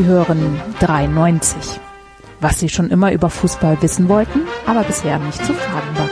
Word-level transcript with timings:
Sie 0.00 0.06
hören 0.06 0.58
93. 0.80 1.78
Was 2.40 2.58
Sie 2.58 2.70
schon 2.70 2.88
immer 2.88 3.12
über 3.12 3.28
Fußball 3.28 3.82
wissen 3.82 4.08
wollten, 4.08 4.40
aber 4.64 4.82
bisher 4.82 5.18
nicht 5.18 5.44
zu 5.44 5.52
fragen 5.52 5.98
war. 5.98 6.08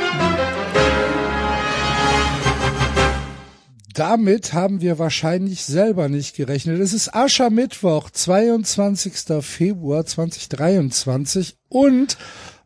Damit 3.94 4.52
haben 4.52 4.82
wir 4.82 4.98
wahrscheinlich 4.98 5.64
selber 5.64 6.10
nicht 6.10 6.36
gerechnet. 6.36 6.80
Es 6.80 6.92
ist 6.92 7.14
Aschermittwoch, 7.14 8.10
22. 8.10 9.42
Februar 9.42 10.04
2023 10.04 11.56
und 11.70 12.18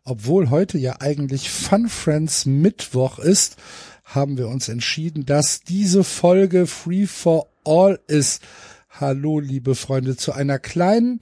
obwohl 0.03 0.51
heute 0.51 0.77
ja 0.77 0.97
eigentlich 0.99 1.51
Fun 1.51 1.89
Friends 1.89 2.47
Mittwoch 2.47 3.21
ist, 3.21 3.59
haben 4.03 4.39
wir 4.39 4.49
uns 4.49 4.69
entschieden, 4.69 5.25
dass 5.25 5.61
diese 5.61 6.03
Folge 6.03 6.67
Free 6.67 7.07
for 7.07 7.47
All 7.65 8.01
ist. 8.09 8.43
Hallo, 9.03 9.41
liebe 9.41 9.75
Freunde, 9.75 10.17
zu 10.17 10.31
einer 10.31 10.61
kleinen 10.61 11.19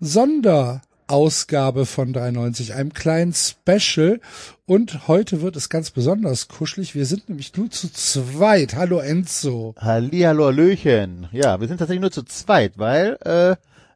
Sonderausgabe 0.00 1.86
von 1.86 2.12
93, 2.12 2.74
einem 2.74 2.92
kleinen 2.92 3.32
Special. 3.32 4.20
Und 4.66 5.06
heute 5.06 5.40
wird 5.40 5.54
es 5.54 5.68
ganz 5.68 5.92
besonders 5.92 6.48
kuschelig. 6.48 6.96
Wir 6.96 7.06
sind 7.06 7.28
nämlich 7.28 7.56
nur 7.56 7.70
zu 7.70 7.92
zweit. 7.92 8.74
Hallo 8.74 8.98
Enzo. 8.98 9.76
Hallihallo, 9.78 10.46
Hallöchen. 10.46 11.28
Ja, 11.30 11.60
wir 11.60 11.68
sind 11.68 11.78
tatsächlich 11.78 12.00
nur 12.00 12.10
zu 12.10 12.24
zweit, 12.24 12.78
weil 12.78 13.16
äh, 13.24 13.54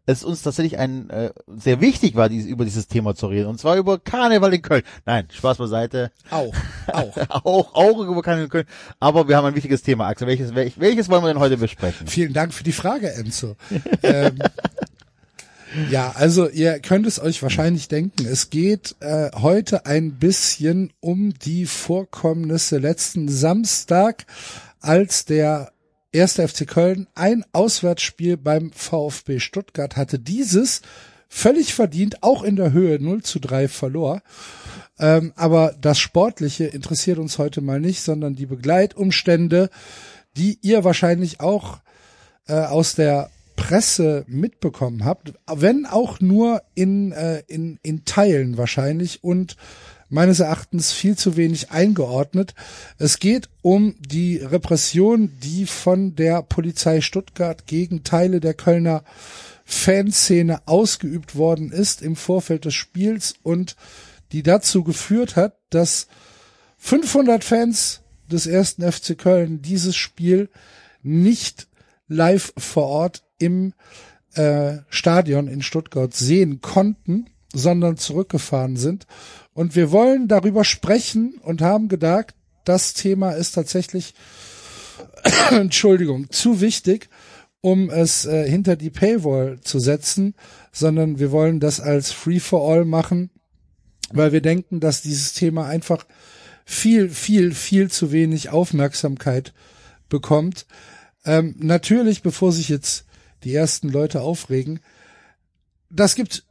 es 0.09 0.25
uns 0.25 0.41
tatsächlich 0.41 0.79
ein 0.79 1.11
äh, 1.11 1.31
sehr 1.47 1.83
wichtig 1.83 2.15
war, 2.15 2.31
dies, 2.31 2.47
über 2.47 2.65
dieses 2.65 2.89
Thema 2.89 3.15
zu 3.15 3.27
reden. 3.27 3.47
Und 3.47 3.61
zwar 3.61 3.77
über 3.77 3.99
Karneval 3.99 4.55
in 4.55 4.63
Köln. 4.63 4.83
Nein, 5.05 5.29
Spaß 5.31 5.59
beiseite. 5.59 6.11
Auch, 6.31 6.55
auch. 6.87 7.17
auch, 7.45 7.75
auch 7.75 8.01
über 8.01 8.23
Karneval 8.23 8.45
in 8.45 8.51
Köln. 8.51 8.67
Aber 9.01 9.29
wir 9.29 9.37
haben 9.37 9.45
ein 9.45 9.55
wichtiges 9.55 9.83
Thema, 9.83 10.07
Axel. 10.07 10.27
Welches, 10.27 10.55
welches, 10.55 10.81
welches 10.81 11.11
wollen 11.11 11.23
wir 11.23 11.29
denn 11.29 11.39
heute 11.39 11.59
besprechen? 11.59 12.07
Vielen 12.07 12.33
Dank 12.33 12.55
für 12.55 12.65
die 12.65 12.73
Frage, 12.73 13.13
Enzo. 13.13 13.57
ähm, 14.03 14.39
ja, 15.91 16.13
also 16.17 16.49
ihr 16.49 16.81
könnt 16.81 17.07
es 17.07 17.21
euch 17.21 17.43
wahrscheinlich 17.43 17.89
denken. 17.89 18.27
Es 18.27 18.49
geht 18.49 18.97
äh, 19.01 19.31
heute 19.35 19.85
ein 19.85 20.13
bisschen 20.13 20.91
um 21.01 21.35
die 21.35 21.67
Vorkommnisse 21.67 22.79
letzten 22.79 23.29
Samstag, 23.29 24.25
als 24.81 25.27
der 25.27 25.71
erste 26.13 26.47
FC 26.47 26.67
Köln 26.67 27.07
ein 27.15 27.45
Auswärtsspiel 27.53 28.37
beim 28.37 28.73
VfB 28.73 29.41
Stuttgart 29.41 29.97
hatte. 29.97 30.19
Dieses 30.19 30.83
völlig 31.29 31.75
verdient, 31.75 32.23
auch 32.23 32.43
in 32.43 32.57
der 32.57 32.73
Höhe 32.73 32.99
0 33.01 33.23
zu 33.23 33.39
3 33.39 33.69
verlor. 33.69 34.23
Ähm, 34.99 35.33
aber 35.37 35.75
das 35.81 35.99
Sportliche 35.99 36.65
interessiert 36.65 37.19
uns 37.19 37.39
heute 37.39 37.61
mal 37.61 37.81
nicht, 37.81 38.03
sondern 38.03 38.35
die 38.35 38.47
Begleitumstände, 38.47 39.71
die 40.37 40.59
ihr 40.63 40.85
wahrscheinlich 40.85 41.41
auch 41.41 41.79
äh, 42.49 42.55
aus 42.55 42.95
der 42.95 43.31
Presse 43.57 44.25
mitbekommen 44.29 45.05
habt, 45.05 45.35
wenn 45.53 45.85
auch 45.85 46.21
nur 46.21 46.63
in, 46.75 47.13
äh, 47.13 47.43
in, 47.49 47.79
in 47.83 48.05
Teilen 48.05 48.57
wahrscheinlich 48.57 49.23
und 49.25 49.57
meines 50.09 50.41
Erachtens 50.41 50.93
viel 50.93 51.17
zu 51.17 51.37
wenig 51.37 51.71
eingeordnet. 51.71 52.55
Es 52.99 53.19
geht 53.19 53.49
um 53.63 53.97
die 54.01 54.39
Repression, 54.39 55.33
die 55.43 55.67
von 55.67 56.17
der 56.17 56.43
Polizei 56.43 57.01
Stuttgart 57.01 57.67
gegen 57.67 58.05
Teile 58.05 58.41
der 58.41 58.55
Kölner 58.55 59.05
Fanszene 59.65 60.67
ausgeübt 60.67 61.37
worden 61.37 61.71
ist 61.71 62.01
im 62.01 62.17
Vorfeld 62.17 62.65
des 62.65 62.75
Spiels 62.75 63.35
und 63.43 63.77
die 64.33 64.43
dazu 64.43 64.83
geführt 64.83 65.37
hat, 65.37 65.59
dass 65.69 66.07
500 66.79 67.45
Fans 67.45 68.01
des 68.31 68.47
ersten 68.47 68.91
FC 68.91 69.17
Köln 69.19 69.61
dieses 69.61 69.95
Spiel 69.97 70.49
nicht 71.03 71.69
live 72.09 72.53
vor 72.57 72.87
Ort 72.87 73.25
im 73.39 73.75
äh, 74.35 74.79
Stadion 74.89 75.49
in 75.49 75.61
Stuttgart 75.63 76.15
sehen 76.15 76.61
konnten, 76.61 77.27
sondern 77.53 77.97
zurückgefahren 77.97 78.77
sind 78.77 79.07
und 79.59 79.75
wir 79.75 79.91
wollen 79.91 80.29
darüber 80.29 80.65
sprechen 80.65 81.35
und 81.43 81.63
haben 81.63 81.89
gedacht, 81.89 82.33
das 82.65 82.95
Thema 82.95 83.33
ist 83.33 83.57
tatsächlich, 83.57 84.15
Entschuldigung, 85.51 86.31
zu 86.31 86.61
wichtig, 86.61 87.09
um 87.61 87.91
es 87.91 88.25
äh, 88.25 88.49
hinter 88.49 88.77
die 88.77 88.91
Paywall 88.91 89.59
zu 89.61 89.81
setzen, 89.81 90.37
sondern 90.71 91.19
wir 91.19 91.33
wollen 91.33 91.59
das 91.59 91.81
als 91.81 92.13
Free 92.13 92.39
for 92.39 92.71
All 92.71 92.85
machen, 92.85 93.31
weil 94.13 94.31
wir 94.31 94.43
denken, 94.43 94.79
dass 94.79 95.03
dieses 95.03 95.33
Thema 95.33 95.67
einfach 95.67 96.07
viel, 96.65 97.11
viel, 97.11 97.53
viel 97.53 97.91
zu 97.91 98.13
wenig 98.13 98.51
Aufmerksamkeit 98.51 99.55
bekommt. 100.09 100.67
Ähm, 101.25 101.57
natürlich, 101.59 102.23
bevor 102.23 102.53
sich 102.53 102.69
jetzt 102.69 103.07
die 103.43 103.57
ersten 103.57 103.89
Leute 103.89 104.21
aufregen, 104.21 104.79
das 105.91 106.15
gibt 106.15 106.45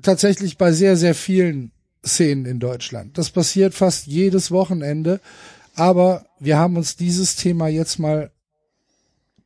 tatsächlich 0.00 0.58
bei 0.58 0.70
sehr, 0.70 0.96
sehr 0.96 1.16
vielen 1.16 1.72
Szenen 2.04 2.46
in 2.46 2.60
Deutschland. 2.60 3.18
Das 3.18 3.30
passiert 3.30 3.74
fast 3.74 4.06
jedes 4.06 4.50
Wochenende. 4.50 5.20
Aber 5.74 6.26
wir 6.38 6.58
haben 6.58 6.76
uns 6.76 6.96
dieses 6.96 7.36
Thema 7.36 7.68
jetzt 7.68 7.98
mal 7.98 8.30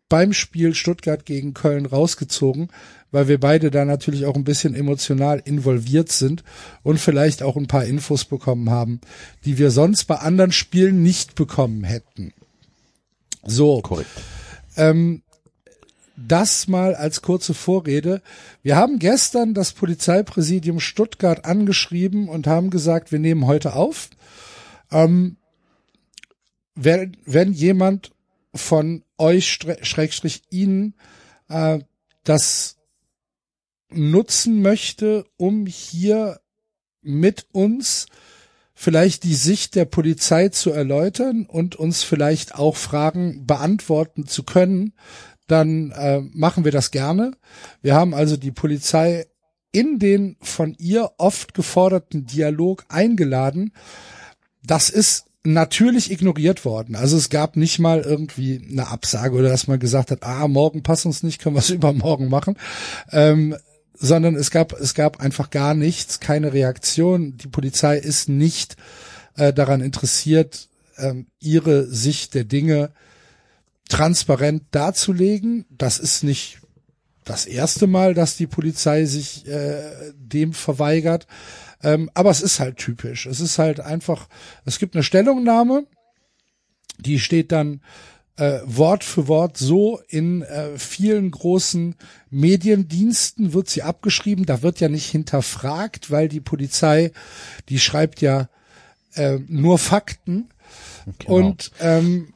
beim 0.08 0.32
Spiel 0.32 0.74
Stuttgart 0.74 1.24
gegen 1.24 1.54
Köln 1.54 1.86
rausgezogen, 1.86 2.68
weil 3.10 3.28
wir 3.28 3.40
beide 3.40 3.70
da 3.70 3.84
natürlich 3.84 4.26
auch 4.26 4.36
ein 4.36 4.44
bisschen 4.44 4.74
emotional 4.74 5.42
involviert 5.44 6.12
sind 6.12 6.44
und 6.82 7.00
vielleicht 7.00 7.42
auch 7.42 7.56
ein 7.56 7.66
paar 7.66 7.84
Infos 7.84 8.24
bekommen 8.24 8.70
haben, 8.70 9.00
die 9.44 9.58
wir 9.58 9.70
sonst 9.70 10.04
bei 10.04 10.16
anderen 10.16 10.52
Spielen 10.52 11.02
nicht 11.02 11.34
bekommen 11.34 11.84
hätten. 11.84 12.32
So. 13.44 13.80
Korrekt. 13.80 14.10
Ähm, 14.76 15.22
das 16.16 16.68
mal 16.68 16.94
als 16.94 17.22
kurze 17.22 17.54
Vorrede. 17.54 18.22
Wir 18.62 18.76
haben 18.76 18.98
gestern 18.98 19.54
das 19.54 19.72
Polizeipräsidium 19.72 20.80
Stuttgart 20.80 21.44
angeschrieben 21.44 22.28
und 22.28 22.46
haben 22.46 22.70
gesagt, 22.70 23.12
wir 23.12 23.18
nehmen 23.18 23.46
heute 23.46 23.74
auf. 23.74 24.10
Ähm, 24.90 25.36
wenn, 26.74 27.16
wenn 27.24 27.52
jemand 27.52 28.12
von 28.54 29.02
euch, 29.18 29.58
Schrägstrich 29.82 30.42
Ihnen, 30.50 30.94
äh, 31.48 31.80
das 32.24 32.76
nutzen 33.90 34.62
möchte, 34.62 35.24
um 35.36 35.66
hier 35.66 36.40
mit 37.02 37.46
uns 37.52 38.06
vielleicht 38.74 39.22
die 39.22 39.34
Sicht 39.34 39.76
der 39.76 39.84
Polizei 39.84 40.48
zu 40.48 40.70
erläutern 40.70 41.46
und 41.46 41.76
uns 41.76 42.02
vielleicht 42.02 42.56
auch 42.56 42.76
Fragen 42.76 43.46
beantworten 43.46 44.26
zu 44.26 44.42
können, 44.42 44.94
dann 45.46 45.90
äh, 45.90 46.20
machen 46.32 46.64
wir 46.64 46.72
das 46.72 46.90
gerne. 46.90 47.32
Wir 47.82 47.94
haben 47.94 48.14
also 48.14 48.36
die 48.36 48.52
Polizei 48.52 49.26
in 49.72 49.98
den 49.98 50.36
von 50.40 50.74
ihr 50.78 51.10
oft 51.18 51.54
geforderten 51.54 52.26
Dialog 52.26 52.84
eingeladen. 52.88 53.72
Das 54.62 54.88
ist 54.88 55.26
natürlich 55.42 56.10
ignoriert 56.10 56.64
worden. 56.64 56.96
Also 56.96 57.16
es 57.16 57.28
gab 57.28 57.56
nicht 57.56 57.78
mal 57.78 58.00
irgendwie 58.00 58.66
eine 58.70 58.88
Absage 58.88 59.36
oder 59.36 59.48
dass 59.48 59.66
man 59.66 59.78
gesagt 59.78 60.10
hat, 60.10 60.22
ah, 60.22 60.48
morgen 60.48 60.82
passt 60.82 61.04
uns 61.04 61.22
nicht, 61.22 61.40
können 61.40 61.56
wir 61.56 61.60
es 61.60 61.70
übermorgen 61.70 62.28
machen. 62.28 62.56
Ähm, 63.10 63.56
sondern 63.96 64.34
es 64.34 64.50
gab, 64.50 64.72
es 64.72 64.94
gab 64.94 65.20
einfach 65.20 65.50
gar 65.50 65.74
nichts, 65.74 66.18
keine 66.20 66.52
Reaktion. 66.52 67.36
Die 67.36 67.48
Polizei 67.48 67.96
ist 67.98 68.28
nicht 68.28 68.76
äh, 69.36 69.52
daran 69.52 69.80
interessiert, 69.80 70.68
ähm, 70.96 71.26
ihre 71.40 71.84
Sicht 71.86 72.34
der 72.34 72.44
Dinge 72.44 72.90
transparent 73.88 74.64
darzulegen. 74.70 75.66
Das 75.70 75.98
ist 75.98 76.24
nicht 76.24 76.60
das 77.24 77.46
erste 77.46 77.86
Mal, 77.86 78.14
dass 78.14 78.36
die 78.36 78.46
Polizei 78.46 79.04
sich 79.04 79.46
äh, 79.46 80.12
dem 80.16 80.52
verweigert. 80.52 81.26
Ähm, 81.82 82.10
aber 82.14 82.30
es 82.30 82.40
ist 82.40 82.60
halt 82.60 82.76
typisch. 82.76 83.26
Es 83.26 83.40
ist 83.40 83.58
halt 83.58 83.80
einfach, 83.80 84.28
es 84.64 84.78
gibt 84.78 84.94
eine 84.94 85.02
Stellungnahme, 85.02 85.86
die 86.98 87.18
steht 87.18 87.52
dann 87.52 87.80
äh, 88.36 88.60
Wort 88.64 89.04
für 89.04 89.28
Wort 89.28 89.56
so 89.56 90.00
in 90.08 90.42
äh, 90.42 90.76
vielen 90.76 91.30
großen 91.30 91.94
Mediendiensten 92.30 93.52
wird 93.52 93.68
sie 93.68 93.82
abgeschrieben. 93.82 94.44
Da 94.44 94.62
wird 94.62 94.80
ja 94.80 94.88
nicht 94.88 95.08
hinterfragt, 95.10 96.10
weil 96.10 96.28
die 96.28 96.40
Polizei, 96.40 97.12
die 97.68 97.78
schreibt 97.78 98.20
ja 98.20 98.48
äh, 99.14 99.38
nur 99.46 99.78
Fakten. 99.78 100.48
Genau. 101.18 101.34
Und 101.34 101.70
ähm, 101.80 102.33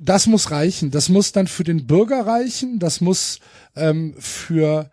das 0.00 0.26
muss 0.26 0.50
reichen. 0.50 0.90
Das 0.90 1.08
muss 1.08 1.32
dann 1.32 1.46
für 1.46 1.64
den 1.64 1.86
Bürger 1.86 2.26
reichen. 2.26 2.78
Das 2.78 3.00
muss 3.00 3.40
ähm, 3.74 4.14
für 4.18 4.90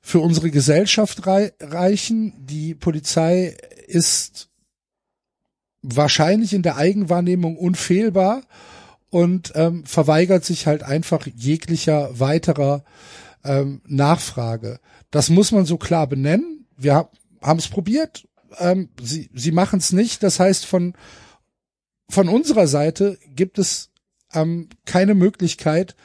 für 0.00 0.20
unsere 0.20 0.50
Gesellschaft 0.50 1.26
rei 1.26 1.52
reichen. 1.60 2.32
Die 2.46 2.74
Polizei 2.74 3.56
ist 3.88 4.50
wahrscheinlich 5.82 6.54
in 6.54 6.62
der 6.62 6.76
Eigenwahrnehmung 6.76 7.56
unfehlbar 7.56 8.42
und 9.10 9.52
ähm, 9.56 9.84
verweigert 9.84 10.44
sich 10.44 10.66
halt 10.66 10.82
einfach 10.82 11.26
jeglicher 11.26 12.20
weiterer 12.20 12.84
ähm, 13.44 13.80
Nachfrage. 13.86 14.78
Das 15.10 15.28
muss 15.28 15.52
man 15.52 15.66
so 15.66 15.76
klar 15.76 16.06
benennen. 16.06 16.66
Wir 16.76 17.08
haben 17.42 17.58
es 17.58 17.68
probiert. 17.68 18.28
Ähm, 18.58 18.90
sie 19.00 19.28
sie 19.34 19.52
machen 19.52 19.80
es 19.80 19.92
nicht. 19.92 20.22
Das 20.22 20.38
heißt, 20.38 20.66
von 20.66 20.94
von 22.08 22.28
unserer 22.28 22.68
Seite 22.68 23.18
gibt 23.34 23.58
es 23.58 23.90
ähm, 24.36 24.68
keine 24.84 25.14
Möglichkeit, 25.14 25.96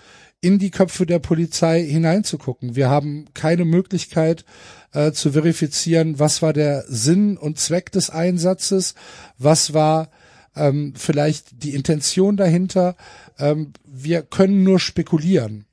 in 0.42 0.58
die 0.58 0.72
Köpfe 0.72 1.06
der 1.06 1.20
Polizei 1.20 1.84
hineinzugucken. 1.84 2.76
Wir 2.76 2.90
haben 2.90 3.26
keine 3.36 3.64
Möglichkeit 3.64 4.44
äh, 4.92 5.12
zu 5.12 5.34
verifizieren, 5.34 6.18
was 6.18 6.42
war 6.42 6.52
der 6.52 6.84
Sinn 6.88 7.38
und 7.38 7.60
Zweck 7.60 7.92
des 7.92 8.10
Einsatzes, 8.10 8.96
was 9.38 9.76
war 9.76 10.10
ähm, 10.56 10.94
vielleicht 10.96 11.64
die 11.64 11.76
Intention 11.76 12.38
dahinter. 12.38 12.96
Ähm, 13.38 13.74
wir 13.86 14.24
können 14.24 14.64
nur 14.64 14.80
spekulieren. 14.80 15.66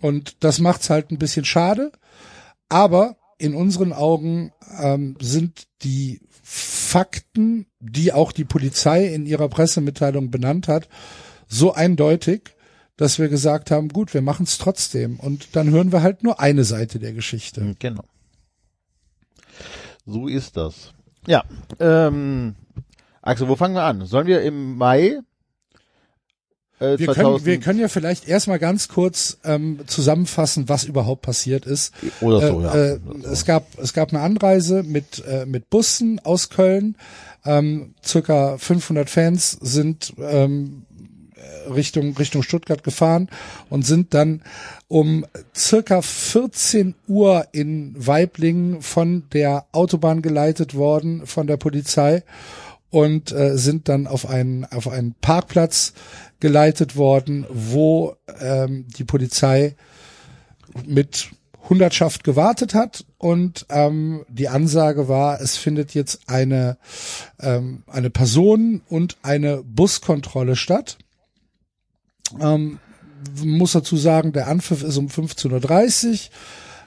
Und 0.00 0.36
das 0.40 0.58
macht's 0.58 0.90
halt 0.90 1.10
ein 1.10 1.18
bisschen 1.18 1.44
schade. 1.44 1.92
Aber 2.68 3.16
in 3.38 3.54
unseren 3.54 3.92
Augen 3.92 4.52
ähm, 4.80 5.16
sind 5.20 5.68
die 5.82 6.20
Fakten, 6.42 7.66
die 7.78 8.12
auch 8.12 8.32
die 8.32 8.44
Polizei 8.44 9.06
in 9.06 9.26
ihrer 9.26 9.48
Pressemitteilung 9.48 10.30
benannt 10.30 10.66
hat, 10.66 10.88
so 11.48 11.72
eindeutig, 11.74 12.54
dass 12.96 13.18
wir 13.18 13.28
gesagt 13.28 13.70
haben, 13.70 13.88
gut, 13.88 14.12
wir 14.14 14.22
machen 14.22 14.44
es 14.44 14.58
trotzdem. 14.58 15.18
Und 15.18 15.56
dann 15.56 15.70
hören 15.70 15.92
wir 15.92 16.02
halt 16.02 16.22
nur 16.22 16.40
eine 16.40 16.64
Seite 16.64 16.98
der 16.98 17.12
Geschichte. 17.12 17.60
Hm, 17.62 17.76
genau. 17.78 18.04
So 20.04 20.26
ist 20.26 20.56
das. 20.56 20.92
Ja, 21.26 21.44
ähm, 21.80 22.54
Axel, 23.22 23.48
wo 23.48 23.56
fangen 23.56 23.74
wir 23.74 23.84
an? 23.84 24.06
Sollen 24.06 24.26
wir 24.26 24.42
im 24.42 24.76
Mai 24.76 25.20
äh, 26.80 26.98
wir, 26.98 27.08
können, 27.08 27.44
wir 27.44 27.58
können 27.58 27.80
ja 27.80 27.88
vielleicht 27.88 28.28
erstmal 28.28 28.58
ganz 28.58 28.88
kurz 28.88 29.38
ähm, 29.44 29.80
zusammenfassen, 29.86 30.68
was 30.68 30.84
überhaupt 30.84 31.22
passiert 31.22 31.66
ist. 31.66 31.92
Oder 32.20 32.46
so, 32.46 32.60
äh, 32.60 32.62
ja. 32.62 32.74
Äh, 32.74 32.98
es 33.30 33.44
gab 33.44 33.66
es 33.78 33.92
gab 33.92 34.10
eine 34.10 34.20
Anreise 34.20 34.82
mit 34.82 35.24
äh, 35.26 35.46
mit 35.46 35.70
Bussen 35.70 36.20
aus 36.20 36.50
Köln. 36.50 36.96
Ähm, 37.44 37.94
circa 38.04 38.58
500 38.58 39.08
Fans 39.08 39.52
sind 39.60 40.14
ähm, 40.18 40.84
Richtung 41.74 42.16
Richtung 42.16 42.42
Stuttgart 42.42 42.82
gefahren 42.82 43.28
und 43.70 43.86
sind 43.86 44.14
dann 44.14 44.42
um 44.88 45.26
circa 45.54 46.02
14 46.02 46.94
Uhr 47.06 47.46
in 47.52 47.94
Weiblingen 47.96 48.82
von 48.82 49.24
der 49.32 49.66
Autobahn 49.72 50.22
geleitet 50.22 50.74
worden 50.74 51.26
von 51.26 51.46
der 51.46 51.56
Polizei 51.56 52.22
und 52.90 53.32
äh, 53.32 53.56
sind 53.56 53.88
dann 53.88 54.06
auf 54.06 54.28
einen 54.28 54.64
auf 54.64 54.88
einen 54.88 55.14
Parkplatz 55.20 55.92
geleitet 56.40 56.96
worden, 56.96 57.46
wo 57.50 58.16
ähm, 58.40 58.86
die 58.96 59.04
Polizei 59.04 59.76
mit 60.86 61.30
Hundertschaft 61.68 62.24
gewartet 62.24 62.74
hat 62.74 63.04
und 63.18 63.66
ähm, 63.68 64.24
die 64.28 64.48
Ansage 64.48 65.08
war, 65.08 65.40
es 65.40 65.56
findet 65.56 65.92
jetzt 65.92 66.20
eine 66.26 66.78
ähm, 67.40 67.82
eine 67.86 68.10
Person 68.10 68.80
und 68.88 69.18
eine 69.22 69.62
Buskontrolle 69.62 70.56
statt. 70.56 70.96
Ähm, 72.40 72.78
muss 73.42 73.72
dazu 73.72 73.96
sagen, 73.96 74.32
der 74.32 74.48
Anpfiff 74.48 74.82
ist 74.82 74.96
um 74.96 75.06
15.30 75.06 76.12
Uhr. 76.12 76.18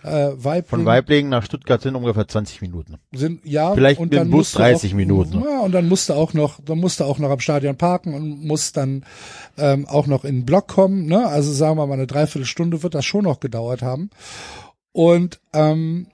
Äh, 0.04 0.32
Weibling, 0.44 0.70
Von 0.70 0.86
Weiblingen 0.86 1.30
nach 1.30 1.46
Stuttgart 1.46 1.80
sind 1.80 1.96
ungefähr 1.96 2.28
20 2.28 2.62
Minuten. 2.62 2.96
Sind, 3.12 3.46
ja, 3.46 3.74
Vielleicht 3.74 4.00
und 4.00 4.10
mit 4.10 4.20
dann 4.20 4.32
Bus 4.32 4.38
musst 4.40 4.56
du 4.56 4.60
30 4.60 4.92
auch, 4.92 4.96
Minuten. 4.96 5.44
Ja, 5.44 5.60
und 5.60 5.74
dann 5.74 5.88
musste 5.88 6.16
auch 6.16 6.34
noch, 6.34 6.60
dann 6.64 6.80
musste 6.80 7.06
auch 7.06 7.20
noch 7.20 7.30
am 7.30 7.40
Stadion 7.40 7.78
parken 7.78 8.16
und 8.16 8.44
muss 8.44 8.72
dann 8.72 9.06
ähm, 9.58 9.88
auch 9.88 10.08
noch 10.08 10.26
in 10.26 10.38
den 10.38 10.46
Block 10.46 10.68
kommen. 10.68 11.06
Ne? 11.06 11.28
Also 11.28 11.54
sagen 11.54 11.78
wir 11.78 11.86
mal 11.86 11.94
eine 11.94 12.08
Dreiviertelstunde 12.08 12.82
wird 12.82 12.96
das 12.96 13.06
schon 13.06 13.26
noch 13.26 13.40
gedauert 13.40 13.84
haben. 13.84 14.10
Und 14.92 15.40
ähm, 15.54 16.08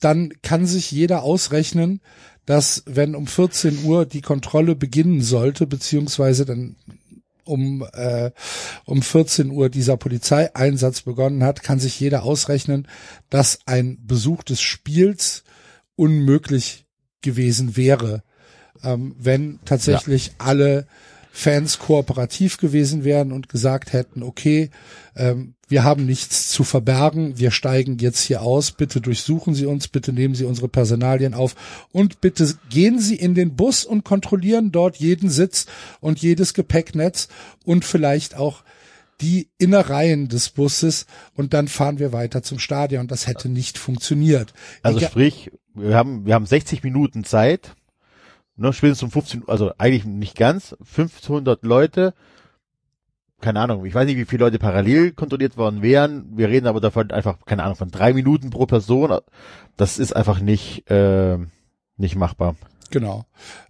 dann 0.00 0.32
kann 0.42 0.66
sich 0.66 0.92
jeder 0.92 1.24
ausrechnen, 1.24 2.00
dass 2.44 2.84
wenn 2.86 3.16
um 3.16 3.26
14 3.26 3.84
Uhr 3.84 4.06
die 4.06 4.20
Kontrolle 4.20 4.76
beginnen 4.76 5.22
sollte, 5.22 5.66
beziehungsweise 5.66 6.44
dann 6.44 6.76
um, 7.46 7.86
äh, 7.92 8.30
um 8.84 9.02
14 9.02 9.50
Uhr 9.50 9.68
dieser 9.68 9.96
Polizeieinsatz 9.96 11.02
begonnen 11.02 11.42
hat, 11.42 11.62
kann 11.62 11.78
sich 11.78 11.98
jeder 11.98 12.22
ausrechnen, 12.22 12.88
dass 13.30 13.60
ein 13.66 13.98
Besuch 14.06 14.42
des 14.42 14.60
Spiels 14.60 15.44
unmöglich 15.96 16.86
gewesen 17.22 17.76
wäre, 17.76 18.22
ähm, 18.82 19.16
wenn 19.18 19.58
tatsächlich 19.64 20.28
ja. 20.28 20.32
alle 20.38 20.86
Fans 21.32 21.78
kooperativ 21.78 22.56
gewesen 22.56 23.04
wären 23.04 23.32
und 23.32 23.50
gesagt 23.50 23.92
hätten, 23.92 24.22
okay, 24.22 24.70
ähm, 25.16 25.55
wir 25.68 25.82
haben 25.82 26.06
nichts 26.06 26.48
zu 26.48 26.62
verbergen, 26.62 27.38
wir 27.38 27.50
steigen 27.50 27.98
jetzt 27.98 28.20
hier 28.20 28.42
aus, 28.42 28.70
bitte 28.70 29.00
durchsuchen 29.00 29.54
Sie 29.54 29.66
uns, 29.66 29.88
bitte 29.88 30.12
nehmen 30.12 30.34
Sie 30.34 30.44
unsere 30.44 30.68
Personalien 30.68 31.34
auf. 31.34 31.56
Und 31.90 32.20
bitte 32.20 32.54
gehen 32.70 33.00
Sie 33.00 33.16
in 33.16 33.34
den 33.34 33.56
Bus 33.56 33.84
und 33.84 34.04
kontrollieren 34.04 34.70
dort 34.70 34.96
jeden 34.96 35.28
Sitz 35.28 35.66
und 36.00 36.20
jedes 36.20 36.54
Gepäcknetz 36.54 37.28
und 37.64 37.84
vielleicht 37.84 38.36
auch 38.36 38.62
die 39.20 39.48
Innereien 39.58 40.28
des 40.28 40.50
Busses. 40.50 41.06
Und 41.34 41.52
dann 41.52 41.66
fahren 41.66 41.98
wir 41.98 42.12
weiter 42.12 42.42
zum 42.42 42.60
Stadion. 42.60 43.08
Das 43.08 43.26
hätte 43.26 43.48
nicht 43.48 43.76
funktioniert. 43.78 44.52
Also 44.82 44.98
Egal. 44.98 45.10
sprich, 45.10 45.50
wir 45.74 45.96
haben, 45.96 46.26
wir 46.26 46.34
haben 46.34 46.46
60 46.46 46.84
Minuten 46.84 47.24
Zeit, 47.24 47.74
ne, 48.56 48.72
spätestens 48.72 49.04
um 49.04 49.10
15, 49.10 49.44
also 49.48 49.72
eigentlich 49.78 50.04
nicht 50.04 50.36
ganz, 50.36 50.76
500 50.82 51.64
Leute, 51.64 52.14
keine 53.40 53.60
Ahnung, 53.60 53.84
ich 53.84 53.94
weiß 53.94 54.06
nicht, 54.06 54.16
wie 54.16 54.24
viele 54.24 54.44
Leute 54.44 54.58
parallel 54.58 55.12
kontrolliert 55.12 55.56
worden 55.56 55.82
wären. 55.82 56.26
Wir 56.36 56.48
reden 56.48 56.66
aber 56.66 56.80
davon 56.80 57.10
einfach, 57.10 57.44
keine 57.44 57.64
Ahnung, 57.64 57.76
von 57.76 57.90
drei 57.90 58.12
Minuten 58.12 58.50
pro 58.50 58.66
Person. 58.66 59.18
Das 59.76 59.98
ist 59.98 60.16
einfach 60.16 60.40
nicht, 60.40 60.90
äh, 60.90 61.38
nicht 61.96 62.16
machbar. 62.16 62.56
Genau. 62.90 63.26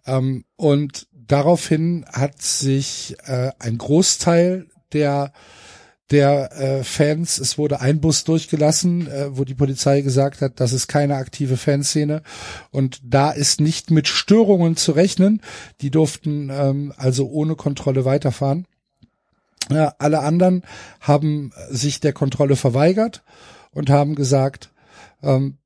Ähm, 0.07 0.45
und 0.57 1.09
daraufhin 1.13 2.05
hat 2.13 2.41
sich 2.41 3.17
äh, 3.25 3.51
ein 3.59 3.79
Großteil 3.79 4.67
der 4.93 5.33
der 6.11 6.53
äh, 6.53 6.85
Fans, 6.85 7.39
es 7.39 7.59
wurde 7.59 7.81
ein 7.81 8.01
Bus 8.01 8.23
durchgelassen, 8.23 9.09
äh, 9.09 9.37
wo 9.37 9.45
die 9.45 9.55
Polizei 9.55 10.03
gesagt 10.03 10.41
hat, 10.41 10.61
das 10.61 10.73
ist 10.73 10.87
keine 10.87 11.17
aktive 11.17 11.57
Fanszene 11.57 12.23
und 12.71 13.01
da 13.03 13.33
ist 13.33 13.61
nicht 13.61 13.91
mit 13.91 14.07
Störungen 14.07 14.77
zu 14.77 14.93
rechnen. 14.93 15.43
Die 15.81 15.91
durften 15.91 16.49
ähm, 16.51 16.93
also 16.97 17.29
ohne 17.29 17.57
Kontrolle 17.57 18.05
weiterfahren. 18.05 18.67
Ja, 19.71 19.95
alle 19.99 20.21
anderen 20.21 20.63
haben 21.01 21.53
sich 21.71 22.01
der 22.01 22.13
Kontrolle 22.13 22.57
verweigert 22.57 23.23
und 23.73 23.91
haben 23.91 24.15
gesagt, 24.15 24.71
ähm, 25.23 25.59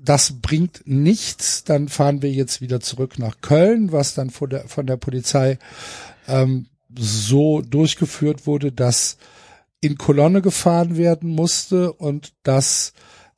das 0.00 0.40
bringt 0.40 0.82
nichts, 0.84 1.64
dann 1.64 1.88
fahren 1.88 2.22
wir 2.22 2.30
jetzt 2.30 2.60
wieder 2.60 2.80
zurück 2.80 3.18
nach 3.18 3.40
Köln, 3.40 3.92
was 3.92 4.14
dann 4.14 4.30
von 4.30 4.50
der, 4.50 4.68
von 4.68 4.86
der 4.86 4.96
Polizei 4.96 5.58
ähm, 6.28 6.66
so 6.96 7.62
durchgeführt 7.62 8.46
wurde, 8.46 8.72
dass 8.72 9.16
in 9.80 9.96
Kolonne 9.96 10.42
gefahren 10.42 10.96
werden 10.96 11.30
musste 11.30 11.92
und 11.92 12.32
dass 12.42 12.92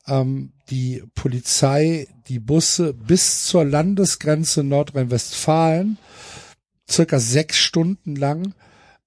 ähm, 0.07 0.53
die 0.69 1.03
Polizei 1.15 2.07
die 2.27 2.39
Busse 2.39 2.93
bis 2.93 3.45
zur 3.45 3.65
Landesgrenze 3.65 4.63
Nordrhein-Westfalen 4.63 5.97
circa 6.89 7.19
sechs 7.19 7.57
Stunden 7.57 8.15
lang 8.15 8.53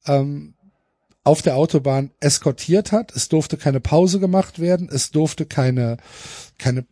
ähm, 0.07 0.55
auf 1.28 1.42
der 1.42 1.56
Autobahn 1.56 2.11
eskortiert 2.20 2.90
hat. 2.90 3.14
Es 3.14 3.28
durfte 3.28 3.58
keine 3.58 3.80
Pause 3.80 4.18
gemacht 4.18 4.61
werden. 4.61 4.88
Es 4.90 5.11
durfte 5.11 5.44
keine, 5.44 5.99
keine 6.56 6.87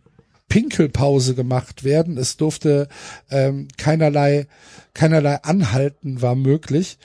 Pinkelpause 0.50 1.34
gemacht 1.34 1.84
werden. 1.84 2.18
Es 2.18 2.36
durfte 2.36 2.88
ähm, 3.30 3.68
keinerlei, 3.78 4.46
keinerlei 4.92 5.36
Anhalten 5.36 6.20
war 6.20 6.34
möglich. 6.34 6.98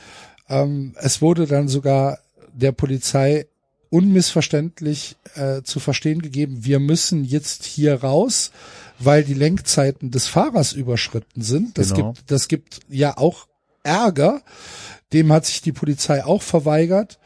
Ähm, 0.49 0.93
es 0.97 1.21
wurde 1.21 1.47
dann 1.47 1.69
sogar 1.69 2.19
der 2.51 2.73
Polizei 2.73 3.47
unmissverständlich 3.89 5.15
äh, 5.35 5.61
zu 5.61 5.79
verstehen 5.79 6.21
gegeben, 6.21 6.65
wir 6.65 6.79
müssen 6.79 7.23
jetzt 7.23 7.63
hier 7.63 7.95
raus, 7.95 8.51
weil 8.99 9.23
die 9.23 9.33
Lenkzeiten 9.33 10.11
des 10.11 10.27
Fahrers 10.27 10.73
überschritten 10.73 11.41
sind. 11.41 11.77
Das 11.77 11.93
genau. 11.93 12.11
gibt, 12.11 12.29
das 12.29 12.49
gibt 12.49 12.79
ja 12.89 13.17
auch 13.17 13.47
Ärger. 13.83 14.41
Dem 15.13 15.31
hat 15.31 15.45
sich 15.45 15.61
die 15.61 15.71
Polizei 15.71 16.23
auch 16.23 16.41
verweigert. 16.41 17.19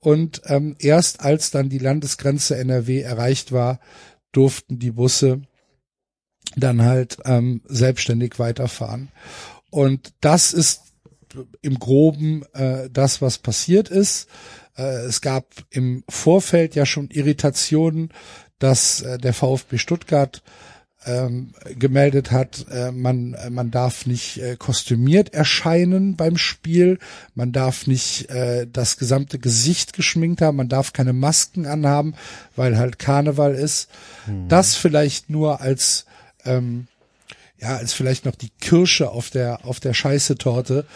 Und 0.00 0.42
ähm, 0.46 0.76
erst 0.78 1.20
als 1.20 1.50
dann 1.50 1.68
die 1.68 1.78
Landesgrenze 1.78 2.56
NRW 2.56 3.00
erreicht 3.00 3.52
war, 3.52 3.80
durften 4.32 4.78
die 4.78 4.92
Busse 4.92 5.42
dann 6.56 6.82
halt 6.82 7.18
ähm, 7.24 7.62
selbstständig 7.66 8.38
weiterfahren. 8.38 9.08
Und 9.70 10.12
das 10.20 10.52
ist 10.52 10.82
im 11.62 11.78
groben 11.78 12.44
äh, 12.54 12.88
das, 12.90 13.22
was 13.22 13.38
passiert 13.38 13.88
ist. 13.88 14.28
Äh, 14.76 15.04
es 15.06 15.20
gab 15.20 15.46
im 15.70 16.02
Vorfeld 16.08 16.74
ja 16.74 16.86
schon 16.86 17.08
Irritationen, 17.10 18.12
dass 18.58 19.02
äh, 19.02 19.18
der 19.18 19.32
VfB 19.32 19.78
Stuttgart 19.78 20.42
ähm, 21.06 21.54
gemeldet 21.78 22.30
hat, 22.30 22.66
äh, 22.70 22.92
man, 22.92 23.36
man 23.50 23.70
darf 23.70 24.06
nicht 24.06 24.38
äh, 24.38 24.56
kostümiert 24.56 25.32
erscheinen 25.32 26.16
beim 26.16 26.36
Spiel, 26.36 26.98
man 27.34 27.52
darf 27.52 27.86
nicht 27.86 28.28
äh, 28.30 28.66
das 28.70 28.98
gesamte 28.98 29.38
Gesicht 29.38 29.94
geschminkt 29.94 30.42
haben, 30.42 30.56
man 30.56 30.68
darf 30.68 30.92
keine 30.92 31.14
Masken 31.14 31.66
anhaben, 31.66 32.14
weil 32.54 32.76
halt 32.76 32.98
Karneval 32.98 33.54
ist. 33.54 33.88
Hm. 34.26 34.48
Das 34.48 34.76
vielleicht 34.76 35.30
nur 35.30 35.60
als 35.60 36.04
ähm, 36.44 36.86
ja, 37.60 37.76
als 37.76 37.92
vielleicht 37.92 38.24
noch 38.24 38.34
die 38.34 38.50
Kirsche 38.60 39.10
auf 39.10 39.28
der, 39.28 39.66
auf 39.66 39.80
der 39.80 39.92
Scheiße-Torte, 39.92 40.86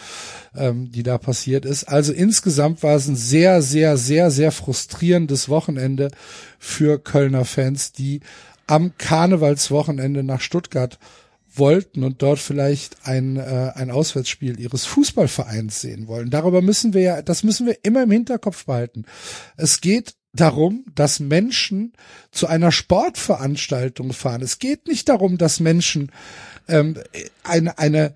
ähm, 0.55 0.91
die 0.91 1.03
da 1.03 1.19
passiert 1.19 1.63
ist. 1.63 1.83
Also 1.83 2.11
insgesamt 2.11 2.81
war 2.81 2.95
es 2.95 3.07
ein 3.07 3.15
sehr, 3.15 3.61
sehr, 3.61 3.97
sehr, 3.97 4.31
sehr 4.31 4.51
frustrierendes 4.51 5.47
Wochenende 5.47 6.09
für 6.57 6.97
Kölner 6.97 7.45
Fans, 7.45 7.91
die 7.91 8.21
am 8.67 8.97
Karnevalswochenende 8.97 10.23
nach 10.23 10.41
Stuttgart 10.41 10.99
wollten 11.57 12.03
und 12.03 12.21
dort 12.21 12.39
vielleicht 12.39 13.05
ein, 13.07 13.37
äh, 13.37 13.71
ein 13.75 13.91
Auswärtsspiel 13.91 14.59
ihres 14.59 14.85
Fußballvereins 14.85 15.81
sehen 15.81 16.07
wollen. 16.07 16.29
Darüber 16.29 16.61
müssen 16.61 16.93
wir 16.93 17.01
ja, 17.01 17.21
das 17.21 17.43
müssen 17.43 17.65
wir 17.65 17.77
immer 17.83 18.03
im 18.03 18.11
Hinterkopf 18.11 18.65
behalten. 18.65 19.05
Es 19.55 19.81
geht 19.81 20.15
darum, 20.33 20.85
dass 20.93 21.19
Menschen 21.19 21.93
zu 22.31 22.47
einer 22.47 22.71
Sportveranstaltung 22.71 24.11
fahren. 24.13 24.41
Es 24.41 24.59
geht 24.59 24.87
nicht 24.87 25.07
darum, 25.07 25.37
dass 25.37 25.59
Menschen 25.59 26.11
ähm, 26.67 26.97
eine, 27.43 27.77
eine, 27.77 28.13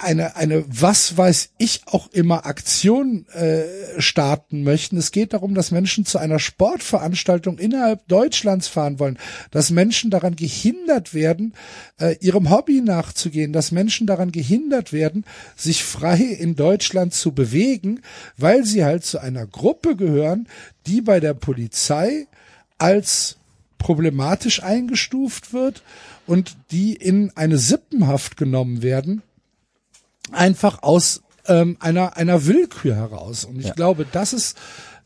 eine, 0.00 0.36
eine, 0.36 0.64
was 0.68 1.16
weiß 1.16 1.50
ich 1.58 1.82
auch 1.86 2.08
immer 2.12 2.46
Aktion 2.46 3.26
äh, 3.32 3.64
starten 4.00 4.62
möchten. 4.62 4.96
Es 4.96 5.10
geht 5.10 5.32
darum, 5.32 5.54
dass 5.54 5.72
Menschen 5.72 6.06
zu 6.06 6.18
einer 6.18 6.38
Sportveranstaltung 6.38 7.58
innerhalb 7.58 8.06
Deutschlands 8.06 8.68
fahren 8.68 9.00
wollen, 9.00 9.18
dass 9.50 9.70
Menschen 9.70 10.10
daran 10.10 10.36
gehindert 10.36 11.12
werden, 11.12 11.54
äh, 11.98 12.16
ihrem 12.20 12.50
Hobby 12.50 12.82
nachzugehen, 12.82 13.52
dass 13.52 13.72
Menschen 13.72 14.06
daran 14.06 14.30
gehindert 14.30 14.92
werden, 14.92 15.24
sich 15.56 15.82
frei 15.82 16.18
in 16.18 16.54
Deutschland 16.54 17.12
zu 17.12 17.32
bewegen, 17.32 18.00
weil 18.36 18.64
sie 18.64 18.84
halt 18.84 19.04
zu 19.04 19.18
einer 19.18 19.46
Gruppe 19.46 19.96
gehören, 19.96 20.48
die 20.86 21.00
bei 21.00 21.18
der 21.18 21.34
Polizei 21.34 22.26
als 22.78 23.38
problematisch 23.78 24.62
eingestuft 24.62 25.52
wird 25.52 25.82
und 26.26 26.56
die 26.70 26.94
in 26.94 27.32
eine 27.34 27.58
Sippenhaft 27.58 28.36
genommen 28.36 28.82
werden, 28.82 29.22
einfach 30.34 30.82
aus 30.82 31.22
ähm, 31.46 31.76
einer, 31.80 32.16
einer 32.16 32.46
Willkür 32.46 32.94
heraus. 32.96 33.44
Und 33.44 33.58
ich 33.58 33.66
Ja. 33.66 33.74
glaube, 33.74 34.06
das 34.10 34.32
ist 34.32 34.56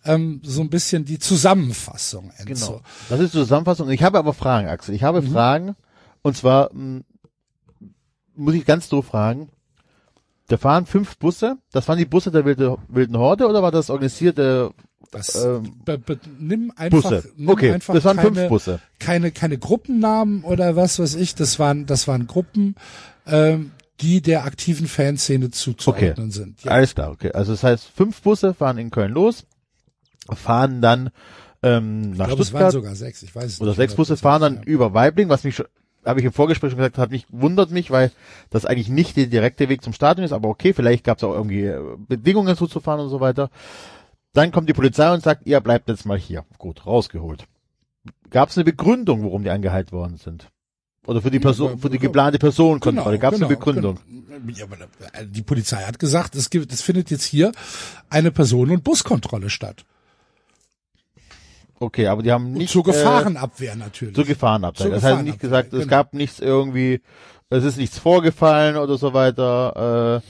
ähm, 0.05 0.41
so 0.45 0.61
ein 0.63 0.71
bisschen 0.71 1.05
die 1.05 1.19
Zusammenfassung. 1.19 2.31
Enzo. 2.39 2.67
Genau. 2.77 2.81
Das 3.09 3.21
ist 3.21 3.35
die 3.35 3.39
Zusammenfassung. 3.39 3.91
Ich 3.91 4.03
habe 4.03 4.19
aber 4.19 4.33
Fragen, 4.33 4.69
Axel. 4.69 4.95
Ich 4.95 5.03
habe 5.03 5.23
Fragen. 5.23 5.75
Und 6.23 6.37
zwar 6.37 6.71
mh, 6.73 7.01
muss 8.37 8.55
ich 8.55 8.65
ganz 8.65 8.89
doof 8.89 9.07
fragen. 9.07 9.49
Da 10.47 10.57
fahren 10.57 10.87
fünf 10.87 11.19
Busse. 11.19 11.57
Das 11.73 11.89
waren 11.89 11.99
die 11.99 12.05
Busse 12.07 12.31
der 12.31 12.45
wilde, 12.45 12.79
wilden 12.89 13.19
Horde 13.19 13.47
oder 13.49 13.63
war 13.63 13.71
das 13.73 13.91
organisierte 13.91 14.71
Das, 15.11 15.35
ähm, 15.45 15.75
be, 15.85 15.99
be, 15.99 16.19
nimm 16.39 16.73
einfach, 16.77 17.03
Busse? 17.03 17.31
nimm 17.37 17.49
Okay, 17.51 17.73
einfach 17.73 17.95
das 17.95 18.05
waren 18.05 18.17
keine, 18.17 18.35
fünf 18.35 18.49
Busse. 18.49 18.81
keine 18.99 19.31
keine 19.33 19.59
Gruppennamen 19.59 20.45
oder 20.45 20.75
was 20.77 20.99
weiß 20.99 21.17
ich. 21.17 21.35
Das 21.35 21.59
waren 21.59 21.85
das 21.87 22.09
waren 22.09 22.27
Gruppen, 22.27 22.77
ähm, 23.27 23.73
die 24.01 24.21
der 24.23 24.45
aktiven 24.45 24.87
Fanszene 24.87 25.51
zuzuordnen 25.51 26.31
sind. 26.31 26.63
Ja. 26.65 26.73
Alles 26.73 26.95
klar, 26.95 27.11
okay. 27.11 27.33
Also 27.33 27.53
das 27.53 27.63
heißt, 27.63 27.85
fünf 27.87 28.23
Busse 28.23 28.55
fahren 28.55 28.79
in 28.79 28.91
Köln 28.91 29.13
los, 29.13 29.45
fahren 30.33 30.81
dann 30.81 31.11
ähm, 31.63 32.13
Ich 32.13 32.19
nach 32.19 32.27
glaube, 32.27 32.43
es 32.43 32.53
waren 32.53 32.71
Stuttgart 32.71 32.73
sogar 32.73 32.95
sechs. 32.95 33.23
Ich 33.23 33.35
weiß 33.35 33.45
es 33.45 33.61
oder 33.61 33.71
nicht 33.71 33.77
sechs 33.77 33.95
Busse 33.95 34.17
fahren 34.17 34.43
dann 34.43 34.63
über 34.63 34.95
Weibling, 34.95 35.29
was 35.29 35.45
mich 35.45 35.57
schon, 35.57 35.67
habe 36.05 36.21
ich 36.21 36.27
im 36.27 36.33
Vorgespräch 36.33 36.71
schon 36.71 36.79
gesagt, 36.79 36.99
hat 36.99 37.11
mich 37.11 37.27
wundert 37.31 37.71
mich, 37.71 37.91
weil 37.91 38.13
das 38.51 38.65
eigentlich 38.65 38.89
nicht 38.89 39.17
der 39.17 39.27
direkte 39.27 39.69
Weg 39.69 39.83
zum 39.83 39.93
Stadion 39.93 40.25
ist, 40.25 40.33
aber 40.33 40.49
okay, 40.49 40.73
vielleicht 40.73 41.05
gab 41.05 41.19
es 41.19 41.25
auch 41.25 41.35
irgendwie 41.35 41.65
äh, 41.65 41.81
Bedingungen 41.99 42.55
so 42.55 42.67
zu 42.67 42.81
fahren 42.81 43.01
und 43.01 43.09
so 43.11 43.21
weiter. 43.21 43.51
Dann 44.33 44.53
kommt 44.53 44.69
die 44.69 44.75
Polizei 44.75 45.13
und 45.13 45.23
sagt, 45.23 45.47
ihr 45.47 45.61
bleibt 45.61 45.89
jetzt 45.89 46.07
mal 46.07 46.19
hier. 46.19 46.45
Gut, 46.59 46.87
rausgeholt. 46.87 47.47
Gab 48.31 48.51
es 48.51 48.57
eine 48.57 48.65
Begründung, 48.65 49.25
warum 49.25 49.43
die 49.43 49.51
angehalten 49.51 49.93
worden 49.93 50.17
sind? 50.17 50.49
Oder 51.09 51.23
für 51.23 51.31
die 51.31 51.41
Person, 51.41 51.79
für 51.79 51.89
die 51.89 51.99
geplante 51.99 52.39
Personenkontrolle? 52.39 53.19
Gab 53.19 53.33
es 53.33 53.41
eine 53.41 53.49
genau, 53.49 53.59
Begründung? 53.59 53.99
genau. 54.07 54.53
Ja, 54.55 54.65
aber 54.67 54.77
da- 54.77 55.25
die 55.25 55.41
Polizei 55.43 55.79
hat 55.83 55.99
gesagt, 55.99 56.35
es 56.37 56.51
gibt, 56.51 56.71
es 56.71 56.83
findet 56.83 57.11
jetzt 57.11 57.25
hier 57.25 57.51
eine 58.11 58.31
Personen- 58.31 58.73
und 58.73 58.85
Buskontrolle 58.85 59.49
statt. 59.49 59.87
Okay, 61.81 62.09
aber 62.09 62.23
die 62.23 62.31
haben 62.33 62.47
Und 62.49 62.53
nicht 62.55 62.71
zur 62.73 62.83
äh, 62.87 62.91
Gefahrenabwehr 62.93 63.77
natürlich. 63.77 64.15
zur 64.17 64.25
Gefahrenabwehr. 64.25 64.87
Zur 64.87 64.95
Das 64.95 65.03
heißt 65.03 65.23
nicht 65.23 65.41
gesagt, 65.41 65.73
es 65.73 65.81
genau. 65.81 65.91
gab 65.91 66.13
nichts 66.13 66.41
irgendwie, 66.41 67.01
es 67.51 67.65
ist 67.65 67.79
nichts 67.79 67.99
vorgefallen 67.99 68.77
oder 68.77 68.99
so 68.99 69.15
weiter. 69.15 70.23
Äh, 70.23 70.29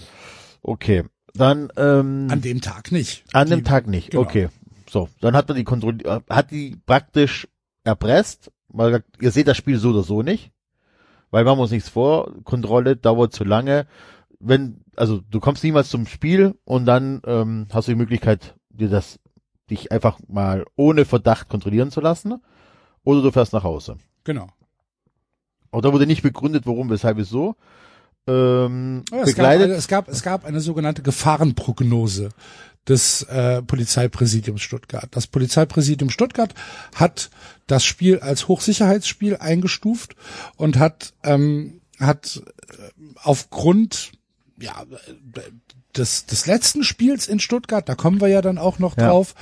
okay, 0.63 1.05
dann 1.35 1.73
ähm, 1.77 2.29
An 2.31 2.41
dem 2.41 2.61
Tag 2.61 2.93
nicht. 2.93 3.25
an 3.33 3.49
dem 3.51 3.61
Die- 3.61 3.65
Tag 3.65 3.87
nicht. 3.89 4.11
genau. 4.11 4.23
Okay, 4.23 4.49
so, 4.89 5.09
dann 5.21 5.35
hat 5.35 5.49
man 5.49 5.57
die 5.57 5.65
kontrolliert, 5.65 6.23
hat 6.29 6.51
die 6.51 6.77
praktisch 6.87 7.49
erpresst, 7.83 8.53
weil 8.69 9.03
ihr 9.21 9.31
seht 9.33 9.49
das 9.49 9.57
Spiel 9.57 9.79
so 9.79 9.91
oder 9.91 10.03
so 10.03 10.23
nicht, 10.23 10.53
weil 11.31 11.45
machen 11.45 11.59
wir 11.59 11.63
uns 11.63 11.71
nichts 11.71 11.89
vor, 11.89 12.33
Kontrolle 12.45 12.97
dauert 12.97 13.33
zu 13.33 13.45
lange. 13.45 13.87
Wenn, 14.41 14.83
also 14.97 15.21
du 15.31 15.41
kommst 15.41 15.65
niemals 15.65 15.89
zum 15.89 16.07
Spiel 16.07 16.55
und 16.65 16.87
dann 16.87 17.21
ähm, 17.27 17.67
hast 17.73 17.89
du 17.89 17.93
die 17.93 17.99
Möglichkeit, 17.99 18.55
dir 18.71 18.89
das 18.89 19.19
dich 19.71 19.93
einfach 19.93 20.19
mal 20.29 20.65
ohne 20.77 21.05
Verdacht 21.05 21.49
kontrollieren 21.49 21.91
zu 21.91 22.01
lassen, 22.01 22.41
oder 23.05 23.23
du 23.23 23.31
fährst 23.31 23.53
nach 23.53 23.65
Hause. 23.65 23.97
Genau. 24.25 24.49
Auch 25.71 25.81
da 25.81 25.93
wurde 25.93 26.07
nicht 26.07 26.23
begründet, 26.23 26.67
warum, 26.67 26.91
weshalb, 26.91 27.17
wieso. 27.17 27.57
Ähm, 28.27 29.03
Ja, 29.11 29.19
es, 29.19 29.35
gab, 29.35 29.37
begleitet. 29.37 29.71
es 29.71 29.89
gab 29.89 30.09
es 30.09 30.23
gab 30.23 30.45
eine 30.45 30.61
sogenannte 30.61 31.03
Gefahrenprognose 31.03 32.31
des 32.89 33.23
äh, 33.25 33.63
Polizeipräsidiums 33.63 34.63
Stuttgart. 34.63 35.09
Das 35.11 35.27
Polizeipräsidium 35.27 36.11
Stuttgart 36.11 36.55
hat 36.95 37.31
das 37.67 37.85
Spiel 37.85 38.21
als 38.21 38.49
Hochsicherheitsspiel 38.49 39.37
eingestuft 39.37 40.17
und 40.57 40.79
hat 40.79 41.13
ähm, 41.23 41.81
hat 42.01 42.43
äh, 42.69 42.83
aufgrund 43.23 44.13
ja 44.59 44.85
des, 45.97 46.27
des 46.27 46.47
letzten 46.47 46.85
Spiels 46.85 47.29
in 47.29 47.41
Stuttgart, 47.41 47.89
da 47.89 47.95
kommen 47.95 48.21
wir 48.21 48.29
ja 48.29 48.43
dann 48.43 48.59
auch 48.59 48.79
noch 48.79 48.97
Ja. 48.97 49.09
drauf, 49.09 49.35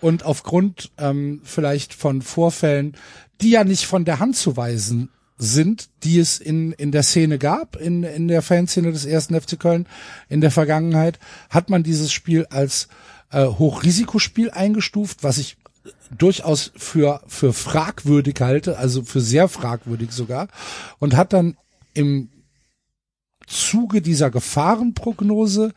und 0.00 0.24
aufgrund 0.24 0.90
ähm, 0.98 1.40
vielleicht 1.44 1.94
von 1.94 2.22
Vorfällen, 2.22 2.96
die 3.40 3.50
ja 3.50 3.64
nicht 3.64 3.86
von 3.86 4.04
der 4.04 4.20
Hand 4.20 4.36
zu 4.36 4.56
weisen 4.56 5.10
sind, 5.36 5.88
die 6.04 6.18
es 6.18 6.38
in, 6.38 6.72
in 6.72 6.92
der 6.92 7.02
Szene 7.02 7.38
gab, 7.38 7.76
in, 7.76 8.04
in 8.04 8.28
der 8.28 8.42
Fanszene 8.42 8.92
des 8.92 9.04
ersten 9.04 9.38
FC 9.40 9.58
Köln 9.58 9.86
in 10.28 10.40
der 10.40 10.50
Vergangenheit, 10.50 11.18
hat 11.50 11.70
man 11.70 11.82
dieses 11.82 12.12
Spiel 12.12 12.46
als 12.50 12.88
äh, 13.30 13.44
Hochrisikospiel 13.44 14.50
eingestuft, 14.50 15.24
was 15.24 15.38
ich 15.38 15.56
durchaus 16.16 16.72
für, 16.76 17.20
für 17.26 17.52
fragwürdig 17.52 18.40
halte, 18.40 18.78
also 18.78 19.02
für 19.02 19.20
sehr 19.20 19.48
fragwürdig 19.48 20.12
sogar, 20.12 20.48
und 20.98 21.16
hat 21.16 21.32
dann 21.32 21.56
im 21.94 22.30
Zuge 23.46 24.00
dieser 24.00 24.30
Gefahrenprognose 24.30 25.72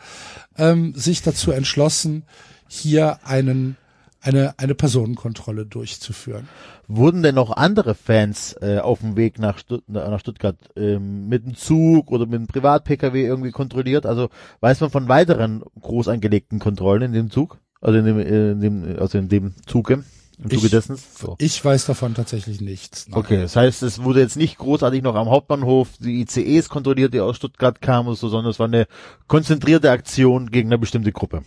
ähm, 0.57 0.93
sich 0.95 1.21
dazu 1.21 1.51
entschlossen, 1.51 2.23
hier 2.67 3.19
einen, 3.25 3.77
eine, 4.27 4.53
eine 4.59 4.75
Personenkontrolle 4.75 5.65
durchzuführen. 5.65 6.49
Wurden 6.87 7.23
denn 7.23 7.35
noch 7.35 7.51
andere 7.51 7.95
Fans 7.95 8.55
äh, 8.61 8.79
auf 8.79 8.99
dem 8.99 9.15
Weg 9.15 9.39
nach, 9.39 9.57
Stutt 9.57 9.83
nach 9.87 10.19
Stuttgart 10.19 10.57
ähm, 10.75 11.27
mit 11.27 11.45
dem 11.45 11.55
Zug 11.55 12.11
oder 12.11 12.25
mit 12.25 12.35
dem 12.35 12.47
Privat-Pkw 12.47 13.25
irgendwie 13.25 13.51
kontrolliert? 13.51 14.05
Also 14.05 14.29
weiß 14.59 14.81
man 14.81 14.89
von 14.89 15.07
weiteren 15.07 15.63
groß 15.79 16.09
angelegten 16.09 16.59
Kontrollen 16.59 17.01
in 17.03 17.13
dem 17.13 17.31
Zug? 17.31 17.57
Also 17.81 17.99
in 17.99 18.05
dem, 18.05 18.19
äh, 18.19 18.51
in 18.51 18.59
dem 18.59 18.99
also 18.99 19.17
in 19.17 19.29
dem 19.29 19.53
Zuge? 19.65 20.03
Im 20.43 20.49
Zuge 20.51 20.65
Ich- 20.65 20.71
dessen? 20.71 20.97
So. 20.97 21.35
Ich 21.39 21.63
weiß 21.63 21.85
davon 21.85 22.13
tatsächlich 22.13 22.61
nichts. 22.61 23.07
Nein. 23.07 23.17
Okay, 23.19 23.37
das 23.41 23.55
heißt, 23.55 23.81
es 23.83 24.03
wurde 24.03 24.19
jetzt 24.19 24.35
nicht 24.37 24.57
großartig 24.57 25.01
noch 25.01 25.15
am 25.15 25.29
Hauptbahnhof 25.29 25.89
die 25.99 26.21
ICEs 26.21 26.69
kontrolliert, 26.69 27.13
die 27.13 27.21
aus 27.21 27.37
Stuttgart 27.37 27.81
kamen 27.81 28.09
oder 28.09 28.17
so, 28.17 28.27
sondern 28.29 28.51
es 28.51 28.59
war 28.59 28.67
eine 28.67 28.87
konzentrierte 29.27 29.89
Aktion 29.89 30.51
gegen 30.51 30.69
eine 30.69 30.77
bestimmte 30.77 31.11
Gruppe. 31.11 31.43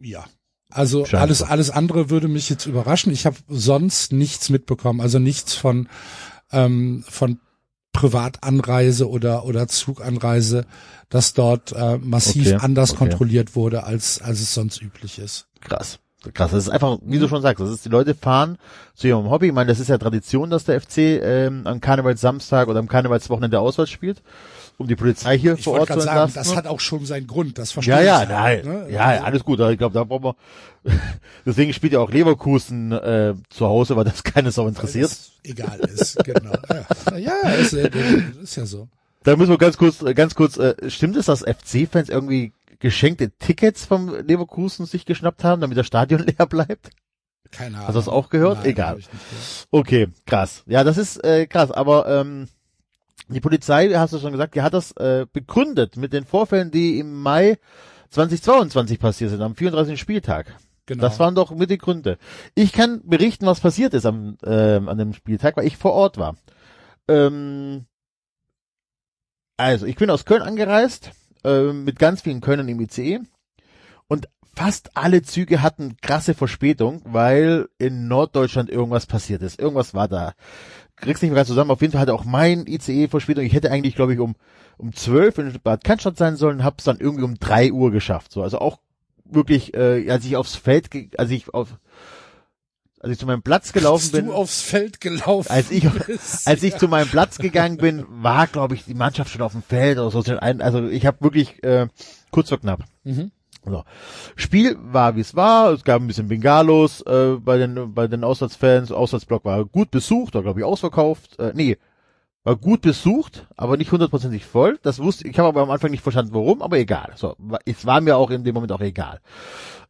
Ja. 0.00 0.24
Also 0.70 1.06
Scheint 1.06 1.22
alles, 1.22 1.42
alles 1.42 1.70
andere 1.70 2.10
würde 2.10 2.28
mich 2.28 2.50
jetzt 2.50 2.66
überraschen. 2.66 3.12
Ich 3.12 3.26
habe 3.26 3.36
sonst 3.48 4.12
nichts 4.12 4.50
mitbekommen, 4.50 5.00
also 5.00 5.18
nichts 5.18 5.54
von, 5.54 5.88
ähm, 6.52 7.04
von 7.08 7.40
Privatanreise 7.92 9.08
oder, 9.08 9.44
oder 9.44 9.66
Zuganreise, 9.66 10.66
dass 11.08 11.32
dort 11.32 11.72
äh, 11.72 11.98
massiv 11.98 12.46
Okay, 12.46 12.58
anders 12.60 12.90
okay. 12.90 12.98
kontrolliert 12.98 13.56
wurde, 13.56 13.84
als, 13.84 14.20
als 14.20 14.40
es 14.40 14.54
sonst 14.54 14.82
üblich 14.82 15.18
ist. 15.18 15.46
Krass. 15.60 15.98
Krass, 16.34 16.50
das 16.50 16.64
ist 16.64 16.68
einfach, 16.68 16.98
wie 17.02 17.20
du 17.20 17.28
schon 17.28 17.42
sagst, 17.42 17.60
das 17.62 17.70
ist, 17.70 17.84
die 17.84 17.90
Leute 17.90 18.14
fahren 18.14 18.58
zu 18.94 19.06
ihrem 19.06 19.30
Hobby. 19.30 19.46
Ich 19.46 19.52
meine, 19.52 19.68
das 19.68 19.78
ist 19.78 19.88
ja 19.88 19.98
Tradition, 19.98 20.50
dass 20.50 20.64
der 20.64 20.80
FC 20.80 20.98
ähm, 20.98 21.62
am 21.64 21.80
Karnevalssamstag 21.80 22.66
oder 22.68 22.80
am 22.80 22.88
Karnevalswochenende 22.88 23.60
auswärts 23.60 23.92
spielt, 23.92 24.22
um 24.78 24.86
die 24.86 24.96
Polizei 24.96 25.36
hier 25.36 25.54
Ich 25.54 25.64
vor 25.64 25.74
Ort 25.74 25.88
zu 25.88 25.94
gerade 25.94 26.02
sagen, 26.02 26.32
das 26.34 26.56
hat 26.56 26.66
auch 26.66 26.80
schon 26.80 27.04
seinen 27.04 27.26
Grund, 27.26 27.58
das 27.58 27.72
verstehe 27.72 27.96
ja, 27.96 28.00
ja, 28.00 28.22
ich. 28.22 28.28
nein, 28.28 28.64
ne? 28.64 28.86
ja, 28.90 29.14
ja, 29.14 29.24
alles 29.24 29.44
gut. 29.44 29.58
Ich 29.60 29.78
glaube, 29.78 29.92
da 29.92 30.04
brauchen 30.04 30.24
wir. 30.24 30.36
Deswegen 31.44 31.72
spielt 31.74 31.92
ja 31.92 31.98
auch 31.98 32.10
Leverkusen 32.10 32.92
äh, 32.92 33.34
zu 33.50 33.66
Hause, 33.66 33.96
weil 33.96 34.04
das 34.04 34.22
keine 34.22 34.52
Sau 34.52 34.68
interessiert. 34.68 35.10
egal 35.42 35.80
ist, 35.80 36.24
genau. 36.24 36.52
Ja, 37.10 37.16
ja 37.16 37.50
ist, 37.50 37.72
äh, 37.72 37.90
ist 38.40 38.56
ja 38.56 38.66
so. 38.66 38.88
Da 39.24 39.34
müssen 39.36 39.50
wir 39.50 39.58
ganz 39.58 39.76
kurz, 39.76 40.00
äh, 40.00 40.14
ganz 40.14 40.36
kurz. 40.36 40.56
Äh, 40.56 40.74
stimmt 40.88 41.16
es, 41.16 41.26
dass 41.26 41.42
FC-Fans 41.42 42.08
irgendwie 42.08 42.52
geschenkte 42.78 43.30
Tickets 43.30 43.84
vom 43.84 44.14
Leverkusen 44.14 44.86
sich 44.86 45.04
geschnappt 45.04 45.42
haben, 45.42 45.60
damit 45.60 45.76
das 45.76 45.88
Stadion 45.88 46.20
leer 46.26 46.46
bleibt? 46.46 46.90
Keine 47.50 47.76
Ahnung. 47.76 47.88
Hast 47.88 47.94
du 47.94 47.98
das 47.98 48.08
auch 48.08 48.28
gehört? 48.30 48.58
Nein, 48.58 48.66
Egal. 48.66 48.98
ich. 48.98 49.08
Okay, 49.72 50.08
krass. 50.26 50.62
Ja, 50.66 50.84
das 50.84 50.98
ist 50.98 51.24
äh, 51.24 51.46
krass, 51.46 51.72
aber 51.72 52.06
ähm, 52.06 52.48
Die 53.28 53.40
Polizei, 53.40 53.90
hast 53.90 54.12
du 54.14 54.18
schon 54.18 54.32
gesagt, 54.32 54.54
die 54.54 54.62
hat 54.62 54.74
das 54.74 54.92
äh, 54.92 55.26
begründet 55.32 55.96
mit 55.96 56.12
den 56.12 56.24
Vorfällen, 56.24 56.70
die 56.70 56.98
im 56.98 57.20
Mai 57.22 57.58
2022 58.10 58.98
passiert 58.98 59.30
sind, 59.30 59.42
am 59.42 59.54
34. 59.54 60.00
Spieltag. 60.00 60.56
Genau. 60.86 61.02
Das 61.02 61.18
waren 61.18 61.34
doch 61.34 61.50
mit 61.50 61.68
die 61.68 61.76
Gründe. 61.76 62.16
Ich 62.54 62.72
kann 62.72 63.02
berichten, 63.04 63.44
was 63.44 63.60
passiert 63.60 63.92
ist 63.92 64.06
am, 64.06 64.38
ähm, 64.44 64.88
an 64.88 64.96
dem 64.96 65.12
Spieltag, 65.12 65.58
weil 65.58 65.66
ich 65.66 65.76
vor 65.76 65.92
Ort 65.92 66.16
war. 66.16 66.36
Ähm, 67.08 67.84
also, 69.58 69.84
ich 69.84 69.96
bin 69.96 70.08
aus 70.08 70.24
Köln 70.24 70.40
angereist, 70.40 71.10
äh, 71.44 71.72
mit 71.72 71.98
ganz 71.98 72.22
vielen 72.22 72.40
Kölnern 72.40 72.68
im 72.68 72.80
ICE. 72.80 73.20
Und 74.06 74.30
fast 74.54 74.96
alle 74.96 75.20
Züge 75.22 75.60
hatten 75.60 75.98
krasse 76.00 76.32
Verspätung, 76.32 77.02
weil 77.04 77.68
in 77.76 78.08
Norddeutschland 78.08 78.70
irgendwas 78.70 79.04
passiert 79.04 79.42
ist. 79.42 79.60
Irgendwas 79.60 79.92
war 79.92 80.08
da. 80.08 80.32
Kriegst 81.00 81.22
nicht 81.22 81.30
mehr 81.30 81.36
ganz 81.36 81.48
zusammen. 81.48 81.70
Auf 81.70 81.80
jeden 81.80 81.92
Fall 81.92 82.00
hatte 82.00 82.14
auch 82.14 82.24
mein 82.24 82.66
ICE 82.66 83.08
Verspätung. 83.08 83.44
Ich 83.44 83.52
hätte 83.52 83.70
eigentlich, 83.70 83.94
glaube 83.94 84.14
ich, 84.14 84.20
um 84.20 84.34
um 84.78 84.94
zwölf 84.94 85.36
in 85.38 85.52
Bad 85.62 85.84
Cannstatt 85.84 86.16
sein 86.16 86.36
sollen, 86.36 86.64
hab's 86.64 86.84
dann 86.84 86.98
irgendwie 86.98 87.24
um 87.24 87.34
drei 87.34 87.72
Uhr 87.72 87.90
geschafft. 87.90 88.32
So, 88.32 88.42
also 88.42 88.60
auch 88.60 88.78
wirklich, 89.24 89.74
äh, 89.74 90.08
als 90.10 90.24
ich 90.24 90.36
aufs 90.36 90.54
Feld, 90.54 90.88
als 91.18 91.30
ich 91.30 91.52
auf, 91.52 91.76
als 93.00 93.12
ich 93.12 93.18
zu 93.18 93.26
meinem 93.26 93.42
Platz 93.42 93.72
gelaufen 93.72 94.02
Bist 94.02 94.12
bin, 94.12 94.26
du 94.26 94.32
aufs 94.32 94.62
Feld 94.62 95.00
gelaufen 95.00 95.50
als 95.50 95.70
ich, 95.70 95.88
bist. 95.90 96.46
als 96.46 96.62
ich 96.62 96.76
zu 96.76 96.88
meinem 96.88 97.08
Platz 97.08 97.38
gegangen 97.38 97.76
bin, 97.76 98.04
war, 98.08 98.46
glaube 98.46 98.74
ich, 98.74 98.84
die 98.84 98.94
Mannschaft 98.94 99.30
schon 99.30 99.42
auf 99.42 99.52
dem 99.52 99.62
Feld 99.62 99.98
oder 99.98 100.10
so. 100.10 100.22
Also 100.38 100.88
ich 100.88 101.04
habe 101.04 101.20
wirklich 101.20 101.62
äh, 101.64 101.88
kurz 102.30 102.48
vor 102.48 102.60
knapp. 102.60 102.84
Mhm. 103.04 103.32
So. 103.70 103.84
Spiel 104.36 104.76
war 104.80 105.16
wie 105.16 105.20
es 105.20 105.34
war. 105.34 105.72
Es 105.72 105.84
gab 105.84 106.00
ein 106.00 106.06
bisschen 106.06 106.28
Bengalos 106.28 107.00
äh, 107.02 107.36
bei 107.38 107.58
den 107.58 107.94
bei 107.94 108.06
den 108.06 108.24
Auswärtsfans. 108.24 108.92
Auswärtsblock 108.92 109.44
war 109.44 109.64
gut 109.64 109.90
besucht, 109.90 110.34
war 110.34 110.42
glaube 110.42 110.60
ich 110.60 110.66
ausverkauft. 110.66 111.38
Äh, 111.38 111.52
nee, 111.54 111.76
war 112.44 112.56
gut 112.56 112.80
besucht, 112.80 113.46
aber 113.56 113.76
nicht 113.76 113.92
hundertprozentig 113.92 114.46
voll. 114.46 114.78
Das 114.82 115.00
wusste 115.00 115.28
ich, 115.28 115.38
habe 115.38 115.48
aber 115.48 115.62
am 115.62 115.70
Anfang 115.70 115.90
nicht 115.90 116.02
verstanden, 116.02 116.32
warum, 116.32 116.62
aber 116.62 116.78
egal. 116.78 117.12
So, 117.16 117.36
es 117.66 117.84
war 117.84 118.00
mir 118.00 118.16
auch 118.16 118.30
in 118.30 118.44
dem 118.44 118.54
Moment 118.54 118.72
auch 118.72 118.80
egal. 118.80 119.20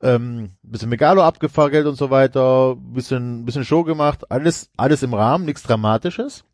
Ähm, 0.03 0.51
bisschen 0.63 0.89
Megalo 0.89 1.23
abgefackelt 1.23 1.87
und 1.87 1.97
so 1.97 2.11
weiter, 2.11 2.77
bisschen 2.77 3.45
bisschen 3.45 3.65
Show 3.65 3.85
gemacht, 3.85 4.31
alles 4.31 4.71
alles 4.77 5.03
im 5.03 5.15
Rahmen, 5.15 5.45
nichts 5.45 5.63
Dramatisches. 5.63 6.45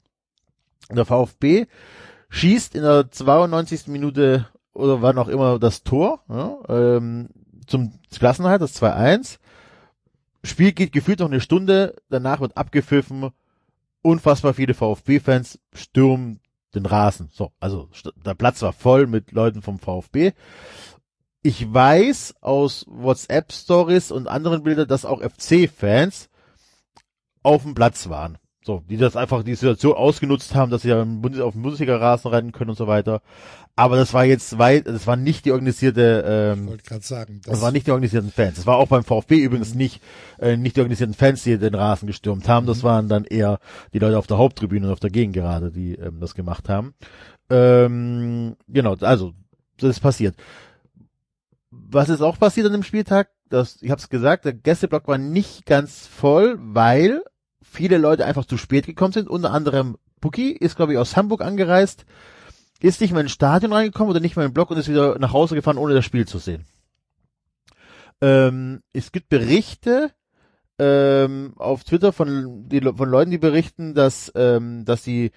Der 0.90 1.06
VfB 1.06 1.66
schießt 2.28 2.74
in 2.74 2.82
der 2.82 3.10
92. 3.10 3.86
Minute 3.86 4.46
oder 4.74 5.02
wann 5.02 5.18
auch 5.18 5.28
immer 5.28 5.58
das 5.58 5.82
Tor 5.82 6.20
ja, 6.28 6.58
ähm, 6.68 7.30
zum 7.66 7.92
Klassenhalt, 8.10 8.60
das 8.60 8.80
2-1. 8.80 9.38
Spiel 10.42 10.72
geht 10.72 10.92
gefühlt 10.92 11.20
noch 11.20 11.30
eine 11.30 11.40
Stunde, 11.40 11.96
danach 12.10 12.40
wird 12.40 12.56
abgepfiffen, 12.56 13.30
unfassbar 14.02 14.52
viele 14.52 14.74
VfB-Fans 14.74 15.58
stürmen 15.72 16.40
den 16.74 16.86
Rasen. 16.86 17.30
So, 17.32 17.52
also 17.60 17.88
der 18.24 18.34
Platz 18.34 18.60
war 18.62 18.72
voll 18.72 19.06
mit 19.06 19.32
Leuten 19.32 19.62
vom 19.62 19.78
VfB. 19.78 20.32
Ich 21.42 21.72
weiß 21.72 22.36
aus 22.40 22.84
WhatsApp-Stories 22.88 24.10
und 24.10 24.28
anderen 24.28 24.62
Bildern, 24.62 24.88
dass 24.88 25.04
auch 25.04 25.22
FC-Fans 25.22 26.28
auf 27.42 27.62
dem 27.62 27.74
Platz 27.74 28.08
waren. 28.08 28.38
So, 28.64 28.82
die 28.88 28.96
das 28.96 29.14
einfach 29.14 29.42
die 29.42 29.54
Situation 29.54 29.94
ausgenutzt 29.94 30.54
haben, 30.54 30.70
dass 30.70 30.82
sie 30.82 30.88
ja 30.88 31.00
auf 31.00 31.52
dem 31.52 31.62
Bundesliga-Rasen 31.62 32.30
rennen 32.30 32.52
können 32.52 32.70
und 32.70 32.76
so 32.76 32.86
weiter. 32.86 33.20
Aber 33.76 33.96
das 33.96 34.14
war 34.14 34.24
jetzt 34.24 34.56
weit, 34.58 34.86
das 34.86 35.06
war 35.08 35.16
nicht 35.16 35.44
die 35.44 35.50
organisierte, 35.50 36.52
Ich 36.54 36.58
ähm, 36.58 36.68
wollte 36.68 36.84
gerade 36.84 37.04
sagen, 37.04 37.40
das 37.44 37.60
waren 37.60 37.72
nicht 37.72 37.88
die 37.88 37.90
organisierten 37.90 38.30
Fans. 38.30 38.54
Das 38.54 38.66
war 38.66 38.76
auch 38.76 38.86
beim 38.86 39.02
VfB 39.02 39.42
übrigens 39.42 39.74
nicht, 39.74 40.00
äh, 40.38 40.56
nicht 40.56 40.76
die 40.76 40.80
organisierten 40.80 41.14
Fans, 41.14 41.42
die 41.42 41.58
den 41.58 41.74
Rasen 41.74 42.06
gestürmt 42.06 42.48
haben. 42.48 42.66
Das 42.66 42.84
waren 42.84 43.08
dann 43.08 43.24
eher 43.24 43.58
die 43.92 43.98
Leute 43.98 44.16
auf 44.16 44.28
der 44.28 44.38
Haupttribüne 44.38 44.86
und 44.86 44.92
auf 44.92 45.00
der 45.00 45.10
Gegengerade, 45.10 45.72
die 45.72 45.94
ähm, 45.96 46.20
das 46.20 46.36
gemacht 46.36 46.68
haben. 46.68 46.94
Ähm, 47.50 48.56
genau, 48.68 48.94
also, 49.00 49.32
das 49.78 49.90
ist 49.90 50.00
passiert. 50.00 50.36
Was 51.70 52.08
ist 52.08 52.20
auch 52.20 52.38
passiert 52.38 52.66
an 52.66 52.72
dem 52.72 52.84
Spieltag? 52.84 53.30
Das, 53.48 53.82
ich 53.82 53.90
habe 53.90 54.00
es 54.00 54.08
gesagt, 54.08 54.44
der 54.44 54.54
Gästeblock 54.54 55.08
war 55.08 55.18
nicht 55.18 55.66
ganz 55.66 56.06
voll, 56.06 56.58
weil 56.60 57.22
viele 57.60 57.98
Leute 57.98 58.24
einfach 58.24 58.44
zu 58.44 58.56
spät 58.56 58.86
gekommen 58.86 59.12
sind. 59.12 59.28
Unter 59.28 59.50
anderem 59.50 59.96
Buki 60.20 60.52
ist, 60.52 60.76
glaube 60.76 60.92
ich, 60.92 60.98
aus 60.98 61.16
Hamburg 61.16 61.42
angereist, 61.42 62.06
ist 62.84 63.00
nicht 63.00 63.12
mehr 63.12 63.22
ins 63.22 63.32
Stadion 63.32 63.72
reingekommen 63.72 64.10
oder 64.10 64.20
nicht 64.20 64.36
mehr 64.36 64.44
in 64.44 64.50
den 64.50 64.54
Block 64.54 64.70
und 64.70 64.76
ist 64.76 64.90
wieder 64.90 65.18
nach 65.18 65.32
Hause 65.32 65.54
gefahren, 65.54 65.78
ohne 65.78 65.94
das 65.94 66.04
Spiel 66.04 66.26
zu 66.26 66.38
sehen. 66.38 66.66
Ähm, 68.20 68.82
es 68.92 69.10
gibt 69.10 69.30
Berichte 69.30 70.10
ähm, 70.78 71.54
auf 71.56 71.84
Twitter 71.84 72.12
von, 72.12 72.68
die, 72.68 72.80
von 72.80 73.08
Leuten, 73.08 73.30
die 73.30 73.38
berichten, 73.38 73.94
dass, 73.94 74.30
ähm, 74.34 74.84
dass 74.84 75.02
sie, 75.02 75.30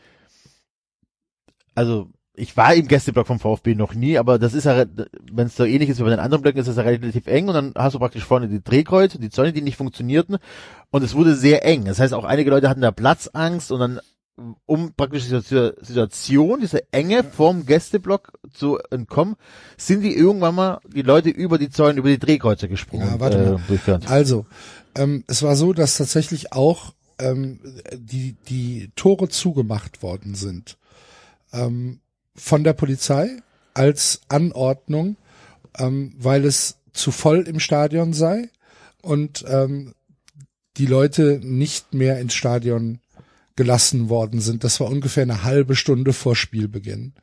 also 1.73 2.09
ich 2.35 2.57
war 2.57 2.73
im 2.73 2.87
Gästeblock 2.87 3.25
vom 3.25 3.39
VfB 3.39 3.75
noch 3.75 3.93
nie, 3.93 4.17
aber 4.17 4.39
das 4.39 4.53
ist 4.53 4.65
ja, 4.65 4.85
wenn 5.31 5.47
es 5.47 5.55
so 5.55 5.63
ähnlich 5.63 5.89
ist 5.89 5.99
wie 5.99 6.03
bei 6.03 6.09
den 6.09 6.19
anderen 6.19 6.41
Blöcken, 6.41 6.59
ist 6.59 6.67
das 6.67 6.75
ja 6.75 6.83
relativ 6.83 7.27
eng 7.27 7.47
und 7.47 7.53
dann 7.53 7.73
hast 7.77 7.93
du 7.93 7.99
praktisch 7.99 8.25
vorne 8.25 8.49
die 8.49 8.63
Drehkreuze, 8.63 9.19
die 9.19 9.29
Zäune, 9.29 9.53
die 9.53 9.61
nicht 9.61 9.77
funktionierten 9.77 10.37
und 10.91 11.01
es 11.01 11.15
wurde 11.15 11.33
sehr 11.33 11.65
eng. 11.65 11.85
Das 11.85 11.99
heißt, 11.99 12.13
auch 12.13 12.25
einige 12.25 12.49
Leute 12.49 12.69
hatten 12.69 12.81
da 12.81 12.91
Platzangst 12.91 13.71
und 13.71 13.79
dann 13.79 13.99
um 14.65 14.93
praktisch 14.93 15.23
dieser 15.23 15.41
Situation, 15.41 16.61
diese 16.61 16.91
Enge 16.91 17.23
vom 17.23 17.65
Gästeblock 17.65 18.33
zu 18.53 18.77
entkommen, 18.91 19.35
sind 19.77 20.01
die 20.01 20.15
irgendwann 20.15 20.55
mal 20.55 20.79
die 20.87 21.01
Leute 21.01 21.29
über 21.29 21.57
die 21.57 21.69
Zäune, 21.69 21.99
über 21.99 22.09
die 22.09 22.19
Drehkreuze 22.19 22.67
gesprungen. 22.67 23.07
Ja, 23.07 23.19
warte 23.19 23.37
äh, 23.37 23.51
mal. 23.51 23.61
durchführend. 23.67 24.09
Also, 24.09 24.45
ähm, 24.95 25.23
es 25.27 25.41
war 25.41 25.55
so, 25.55 25.73
dass 25.73 25.97
tatsächlich 25.97 26.53
auch 26.53 26.93
ähm, 27.19 27.59
die, 27.93 28.35
die 28.47 28.91
Tore 28.95 29.29
zugemacht 29.29 30.03
worden 30.03 30.35
sind. 30.35 30.77
Ähm, 31.51 31.99
von 32.35 32.63
der 32.63 32.73
Polizei 32.73 33.41
als 33.73 34.21
Anordnung, 34.27 35.17
ähm, 35.77 36.13
weil 36.17 36.45
es 36.45 36.77
zu 36.93 37.11
voll 37.11 37.47
im 37.47 37.59
Stadion 37.59 38.13
sei 38.13 38.49
und 39.01 39.45
ähm, 39.47 39.93
die 40.77 40.85
Leute 40.85 41.39
nicht 41.43 41.93
mehr 41.93 42.19
ins 42.19 42.35
Stadion 42.35 42.99
gelassen 43.57 44.07
worden 44.07 44.39
sind. 44.39 44.63
Das 44.63 44.79
war 44.79 44.87
ungefähr 44.87 45.23
eine 45.23 45.43
halbe 45.43 45.75
Stunde 45.75 46.13
vor 46.13 46.37
Spielbeginn. 46.37 47.13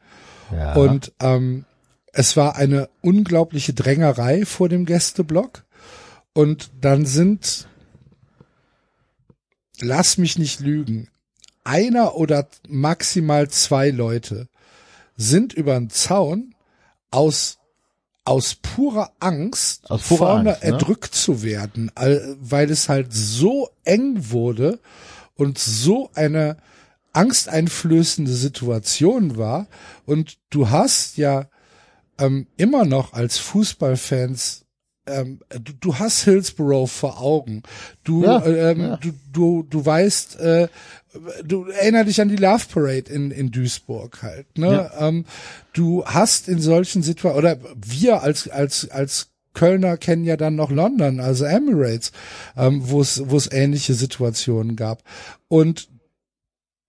Ja. 0.53 0.75
Und 0.75 1.13
ähm, 1.21 1.65
es 2.13 2.37
war 2.37 2.57
eine 2.57 2.91
unglaubliche 3.01 3.73
Drängerei 3.73 4.45
vor 4.45 4.69
dem 4.69 4.85
Gästeblock. 4.85 5.65
Und 6.35 6.71
dann 6.81 7.07
sind, 7.07 7.69
lass 9.81 10.19
mich 10.19 10.37
nicht 10.37 10.61
lügen, 10.61 11.09
einer 11.63 12.17
oder 12.17 12.47
maximal 12.69 13.49
zwei 13.49 13.91
Leute 13.91 14.49
sind 15.17 15.55
über 15.55 15.79
den 15.79 15.89
Zaun 15.89 16.55
aus 17.11 17.59
aus 18.27 18.55
purer 18.55 19.13
Angst 19.21 19.91
Aus 19.91 20.09
purer 20.09 20.19
vorne 20.19 20.51
Angst, 20.53 20.65
ne? 20.65 20.71
erdrückt 20.71 21.15
zu 21.15 21.43
werden, 21.43 21.91
weil 22.41 22.71
es 22.71 22.89
halt 22.89 23.13
so 23.13 23.69
eng 23.85 24.31
wurde 24.31 24.81
und 25.37 25.59
so 25.59 26.11
eine 26.15 26.57
angsteinflößende 27.13 28.33
Situation 28.33 29.37
war 29.37 29.69
und 30.05 30.37
du 30.51 30.71
hast 30.71 31.17
ja 31.17 31.49
ähm, 32.19 32.47
immer 32.57 32.85
noch 32.85 33.13
als 33.13 33.39
Fußballfans 33.39 34.65
ähm, 35.07 35.41
du, 35.51 35.73
du 35.81 35.99
hast 35.99 36.25
Hillsborough 36.25 36.91
vor 36.91 37.21
Augen. 37.21 37.63
Du, 38.05 38.25
Ja, 38.25 38.45
ähm, 38.47 38.81
ja. 38.81 38.97
du, 38.97 39.13
du, 39.33 39.63
du 39.69 39.85
weißt, 39.85 40.41
äh, 40.41 40.69
du 41.45 41.67
erinner 41.67 42.05
dich 42.05 42.21
an 42.21 42.29
die 42.29 42.37
Love 42.37 42.65
Parade 42.73 43.13
in, 43.13 43.31
in 43.31 43.51
Duisburg 43.51 44.23
halt. 44.23 44.59
Ne? 44.59 44.91
Ähm, 44.99 45.27
du 45.73 46.05
hast 46.07 46.49
in 46.49 46.61
solchen 46.61 47.03
Situationen, 47.03 47.39
oder 47.39 47.59
wir 47.77 48.23
als, 48.23 48.49
als, 48.49 48.91
als 48.91 49.29
Kölner 49.55 49.97
kennen 49.97 50.25
ja 50.25 50.37
dann 50.37 50.57
noch 50.57 50.71
London, 50.71 51.21
also 51.21 51.45
Emirates, 51.45 52.13
ähm, 52.57 52.81
wo 52.85 53.01
es 53.01 53.23
wo 53.27 53.37
es 53.37 53.51
ähnliche 53.51 53.95
Situationen 53.95 54.77
gab. 54.77 55.03
Und 55.49 55.89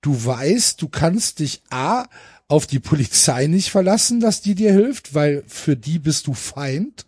du 0.02 0.26
weißt, 0.26 0.82
du 0.82 0.90
kannst 0.90 1.40
dich 1.40 1.62
A 1.70 2.06
auf 2.48 2.68
die 2.68 2.80
Polizei 2.80 3.48
nicht 3.48 3.72
verlassen, 3.72 4.20
dass 4.20 4.42
die 4.42 4.56
dir 4.56 4.72
hilft, 4.72 5.14
weil 5.16 5.44
für 5.48 5.76
die 5.76 6.00
bist 6.00 6.28
du 6.28 6.34
Feind. 6.34 7.06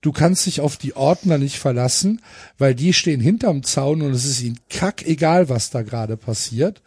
Du 0.00 0.10
kannst 0.10 0.46
dich 0.46 0.60
auf 0.60 0.76
die 0.76 0.96
Ordner 0.96 1.38
nicht 1.38 1.58
verlassen, 1.58 2.20
weil 2.58 2.74
die 2.74 2.92
stehen 2.92 3.20
hinterm 3.20 3.62
Zaun 3.62 4.02
und 4.02 4.12
es 4.12 4.24
ist 4.24 4.42
ihnen 4.42 4.58
kack 4.68 5.06
egal, 5.06 5.48
was 5.48 5.70
da 5.70 5.82
gerade 5.82 6.16
passiert. 6.16 6.82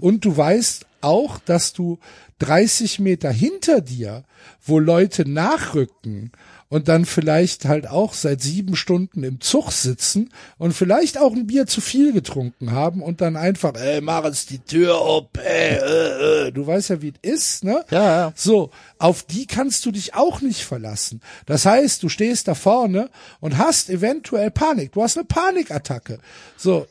Und 0.00 0.24
du 0.24 0.36
weißt 0.36 0.84
auch, 1.00 1.38
dass 1.38 1.72
du 1.72 2.00
30 2.40 2.98
Meter 2.98 3.30
hinter 3.30 3.80
dir, 3.80 4.24
wo 4.64 4.80
Leute 4.80 5.28
nachrücken 5.28 6.32
und 6.68 6.88
dann 6.88 7.04
vielleicht 7.04 7.64
halt 7.64 7.88
auch 7.88 8.12
seit 8.14 8.40
sieben 8.40 8.74
Stunden 8.76 9.22
im 9.22 9.40
Zug 9.40 9.70
sitzen 9.70 10.30
und 10.58 10.72
vielleicht 10.72 11.18
auch 11.18 11.32
ein 11.32 11.46
Bier 11.46 11.66
zu 11.66 11.80
viel 11.80 12.12
getrunken 12.12 12.72
haben 12.72 13.02
und 13.02 13.20
dann 13.20 13.36
einfach, 13.36 13.74
ey, 13.74 14.00
mach 14.00 14.24
jetzt 14.24 14.50
die 14.50 14.58
Tür 14.58 14.98
auf, 14.98 15.26
ey, 15.34 15.76
äh, 15.78 16.48
äh. 16.48 16.52
du 16.52 16.66
weißt 16.66 16.90
ja, 16.90 17.02
wie 17.02 17.12
es 17.22 17.30
ist, 17.32 17.64
ne? 17.64 17.84
Ja, 17.90 18.04
ja. 18.04 18.32
So, 18.34 18.70
auf 18.98 19.22
die 19.22 19.46
kannst 19.46 19.86
du 19.86 19.92
dich 19.92 20.14
auch 20.14 20.40
nicht 20.40 20.64
verlassen. 20.64 21.20
Das 21.46 21.66
heißt, 21.66 22.02
du 22.02 22.08
stehst 22.08 22.48
da 22.48 22.54
vorne 22.54 23.10
und 23.40 23.58
hast 23.58 23.88
eventuell 23.90 24.50
Panik. 24.50 24.92
Du 24.92 25.02
hast 25.02 25.16
eine 25.16 25.24
Panikattacke. 25.26 26.18
So, 26.56 26.86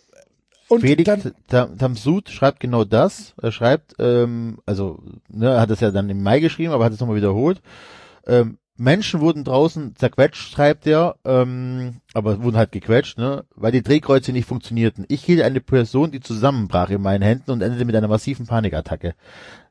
Und 0.69 0.81
Felix 0.81 1.05
dann, 1.05 1.33
Tam- 1.47 1.77
Tamsud 1.77 2.29
schreibt 2.29 2.59
genau 2.61 2.85
das. 2.85 3.33
Er 3.41 3.51
schreibt, 3.51 3.95
ähm, 3.99 4.59
also, 4.65 5.03
ne, 5.27 5.49
er 5.51 5.59
hat 5.61 5.69
es 5.69 5.81
ja 5.81 5.91
dann 5.91 6.09
im 6.09 6.23
Mai 6.23 6.39
geschrieben, 6.39 6.71
aber 6.71 6.85
hat 6.85 6.93
es 6.93 6.99
nochmal 7.01 7.17
wiederholt. 7.17 7.61
Ähm, 8.25 8.57
Menschen 8.77 9.21
wurden 9.21 9.43
draußen 9.43 9.95
zerquetscht, 9.95 10.51
schreibt 10.51 10.85
er, 10.87 11.15
ähm, 11.25 12.01
aber 12.13 12.43
wurden 12.43 12.57
halt 12.57 12.71
gequetscht, 12.71 13.17
ne, 13.17 13.45
weil 13.55 13.71
die 13.71 13.81
Drehkreuze 13.83 14.31
nicht 14.33 14.47
funktionierten. 14.47 15.05
Ich 15.07 15.23
hielt 15.23 15.41
eine 15.41 15.61
Person, 15.61 16.11
die 16.11 16.19
zusammenbrach 16.19 16.89
in 16.89 17.01
meinen 17.01 17.21
Händen 17.21 17.51
und 17.51 17.61
endete 17.61 17.85
mit 17.85 17.95
einer 17.95 18.07
massiven 18.09 18.45
Panikattacke. 18.47 19.15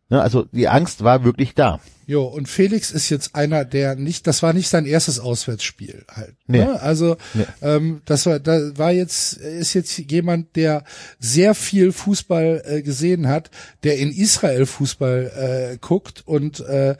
Ne, 0.08 0.20
also 0.22 0.46
die 0.52 0.68
Angst 0.68 1.02
war 1.04 1.24
wirklich 1.24 1.54
da. 1.54 1.80
jo, 2.06 2.24
und 2.24 2.46
Felix 2.48 2.90
ist 2.90 3.08
jetzt 3.10 3.34
einer, 3.34 3.64
der 3.64 3.94
nicht, 3.94 4.26
das 4.26 4.42
war 4.42 4.52
nicht 4.52 4.68
sein 4.68 4.84
erstes 4.86 5.18
Auswärtsspiel 5.18 6.04
halt. 6.10 6.34
Nee. 6.46 6.58
Ne? 6.58 6.80
Also 6.80 7.16
Nee. 7.32 7.44
ähm, 7.62 8.02
das 8.04 8.26
war, 8.26 8.38
da 8.38 8.76
war 8.78 8.92
jetzt, 8.92 9.34
ist 9.38 9.72
jetzt 9.74 9.96
jemand, 9.98 10.56
der 10.56 10.84
sehr 11.18 11.54
viel 11.54 11.92
Fußball 11.92 12.62
äh, 12.66 12.82
gesehen 12.82 13.28
hat, 13.28 13.50
der 13.82 13.98
in 13.98 14.10
Israel 14.12 14.66
Fußball 14.66 15.72
äh, 15.74 15.78
guckt 15.80 16.22
und 16.26 16.60
äh, 16.60 16.96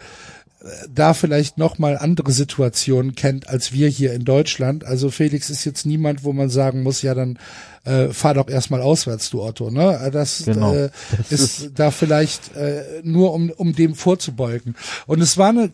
da 0.89 1.15
vielleicht 1.15 1.59
noch 1.59 1.79
mal 1.79 1.99
andere 1.99 2.33
Situationen 2.33 3.15
kennt 3.15 3.49
als 3.49 3.73
wir 3.73 3.89
hier 3.89 4.13
in 4.15 4.25
Deutschland. 4.25 4.85
Also 4.85 5.11
Felix 5.11 5.51
ist 5.51 5.65
jetzt 5.65 5.85
niemand, 5.85 6.25
wo 6.25 6.33
man 6.33 6.49
sagen 6.49 6.83
muss, 6.83 7.03
ja 7.03 7.15
dann 7.15 7.39
äh, 7.85 8.09
fahr 8.09 8.35
doch 8.35 8.49
erstmal 8.49 8.81
auswärts, 8.81 9.31
du 9.31 9.43
Otto. 9.43 9.71
Ne? 9.71 10.11
Das, 10.13 10.45
Genau. 10.45 10.75
äh, 10.75 10.91
Das 11.31 11.41
ist, 11.41 11.71
da 11.75 11.91
vielleicht 11.91 12.57
äh, 12.57 13.03
nur 13.03 13.35
um 13.35 13.51
um 13.51 13.75
dem 13.75 13.95
vorzubeugen. 13.95 14.75
Und 15.07 15.21
es 15.21 15.37
war 15.37 15.51
eine 15.51 15.73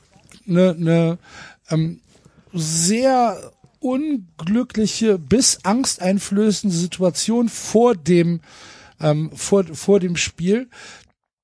eine, 0.48 0.70
eine 0.70 1.18
ähm, 1.70 2.00
sehr 2.52 3.52
unglückliche 3.78 5.18
bis 5.18 5.60
angsteinflößende 5.64 6.74
Situation 6.74 7.48
vor 7.48 7.94
dem 7.94 8.40
ähm, 9.00 9.30
vor 9.34 9.64
vor 9.72 10.00
dem 10.00 10.16
Spiel. 10.16 10.68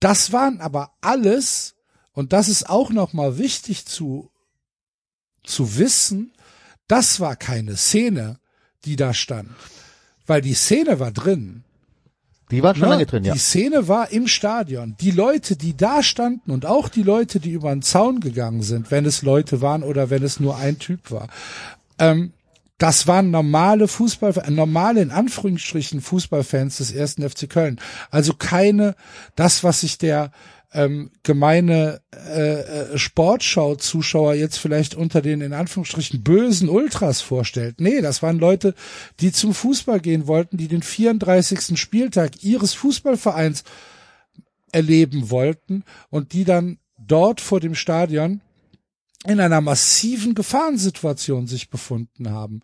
Das 0.01 0.33
waren 0.33 0.61
aber 0.61 0.91
alles 1.01 1.76
und 2.17 2.33
das 2.33 2.49
ist 2.49 2.69
auch 2.69 2.91
noch 2.91 3.13
mal 3.13 3.39
wichtig 3.39 3.87
zu 3.87 4.31
zu 5.45 5.79
wissen. 5.79 6.33
Das 6.89 7.21
war 7.21 7.37
keine 7.37 7.77
Szene, 7.77 8.39
die 8.85 8.97
da 8.97 9.15
stand, 9.15 9.51
weil 10.27 10.41
die 10.41 10.55
Szene 10.55 10.99
war 10.99 11.13
drin. 11.13 11.63
Die 12.51 12.63
war 12.63 12.75
schon 12.75 12.85
Ne? 12.85 12.89
lange 12.91 13.07
drin, 13.07 13.25
ja. 13.25 13.33
Die 13.33 13.39
Szene 13.39 13.89
war 13.89 14.11
im 14.13 14.29
Stadion. 14.29 14.97
Die 15.01 15.11
Leute, 15.11 15.57
die 15.57 15.77
da 15.77 16.03
standen 16.03 16.51
und 16.53 16.65
auch 16.65 16.89
die 16.89 17.03
Leute, 17.03 17.41
die 17.41 17.51
über 17.51 17.71
den 17.71 17.83
Zaun 17.83 18.21
gegangen 18.21 18.63
sind, 18.63 18.91
wenn 18.91 19.05
es 19.05 19.23
Leute 19.23 19.61
waren 19.61 19.83
oder 19.83 20.11
wenn 20.11 20.23
es 20.23 20.39
nur 20.41 20.57
ein 20.57 20.79
Typ 20.79 21.11
war, 21.11 21.29
ähm, 21.99 22.33
das 22.79 23.07
waren 23.07 23.31
normale 23.31 23.89
Fußball, 23.89 24.37
äh, 24.39 24.51
normale 24.51 25.01
in 25.03 25.11
Anführungsstrichen 25.11 26.01
Fußballfans 26.01 26.77
des 26.77 26.93
ersten 26.93 27.29
FC 27.29 27.49
Köln. 27.49 27.81
Also 28.11 28.35
keine, 28.35 28.95
das, 29.35 29.65
was 29.65 29.81
sich 29.81 29.99
der 29.99 30.31
ähm, 30.77 31.11
gemeine 31.23 32.03
äh, 32.15 32.61
äh, 32.61 32.99
Sportschau-Zuschauer 32.99 34.35
jetzt 34.35 34.59
vielleicht 34.59 34.95
unter 34.95 35.23
den 35.23 35.41
in 35.41 35.55
Anführungsstrichen 35.55 36.23
bösen 36.23 36.69
Ultras 36.69 37.23
vorstellt. 37.23 37.81
Nee, 37.81 38.03
das 38.03 38.23
waren 38.23 38.39
Leute, 38.39 38.75
die 39.21 39.33
zum 39.33 39.55
Fußball 39.55 40.01
gehen 40.01 40.27
wollten, 40.27 40.59
die 40.59 40.69
den 40.69 40.83
34. 40.83 41.79
Spieltag 41.81 42.45
ihres 42.45 42.75
Fußballvereins 42.75 43.65
erleben 44.71 45.31
wollten 45.31 45.83
und 46.11 46.35
die 46.35 46.45
dann 46.45 46.79
dort 46.99 47.41
vor 47.41 47.61
dem 47.61 47.75
Stadion 47.75 48.43
in 49.25 49.41
einer 49.41 49.63
massiven 49.63 50.35
Gefahrensituation 50.35 51.47
sich 51.47 51.71
befunden 51.71 52.31
haben. 52.31 52.61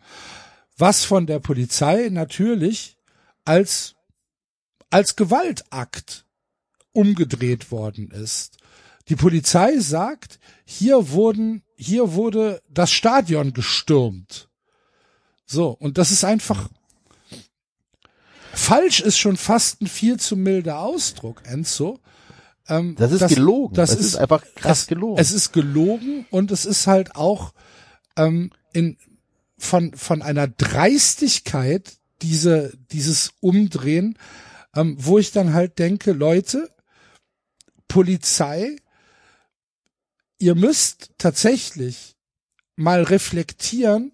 Was 0.77 1.03
von 1.03 1.25
der 1.25 1.39
Polizei 1.39 2.09
natürlich 2.11 2.97
als, 3.43 3.95
als 4.91 5.15
Gewaltakt 5.15 6.22
umgedreht 6.93 7.71
worden 7.71 8.09
ist. 8.11 8.57
Die 9.09 9.15
Polizei 9.15 9.79
sagt, 9.79 10.39
hier 10.65 11.09
wurden, 11.09 11.63
hier 11.75 12.13
wurde 12.13 12.61
das 12.69 12.91
Stadion 12.91 13.53
gestürmt. 13.53 14.49
So. 15.45 15.69
Und 15.69 15.97
das 15.97 16.11
ist 16.11 16.23
einfach, 16.23 16.69
falsch 18.53 19.01
ist 19.01 19.17
schon 19.17 19.35
fast 19.35 19.81
ein 19.81 19.87
viel 19.87 20.19
zu 20.19 20.37
milder 20.37 20.79
Ausdruck, 20.79 21.41
Enzo. 21.45 21.99
Ähm, 22.69 22.95
Das 22.97 23.11
ist 23.11 23.27
gelogen. 23.27 23.75
Das 23.75 23.91
Das 23.91 23.99
ist, 23.99 24.05
ist 24.07 24.15
einfach 24.15 24.43
krass 24.55 24.81
es, 24.81 24.87
gelogen. 24.87 25.19
Es 25.19 25.31
ist 25.31 25.51
gelogen 25.51 26.25
und 26.29 26.51
es 26.51 26.65
ist 26.65 26.87
halt 26.87 27.15
auch 27.15 27.53
ähm, 28.15 28.51
in 28.71 28.97
von 29.57 29.93
von 29.95 30.21
einer 30.21 30.47
Dreistigkeit 30.47 31.97
diese 32.21 32.73
dieses 32.91 33.33
Umdrehen, 33.41 34.17
ähm, 34.75 34.95
wo 34.97 35.19
ich 35.19 35.31
dann 35.31 35.53
halt 35.53 35.77
denke, 35.79 36.13
Leute, 36.13 36.72
Polizei, 37.93 38.75
ihr 40.39 40.55
müsst 40.55 41.11
tatsächlich 41.19 42.15
mal 42.75 43.03
reflektieren, 43.03 44.13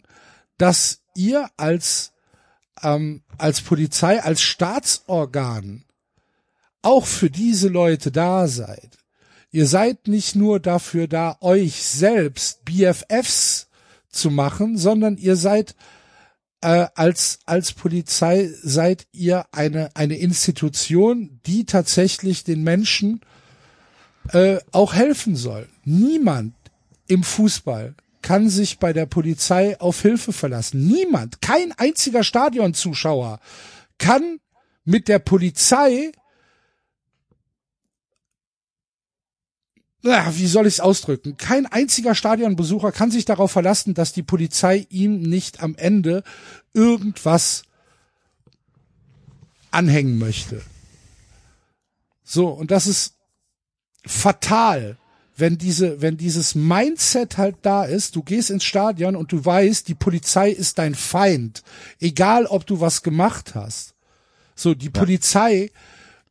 dass 0.58 1.00
ihr 1.16 1.50
als 1.56 2.12
ähm, 2.84 3.24
als 3.38 3.62
Polizei, 3.62 4.22
als 4.22 4.42
Staatsorgan 4.42 5.86
auch 6.82 7.06
für 7.06 7.30
diese 7.30 7.70
Leute 7.70 8.12
da 8.12 8.50
seid. 8.50 8.98
Ihr 9.50 9.66
seid 9.66 10.10
nicht 10.10 10.36
nur 10.36 10.60
dafür 10.60 11.08
da, 11.08 11.38
euch 11.40 11.82
selbst 11.82 12.66
BFFs 12.66 13.70
zu 14.10 14.30
machen, 14.30 14.78
sondern 14.78 15.16
ihr 15.16 15.38
seid 15.38 15.74
äh, 16.60 16.88
als 16.96 17.40
als 17.46 17.72
Polizei 17.72 18.50
seid 18.62 19.08
ihr 19.14 19.46
eine 19.54 19.96
eine 19.96 20.18
Institution, 20.18 21.40
die 21.46 21.64
tatsächlich 21.64 22.44
den 22.44 22.62
Menschen 22.62 23.22
äh, 24.34 24.60
auch 24.72 24.94
helfen 24.94 25.36
soll. 25.36 25.68
Niemand 25.86 26.54
im 27.08 27.24
Fußball 27.24 27.96
kann 28.22 28.50
sich 28.50 28.80
bei 28.80 28.94
der 28.94 29.06
Polizei 29.06 29.80
auf 29.80 30.02
Hilfe 30.02 30.34
verlassen. 30.34 30.86
Niemand, 30.86 31.42
kein 31.42 31.72
einziger 31.74 32.24
Stadionzuschauer 32.24 33.40
kann 33.98 34.40
mit 34.86 35.08
der 35.08 35.20
Polizei 35.20 36.12
wie 40.02 40.48
soll 40.48 40.66
ich 40.66 40.76
es 40.76 40.80
ausdrücken? 40.80 41.36
Kein 41.38 41.66
einziger 41.66 42.16
Stadionbesucher 42.16 42.92
kann 42.92 43.12
sich 43.12 43.26
darauf 43.26 43.52
verlassen, 43.52 43.94
dass 43.94 44.14
die 44.14 44.24
Polizei 44.24 44.88
ihm 44.90 45.20
nicht 45.22 45.62
am 45.62 45.76
Ende 45.76 46.24
irgendwas 46.74 47.64
anhängen 49.72 50.18
möchte. 50.18 50.62
So, 52.24 52.48
und 52.48 52.72
das 52.72 52.88
ist 52.88 53.16
fatal, 54.06 54.98
wenn 55.36 55.58
diese, 55.58 56.02
wenn 56.02 56.18
dieses 56.18 56.56
Mindset 56.56 57.38
halt 57.38 57.58
da 57.62 57.84
ist, 57.86 58.16
du 58.16 58.24
gehst 58.24 58.50
ins 58.50 58.64
Stadion 58.64 59.16
und 59.16 59.32
du 59.32 59.44
weißt, 59.44 59.88
die 59.88 59.96
Polizei 59.96 60.50
ist 60.50 60.78
dein 60.78 60.96
Feind, 60.96 61.64
egal 62.00 62.46
ob 62.46 62.66
du 62.66 62.82
was 62.82 63.02
gemacht 63.04 63.56
hast. 63.56 63.96
So, 64.56 64.74
die 64.74 64.90
Polizei, 64.90 65.72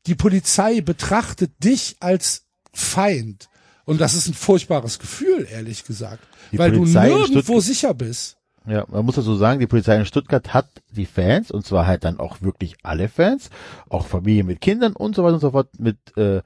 die 0.07 0.15
Polizei 0.15 0.83
betrachtet 0.83 1.53
dich 1.65 1.97
als 2.01 2.45
Feind. 2.73 3.49
Und 3.87 4.03
das 4.03 4.13
ist 4.13 4.29
ein 4.29 4.35
furchtbares 4.35 4.99
Gefühl, 4.99 5.49
ehrlich 5.51 5.85
gesagt. 5.85 6.23
Die 6.53 6.59
weil 6.59 6.73
Polizei 6.73 7.09
du 7.09 7.17
nirgendwo 7.17 7.61
sicher 7.61 7.95
bist. 7.95 8.37
Ja, 8.67 8.85
man 8.89 9.07
muss 9.07 9.15
dazu 9.15 9.35
sagen, 9.35 9.61
die 9.61 9.67
Polizei 9.67 9.97
in 9.97 10.05
Stuttgart 10.05 10.53
hat 10.53 10.69
die 10.91 11.07
Fans, 11.07 11.51
und 11.51 11.65
zwar 11.65 11.87
halt 11.87 12.05
dann 12.05 12.21
auch 12.21 12.43
wirklich 12.43 12.77
alle 12.83 13.09
Fans, 13.09 13.49
auch 13.89 14.07
Familien 14.07 14.47
mit 14.47 14.61
Kindern 14.61 14.93
und 14.93 15.17
so 15.17 15.25
weiter 15.25 15.35
und 15.35 15.41
so 15.41 15.53
fort, 15.53 15.71
mit 15.79 15.97
äh, 16.19 16.43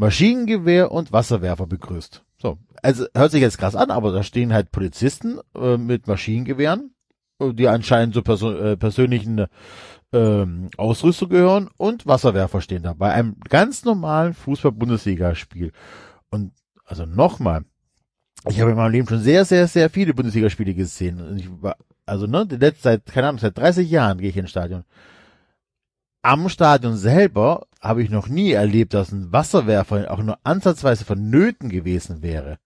Maschinengewehr 0.00 0.90
und 0.90 1.12
Wasserwerfer 1.12 1.66
begrüßt. 1.66 2.24
So, 2.38 2.58
also 2.82 3.04
hört 3.14 3.30
sich 3.30 3.42
jetzt 3.42 3.58
krass 3.58 3.76
an, 3.76 3.90
aber 3.90 4.12
da 4.12 4.22
stehen 4.22 4.52
halt 4.52 4.72
Polizisten 4.72 5.38
äh, 5.54 5.76
mit 5.76 6.06
Maschinengewehren, 6.06 6.94
äh, 7.38 7.52
die 7.52 7.68
anscheinend 7.68 8.14
zur 8.14 8.24
perso 8.24 8.50
äh, 8.50 8.76
persönlichen 8.78 9.46
ähm, 10.12 10.70
Ausrüstung 10.78 11.28
gehören 11.28 11.68
und 11.76 12.06
Wasserwerfer 12.06 12.62
stehen 12.62 12.82
da 12.82 12.94
bei 12.94 13.12
einem 13.12 13.36
ganz 13.48 13.84
normalen 13.84 14.32
Fußball-Bundesligaspiel. 14.32 15.70
Und 16.30 16.52
also 16.86 17.04
nochmal, 17.04 17.66
ich 18.48 18.58
habe 18.58 18.70
in 18.70 18.78
meinem 18.78 18.92
Leben 18.92 19.08
schon 19.08 19.20
sehr, 19.20 19.44
sehr, 19.44 19.68
sehr 19.68 19.90
viele 19.90 20.14
Bundesligaspiele 20.14 20.72
gesehen. 20.72 21.60
War, 21.60 21.76
also 22.06 22.26
ne, 22.26 22.48
seit, 22.80 23.04
keine 23.04 23.28
Ahnung, 23.28 23.38
seit 23.38 23.58
30 23.58 23.88
Jahren 23.90 24.16
gehe 24.16 24.30
ich 24.30 24.36
ins 24.38 24.50
Stadion. 24.50 24.84
Am 26.22 26.48
Stadion 26.48 26.96
selber 26.96 27.66
habe 27.80 28.02
ich 28.02 28.10
noch 28.10 28.28
nie 28.28 28.52
erlebt, 28.52 28.92
dass 28.92 29.10
ein 29.10 29.32
Wasserwerfer 29.32 30.10
auch 30.10 30.22
nur 30.22 30.38
ansatzweise 30.44 31.04
vonnöten 31.04 31.70
gewesen 31.70 32.22
wäre. 32.22 32.58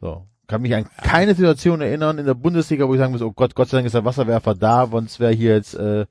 So. 0.00 0.26
Kann 0.46 0.62
mich 0.62 0.74
an 0.74 0.86
keine 1.02 1.34
Situation 1.34 1.80
erinnern 1.80 2.18
in 2.18 2.26
der 2.26 2.34
Bundesliga, 2.34 2.86
wo 2.86 2.94
ich 2.94 2.98
sagen 2.98 3.12
muss, 3.12 3.22
oh 3.22 3.32
Gott, 3.32 3.54
Gott 3.54 3.68
sei 3.68 3.78
Dank 3.78 3.86
ist 3.86 3.94
der 3.94 4.04
Wasserwerfer 4.04 4.54
da, 4.54 4.86
sonst 4.86 5.18
wäre 5.18 5.32
hier 5.32 5.54
jetzt, 5.54 5.74
äh, 5.74 6.06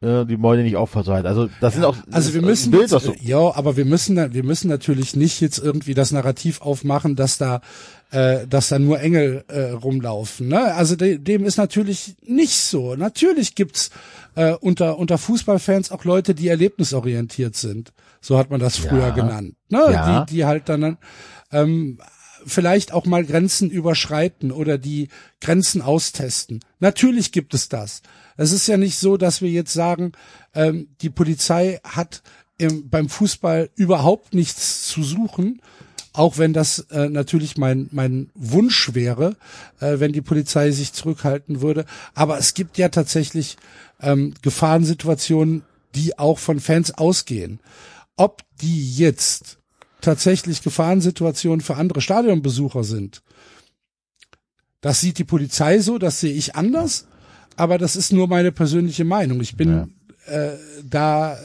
äh, 0.00 0.24
die 0.24 0.36
Mäune 0.36 0.62
nicht 0.62 0.76
aufversagt. 0.76 1.26
Also 1.26 1.48
das 1.60 1.74
sind 1.74 1.84
auch 1.84 1.96
Also 2.10 2.32
wir 2.34 2.42
müssen, 2.42 2.70
Bild, 2.70 2.90
was 2.90 3.04
so, 3.04 3.14
ja, 3.20 3.54
aber 3.54 3.76
wir 3.76 3.84
müssen, 3.84 4.16
wir 4.32 4.44
müssen 4.44 4.68
natürlich 4.68 5.14
nicht 5.16 5.40
jetzt 5.40 5.58
irgendwie 5.58 5.94
das 5.94 6.10
Narrativ 6.10 6.60
aufmachen, 6.62 7.16
dass 7.16 7.36
da, 7.38 7.60
äh, 8.10 8.46
dass 8.46 8.68
da 8.68 8.78
nur 8.78 9.00
Engel 9.00 9.44
äh, 9.48 9.70
rumlaufen. 9.72 10.48
Ne? 10.48 10.74
Also 10.74 10.96
de, 10.96 11.18
dem 11.18 11.44
ist 11.44 11.58
natürlich 11.58 12.16
nicht 12.26 12.56
so. 12.58 12.94
Natürlich 12.96 13.54
gibt's 13.54 13.90
äh, 14.36 14.52
unter 14.54 14.98
unter 14.98 15.18
Fußballfans 15.18 15.90
auch 15.90 16.04
Leute, 16.04 16.34
die 16.34 16.48
erlebnisorientiert 16.48 17.56
sind. 17.56 17.92
So 18.22 18.38
hat 18.38 18.50
man 18.50 18.60
das 18.60 18.76
früher 18.78 19.08
Ja. 19.08 19.10
genannt. 19.10 19.54
Ne? 19.68 19.80
Ja. 19.92 20.24
Die, 20.24 20.34
die 20.34 20.44
halt 20.46 20.68
dann 20.68 20.96
ähm, 21.52 21.98
vielleicht 22.46 22.92
auch 22.92 23.04
mal 23.04 23.24
Grenzen 23.24 23.68
überschreiten 23.70 24.50
oder 24.50 24.78
die 24.78 25.08
Grenzen 25.42 25.82
austesten. 25.82 26.60
Natürlich 26.78 27.32
gibt 27.32 27.52
es 27.52 27.68
das. 27.68 28.00
Es 28.40 28.52
ist 28.52 28.68
ja 28.68 28.78
nicht 28.78 28.96
so, 28.96 29.18
dass 29.18 29.42
wir 29.42 29.50
jetzt 29.50 29.74
sagen, 29.74 30.12
ähm, 30.54 30.88
die 31.02 31.10
Polizei 31.10 31.78
hat 31.84 32.22
im, 32.56 32.88
beim 32.88 33.10
Fußball 33.10 33.68
überhaupt 33.74 34.32
nichts 34.32 34.88
zu 34.88 35.02
suchen, 35.02 35.60
auch 36.14 36.38
wenn 36.38 36.54
das 36.54 36.86
äh, 36.90 37.10
natürlich 37.10 37.58
mein, 37.58 37.90
mein 37.92 38.30
Wunsch 38.34 38.94
wäre, 38.94 39.36
äh, 39.80 40.00
wenn 40.00 40.14
die 40.14 40.22
Polizei 40.22 40.70
sich 40.70 40.94
zurückhalten 40.94 41.60
würde. 41.60 41.84
Aber 42.14 42.38
es 42.38 42.54
gibt 42.54 42.78
ja 42.78 42.88
tatsächlich 42.88 43.58
ähm, 44.00 44.32
Gefahrensituationen, 44.40 45.62
die 45.94 46.18
auch 46.18 46.38
von 46.38 46.60
Fans 46.60 46.92
ausgehen. 46.92 47.60
Ob 48.16 48.40
die 48.62 48.96
jetzt 48.96 49.58
tatsächlich 50.00 50.62
Gefahrensituationen 50.62 51.60
für 51.60 51.76
andere 51.76 52.00
Stadionbesucher 52.00 52.84
sind, 52.84 53.20
das 54.80 55.02
sieht 55.02 55.18
die 55.18 55.24
Polizei 55.24 55.80
so, 55.80 55.98
das 55.98 56.20
sehe 56.20 56.32
ich 56.32 56.56
anders, 56.56 57.06
aber 57.60 57.76
das 57.76 57.94
ist 57.94 58.10
nur 58.10 58.26
meine 58.26 58.52
persönliche 58.52 59.04
Meinung. 59.04 59.42
Ich 59.42 59.54
bin 59.54 59.92
äh, 60.24 60.52
da 60.82 61.34
äh, 61.34 61.36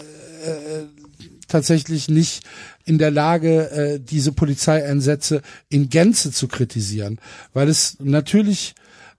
tatsächlich 1.50 2.08
nicht 2.08 2.46
in 2.86 2.98
der 3.00 3.12
Lage, 3.12 3.70
äh, 3.70 4.00
diese 4.00 4.32
Polizeieinsätze 4.32 5.42
in 5.68 5.90
Gänze 5.90 6.32
zu 6.32 6.48
kritisieren, 6.48 7.20
weil 7.52 7.68
es 7.68 7.98
natürlich 8.00 8.76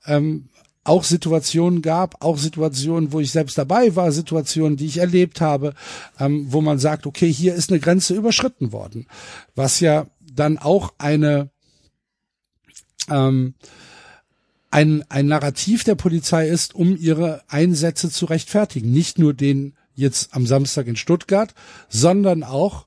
ähm, 0.06 0.48
auch 0.84 1.04
Situationen 1.04 1.82
gab, 1.82 2.24
auch 2.24 2.38
Situationen, 2.38 3.12
wo 3.12 3.20
ich 3.20 3.30
selbst 3.30 3.58
dabei 3.58 3.94
war, 3.94 4.10
Situationen, 4.10 4.78
die 4.78 4.86
ich 4.86 4.96
erlebt 4.96 5.42
habe, 5.42 5.74
ähm, 6.18 6.46
wo 6.48 6.62
man 6.62 6.78
sagt, 6.78 7.04
okay, 7.04 7.30
hier 7.30 7.54
ist 7.54 7.70
eine 7.70 7.80
Grenze 7.80 8.14
überschritten 8.14 8.72
worden, 8.72 9.06
was 9.54 9.80
ja 9.80 10.06
dann 10.32 10.56
auch 10.56 10.94
eine 10.96 11.50
ähm, 13.10 13.52
ein, 14.76 15.06
ein 15.08 15.26
Narrativ 15.26 15.84
der 15.84 15.94
Polizei 15.94 16.48
ist, 16.48 16.74
um 16.74 16.98
ihre 16.98 17.42
Einsätze 17.48 18.10
zu 18.10 18.26
rechtfertigen. 18.26 18.92
Nicht 18.92 19.18
nur 19.18 19.32
den 19.32 19.74
jetzt 19.94 20.34
am 20.34 20.46
Samstag 20.46 20.86
in 20.86 20.96
Stuttgart, 20.96 21.54
sondern 21.88 22.42
auch 22.42 22.86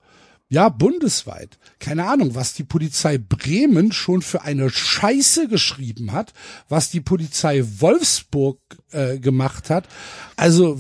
ja, 0.49 0.69
bundesweit. 0.69 1.57
Keine 1.79 2.05
Ahnung, 2.05 2.35
was 2.35 2.53
die 2.53 2.63
Polizei 2.63 3.17
Bremen 3.17 3.91
schon 3.91 4.21
für 4.21 4.43
eine 4.43 4.69
Scheiße 4.69 5.47
geschrieben 5.47 6.11
hat, 6.11 6.33
was 6.69 6.91
die 6.91 7.01
Polizei 7.01 7.63
Wolfsburg 7.79 8.59
äh, 8.91 9.17
gemacht 9.17 9.71
hat. 9.71 9.87
Also 10.35 10.79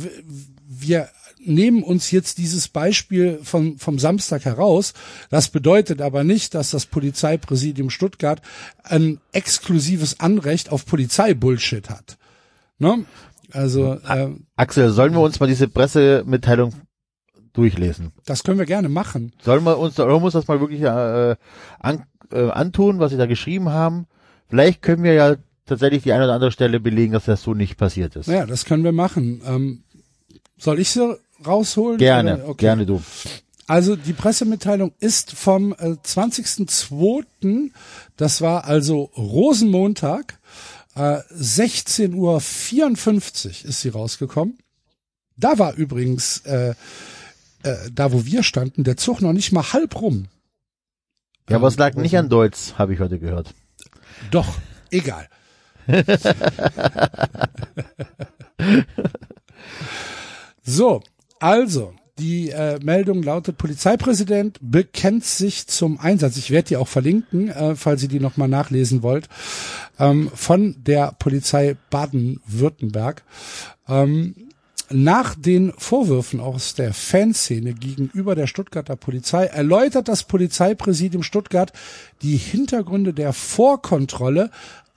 wir 0.67 1.09
nehmen 1.39 1.83
uns 1.83 2.11
jetzt 2.11 2.37
dieses 2.37 2.67
Beispiel 2.67 3.39
vom, 3.43 3.77
vom 3.77 3.99
Samstag 3.99 4.45
heraus. 4.45 4.93
Das 5.29 5.49
bedeutet 5.49 6.01
aber 6.01 6.23
nicht, 6.23 6.53
dass 6.53 6.71
das 6.71 6.85
Polizeipräsidium 6.85 7.89
Stuttgart 7.89 8.41
ein 8.83 9.19
exklusives 9.31 10.19
Anrecht 10.19 10.71
auf 10.71 10.85
Polizeibullshit 10.85 11.89
hat. 11.89 12.17
Ne? 12.77 13.05
Also 13.51 13.93
äh, 14.07 14.29
Axel, 14.55 14.91
sollen 14.91 15.13
wir 15.13 15.21
uns 15.21 15.39
mal 15.39 15.47
diese 15.47 15.67
Pressemitteilung 15.67 16.73
durchlesen? 17.53 18.11
das 18.25 18.43
können 18.43 18.59
wir 18.59 18.65
gerne 18.65 18.89
machen. 18.89 19.33
Sollen 19.41 19.63
wir 19.63 19.77
uns, 19.77 19.97
wir 19.97 20.07
uns 20.07 20.33
das 20.33 20.47
mal 20.47 20.59
wirklich 20.59 20.81
äh, 20.81 21.35
an, 21.79 22.03
äh, 22.31 22.49
antun, 22.49 22.99
was 22.99 23.11
sie 23.11 23.17
da 23.17 23.25
geschrieben 23.25 23.69
haben? 23.69 24.05
Vielleicht 24.47 24.81
können 24.81 25.03
wir 25.03 25.13
ja 25.13 25.35
tatsächlich 25.65 26.03
die 26.03 26.13
eine 26.13 26.25
oder 26.25 26.33
andere 26.33 26.51
Stelle 26.51 26.79
belegen, 26.79 27.13
dass 27.13 27.25
das 27.25 27.41
so 27.41 27.53
nicht 27.53 27.77
passiert 27.77 28.15
ist. 28.15 28.27
Ja, 28.27 28.45
das 28.45 28.65
können 28.65 28.83
wir 28.83 28.91
machen. 28.91 29.41
Ähm, 29.45 29.83
soll 30.57 30.79
ich 30.79 30.89
sie 30.89 31.17
rausholen? 31.45 31.97
Gerne? 31.97 32.43
Okay. 32.45 32.65
gerne 32.65 32.85
du. 32.85 33.01
Also 33.67 33.95
die 33.95 34.13
Pressemitteilung 34.13 34.93
ist 34.99 35.31
vom 35.31 35.73
äh, 35.73 35.95
20.02. 36.03 37.69
Das 38.17 38.41
war 38.41 38.65
also 38.65 39.11
Rosenmontag. 39.15 40.39
Äh, 40.95 41.19
16.54 41.31 42.15
Uhr 42.15 42.37
ist 43.69 43.81
sie 43.81 43.89
rausgekommen. 43.89 44.57
Da 45.37 45.59
war 45.59 45.75
übrigens, 45.75 46.39
äh, 46.45 46.73
äh, 47.63 47.75
da 47.93 48.11
wo 48.11 48.25
wir 48.25 48.41
standen, 48.43 48.83
der 48.83 48.97
Zug 48.97 49.21
noch 49.21 49.33
nicht 49.33 49.51
mal 49.51 49.71
halb 49.71 50.01
rum. 50.01 50.29
Ja, 51.49 51.57
aber 51.57 51.67
es 51.67 51.77
lag 51.77 51.95
Ähm, 51.95 52.01
nicht 52.01 52.17
an 52.17 52.29
Deutsch, 52.29 52.73
habe 52.77 52.93
ich 52.93 52.99
heute 52.99 53.19
gehört. 53.19 53.53
Doch, 54.31 54.47
egal. 54.91 55.29
so, 60.63 61.01
also, 61.39 61.93
die 62.19 62.49
äh, 62.49 62.79
Meldung 62.83 63.23
lautet, 63.23 63.57
Polizeipräsident 63.57 64.57
bekennt 64.61 65.23
sich 65.23 65.67
zum 65.67 65.99
Einsatz. 65.99 66.35
Ich 66.37 66.51
werde 66.51 66.67
die 66.67 66.77
auch 66.77 66.87
verlinken, 66.87 67.49
äh, 67.49 67.75
falls 67.75 68.03
ihr 68.03 68.09
die 68.09 68.19
nochmal 68.19 68.49
nachlesen 68.49 69.01
wollt, 69.03 69.29
ähm, 69.97 70.29
von 70.33 70.75
der 70.83 71.15
Polizei 71.17 71.77
Baden-Württemberg. 71.89 73.23
Ähm, 73.87 74.35
nach 74.91 75.35
den 75.35 75.71
Vorwürfen 75.77 76.39
aus 76.39 76.73
der 76.73 76.95
Fanszene 76.95 77.73
gegenüber 77.73 78.33
der 78.33 78.47
Stuttgarter 78.47 78.95
Polizei 78.95 79.45
erläutert 79.45 80.07
das 80.07 80.23
Polizeipräsidium 80.23 81.21
Stuttgart 81.21 81.71
die 82.23 82.37
Hintergründe 82.37 83.13
der 83.13 83.33
Vorkontrolle 83.33 84.49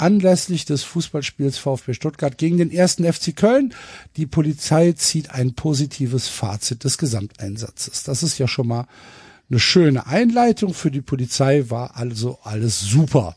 anlässlich 0.02 0.64
des 0.64 0.82
Fußballspiels 0.82 1.58
VfB 1.58 1.94
Stuttgart 1.94 2.36
gegen 2.36 2.58
den 2.58 2.72
ersten 2.72 3.10
FC 3.10 3.34
Köln. 3.36 3.72
Die 4.16 4.26
Polizei 4.26 4.92
zieht 4.92 5.30
ein 5.30 5.54
positives 5.54 6.28
Fazit 6.28 6.84
des 6.84 6.98
Gesamteinsatzes. 6.98 8.02
Das 8.02 8.22
ist 8.24 8.38
ja 8.38 8.48
schon 8.48 8.66
mal 8.66 8.88
eine 9.48 9.60
schöne 9.60 10.06
Einleitung. 10.06 10.74
Für 10.74 10.90
die 10.90 11.02
Polizei 11.02 11.70
war 11.70 11.96
also 11.96 12.40
alles 12.42 12.80
super. 12.80 13.36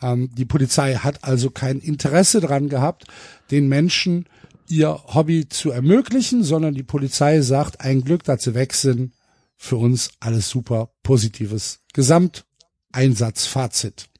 Ähm, 0.00 0.30
die 0.32 0.44
Polizei 0.44 0.94
hat 0.94 1.24
also 1.24 1.50
kein 1.50 1.80
Interesse 1.80 2.40
dran 2.40 2.68
gehabt, 2.68 3.06
den 3.50 3.66
Menschen 3.68 4.28
ihr 4.68 5.00
Hobby 5.12 5.48
zu 5.48 5.72
ermöglichen, 5.72 6.44
sondern 6.44 6.74
die 6.74 6.84
Polizei 6.84 7.40
sagt, 7.40 7.80
ein 7.80 8.04
Glück, 8.04 8.22
dass 8.22 8.44
sie 8.44 8.54
weg 8.54 8.74
sind. 8.74 9.12
Für 9.56 9.76
uns 9.76 10.12
alles 10.20 10.48
super 10.48 10.92
positives 11.02 11.80
Gesamteinsatzfazit. 11.92 14.10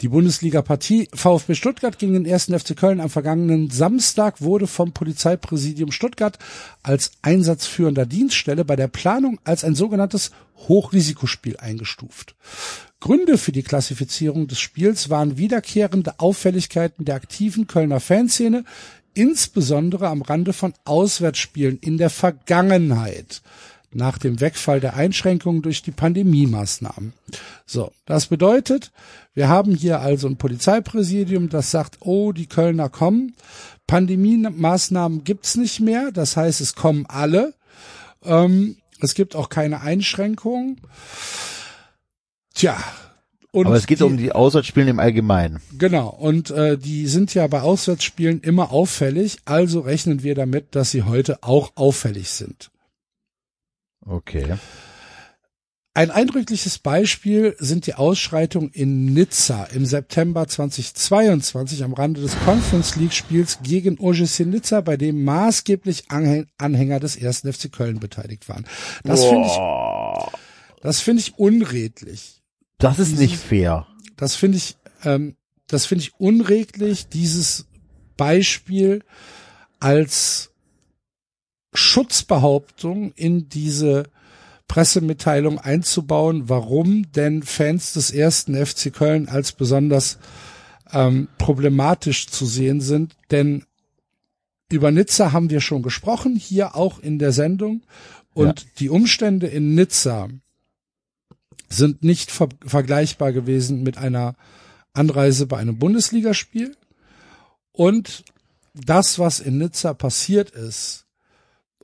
Die 0.00 0.08
Bundesliga-Partie 0.08 1.08
VfB 1.12 1.54
Stuttgart 1.54 1.98
gegen 1.98 2.14
den 2.14 2.24
ersten 2.24 2.58
FC 2.58 2.74
Köln 2.74 3.02
am 3.02 3.10
vergangenen 3.10 3.68
Samstag 3.68 4.40
wurde 4.40 4.66
vom 4.66 4.92
Polizeipräsidium 4.92 5.92
Stuttgart 5.92 6.38
als 6.82 7.10
einsatzführender 7.20 8.06
Dienststelle 8.06 8.64
bei 8.64 8.76
der 8.76 8.88
Planung 8.88 9.38
als 9.44 9.62
ein 9.62 9.74
sogenanntes 9.74 10.30
Hochrisikospiel 10.68 11.58
eingestuft. 11.58 12.34
Gründe 13.00 13.36
für 13.36 13.52
die 13.52 13.62
Klassifizierung 13.62 14.46
des 14.46 14.58
Spiels 14.58 15.10
waren 15.10 15.36
wiederkehrende 15.36 16.18
Auffälligkeiten 16.18 17.04
der 17.04 17.16
aktiven 17.16 17.66
Kölner 17.66 18.00
Fanszene, 18.00 18.64
insbesondere 19.12 20.08
am 20.08 20.22
Rande 20.22 20.54
von 20.54 20.72
Auswärtsspielen 20.84 21.78
in 21.78 21.98
der 21.98 22.10
Vergangenheit 22.10 23.42
nach 23.92 24.18
dem 24.18 24.40
Wegfall 24.40 24.80
der 24.80 24.94
Einschränkungen 24.94 25.62
durch 25.62 25.82
die 25.82 25.90
Pandemie-Maßnahmen. 25.90 27.12
So, 27.66 27.92
das 28.06 28.26
bedeutet, 28.26 28.92
wir 29.34 29.48
haben 29.48 29.74
hier 29.74 30.00
also 30.00 30.28
ein 30.28 30.36
Polizeipräsidium, 30.36 31.48
das 31.48 31.70
sagt, 31.70 31.98
oh, 32.00 32.32
die 32.32 32.46
Kölner 32.46 32.88
kommen, 32.88 33.34
Pandemie-Maßnahmen 33.86 35.24
gibt's 35.24 35.56
nicht 35.56 35.80
mehr, 35.80 36.12
das 36.12 36.36
heißt, 36.36 36.60
es 36.60 36.74
kommen 36.74 37.06
alle, 37.08 37.54
ähm, 38.24 38.76
es 39.00 39.14
gibt 39.14 39.34
auch 39.34 39.48
keine 39.48 39.80
Einschränkungen. 39.80 40.80
Tja. 42.54 42.76
Und 43.52 43.66
Aber 43.66 43.74
es 43.74 43.88
geht 43.88 43.98
die, 43.98 44.04
um 44.04 44.16
die 44.16 44.30
Auswärtsspielen 44.30 44.88
im 44.88 45.00
Allgemeinen. 45.00 45.60
Genau, 45.76 46.08
und 46.08 46.52
äh, 46.52 46.78
die 46.78 47.08
sind 47.08 47.34
ja 47.34 47.48
bei 47.48 47.62
Auswärtsspielen 47.62 48.42
immer 48.42 48.70
auffällig, 48.70 49.38
also 49.44 49.80
rechnen 49.80 50.22
wir 50.22 50.36
damit, 50.36 50.76
dass 50.76 50.92
sie 50.92 51.02
heute 51.02 51.42
auch 51.42 51.72
auffällig 51.74 52.30
sind. 52.30 52.70
Okay. 54.06 54.56
Ein 55.92 56.12
eindrückliches 56.12 56.78
Beispiel 56.78 57.56
sind 57.58 57.86
die 57.86 57.94
Ausschreitungen 57.94 58.70
in 58.70 59.06
Nizza 59.06 59.64
im 59.64 59.84
September 59.84 60.46
2022 60.46 61.82
am 61.82 61.94
Rande 61.94 62.20
des 62.20 62.38
Conference 62.44 62.94
League 62.94 63.12
Spiels 63.12 63.58
gegen 63.64 63.98
OGC 63.98 64.46
Nizza, 64.46 64.82
bei 64.82 64.96
dem 64.96 65.24
maßgeblich 65.24 66.10
Anhäng 66.10 66.46
Anhänger 66.58 67.00
des 67.00 67.16
ersten 67.16 67.52
FC 67.52 67.72
Köln 67.72 67.98
beteiligt 67.98 68.48
waren. 68.48 68.66
Das 69.02 69.24
finde 69.24 69.46
ich, 69.48 70.80
das 70.80 71.00
finde 71.00 71.20
ich 71.22 71.38
unredlich. 71.38 72.40
Das 72.78 73.00
ist 73.00 73.18
nicht 73.18 73.36
fair. 73.36 73.88
Das 74.16 74.36
finde 74.36 74.58
ich, 74.58 74.76
ähm, 75.04 75.34
das 75.66 75.86
finde 75.86 76.04
ich 76.04 76.14
unredlich, 76.20 77.08
dieses 77.08 77.66
Beispiel 78.16 79.02
als 79.80 80.49
Schutzbehauptung 81.72 83.12
in 83.12 83.48
diese 83.48 84.04
Pressemitteilung 84.68 85.58
einzubauen, 85.58 86.48
warum 86.48 87.10
denn 87.12 87.42
Fans 87.42 87.92
des 87.92 88.10
ersten 88.10 88.54
FC 88.54 88.92
Köln 88.92 89.28
als 89.28 89.52
besonders 89.52 90.18
ähm, 90.92 91.28
problematisch 91.38 92.28
zu 92.28 92.46
sehen 92.46 92.80
sind. 92.80 93.16
Denn 93.30 93.64
über 94.70 94.92
Nizza 94.92 95.32
haben 95.32 95.50
wir 95.50 95.60
schon 95.60 95.82
gesprochen, 95.82 96.36
hier 96.36 96.76
auch 96.76 97.00
in 97.00 97.18
der 97.18 97.32
Sendung. 97.32 97.82
Und 98.32 98.60
ja. 98.60 98.66
die 98.78 98.88
Umstände 98.90 99.48
in 99.48 99.74
Nizza 99.74 100.28
sind 101.68 102.02
nicht 102.02 102.30
ver 102.30 102.48
vergleichbar 102.64 103.32
gewesen 103.32 103.82
mit 103.82 103.98
einer 103.98 104.36
Anreise 104.92 105.46
bei 105.46 105.58
einem 105.58 105.78
Bundesligaspiel. 105.78 106.76
Und 107.72 108.24
das, 108.74 109.18
was 109.18 109.40
in 109.40 109.58
Nizza 109.58 109.94
passiert 109.94 110.50
ist, 110.50 111.06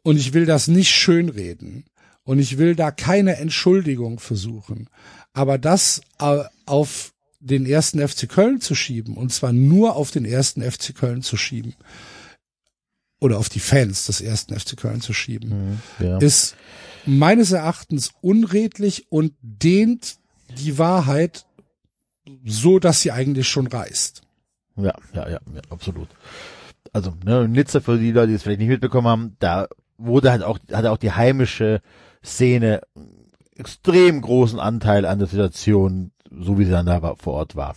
und 0.06 0.18
ich 0.18 0.34
will 0.34 0.46
das 0.46 0.68
nicht 0.68 0.90
schönreden, 0.90 1.82
und 2.22 2.38
ich 2.38 2.58
will 2.58 2.76
da 2.76 2.92
keine 2.92 3.38
Entschuldigung 3.38 4.20
versuchen, 4.20 4.88
aber 5.32 5.58
das 5.58 6.00
äh, 6.20 6.44
auf 6.64 7.12
den 7.40 7.66
ersten 7.66 8.06
FC 8.06 8.28
Köln 8.28 8.60
zu 8.60 8.76
schieben, 8.76 9.16
und 9.16 9.32
zwar 9.32 9.52
nur 9.52 9.96
auf 9.96 10.12
den 10.12 10.24
ersten 10.24 10.62
FC 10.62 10.94
Köln 10.94 11.22
zu 11.22 11.36
schieben, 11.36 11.74
oder 13.18 13.36
auf 13.36 13.48
die 13.48 13.58
Fans 13.58 14.06
des 14.06 14.20
ersten 14.20 14.56
FC 14.56 14.76
Köln 14.76 15.00
zu 15.00 15.12
schieben, 15.12 15.80
mhm, 15.98 16.06
ja. 16.06 16.18
ist 16.18 16.54
meines 17.04 17.50
Erachtens 17.50 18.12
unredlich 18.20 19.10
und 19.10 19.32
dehnt 19.40 20.18
die 20.56 20.78
Wahrheit 20.78 21.46
so, 22.44 22.78
dass 22.78 23.00
sie 23.00 23.10
eigentlich 23.10 23.48
schon 23.48 23.66
reißt. 23.66 24.22
Ja, 24.76 24.94
ja, 25.14 25.28
ja, 25.28 25.40
ja 25.52 25.62
absolut. 25.68 26.08
Also, 26.92 27.12
ne, 27.24 27.48
Nizza 27.48 27.80
für 27.80 27.98
die 27.98 28.12
Leute, 28.12 28.28
die 28.28 28.34
es 28.34 28.44
vielleicht 28.44 28.60
nicht 28.60 28.68
mitbekommen 28.68 29.08
haben, 29.08 29.36
da 29.40 29.66
wurde 29.98 30.30
halt 30.30 30.42
auch, 30.42 30.58
hat 30.72 30.86
auch 30.86 30.98
die 30.98 31.12
heimische 31.12 31.80
Szene 32.24 32.82
extrem 33.54 34.20
großen 34.20 34.60
Anteil 34.60 35.06
an 35.06 35.18
der 35.18 35.28
Situation, 35.28 36.12
so 36.30 36.58
wie 36.58 36.64
sie 36.64 36.70
dann 36.70 36.86
da 36.86 37.14
vor 37.16 37.34
Ort 37.34 37.56
war. 37.56 37.76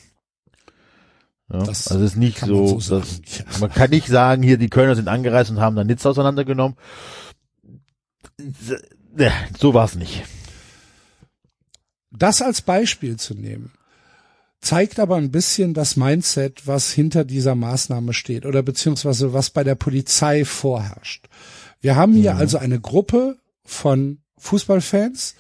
Ja, 1.51 1.63
das 1.63 1.87
also 1.87 2.03
es 2.03 2.11
ist 2.11 2.17
nicht 2.17 2.39
so, 2.39 2.79
so 2.79 2.99
dass, 2.99 3.21
ja. 3.37 3.45
man 3.59 3.71
kann 3.71 3.89
nicht 3.89 4.07
sagen, 4.07 4.43
hier 4.43 4.57
die 4.57 4.69
Kölner 4.69 4.95
sind 4.95 5.07
angereist 5.07 5.49
und 5.49 5.59
haben 5.59 5.75
dann 5.75 5.87
Nizza 5.87 6.09
auseinandergenommen. 6.09 6.77
So 9.57 9.73
war 9.73 9.85
es 9.85 9.95
nicht. 9.95 10.23
Das 12.11 12.41
als 12.41 12.61
Beispiel 12.61 13.17
zu 13.17 13.33
nehmen, 13.33 13.71
zeigt 14.61 14.99
aber 14.99 15.15
ein 15.15 15.31
bisschen 15.31 15.73
das 15.73 15.95
Mindset, 15.95 16.67
was 16.67 16.91
hinter 16.91 17.23
dieser 17.23 17.55
Maßnahme 17.55 18.13
steht 18.13 18.45
oder 18.45 18.61
beziehungsweise 18.61 19.33
was 19.33 19.49
bei 19.49 19.63
der 19.63 19.75
Polizei 19.75 20.45
vorherrscht. 20.45 21.27
Wir 21.81 21.95
haben 21.95 22.13
hier 22.13 22.33
mhm. 22.33 22.39
also 22.39 22.57
eine 22.57 22.79
Gruppe 22.79 23.37
von 23.63 24.19
Fußballfans, 24.37 25.35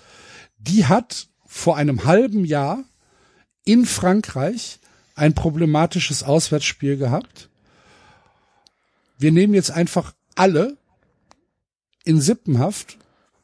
die 0.57 0.85
hat 0.85 1.27
vor 1.45 1.77
einem 1.77 2.05
halben 2.05 2.45
Jahr 2.45 2.83
in 3.65 3.85
Frankreich 3.85 4.79
ein 5.15 5.33
problematisches 5.33 6.23
Auswärtsspiel 6.23 6.97
gehabt. 6.97 7.49
Wir 9.17 9.31
nehmen 9.31 9.53
jetzt 9.53 9.71
einfach 9.71 10.13
alle 10.35 10.77
in 12.05 12.21
Sippenhaft, 12.21 12.97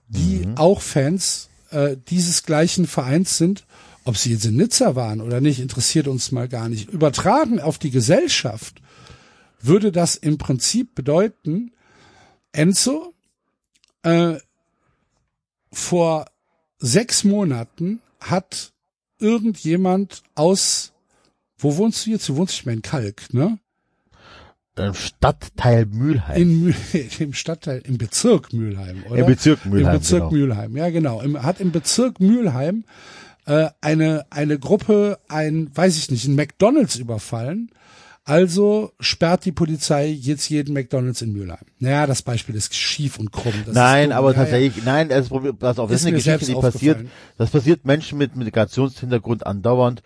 die 0.07 0.45
mhm. 0.45 0.57
auch 0.57 0.81
Fans 0.81 1.49
äh, 1.71 1.97
dieses 2.09 2.43
gleichen 2.43 2.87
Vereins 2.87 3.37
sind. 3.37 3.65
Ob 4.05 4.17
sie 4.17 4.31
jetzt 4.31 4.45
in 4.45 4.55
Nizza 4.55 4.95
waren 4.95 5.19
oder 5.19 5.41
nicht, 5.41 5.59
interessiert 5.59 6.07
uns 6.07 6.31
mal 6.31 6.47
gar 6.47 6.69
nicht. 6.69 6.89
Übertragen 6.91 7.59
auf 7.59 7.79
die 7.79 7.91
Gesellschaft 7.91 8.81
würde 9.61 9.91
das 9.91 10.15
im 10.15 10.37
Prinzip 10.37 10.93
bedeuten, 10.95 11.71
Enzo, 12.55 13.13
äh, 14.03 14.35
vor 15.71 16.25
sechs 16.77 17.23
Monaten 17.23 17.99
hat 18.19 18.73
irgendjemand 19.19 20.23
aus, 20.35 20.93
wo 21.57 21.77
wohnst 21.77 22.05
du 22.05 22.11
jetzt? 22.11 22.29
Du 22.29 22.35
wohnst 22.35 22.53
nicht 22.53 22.65
mehr 22.65 22.75
in 22.75 22.81
Kalk, 22.81 23.33
ne? 23.33 23.59
Im 24.77 24.93
Stadtteil 24.93 25.85
Mülheim. 25.85 26.41
In, 26.41 26.75
Im 27.19 27.33
Stadtteil, 27.33 27.81
im 27.85 27.97
Bezirk 27.97 28.51
Mülheim, 28.51 29.03
oder? 29.09 29.19
Im 29.19 29.25
Bezirk 29.25 29.65
Mülheim. 29.65 29.93
Im 29.93 29.99
Bezirk 29.99 30.29
genau. 30.29 30.31
Mülheim, 30.31 30.77
ja 30.77 30.89
genau. 30.89 31.21
Im, 31.21 31.41
hat 31.41 31.61
im 31.61 31.71
Bezirk 31.71 32.19
Mülheim 32.19 32.83
äh, 33.45 33.69
eine, 33.79 34.25
eine 34.31 34.59
Gruppe, 34.59 35.19
ein, 35.29 35.71
weiß 35.73 35.97
ich 35.97 36.11
nicht, 36.11 36.27
ein 36.27 36.35
McDonalds 36.35 36.97
überfallen 36.97 37.71
also 38.25 38.91
sperrt 38.99 39.45
die 39.45 39.51
Polizei 39.51 40.07
jetzt 40.07 40.49
jeden 40.49 40.73
McDonalds 40.73 41.21
in 41.21 41.31
Mülheim. 41.31 41.65
Naja, 41.77 42.07
das 42.07 42.23
Beispiel 42.23 42.55
ist 42.55 42.73
schief 42.73 43.19
und 43.19 43.31
krumm. 43.31 43.53
Das 43.65 43.75
nein, 43.75 44.11
aber 44.11 44.31
ja, 44.31 44.39
tatsächlich, 44.39 44.83
nein, 44.83 45.09
das, 45.09 45.29
das, 45.59 45.79
auf, 45.79 45.91
das 45.91 46.01
ist 46.01 46.07
eine 46.07 46.15
Geschichte, 46.15 46.45
die 46.45 46.55
passiert. 46.55 47.05
Das 47.37 47.51
passiert 47.51 47.85
Menschen 47.85 48.17
mit 48.17 48.35
Migrationshintergrund 48.35 49.45
andauernd. 49.45 50.01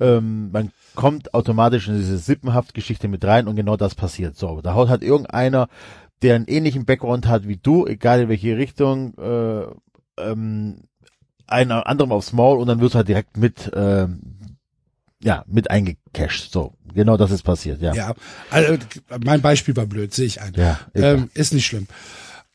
Ähm, 0.00 0.50
man 0.52 0.70
kommt 0.94 1.32
automatisch 1.32 1.88
in 1.88 1.96
diese 1.96 2.18
Sippenhaftgeschichte 2.18 3.08
mit 3.08 3.24
rein 3.24 3.48
und 3.48 3.56
genau 3.56 3.78
das 3.78 3.94
passiert. 3.94 4.36
So, 4.36 4.60
da 4.60 4.74
haut 4.74 4.90
halt 4.90 5.02
irgendeiner, 5.02 5.68
der 6.20 6.34
einen 6.34 6.46
ähnlichen 6.48 6.84
Background 6.84 7.26
hat 7.26 7.48
wie 7.48 7.56
du, 7.56 7.86
egal 7.86 8.20
in 8.20 8.28
welche 8.28 8.58
Richtung, 8.58 9.14
äh, 9.16 9.64
ähm, 10.18 10.82
einer 11.46 11.86
anderem 11.86 12.12
aufs 12.12 12.34
Maul 12.34 12.58
und 12.58 12.66
dann 12.66 12.80
wirst 12.80 12.94
du 12.94 12.98
halt 12.98 13.08
direkt 13.08 13.36
mit 13.38 13.72
äh, 13.72 14.08
ja, 15.22 15.44
mit 15.46 15.70
eingecasht. 15.70 16.52
So, 16.52 16.74
genau 16.94 17.16
das 17.16 17.30
ist 17.30 17.42
passiert, 17.42 17.80
ja. 17.80 17.94
Ja, 17.94 18.14
also 18.50 18.76
mein 19.24 19.40
Beispiel 19.40 19.76
war 19.76 19.86
blöd, 19.86 20.12
sehe 20.14 20.26
ich 20.26 20.40
ein. 20.40 20.54
Ja, 20.54 20.80
ähm, 20.94 21.30
ist 21.34 21.52
nicht 21.52 21.66
schlimm. 21.66 21.86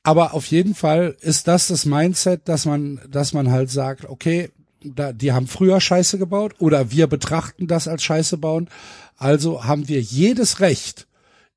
Aber 0.03 0.33
auf 0.33 0.45
jeden 0.45 0.75
Fall 0.75 1.17
ist 1.21 1.47
das 1.47 1.67
das 1.67 1.85
Mindset, 1.85 2.47
dass 2.47 2.65
man, 2.65 3.01
dass 3.09 3.33
man 3.33 3.51
halt 3.51 3.69
sagt, 3.69 4.05
okay, 4.05 4.51
da, 4.83 5.11
die 5.11 5.33
haben 5.33 5.47
früher 5.47 5.81
Scheiße 5.81 6.17
gebaut 6.17 6.55
oder 6.59 6.91
wir 6.91 7.07
betrachten 7.07 7.67
das 7.67 7.87
als 7.87 8.03
Scheiße 8.03 8.37
bauen. 8.37 8.69
Also 9.17 9.65
haben 9.65 9.87
wir 9.87 9.99
jedes 9.99 10.59
Recht, 10.59 11.07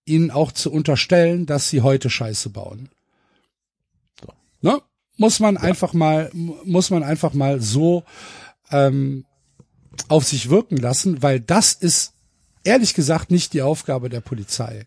ihnen 0.05 0.31
auch 0.31 0.53
zu 0.53 0.73
unterstellen, 0.73 1.47
dass 1.47 1.69
sie 1.69 1.83
heute 1.83 2.11
Scheiße 2.11 2.51
bauen. 2.51 2.89
So. 4.21 4.33
Ne? 4.63 4.81
Muss 5.17 5.39
man 5.39 5.57
ja. 5.57 5.61
einfach 5.61 5.93
mal, 5.93 6.31
muss 6.33 6.91
man 6.91 7.03
einfach 7.03 7.35
mal 7.35 7.61
so 7.61 8.05
ähm, 8.73 9.27
auf 10.09 10.25
sich 10.25 10.51
wirken 10.51 10.77
lassen, 10.77 11.23
weil 11.23 11.41
das 11.41 11.73
ist 11.73 12.15
ehrlich 12.65 12.95
gesagt 12.95 13.31
nicht 13.31 13.53
die 13.53 13.63
Aufgabe 13.63 14.09
der 14.09 14.21
Polizei. 14.21 14.87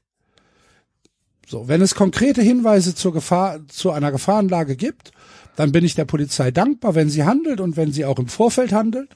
So, 1.47 1.67
wenn 1.67 1.81
es 1.81 1.95
konkrete 1.95 2.41
Hinweise 2.41 2.95
zur 2.95 3.13
Gefahr, 3.13 3.67
zu 3.67 3.91
einer 3.91 4.11
Gefahrenlage 4.11 4.75
gibt, 4.75 5.11
dann 5.55 5.71
bin 5.71 5.85
ich 5.85 5.95
der 5.95 6.05
Polizei 6.05 6.51
dankbar, 6.51 6.95
wenn 6.95 7.09
sie 7.09 7.23
handelt 7.23 7.59
und 7.59 7.77
wenn 7.77 7.91
sie 7.91 8.05
auch 8.05 8.17
im 8.17 8.27
Vorfeld 8.27 8.73
handelt. 8.73 9.09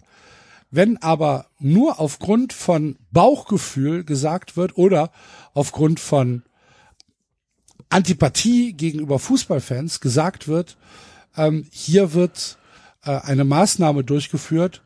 Wenn 0.70 0.98
aber 0.98 1.48
nur 1.60 2.00
aufgrund 2.00 2.52
von 2.52 2.98
Bauchgefühl 3.12 4.04
gesagt 4.04 4.58
wird 4.58 4.78
oder 4.78 5.12
aufgrund 5.54 6.00
von 6.00 6.44
Antipathie 7.90 8.74
gegenüber 8.74 9.18
Fußballfans 9.18 10.02
gesagt 10.02 10.50
wird, 10.50 10.78
ähm, 11.38 11.66
hier 11.72 12.14
wird 12.14 12.58
äh, 13.04 13.12
eine 13.12 13.46
Maßnahme 13.46 14.04
durchgeführt, 14.04 14.82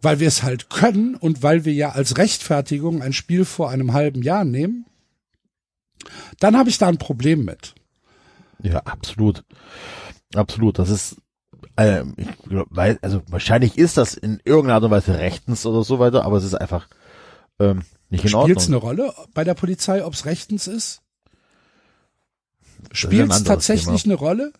weil 0.00 0.20
wir 0.20 0.28
es 0.28 0.42
halt 0.42 0.70
können 0.70 1.14
und 1.14 1.42
weil 1.42 1.64
wir 1.64 1.72
ja 1.72 1.90
als 1.90 2.16
Rechtfertigung 2.18 3.02
ein 3.02 3.12
Spiel 3.12 3.44
vor 3.44 3.70
einem 3.70 3.92
halben 3.92 4.22
Jahr 4.22 4.44
nehmen, 4.44 4.86
dann 6.38 6.56
habe 6.56 6.70
ich 6.70 6.78
da 6.78 6.88
ein 6.88 6.98
Problem 6.98 7.44
mit. 7.44 7.74
Ja, 8.62 8.78
absolut. 8.80 9.44
Absolut. 10.34 10.78
Das 10.78 10.88
ist, 10.90 11.16
äh, 11.76 12.04
ich 12.16 12.28
glaub, 12.48 12.66
weil, 12.70 12.98
also 13.02 13.22
wahrscheinlich 13.28 13.78
ist 13.78 13.96
das 13.96 14.14
in 14.14 14.40
irgendeiner 14.44 14.74
Art 14.74 14.84
und 14.84 14.90
Weise 14.90 15.18
rechtens 15.18 15.66
oder 15.66 15.82
so 15.82 15.98
weiter, 15.98 16.24
aber 16.24 16.36
es 16.36 16.44
ist 16.44 16.54
einfach 16.54 16.88
ähm, 17.58 17.82
nicht 18.10 18.24
in 18.24 18.34
Ordnung. 18.34 18.44
Spielt 18.44 18.58
es 18.58 18.66
eine 18.66 18.76
Rolle 18.76 19.14
bei 19.34 19.44
der 19.44 19.54
Polizei, 19.54 20.04
ob 20.04 20.14
es 20.14 20.24
rechtens 20.26 20.66
ist? 20.66 21.02
Spielt 22.92 23.30
es 23.30 23.44
tatsächlich 23.44 24.02
Thema. 24.02 24.14
eine 24.14 24.20
Rolle? 24.20 24.52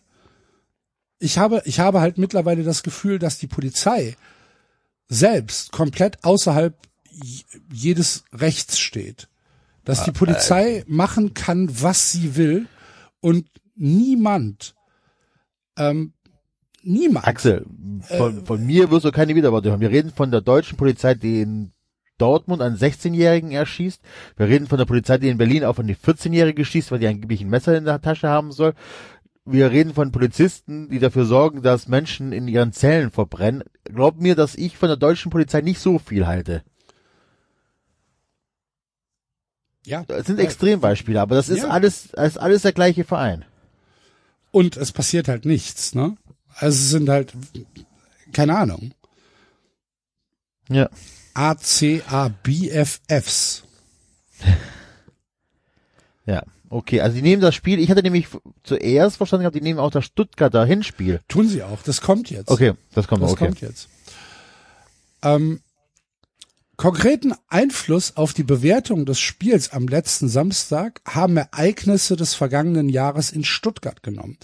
Ich 1.19 1.37
habe, 1.37 1.61
ich 1.65 1.79
habe 1.79 2.01
halt 2.01 2.17
mittlerweile 2.17 2.63
das 2.63 2.83
Gefühl, 2.83 3.19
dass 3.19 3.37
die 3.37 3.47
Polizei 3.47 4.15
selbst 5.09 5.71
komplett 5.71 6.23
außerhalb 6.23 6.77
jedes 7.71 8.23
Rechts 8.31 8.79
steht. 8.79 9.27
Dass 9.83 10.03
die 10.03 10.11
ah, 10.11 10.13
Polizei 10.17 10.77
äh, 10.77 10.83
machen 10.87 11.33
kann, 11.33 11.69
was 11.81 12.11
sie 12.11 12.35
will 12.35 12.67
und 13.21 13.47
niemand, 13.75 14.75
ähm, 15.77 16.13
niemand. 16.83 17.27
Axel, 17.27 17.65
von, 18.01 18.39
äh, 18.39 18.45
von 18.45 18.65
mir 18.65 18.91
wirst 18.91 19.05
du 19.05 19.11
keine 19.11 19.35
Widerworte 19.35 19.71
haben. 19.71 19.81
Wir 19.81 19.89
reden 19.89 20.11
von 20.11 20.29
der 20.31 20.41
deutschen 20.41 20.77
Polizei, 20.77 21.15
die 21.15 21.41
in 21.41 21.71
Dortmund 22.19 22.61
einen 22.61 22.77
16-Jährigen 22.77 23.51
erschießt. 23.51 24.01
Wir 24.37 24.47
reden 24.47 24.67
von 24.67 24.77
der 24.77 24.85
Polizei, 24.85 25.17
die 25.17 25.29
in 25.29 25.37
Berlin 25.37 25.63
auf 25.63 25.79
eine 25.79 25.93
14-Jährige 25.93 26.65
schießt, 26.65 26.91
weil 26.91 26.99
die 26.99 27.07
angeblich 27.07 27.41
ein 27.41 27.49
Messer 27.49 27.75
in 27.75 27.85
der 27.85 28.01
Tasche 28.01 28.27
haben 28.27 28.51
soll 28.51 28.75
wir 29.51 29.71
reden 29.71 29.93
von 29.93 30.11
Polizisten, 30.11 30.89
die 30.89 30.99
dafür 30.99 31.25
sorgen, 31.25 31.61
dass 31.61 31.87
Menschen 31.87 32.31
in 32.31 32.47
ihren 32.47 32.71
Zellen 32.73 33.11
verbrennen. 33.11 33.63
Glaub 33.85 34.19
mir, 34.19 34.35
dass 34.35 34.55
ich 34.55 34.77
von 34.77 34.89
der 34.89 34.97
deutschen 34.97 35.31
Polizei 35.31 35.61
nicht 35.61 35.79
so 35.79 35.99
viel 35.99 36.27
halte. 36.27 36.63
Ja. 39.85 40.03
Das 40.07 40.27
sind 40.27 40.39
Extrembeispiele, 40.39 41.19
aber 41.21 41.35
das 41.35 41.49
ist 41.49 41.63
ja. 41.63 41.69
alles, 41.69 42.09
das 42.11 42.29
ist 42.29 42.37
alles 42.37 42.61
der 42.63 42.73
gleiche 42.73 43.03
Verein. 43.03 43.45
und 44.51 44.77
es 44.77 44.91
passiert 44.91 45.27
halt 45.27 45.45
nichts, 45.45 45.93
ne? 45.95 46.15
Also 46.55 46.75
es 46.75 46.89
sind 46.89 47.09
halt, 47.09 47.33
keine 48.33 48.57
Ahnung, 48.57 48.93
Ja. 50.69 50.89
ACABFFs. 51.33 52.43
Ja. 56.25 56.43
Okay, 56.69 57.01
also 57.01 57.15
die 57.15 57.23
nehmen 57.23 57.41
das 57.41 57.55
Spiel, 57.55 57.79
ich 57.79 57.89
hatte 57.89 58.03
nämlich 58.03 58.27
zuerst 58.63 59.17
verstanden 59.17 59.43
gehabt, 59.43 59.55
die 59.55 59.61
nehmen 59.61 59.79
auch 59.79 59.89
das 59.89 60.05
Stuttgarter 60.05 60.65
Hinspiel. 60.65 61.19
Tun 61.27 61.49
sie 61.49 61.63
auch, 61.63 61.81
das 61.83 62.01
kommt 62.01 62.29
jetzt. 62.29 62.49
Okay, 62.49 62.73
das 62.93 63.07
kommt 63.07 63.23
Das 63.23 63.31
okay. 63.31 63.45
kommt 63.45 63.61
jetzt. 63.61 63.89
Ähm, 65.23 65.61
konkreten 66.77 67.33
Einfluss 67.47 68.17
auf 68.17 68.33
die 68.33 68.43
Bewertung 68.43 69.05
des 69.05 69.19
Spiels 69.19 69.73
am 69.73 69.87
letzten 69.87 70.29
Samstag 70.29 71.01
haben 71.05 71.37
Ereignisse 71.37 72.15
des 72.15 72.35
vergangenen 72.35 72.87
Jahres 72.87 73.31
in 73.31 73.43
Stuttgart 73.43 74.03
genommen. 74.03 74.37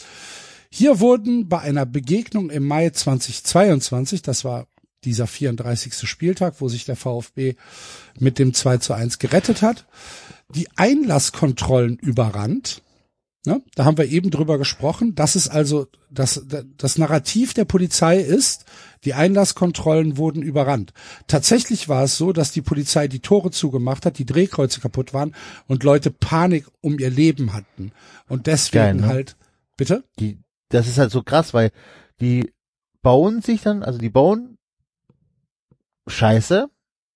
Hier 0.69 0.99
wurden 0.99 1.47
bei 1.47 1.59
einer 1.59 1.85
Begegnung 1.85 2.49
im 2.49 2.67
Mai 2.67 2.89
2022, 2.89 4.23
das 4.23 4.43
war 4.43 4.67
dieser 5.05 5.27
34. 5.27 6.07
Spieltag, 6.07 6.55
wo 6.59 6.67
sich 6.67 6.85
der 6.85 6.95
VfB 6.95 7.55
mit 8.19 8.39
dem 8.39 8.53
2 8.53 8.77
zu 8.77 8.93
1 8.93 9.19
gerettet 9.19 9.61
hat, 9.61 9.85
die 10.49 10.67
Einlasskontrollen 10.75 11.97
überrannt. 11.97 12.81
Ne? 13.45 13.61
Da 13.75 13.85
haben 13.85 13.97
wir 13.97 14.05
eben 14.05 14.31
drüber 14.31 14.57
gesprochen. 14.57 15.13
Das 15.13 15.35
ist 15.35 15.49
also 15.49 15.87
das, 16.09 16.45
das 16.77 16.97
Narrativ 16.97 17.53
der 17.53 17.65
Polizei 17.65 18.17
ist, 18.17 18.65
die 19.03 19.13
Einlasskontrollen 19.13 20.17
wurden 20.17 20.41
überrannt. 20.41 20.93
Tatsächlich 21.27 21.87
war 21.87 22.03
es 22.03 22.17
so, 22.17 22.33
dass 22.33 22.51
die 22.51 22.63
Polizei 22.63 23.07
die 23.07 23.19
Tore 23.19 23.51
zugemacht 23.51 24.05
hat, 24.05 24.17
die 24.17 24.25
Drehkreuze 24.25 24.81
kaputt 24.81 25.13
waren 25.13 25.35
und 25.67 25.83
Leute 25.83 26.09
Panik 26.09 26.65
um 26.81 26.97
ihr 26.97 27.11
Leben 27.11 27.53
hatten. 27.53 27.91
Und 28.27 28.47
deswegen 28.47 28.83
Geil, 28.83 28.95
ne? 28.95 29.07
halt, 29.07 29.35
bitte? 29.77 30.03
Die, 30.19 30.39
das 30.69 30.87
ist 30.87 30.97
halt 30.97 31.11
so 31.11 31.21
krass, 31.21 31.53
weil 31.53 31.71
die 32.19 32.51
bauen 33.03 33.41
sich 33.41 33.61
dann, 33.61 33.83
also 33.83 33.99
die 33.99 34.09
bauen 34.09 34.54
Scheiße, 36.07 36.69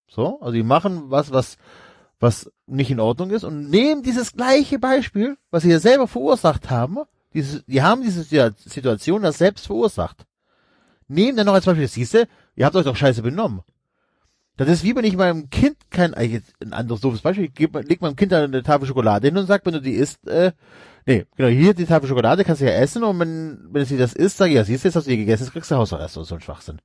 so, 0.08 0.40
also 0.40 0.54
die 0.54 0.64
machen 0.64 1.12
was, 1.12 1.32
was, 1.32 1.58
was 2.20 2.52
nicht 2.66 2.92
in 2.92 3.00
Ordnung 3.00 3.30
ist 3.32 3.44
und 3.44 3.70
nehmen 3.70 4.04
dieses 4.04 4.34
gleiche 4.34 4.80
Beispiel, 4.80 5.38
was 5.52 5.64
sie 5.64 5.72
ja 5.72 5.80
selber 5.80 6.08
verursacht 6.08 6.70
haben, 6.70 6.98
dieses, 7.34 7.64
die 7.66 7.82
haben 7.82 8.02
diese 8.02 8.22
Situa- 8.22 8.56
Situation 8.58 9.22
das 9.22 9.38
selbst 9.38 9.68
verursacht. 9.68 10.26
Nehmen 11.08 11.38
dann 11.38 11.46
noch 11.46 11.54
als 11.54 11.66
Beispiel, 11.66 11.88
siehst 11.88 12.14
du, 12.14 12.28
ihr 12.56 12.66
habt 12.66 12.76
euch 12.76 12.86
doch 12.86 12.96
scheiße 12.96 13.22
benommen. 13.22 13.62
Das 14.58 14.68
ist 14.68 14.84
wie 14.84 14.96
wenn 14.96 15.06
ich 15.06 15.16
meinem 15.16 15.50
Kind 15.50 15.78
kein, 15.90 16.14
ein 16.14 16.44
anderes 16.72 17.00
doofes 17.02 17.22
Beispiel, 17.22 17.46
ich 17.46 17.54
geb, 17.54 17.76
leg 17.76 18.02
meinem 18.02 18.18
Kind 18.18 18.34
eine 18.34 18.62
Tafel 18.62 18.88
Schokolade 18.88 19.28
hin 19.28 19.38
und 19.38 19.46
sag, 19.46 19.66
wenn 19.66 19.74
du 19.74 19.82
die 19.82 19.94
isst, 19.94 20.28
äh, 20.28 20.52
nee, 21.06 21.26
genau, 21.38 21.48
hier 21.48 21.74
die 21.74 21.86
Tafel 21.86 22.10
Schokolade 22.10 22.44
kannst 22.44 22.62
du 22.62 22.66
ja 22.66 22.74
essen 22.74 23.04
und 23.04 23.20
wenn, 23.20 23.70
wenn 23.72 23.86
sie 23.86 23.98
das 23.98 24.14
isst, 24.14 24.38
sag 24.38 24.48
ich, 24.48 24.56
ja, 24.56 24.66
siehst 24.66 24.84
du, 24.84 24.90
jetzt 24.90 24.96
hast 24.96 25.06
du 25.06 25.12
die 25.12 25.18
gegessen, 25.18 25.50
kriegst 25.50 25.72
du 25.72 25.76
Hausarrest 25.76 26.18
oder 26.18 26.26
so 26.26 26.36
ein 26.36 26.42
Schwachsinn. 26.42 26.82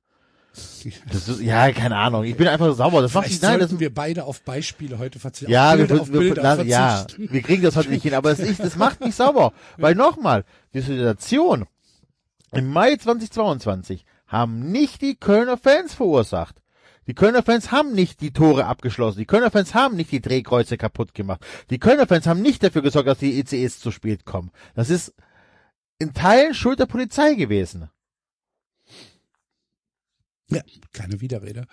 Das 1.11 1.27
ist, 1.27 1.41
ja, 1.41 1.71
keine 1.71 1.97
Ahnung, 1.97 2.23
ich 2.23 2.35
bin 2.37 2.47
einfach 2.47 2.73
sauer, 2.75 3.01
das 3.01 3.13
macht 3.13 3.27
nicht, 3.27 3.41
nein, 3.41 3.59
das, 3.59 3.79
wir 3.79 3.93
beide 3.93 4.23
auf 4.23 4.41
Beispiele 4.41 4.97
heute 4.99 5.19
verzichten. 5.19 5.51
ja, 5.51 5.77
wir, 5.77 5.89
wir, 5.89 6.07
wir, 6.13 6.35
lassen- 6.35 6.67
ja, 6.67 7.05
wir 7.17 7.41
kriegen 7.41 7.63
das 7.63 7.75
heute 7.75 7.89
nicht 7.89 8.03
hin, 8.03 8.13
aber 8.13 8.31
es 8.31 8.39
ist, 8.39 8.59
das 8.59 8.75
macht 8.75 8.99
mich 9.01 9.15
sauer. 9.15 9.53
Weil 9.77 9.95
nochmal, 9.95 10.45
die 10.73 10.81
Situation 10.81 11.65
im 12.51 12.69
Mai 12.71 12.95
2022 12.95 14.05
haben 14.27 14.71
nicht 14.71 15.01
die 15.01 15.15
Kölner 15.15 15.57
Fans 15.57 15.93
verursacht. 15.93 16.55
Die 17.07 17.13
Kölner 17.13 17.43
Fans 17.43 17.71
haben 17.71 17.91
nicht 17.93 18.21
die 18.21 18.31
Tore 18.33 18.65
abgeschlossen. 18.65 19.19
Die 19.19 19.25
Kölner 19.25 19.51
Fans 19.51 19.75
haben 19.75 19.95
nicht 19.95 20.11
die 20.11 20.21
Drehkreuze 20.21 20.75
kaputt 20.77 21.13
gemacht. 21.13 21.45
Die 21.69 21.77
Kölner 21.77 22.07
Fans 22.07 22.25
haben 22.25 22.41
nicht 22.41 22.63
dafür 22.63 22.81
gesorgt, 22.81 23.07
dass 23.07 23.19
die 23.19 23.39
ECEs 23.39 23.79
zu 23.79 23.91
spät 23.91 24.25
kommen. 24.25 24.49
Das 24.73 24.89
ist 24.89 25.13
in 25.99 26.13
Teilen 26.13 26.55
Schuld 26.55 26.79
der 26.79 26.87
Polizei 26.87 27.35
gewesen. 27.35 27.89
Ja, 30.49 30.61
keine 30.93 31.21
Widerrede. 31.21 31.65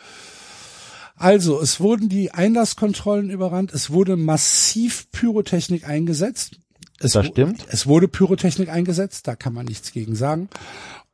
Also, 1.16 1.60
es 1.60 1.78
wurden 1.78 2.08
die 2.08 2.32
Einlasskontrollen 2.32 3.30
überrannt, 3.30 3.72
es 3.72 3.90
wurde 3.90 4.16
massiv 4.16 5.10
Pyrotechnik 5.12 5.86
eingesetzt. 5.86 6.58
Es, 6.98 7.12
Das 7.12 7.26
stimmt. 7.26 7.66
Es 7.68 7.86
wurde 7.86 8.08
Pyrotechnik 8.08 8.68
eingesetzt, 8.68 9.28
da 9.28 9.36
kann 9.36 9.52
man 9.52 9.66
nichts 9.66 9.92
gegen 9.92 10.16
sagen. 10.16 10.48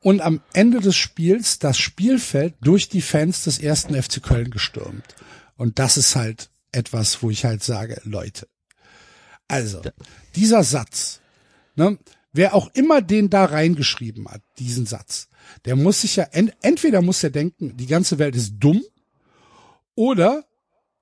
Und 0.01 0.21
am 0.21 0.41
Ende 0.53 0.81
des 0.81 0.97
Spiels 0.97 1.59
das 1.59 1.79
Spielfeld 1.79 2.55
durch 2.61 2.89
die 2.89 3.01
Fans 3.01 3.45
des 3.45 3.59
ersten 3.59 4.01
FC 4.01 4.23
Köln 4.23 4.51
gestürmt. 4.51 5.05
Und 5.57 5.79
das 5.81 5.97
ist 5.97 6.15
halt 6.15 6.51
etwas, 6.71 7.23
wo 7.23 7.31
ich 7.31 7.45
halt 7.45 7.65
sage, 7.65 8.01
Leute. 8.05 8.47
Also, 9.49 9.81
dieser 10.37 10.63
Satz, 10.63 11.21
ne, 11.75 11.99
wer 12.33 12.55
auch 12.55 12.71
immer 12.75 13.01
den 13.03 13.31
da 13.31 13.45
reingeschrieben 13.45 14.29
hat, 14.29 14.43
diesen 14.59 14.87
Satz, 14.87 15.29
der 15.65 15.77
muss 15.77 16.03
sich 16.03 16.17
ja, 16.17 16.25
ent, 16.25 16.53
entweder 16.63 17.03
muss 17.03 17.23
er 17.23 17.31
denken, 17.31 17.77
die 17.77 17.87
ganze 17.87 18.19
Welt 18.19 18.37
ist 18.37 18.55
dumm, 18.59 18.83
oder 19.95 20.45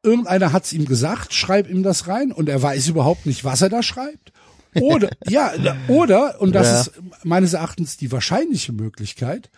irgendeiner 0.03 0.53
hat's 0.53 0.72
ihm 0.72 0.85
gesagt, 0.87 1.35
schreib 1.35 1.68
ihm 1.68 1.83
das 1.83 2.07
rein 2.09 2.33
und 2.33 2.49
er 2.49 2.62
weiß 2.62 2.89
überhaupt 2.89 3.27
nicht, 3.27 3.45
was 3.45 3.61
er 3.61 3.68
da 3.68 3.83
schreibt. 3.83 4.33
Oder, 4.74 5.11
ja, 5.29 5.53
oder, 5.89 6.41
und 6.41 6.53
das 6.55 6.66
Ja. 6.66 6.81
ist 6.81 6.93
meines 7.24 7.53
Erachtens 7.55 7.97
die 7.97 8.12
wahrscheinliche 8.12 8.72
Möglichkeit, 8.72 9.51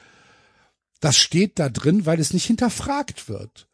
das 1.01 1.17
steht 1.17 1.59
da 1.59 1.69
drin, 1.69 2.07
weil 2.07 2.19
es 2.19 2.33
nicht 2.33 2.47
hinterfragt 2.47 3.29
wird. 3.29 3.69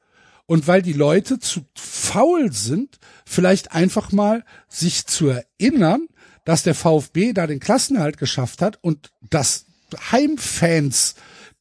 Und 0.47 0.67
weil 0.67 0.83
die 0.83 0.93
Leute 0.93 1.39
zu 1.39 1.65
faul 1.75 2.53
sind, 2.53 2.99
vielleicht 3.25 3.73
einfach 3.73 4.13
mal 4.13 4.45
sich 4.69 5.07
zu 5.07 5.29
erinnern, 5.29 6.07
dass 6.45 6.63
der 6.63 6.75
VfB 6.75 7.33
da 7.33 7.47
den 7.47 7.61
Klassenerhalt 7.61 8.19
geschafft 8.19 8.63
hat 8.63 8.79
und 8.83 9.11
dass 9.31 9.67
Heimfans 10.11 11.15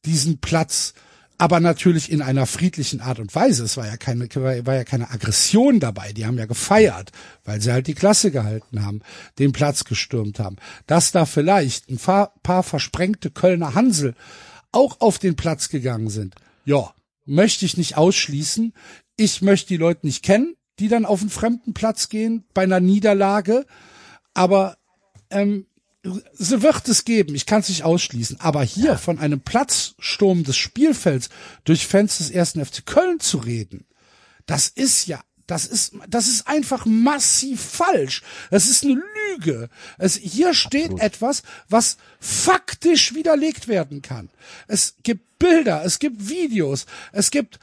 diesen 0.04 0.38
Platz 0.38 0.94
aber 1.36 1.58
natürlich 1.60 2.12
in 2.12 2.22
einer 2.22 2.46
friedlichen 2.46 3.00
Art 3.00 3.18
und 3.18 3.34
Weise. 3.34 3.64
Es 3.64 3.76
war 3.76 3.86
ja 3.86 3.96
keine, 3.96 4.28
war 4.34 4.74
ja 4.74 4.84
keine 4.84 5.10
Aggression 5.10 5.80
dabei. 5.80 6.12
Die 6.12 6.26
haben 6.26 6.38
ja 6.38 6.46
gefeiert, 6.46 7.10
weil 7.44 7.60
sie 7.60 7.72
halt 7.72 7.88
die 7.88 7.94
Klasse 7.94 8.30
gehalten 8.30 8.84
haben, 8.84 9.00
den 9.38 9.52
Platz 9.52 9.84
gestürmt 9.84 10.38
haben. 10.38 10.56
Dass 10.86 11.10
da 11.10 11.26
vielleicht 11.26 11.90
ein 11.90 11.98
paar, 11.98 12.34
paar 12.42 12.62
versprengte 12.62 13.30
Kölner 13.30 13.74
Hansel 13.74 14.14
auch 14.70 15.00
auf 15.00 15.18
den 15.18 15.34
Platz 15.34 15.68
gegangen 15.68 16.08
sind. 16.08 16.36
Ja, 16.64 16.94
möchte 17.24 17.64
ich 17.64 17.76
nicht 17.76 17.96
ausschließen. 17.96 18.72
Ich 19.16 19.42
möchte 19.42 19.68
die 19.68 19.76
Leute 19.76 20.06
nicht 20.06 20.22
kennen, 20.22 20.54
die 20.78 20.88
dann 20.88 21.04
auf 21.04 21.20
einen 21.20 21.30
fremden 21.30 21.74
Platz 21.74 22.08
gehen 22.08 22.44
bei 22.54 22.62
einer 22.62 22.80
Niederlage. 22.80 23.66
Aber 24.34 24.76
ähm, 25.30 25.66
sie 26.34 26.62
wird 26.62 26.88
es 26.88 27.04
geben, 27.04 27.34
ich 27.34 27.46
kann 27.46 27.60
es 27.60 27.68
nicht 27.68 27.84
ausschließen. 27.84 28.40
Aber 28.40 28.62
hier 28.62 28.98
von 28.98 29.18
einem 29.18 29.40
Platzsturm 29.40 30.44
des 30.44 30.56
Spielfelds 30.56 31.30
durch 31.64 31.86
Fans 31.86 32.18
des 32.18 32.30
ersten 32.30 32.64
FC 32.64 32.84
Köln 32.84 33.20
zu 33.20 33.38
reden, 33.38 33.86
das 34.46 34.68
ist 34.68 35.06
ja, 35.06 35.22
das 35.46 35.66
ist, 35.66 35.94
das 36.08 36.26
ist 36.26 36.46
einfach 36.46 36.86
massiv 36.86 37.60
falsch. 37.60 38.22
Das 38.50 38.68
ist 38.68 38.84
eine 38.84 39.00
Lüge. 39.30 39.68
Es, 39.98 40.16
hier 40.16 40.54
steht 40.54 40.98
etwas, 41.00 41.42
was 41.68 41.98
faktisch 42.18 43.14
widerlegt 43.14 43.68
werden 43.68 44.02
kann. 44.02 44.30
Es 44.68 44.96
gibt 45.02 45.38
Bilder, 45.38 45.84
es 45.84 45.98
gibt 45.98 46.28
Videos, 46.28 46.86
es 47.12 47.30
gibt 47.30 47.58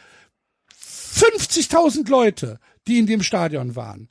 50.000 1.15 2.07
Leute, 2.09 2.59
die 2.87 2.99
in 2.99 3.07
dem 3.07 3.23
Stadion 3.23 3.75
waren. 3.75 4.09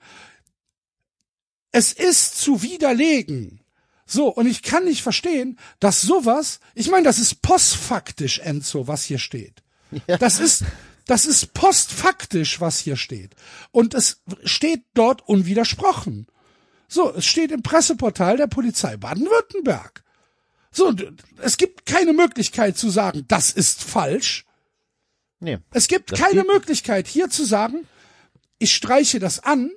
Es 1.73 1.93
ist 1.93 2.39
zu 2.39 2.63
widerlegen. 2.63 3.61
So, 4.07 4.29
und 4.29 4.47
ich 4.47 4.63
kann 4.63 4.85
nicht 4.85 5.03
verstehen, 5.03 5.59
dass 5.79 6.03
sowas, 6.03 6.59
ich 6.75 6.91
meine, 6.91 7.05
das 7.05 7.19
ist 7.19 7.43
postfaktisch, 7.43 8.41
Enzo, 8.41 8.89
was 8.89 9.05
hier 9.05 9.19
steht. 9.19 9.63
Das 10.07 10.41
ist, 10.41 10.65
das 11.07 11.27
ist 11.27 11.55
postfaktisch, 11.55 12.61
was 12.61 12.81
hier 12.81 12.97
steht. 12.97 13.35
Und 13.71 13.95
es 13.95 14.23
steht 14.45 14.85
dort 14.95 15.27
unwidersprochen. 15.29 16.27
So, 16.89 17.15
es 17.15 17.25
steht 17.25 17.53
im 17.53 17.63
Presseportal 17.63 18.37
der 18.37 18.49
Polizei 18.49 18.97
Baden-Württemberg. 18.97 20.03
So, 20.73 20.95
es 21.41 21.57
gibt 21.57 21.87
keine 21.87 22.13
Möglichkeit 22.13 22.77
zu 22.77 22.91
sagen, 22.91 23.25
das 23.29 23.51
ist 23.51 23.83
falsch. 23.83 24.45
Nee. 25.39 25.59
Es 25.73 25.89
gibt 25.89 26.13
keine 26.13 26.45
Möglichkeit 26.45 27.07
hier 27.07 27.31
zu 27.31 27.45
sagen, 27.45 27.87
ich 28.59 28.75
streiche 28.75 29.21
das 29.21 29.41
an, 29.41 29.71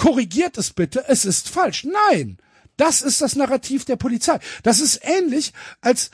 korrigiert 0.00 0.56
es 0.56 0.72
bitte, 0.72 1.04
es 1.08 1.26
ist 1.26 1.50
falsch. 1.50 1.84
Nein, 1.84 2.38
das 2.78 3.02
ist 3.02 3.20
das 3.20 3.36
Narrativ 3.36 3.84
der 3.84 3.96
Polizei. 3.96 4.40
Das 4.62 4.80
ist 4.80 5.00
ähnlich, 5.02 5.52
als 5.82 6.10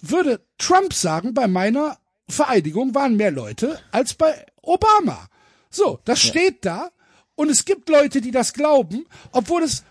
würde 0.00 0.40
Trump 0.56 0.94
sagen, 0.94 1.34
bei 1.34 1.46
meiner 1.46 1.98
Vereidigung 2.30 2.94
waren 2.94 3.16
mehr 3.16 3.30
Leute 3.30 3.78
als 3.92 4.14
bei 4.14 4.46
Obama. 4.62 5.28
So, 5.68 6.00
das 6.06 6.20
steht 6.20 6.64
da 6.64 6.90
und 7.34 7.50
es 7.50 7.66
gibt 7.66 7.90
Leute, 7.90 8.22
die 8.22 8.30
das 8.30 8.54
glauben, 8.54 9.04
obwohl 9.32 9.62
es 9.62 9.84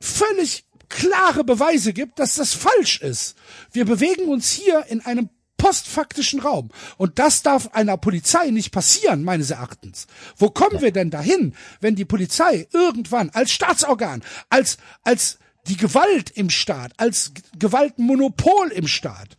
völlig 0.00 0.64
klare 0.88 1.42
Beweise 1.42 1.92
gibt, 1.92 2.20
dass 2.20 2.36
das 2.36 2.54
falsch 2.54 3.00
ist. 3.00 3.34
Wir 3.72 3.84
bewegen 3.84 4.28
uns 4.28 4.52
hier 4.52 4.86
in 4.86 5.00
einem 5.00 5.28
postfaktischen 5.56 6.40
Raum. 6.40 6.70
Und 6.96 7.18
das 7.18 7.42
darf 7.42 7.68
einer 7.72 7.96
Polizei 7.96 8.50
nicht 8.50 8.72
passieren, 8.72 9.24
meines 9.24 9.50
Erachtens. 9.50 10.06
Wo 10.36 10.50
kommen 10.50 10.80
wir 10.80 10.92
denn 10.92 11.10
dahin, 11.10 11.54
wenn 11.80 11.96
die 11.96 12.04
Polizei 12.04 12.68
irgendwann 12.72 13.30
als 13.30 13.52
Staatsorgan, 13.52 14.22
als, 14.50 14.78
als 15.02 15.38
die 15.68 15.76
Gewalt 15.76 16.30
im 16.30 16.50
Staat, 16.50 16.92
als 16.96 17.32
Gewaltmonopol 17.58 18.68
im 18.68 18.86
Staat. 18.86 19.36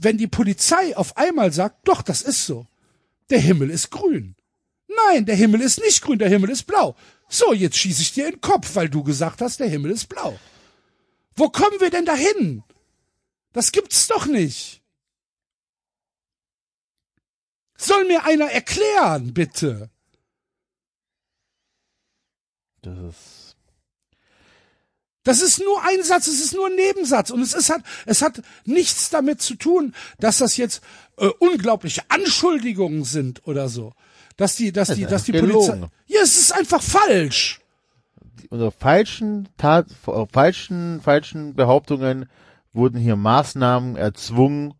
Wenn 0.00 0.18
die 0.18 0.26
Polizei 0.26 0.96
auf 0.96 1.16
einmal 1.16 1.52
sagt, 1.52 1.86
doch, 1.86 2.02
das 2.02 2.22
ist 2.22 2.46
so. 2.46 2.66
Der 3.30 3.38
Himmel 3.38 3.70
ist 3.70 3.90
grün. 3.90 4.34
Nein, 5.06 5.24
der 5.26 5.36
Himmel 5.36 5.60
ist 5.60 5.80
nicht 5.80 6.02
grün, 6.02 6.18
der 6.18 6.28
Himmel 6.28 6.50
ist 6.50 6.64
blau. 6.64 6.96
So, 7.28 7.52
jetzt 7.52 7.76
schieße 7.76 8.02
ich 8.02 8.12
dir 8.12 8.26
in 8.26 8.32
den 8.32 8.40
Kopf, 8.40 8.74
weil 8.74 8.88
du 8.88 9.02
gesagt 9.02 9.40
hast, 9.40 9.60
der 9.60 9.68
Himmel 9.68 9.92
ist 9.92 10.08
blau. 10.08 10.38
Wo 11.34 11.48
kommen 11.48 11.80
wir 11.80 11.90
denn 11.90 12.04
dahin? 12.04 12.62
Das 13.52 13.72
gibt's 13.72 14.06
doch 14.06 14.26
nicht. 14.26 14.81
Soll 17.82 18.04
mir 18.04 18.24
einer 18.24 18.50
erklären, 18.50 19.34
bitte. 19.34 19.90
Das 22.82 22.98
ist. 22.98 23.56
Das 25.24 25.40
ist 25.40 25.60
nur 25.60 25.80
ein 25.84 26.02
Satz, 26.02 26.26
es 26.26 26.40
ist 26.42 26.54
nur 26.54 26.66
ein 26.66 26.74
Nebensatz 26.74 27.30
und 27.30 27.42
es 27.42 27.54
ist 27.54 27.70
hat, 27.70 27.82
es 28.06 28.22
hat 28.22 28.42
nichts 28.64 29.08
damit 29.10 29.40
zu 29.40 29.54
tun, 29.54 29.94
dass 30.18 30.38
das 30.38 30.56
jetzt 30.56 30.82
äh, 31.16 31.26
unglaubliche 31.38 32.02
Anschuldigungen 32.08 33.04
sind 33.04 33.46
oder 33.46 33.68
so, 33.68 33.92
dass 34.36 34.56
die, 34.56 34.72
dass 34.72 34.88
die, 34.88 35.06
dass 35.06 35.22
die 35.22 35.32
Polizei. 35.32 35.78
Ja, 36.06 36.22
es 36.22 36.40
ist 36.40 36.52
einfach 36.52 36.82
falsch. 36.82 37.60
Unter 38.50 38.72
falschen 38.72 39.48
Tat, 39.56 39.86
falschen, 40.32 41.00
falschen 41.00 41.54
Behauptungen 41.54 42.28
wurden 42.72 42.98
hier 42.98 43.14
Maßnahmen 43.14 43.94
erzwungen, 43.94 44.74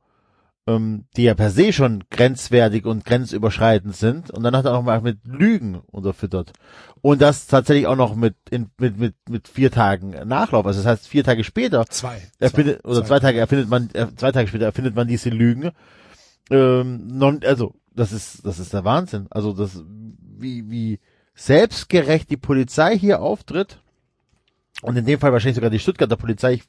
ähm, 0.66 1.06
die 1.16 1.24
ja 1.24 1.34
per 1.34 1.50
se 1.50 1.72
schon 1.72 2.04
grenzwertig 2.10 2.84
und 2.84 3.04
grenzüberschreitend 3.04 3.96
sind. 3.96 4.30
Und 4.30 4.42
dann 4.42 4.56
hat 4.56 4.64
er 4.64 4.74
auch 4.74 4.82
mal 4.82 5.00
mit 5.00 5.18
Lügen 5.24 5.80
unterfüttert. 5.90 6.52
Und 7.00 7.20
das 7.20 7.46
tatsächlich 7.46 7.86
auch 7.86 7.96
noch 7.96 8.14
mit, 8.14 8.36
in, 8.50 8.70
mit, 8.78 8.98
mit, 8.98 9.14
mit 9.28 9.48
vier 9.48 9.70
Tagen 9.70 10.10
Nachlauf. 10.26 10.66
Also 10.66 10.80
das 10.80 10.86
heißt, 10.86 11.08
vier 11.08 11.24
Tage 11.24 11.42
später. 11.42 11.84
Zwei. 11.86 12.22
Erfindet, 12.38 12.84
oder 12.84 13.00
zwei, 13.00 13.06
zwei 13.06 13.20
Tage 13.20 13.38
erfindet 13.40 13.68
man, 13.68 13.90
äh, 13.92 14.14
zwei 14.14 14.30
Tage 14.30 14.48
später 14.48 14.66
erfindet 14.66 14.94
man 14.94 15.08
diese 15.08 15.30
Lügen. 15.30 15.72
Ähm, 16.50 17.06
non, 17.06 17.40
also, 17.44 17.74
das 17.94 18.12
ist, 18.12 18.46
das 18.46 18.58
ist 18.58 18.72
der 18.72 18.84
Wahnsinn. 18.84 19.26
Also, 19.30 19.52
das, 19.52 19.82
wie, 20.38 20.70
wie 20.70 21.00
selbstgerecht 21.34 22.30
die 22.30 22.36
Polizei 22.36 22.96
hier 22.96 23.20
auftritt. 23.20 23.80
Und 24.82 24.96
in 24.96 25.06
dem 25.06 25.18
Fall 25.20 25.32
wahrscheinlich 25.32 25.56
sogar 25.56 25.70
die 25.70 25.78
Stuttgarter 25.78 26.16
Polizei. 26.16 26.54
Ich 26.54 26.62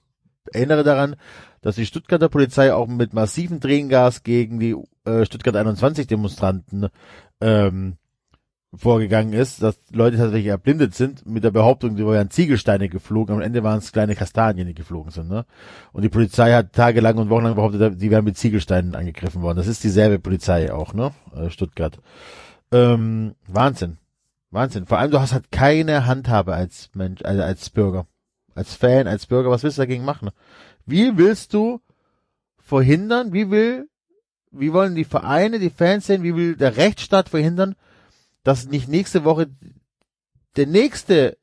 erinnere 0.52 0.84
daran, 0.84 1.16
dass 1.62 1.76
die 1.76 1.86
Stuttgarter 1.86 2.30
Polizei 2.30 2.74
auch 2.74 2.88
mit 2.88 3.14
massivem 3.14 3.60
Tränengas 3.60 4.24
gegen 4.24 4.60
die 4.60 4.76
äh, 5.06 5.26
Stuttgart 5.26 5.56
21 5.56 6.08
Demonstranten 6.08 6.88
ähm, 7.42 7.98
vorgegangen 8.76 9.34
ist, 9.34 9.62
dass 9.62 9.78
Leute 9.92 10.18
tatsächlich 10.18 10.48
erblindet 10.48 10.96
sind 10.96 11.26
mit 11.26 11.44
der 11.44 11.52
Behauptung, 11.52 11.96
die 11.96 12.06
wären 12.06 12.32
Ziegelsteine 12.32 12.90
geflogen, 12.90 13.36
am 13.36 13.42
Ende 13.42 13.64
waren 13.64 13.78
es 13.78 13.92
kleine 13.92 14.16
Kastanien, 14.16 14.68
die 14.68 14.74
geflogen 14.74 15.12
sind. 15.12 15.30
Ne? 15.30 15.46
Und 15.92 16.02
die 16.02 16.10
Polizei 16.10 16.54
hat 16.54 16.74
tagelang 16.74 17.18
und 17.18 17.30
wochenlang 17.30 17.56
behauptet, 17.56 18.02
die 18.02 18.12
wären 18.12 18.26
mit 18.26 18.38
Ziegelsteinen 18.38 18.96
angegriffen 18.96 19.42
worden. 19.42 19.58
Das 19.58 19.68
ist 19.68 19.84
dieselbe 19.84 20.20
Polizei 20.20 20.74
auch, 20.74 20.94
ne? 20.94 21.12
Äh, 21.36 21.50
Stuttgart. 21.50 22.00
Ähm, 22.72 23.36
Wahnsinn. 23.48 23.98
Wahnsinn. 24.50 24.86
Vor 24.86 24.98
allem, 24.98 25.12
du 25.12 25.20
hast 25.20 25.34
halt 25.34 25.52
keine 25.52 26.06
Handhabe 26.06 26.54
als 26.54 26.90
Mensch, 26.94 27.22
also 27.24 27.44
als 27.44 27.70
Bürger. 27.70 28.08
Als 28.56 28.76
Fan, 28.76 29.08
als 29.08 29.26
Bürger, 29.26 29.50
was 29.50 29.64
willst 29.64 29.78
du 29.78 29.82
dagegen 29.82 30.06
machen? 30.06 30.30
Wie 30.86 31.18
willst 31.18 31.54
du 31.54 31.82
verhindern, 32.60 33.34
wie 33.34 33.50
will, 33.50 33.90
wie 34.52 34.74
wollen 34.74 34.96
die 34.96 35.06
Vereine, 35.06 35.60
die 35.60 35.70
Fans 35.70 36.08
sehen, 36.08 36.24
wie 36.24 36.36
will 36.36 36.56
der 36.56 36.78
Rechtsstaat 36.78 37.30
verhindern, 37.30 37.76
dass 38.44 38.68
nicht 38.68 38.88
nächste 38.88 39.24
Woche 39.24 39.50
der 40.56 40.68
nächste 40.68 41.38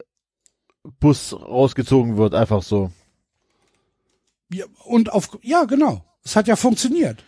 Bus 1.01 1.33
rausgezogen 1.33 2.17
wird, 2.17 2.35
einfach 2.35 2.63
so. 2.63 2.91
Ja, 4.53 4.65
und 4.85 5.13
auf, 5.13 5.39
ja, 5.43 5.65
genau. 5.65 6.05
Es 6.25 6.37
hat 6.37 6.49
ja 6.49 6.57
funktioniert. 6.57 7.25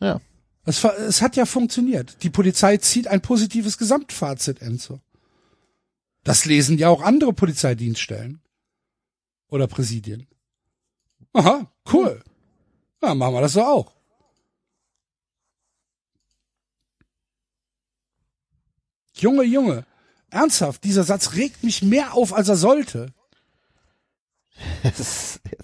Ja. 0.00 0.20
Es, 0.64 0.82
es 0.84 1.22
hat 1.22 1.36
ja 1.36 1.46
funktioniert. 1.46 2.22
Die 2.22 2.30
Polizei 2.30 2.76
zieht 2.78 3.08
ein 3.08 3.20
positives 3.20 3.78
Gesamtfazit, 3.78 4.62
Enzo. 4.62 5.00
Das 6.24 6.44
lesen 6.44 6.76
ja 6.76 6.88
auch 6.88 7.02
andere 7.02 7.32
Polizeidienststellen. 7.32 8.40
Oder 9.48 9.66
Präsidien. 9.66 10.26
Aha, 11.32 11.70
cool. 11.92 12.22
Ja, 13.02 13.14
machen 13.14 13.34
wir 13.34 13.40
das 13.42 13.52
so 13.52 13.62
auch. 13.62 13.92
Junge, 19.14 19.44
Junge. 19.44 19.86
Ernsthaft, 20.30 20.84
dieser 20.84 21.04
Satz 21.04 21.34
regt 21.34 21.62
mich 21.62 21.82
mehr 21.82 22.14
auf, 22.14 22.34
als 22.34 22.48
er 22.48 22.56
sollte. 22.56 23.12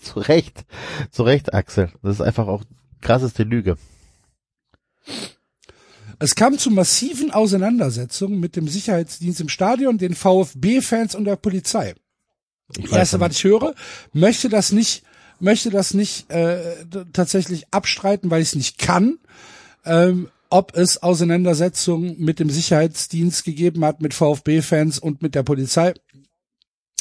zu 0.00 0.20
Recht. 0.20 0.64
Zu 1.10 1.22
Recht, 1.22 1.52
Axel. 1.52 1.92
Das 2.02 2.16
ist 2.16 2.20
einfach 2.20 2.46
auch 2.46 2.64
krasseste 3.00 3.42
Lüge. 3.42 3.76
Es 6.18 6.34
kam 6.34 6.56
zu 6.56 6.70
massiven 6.70 7.32
Auseinandersetzungen 7.32 8.38
mit 8.38 8.54
dem 8.54 8.68
Sicherheitsdienst 8.68 9.40
im 9.40 9.48
Stadion, 9.48 9.98
den 9.98 10.14
VfB-Fans 10.14 11.14
und 11.14 11.24
der 11.24 11.36
Polizei. 11.36 11.94
Ich 12.78 12.84
das 12.84 12.98
erste, 12.98 13.20
was 13.20 13.36
ich 13.36 13.44
höre, 13.44 13.74
möchte 14.12 14.48
das 14.48 14.72
nicht, 14.72 15.02
möchte 15.40 15.70
das 15.70 15.94
nicht 15.94 16.30
äh, 16.30 16.84
tatsächlich 17.12 17.66
abstreiten, 17.70 18.30
weil 18.30 18.42
ich 18.42 18.48
es 18.48 18.54
nicht 18.54 18.78
kann. 18.78 19.18
Ähm, 19.84 20.28
ob 20.48 20.76
es 20.76 21.02
Auseinandersetzungen 21.02 22.16
mit 22.18 22.38
dem 22.38 22.50
Sicherheitsdienst 22.50 23.44
gegeben 23.44 23.84
hat, 23.86 24.02
mit 24.02 24.12
VfB-Fans 24.12 24.98
und 24.98 25.22
mit 25.22 25.34
der 25.34 25.42
Polizei. 25.42 25.94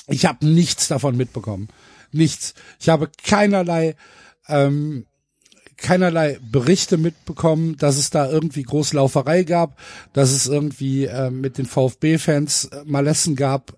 Ich 0.07 0.26
habe 0.26 0.45
nichts 0.45 0.88
davon 0.88 1.17
mitbekommen. 1.17 1.67
Nichts. 2.13 2.53
Ich 2.80 2.88
habe 2.88 3.09
keinerlei 3.24 3.95
ähm, 4.47 5.05
keinerlei 5.82 6.39
Berichte 6.41 6.97
mitbekommen, 6.97 7.76
dass 7.78 7.97
es 7.97 8.09
da 8.09 8.30
irgendwie 8.30 8.63
Großlauferei 8.63 9.43
gab, 9.43 9.78
dass 10.13 10.32
es 10.32 10.47
irgendwie 10.47 11.05
äh, 11.05 11.30
mit 11.30 11.57
den 11.57 11.65
VfB-Fans 11.65 12.65
äh, 12.65 12.84
Malessen 12.86 13.36
gab. 13.36 13.74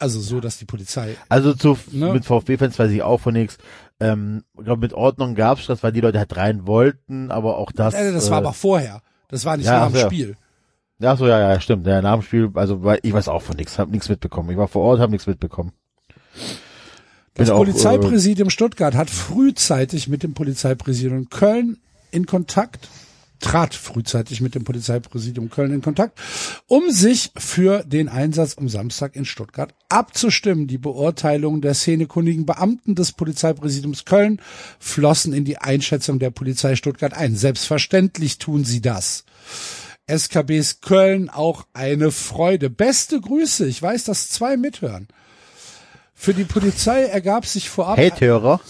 Also 0.00 0.18
so, 0.18 0.40
dass 0.40 0.56
die 0.56 0.64
Polizei. 0.64 1.14
Also 1.28 1.52
zu, 1.52 1.78
ne? 1.92 2.12
mit 2.12 2.24
VfB-Fans 2.24 2.78
weiß 2.78 2.90
ich 2.90 3.02
auch 3.02 3.20
von 3.20 3.34
nichts. 3.34 3.58
Ähm, 4.00 4.44
ich 4.58 4.64
glaube, 4.64 4.80
mit 4.80 4.94
Ordnung 4.94 5.34
gab's 5.34 5.66
das, 5.66 5.82
weil 5.82 5.92
die 5.92 6.00
Leute 6.00 6.18
halt 6.18 6.34
rein 6.36 6.66
wollten, 6.66 7.30
aber 7.30 7.58
auch 7.58 7.70
das. 7.70 7.92
Ja, 7.92 8.10
das 8.10 8.28
äh, 8.28 8.30
war 8.30 8.38
aber 8.38 8.54
vorher. 8.54 9.02
Das 9.28 9.44
war 9.44 9.58
nicht 9.58 9.66
ja, 9.66 9.80
nach 9.80 9.88
dem 9.88 9.96
ja. 9.96 10.06
Spiel. 10.06 10.36
Ja, 10.98 11.16
so, 11.16 11.26
ja, 11.26 11.38
ja, 11.38 11.60
stimmt. 11.60 11.86
Ja, 11.86 12.00
nach 12.00 12.14
dem 12.14 12.22
Spiel, 12.22 12.50
also 12.54 12.82
weil 12.82 12.98
ich 13.02 13.12
weiß 13.12 13.28
auch 13.28 13.42
von 13.42 13.56
nichts, 13.56 13.78
habe 13.78 13.90
nichts 13.90 14.08
mitbekommen. 14.08 14.50
Ich 14.50 14.56
war 14.56 14.68
vor 14.68 14.82
Ort, 14.82 15.00
habe 15.00 15.12
nichts 15.12 15.26
mitbekommen. 15.26 15.72
Das 17.34 17.48
Bin 17.48 17.56
Polizeipräsidium 17.56 18.46
auch, 18.46 18.50
äh, 18.50 18.54
Stuttgart 18.54 18.94
hat 18.94 19.10
frühzeitig 19.10 20.08
mit 20.08 20.22
dem 20.22 20.32
Polizeipräsidium 20.32 21.28
Köln 21.28 21.78
in 22.10 22.24
Kontakt 22.24 22.88
trat 23.40 23.74
frühzeitig 23.74 24.40
mit 24.40 24.54
dem 24.54 24.64
Polizeipräsidium 24.64 25.50
Köln 25.50 25.72
in 25.72 25.82
Kontakt, 25.82 26.18
um 26.66 26.90
sich 26.90 27.32
für 27.36 27.82
den 27.84 28.08
Einsatz 28.08 28.56
am 28.58 28.68
Samstag 28.68 29.16
in 29.16 29.24
Stuttgart 29.24 29.74
abzustimmen. 29.88 30.66
Die 30.66 30.78
Beurteilungen 30.78 31.60
der 31.60 31.74
szenekundigen 31.74 32.46
Beamten 32.46 32.94
des 32.94 33.12
Polizeipräsidiums 33.12 34.04
Köln 34.04 34.40
flossen 34.78 35.32
in 35.32 35.44
die 35.44 35.58
Einschätzung 35.58 36.18
der 36.18 36.30
Polizei 36.30 36.76
Stuttgart 36.76 37.14
ein. 37.14 37.34
Selbstverständlich 37.36 38.38
tun 38.38 38.64
sie 38.64 38.80
das. 38.80 39.24
SKBs 40.06 40.80
Köln 40.80 41.30
auch 41.30 41.66
eine 41.72 42.10
Freude. 42.10 42.68
Beste 42.68 43.20
Grüße. 43.20 43.66
Ich 43.66 43.80
weiß, 43.80 44.04
dass 44.04 44.28
zwei 44.28 44.56
mithören. 44.56 45.08
Für 46.14 46.34
die 46.34 46.44
Polizei 46.44 47.04
ergab 47.04 47.46
sich 47.46 47.70
vorab. 47.70 47.96
Hate-Hörer. 47.96 48.60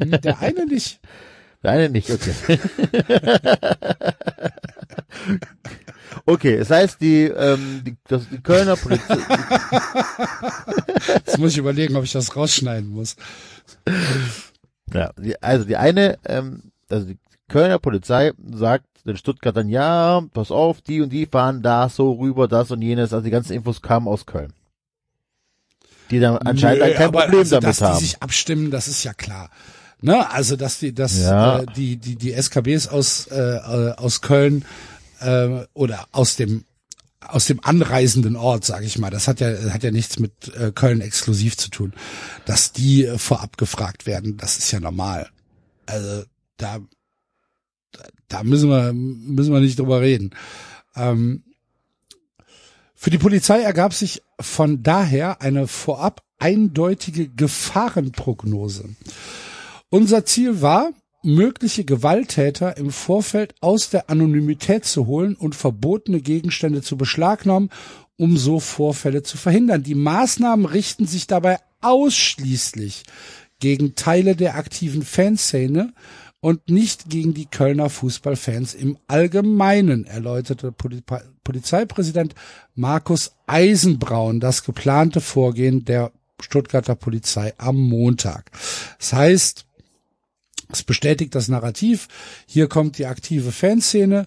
Der 0.00 0.40
eine 0.40 0.66
nicht. 0.66 1.00
Deine 1.62 1.88
nicht, 1.88 2.10
okay. 2.10 2.34
okay, 6.26 6.54
es 6.54 6.70
heißt, 6.70 7.00
die, 7.00 7.24
ähm, 7.24 7.82
die, 7.84 7.96
das, 8.06 8.28
die 8.28 8.40
Kölner 8.40 8.76
Polizei. 8.76 9.18
Jetzt 11.26 11.38
muss 11.38 11.52
ich 11.52 11.58
überlegen, 11.58 11.96
ob 11.96 12.04
ich 12.04 12.12
das 12.12 12.36
rausschneiden 12.36 12.88
muss. 12.90 13.16
Ja, 14.92 15.10
die, 15.18 15.42
also 15.42 15.64
die 15.64 15.76
eine, 15.76 16.18
ähm, 16.24 16.70
also 16.88 17.06
die 17.06 17.18
Kölner 17.48 17.78
Polizei 17.80 18.32
sagt 18.52 18.86
den 19.04 19.16
Stuttgartern, 19.16 19.68
ja, 19.68 20.22
pass 20.32 20.50
auf, 20.50 20.80
die 20.80 21.00
und 21.00 21.10
die 21.10 21.26
fahren 21.26 21.62
da 21.62 21.88
so 21.88 22.12
rüber, 22.12 22.46
das 22.46 22.70
und 22.70 22.82
jenes, 22.82 23.12
also 23.12 23.24
die 23.24 23.30
ganzen 23.30 23.54
Infos 23.54 23.82
kamen 23.82 24.06
aus 24.06 24.26
Köln. 24.26 24.52
Die 26.10 26.20
dann 26.20 26.38
anscheinend 26.38 26.84
nee, 26.84 26.94
kein 26.94 27.12
Problem 27.12 27.40
also, 27.40 27.56
damit 27.56 27.68
dass 27.68 27.80
haben. 27.80 27.92
Dass 27.92 27.98
die 27.98 28.04
sich 28.06 28.22
abstimmen, 28.22 28.70
das 28.70 28.88
ist 28.88 29.04
ja 29.04 29.12
klar. 29.12 29.50
Ne? 30.00 30.30
Also 30.30 30.56
dass 30.56 30.78
die, 30.78 30.94
dass 30.94 31.18
ja. 31.18 31.60
äh, 31.60 31.66
die, 31.76 31.96
die, 31.96 32.16
die 32.16 32.32
SKBs 32.32 32.88
aus, 32.88 33.26
äh, 33.26 33.36
äh, 33.36 33.92
aus 33.96 34.20
Köln 34.20 34.64
äh, 35.20 35.64
oder 35.74 36.06
aus 36.12 36.36
dem 36.36 36.64
aus 37.20 37.46
dem 37.46 37.62
anreisenden 37.62 38.36
Ort, 38.36 38.64
sage 38.64 38.86
ich 38.86 38.96
mal, 38.98 39.10
das 39.10 39.28
hat 39.28 39.40
ja 39.40 39.50
hat 39.72 39.82
ja 39.82 39.90
nichts 39.90 40.18
mit 40.18 40.54
äh, 40.54 40.72
Köln 40.72 41.00
exklusiv 41.00 41.56
zu 41.56 41.68
tun, 41.68 41.92
dass 42.46 42.72
die 42.72 43.04
äh, 43.04 43.18
vorab 43.18 43.58
gefragt 43.58 44.06
werden, 44.06 44.36
das 44.36 44.56
ist 44.56 44.70
ja 44.70 44.80
normal. 44.80 45.28
Also 45.86 46.24
da 46.56 46.78
da 48.28 48.44
müssen 48.44 48.70
wir 48.70 48.92
müssen 48.92 49.52
wir 49.52 49.60
nicht 49.60 49.78
drüber 49.78 50.00
reden. 50.00 50.30
Ähm, 50.94 51.42
Für 52.94 53.10
die 53.10 53.18
Polizei 53.18 53.60
ergab 53.60 53.94
sich 53.94 54.22
von 54.40 54.82
daher 54.82 55.42
eine 55.42 55.66
vorab 55.66 56.22
eindeutige 56.38 57.28
Gefahrenprognose. 57.28 58.90
Unser 59.90 60.26
Ziel 60.26 60.60
war, 60.60 60.90
mögliche 61.22 61.84
Gewalttäter 61.84 62.76
im 62.76 62.90
Vorfeld 62.90 63.54
aus 63.60 63.88
der 63.88 64.10
Anonymität 64.10 64.84
zu 64.84 65.06
holen 65.06 65.34
und 65.34 65.54
verbotene 65.54 66.20
Gegenstände 66.20 66.82
zu 66.82 66.96
beschlagnahmen, 66.96 67.70
um 68.16 68.36
so 68.36 68.60
Vorfälle 68.60 69.22
zu 69.22 69.38
verhindern. 69.38 69.82
Die 69.82 69.94
Maßnahmen 69.94 70.66
richten 70.66 71.06
sich 71.06 71.26
dabei 71.26 71.58
ausschließlich 71.80 73.04
gegen 73.60 73.94
Teile 73.94 74.36
der 74.36 74.56
aktiven 74.56 75.02
Fanszene 75.02 75.94
und 76.40 76.68
nicht 76.68 77.08
gegen 77.08 77.32
die 77.32 77.46
Kölner 77.46 77.88
Fußballfans 77.88 78.74
im 78.74 78.98
Allgemeinen, 79.08 80.04
erläuterte 80.04 80.70
Polizeipräsident 80.70 82.34
Markus 82.74 83.32
Eisenbraun 83.46 84.38
das 84.38 84.64
geplante 84.64 85.20
Vorgehen 85.20 85.84
der 85.84 86.12
Stuttgarter 86.40 86.94
Polizei 86.94 87.54
am 87.58 87.76
Montag. 87.76 88.52
Das 88.98 89.12
heißt, 89.12 89.67
es 90.70 90.82
bestätigt 90.82 91.34
das 91.34 91.48
Narrativ. 91.48 92.08
Hier 92.46 92.68
kommt 92.68 92.98
die 92.98 93.06
aktive 93.06 93.52
Fanszene. 93.52 94.26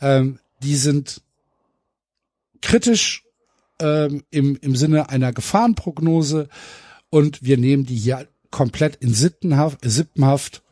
Ähm, 0.00 0.38
die 0.62 0.76
sind 0.76 1.22
kritisch 2.60 3.24
ähm, 3.80 4.24
im, 4.30 4.56
im 4.56 4.76
Sinne 4.76 5.08
einer 5.08 5.32
Gefahrenprognose 5.32 6.48
und 7.10 7.42
wir 7.42 7.58
nehmen 7.58 7.86
die 7.86 7.96
hier 7.96 8.26
komplett 8.50 8.96
in 8.96 9.14
Sittenhaft, 9.14 9.78
Sippenhaft, 9.82 10.62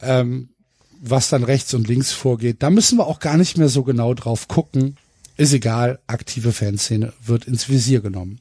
ähm, 0.00 0.50
was 1.00 1.28
dann 1.28 1.42
rechts 1.42 1.74
und 1.74 1.88
links 1.88 2.12
vorgeht. 2.12 2.62
Da 2.62 2.70
müssen 2.70 2.98
wir 2.98 3.06
auch 3.06 3.18
gar 3.18 3.36
nicht 3.36 3.58
mehr 3.58 3.68
so 3.68 3.82
genau 3.82 4.14
drauf 4.14 4.48
gucken. 4.48 4.96
Ist 5.36 5.52
egal, 5.52 5.98
aktive 6.06 6.52
Fanszene 6.52 7.12
wird 7.24 7.46
ins 7.46 7.68
Visier 7.68 8.00
genommen. 8.00 8.40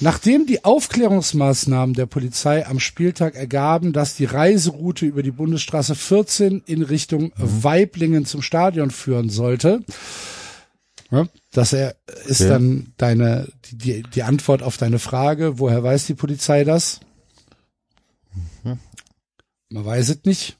Nachdem 0.00 0.46
die 0.46 0.64
Aufklärungsmaßnahmen 0.64 1.94
der 1.94 2.06
Polizei 2.06 2.66
am 2.66 2.80
Spieltag 2.80 3.34
ergaben, 3.34 3.92
dass 3.92 4.14
die 4.14 4.26
Reiseroute 4.26 5.06
über 5.06 5.22
die 5.22 5.30
Bundesstraße 5.30 5.94
14 5.94 6.62
in 6.66 6.82
Richtung 6.82 7.32
mhm. 7.36 7.64
Weiblingen 7.64 8.26
zum 8.26 8.42
Stadion 8.42 8.90
führen 8.90 9.30
sollte, 9.30 9.82
ja, 11.10 11.26
das 11.52 11.72
ist 11.72 12.40
ja. 12.40 12.48
dann 12.48 12.92
deine 12.96 13.48
die, 13.70 14.02
die 14.02 14.22
Antwort 14.22 14.62
auf 14.62 14.76
deine 14.76 14.98
Frage, 14.98 15.58
woher 15.58 15.82
weiß 15.82 16.06
die 16.06 16.14
Polizei 16.14 16.64
das? 16.64 17.00
Mhm. 18.64 18.78
Man 19.70 19.84
weiß 19.84 20.08
es 20.10 20.24
nicht. 20.24 20.56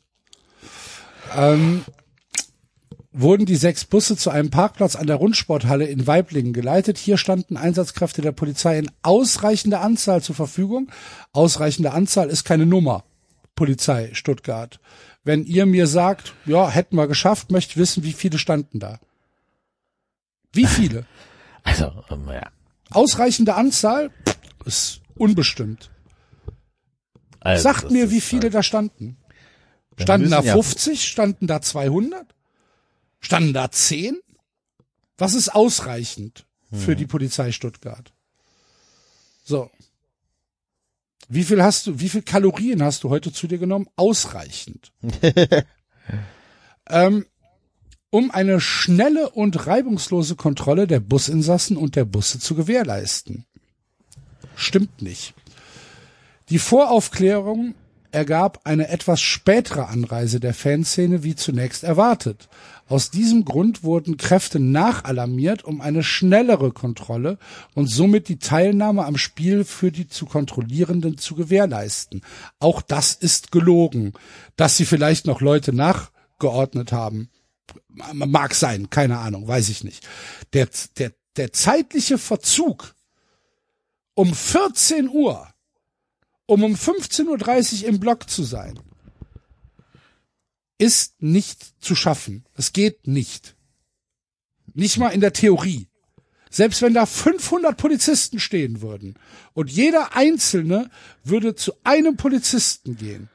Ähm, 1.35 1.85
wurden 3.19 3.47
die 3.47 3.57
sechs 3.57 3.85
Busse 3.85 4.17
zu 4.17 4.31
einem 4.31 4.51
Parkplatz 4.51 4.95
an 4.95 5.07
der 5.07 5.17
Rundsporthalle 5.17 5.87
in 5.87 6.07
Weiblingen 6.07 6.53
geleitet. 6.53 6.99
Hier 6.99 7.17
standen 7.17 7.57
Einsatzkräfte 7.57 8.21
der 8.21 8.33
Polizei 8.33 8.79
in 8.79 8.91
ausreichender 9.03 9.81
Anzahl 9.81 10.23
zur 10.23 10.35
Verfügung. 10.35 10.91
Ausreichende 11.33 11.93
Anzahl 11.93 12.29
ist 12.29 12.45
keine 12.45 12.67
Nummer. 12.67 13.05
Polizei 13.55 14.11
Stuttgart. 14.13 14.81
Wenn 15.25 15.45
ihr 15.45 15.65
mir 15.65 15.87
sagt, 15.87 16.35
ja, 16.45 16.69
hätten 16.69 16.97
wir 16.97 17.09
geschafft, 17.09 17.51
möchte 17.51 17.73
ich 17.73 17.77
wissen, 17.79 18.05
wie 18.05 18.13
viele 18.13 18.39
standen 18.39 18.79
da. 18.79 19.01
Wie 20.53 20.67
viele? 20.67 21.07
Also, 21.69 21.91
um, 22.11 22.29
ja. 22.29 22.49
Ausreichende 22.91 23.57
Anzahl 23.57 24.13
ist 24.65 25.01
unbestimmt. 25.17 25.91
Also, 27.41 27.65
Sagt 27.65 27.91
mir, 27.91 28.13
wie 28.13 28.21
viele 28.21 28.43
halt 28.43 28.55
da 28.55 28.63
standen. 28.63 29.17
Standen 29.99 30.31
da 30.31 30.43
50? 30.43 31.01
Ja 31.01 31.09
standen 31.09 31.49
da 31.49 31.61
200? 31.61 32.36
Da 33.53 33.71
zehn? 33.71 34.19
Was 35.19 35.35
ist 35.35 35.55
ausreichend 35.55 36.47
für 36.71 36.93
hm. 36.93 36.99
die 36.99 37.07
Polizei 37.07 37.53
Stuttgart? 37.53 38.13
So. 39.45 39.71
Wie 41.29 41.45
viel 41.45 41.63
hast 41.63 41.87
du, 41.87 41.99
wie 41.99 42.09
viel 42.09 42.23
Kalorien 42.23 42.83
hast 42.83 43.03
du 43.03 43.11
heute 43.11 43.33
zu 43.33 43.47
dir 43.47 43.59
genommen? 43.59 43.89
Ausreichend. 43.97 44.93
ähm, 46.89 47.27
um 48.11 48.31
eine 48.31 48.61
schnelle 48.61 49.31
und 49.31 49.67
reibungslose 49.67 50.37
Kontrolle 50.37 50.87
der 50.87 51.01
Businsassen 51.01 51.77
und 51.77 51.97
der 51.97 52.05
Busse 52.05 52.39
zu 52.39 52.55
gewährleisten. 52.55 53.45
Stimmt 54.55 55.03
nicht. 55.03 55.35
Die 56.49 56.59
Voraufklärung 56.59 57.75
ergab 58.11 58.61
eine 58.65 58.89
etwas 58.89 59.21
spätere 59.21 59.89
Anreise 59.89 60.41
der 60.41 60.55
Fanszene 60.55 61.23
wie 61.23 61.35
zunächst 61.35 61.85
erwartet. 61.85 62.49
Aus 62.89 63.11
diesem 63.11 63.45
Grund 63.45 63.83
wurden 63.83 64.17
Kräfte 64.17 64.61
nachalarmiert, 64.61 65.65
um 65.65 65.81
eine 65.81 66.03
schnellere 66.03 66.73
Kontrolle 66.73 67.39
und 67.75 67.89
somit 67.89 68.29
die 68.29 68.39
Teilnahme 68.39 69.05
am 69.05 69.17
Spiel 69.17 69.65
für 69.65 69.91
die 69.91 70.07
zu 70.07 70.27
Kontrollierenden 70.27 71.19
zu 71.19 71.35
gewährleisten. 71.35 72.23
Auch 72.61 72.83
das 72.83 73.15
ist 73.15 73.51
gelogen. 73.51 74.13
Dass 74.57 74.77
sie 74.77 74.85
vielleicht 74.85 75.27
noch 75.27 75.41
Leute 75.41 75.73
nachgeordnet 75.73 76.93
haben, 76.93 77.31
mag 78.13 78.55
sein, 78.55 78.91
keine 78.91 79.19
Ahnung, 79.19 79.49
weiß 79.49 79.69
ich 79.69 79.83
nicht. 79.83 80.07
Der, 80.53 80.69
der, 80.99 81.13
der 81.37 81.53
zeitliche 81.53 82.19
Verzug 82.19 82.95
um 84.15 84.33
14 84.33 85.09
Uhr, 85.09 85.49
um 86.47 86.65
um 86.65 86.75
15.30 86.75 87.83
Uhr 87.83 87.89
im 87.89 88.01
Block 88.01 88.31
zu 88.31 88.43
sein, 88.43 88.79
ist 90.79 91.21
nicht 91.23 91.83
zu 91.83 91.95
schaffen. 91.95 92.45
Es 92.55 92.73
geht 92.73 93.07
nicht. 93.07 93.57
Nicht 94.75 94.99
mal 94.99 95.09
in 95.09 95.21
der 95.21 95.33
Theorie. 95.33 95.89
Selbst 96.51 96.81
wenn 96.83 96.95
da 96.95 97.07
500 97.07 97.77
Polizisten 97.77 98.39
stehen 98.39 98.81
würden 98.81 99.15
und 99.53 99.71
jeder 99.71 100.17
Einzelne 100.17 100.91
würde 101.25 101.55
zu 101.55 101.73
einem 101.83 102.17
Polizisten 102.17 102.97
gehen. 102.97 103.29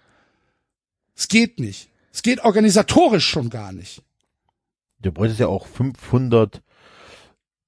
Es 1.16 1.28
geht 1.28 1.60
nicht. 1.60 1.90
Es 2.14 2.24
geht 2.24 2.44
organisatorisch 2.44 3.26
schon 3.26 3.50
gar 3.50 3.74
nicht. 3.74 4.02
Du 5.00 5.12
bräuchtest 5.12 5.40
ja 5.40 5.48
auch 5.48 5.68
500, 5.68 6.62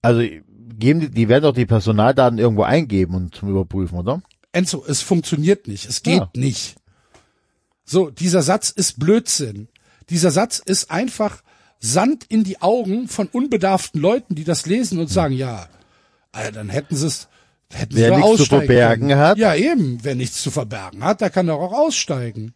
also 0.01 0.21
geben 0.79 0.99
die, 1.01 1.09
die 1.09 1.29
werden 1.29 1.43
doch 1.43 1.53
die 1.53 1.65
Personaldaten 1.65 2.39
irgendwo 2.39 2.63
eingeben 2.63 3.15
und 3.15 3.35
zum 3.35 3.49
Überprüfen, 3.49 3.97
oder? 3.97 4.21
Enzo, 4.53 4.83
es 4.87 5.01
funktioniert 5.01 5.67
nicht. 5.67 5.89
Es 5.89 6.03
geht 6.03 6.19
ja. 6.19 6.29
nicht. 6.35 6.75
So, 7.83 8.09
dieser 8.09 8.41
Satz 8.41 8.69
ist 8.69 8.99
Blödsinn. 8.99 9.67
Dieser 10.09 10.31
Satz 10.31 10.59
ist 10.59 10.89
einfach 10.89 11.43
Sand 11.79 12.25
in 12.29 12.45
die 12.45 12.61
Augen 12.61 13.09
von 13.09 13.27
unbedarften 13.27 13.99
Leuten, 13.99 14.35
die 14.35 14.45
das 14.45 14.65
lesen 14.65 14.99
und 14.99 15.09
sagen, 15.09 15.33
ja, 15.33 15.67
also 16.31 16.51
dann 16.51 16.69
hätten 16.69 16.95
sie 16.95 17.07
es, 17.07 17.27
hätten 17.71 17.95
wer 17.95 18.15
sie 18.15 18.21
nichts 18.21 18.37
zu 18.37 18.45
verbergen 18.45 19.09
können. 19.09 19.19
hat. 19.19 19.37
Ja, 19.37 19.53
eben, 19.55 19.99
wer 20.03 20.15
nichts 20.15 20.41
zu 20.41 20.49
verbergen 20.49 21.03
hat, 21.03 21.19
der 21.19 21.29
kann 21.29 21.47
doch 21.47 21.59
auch 21.59 21.73
aussteigen. 21.73 22.53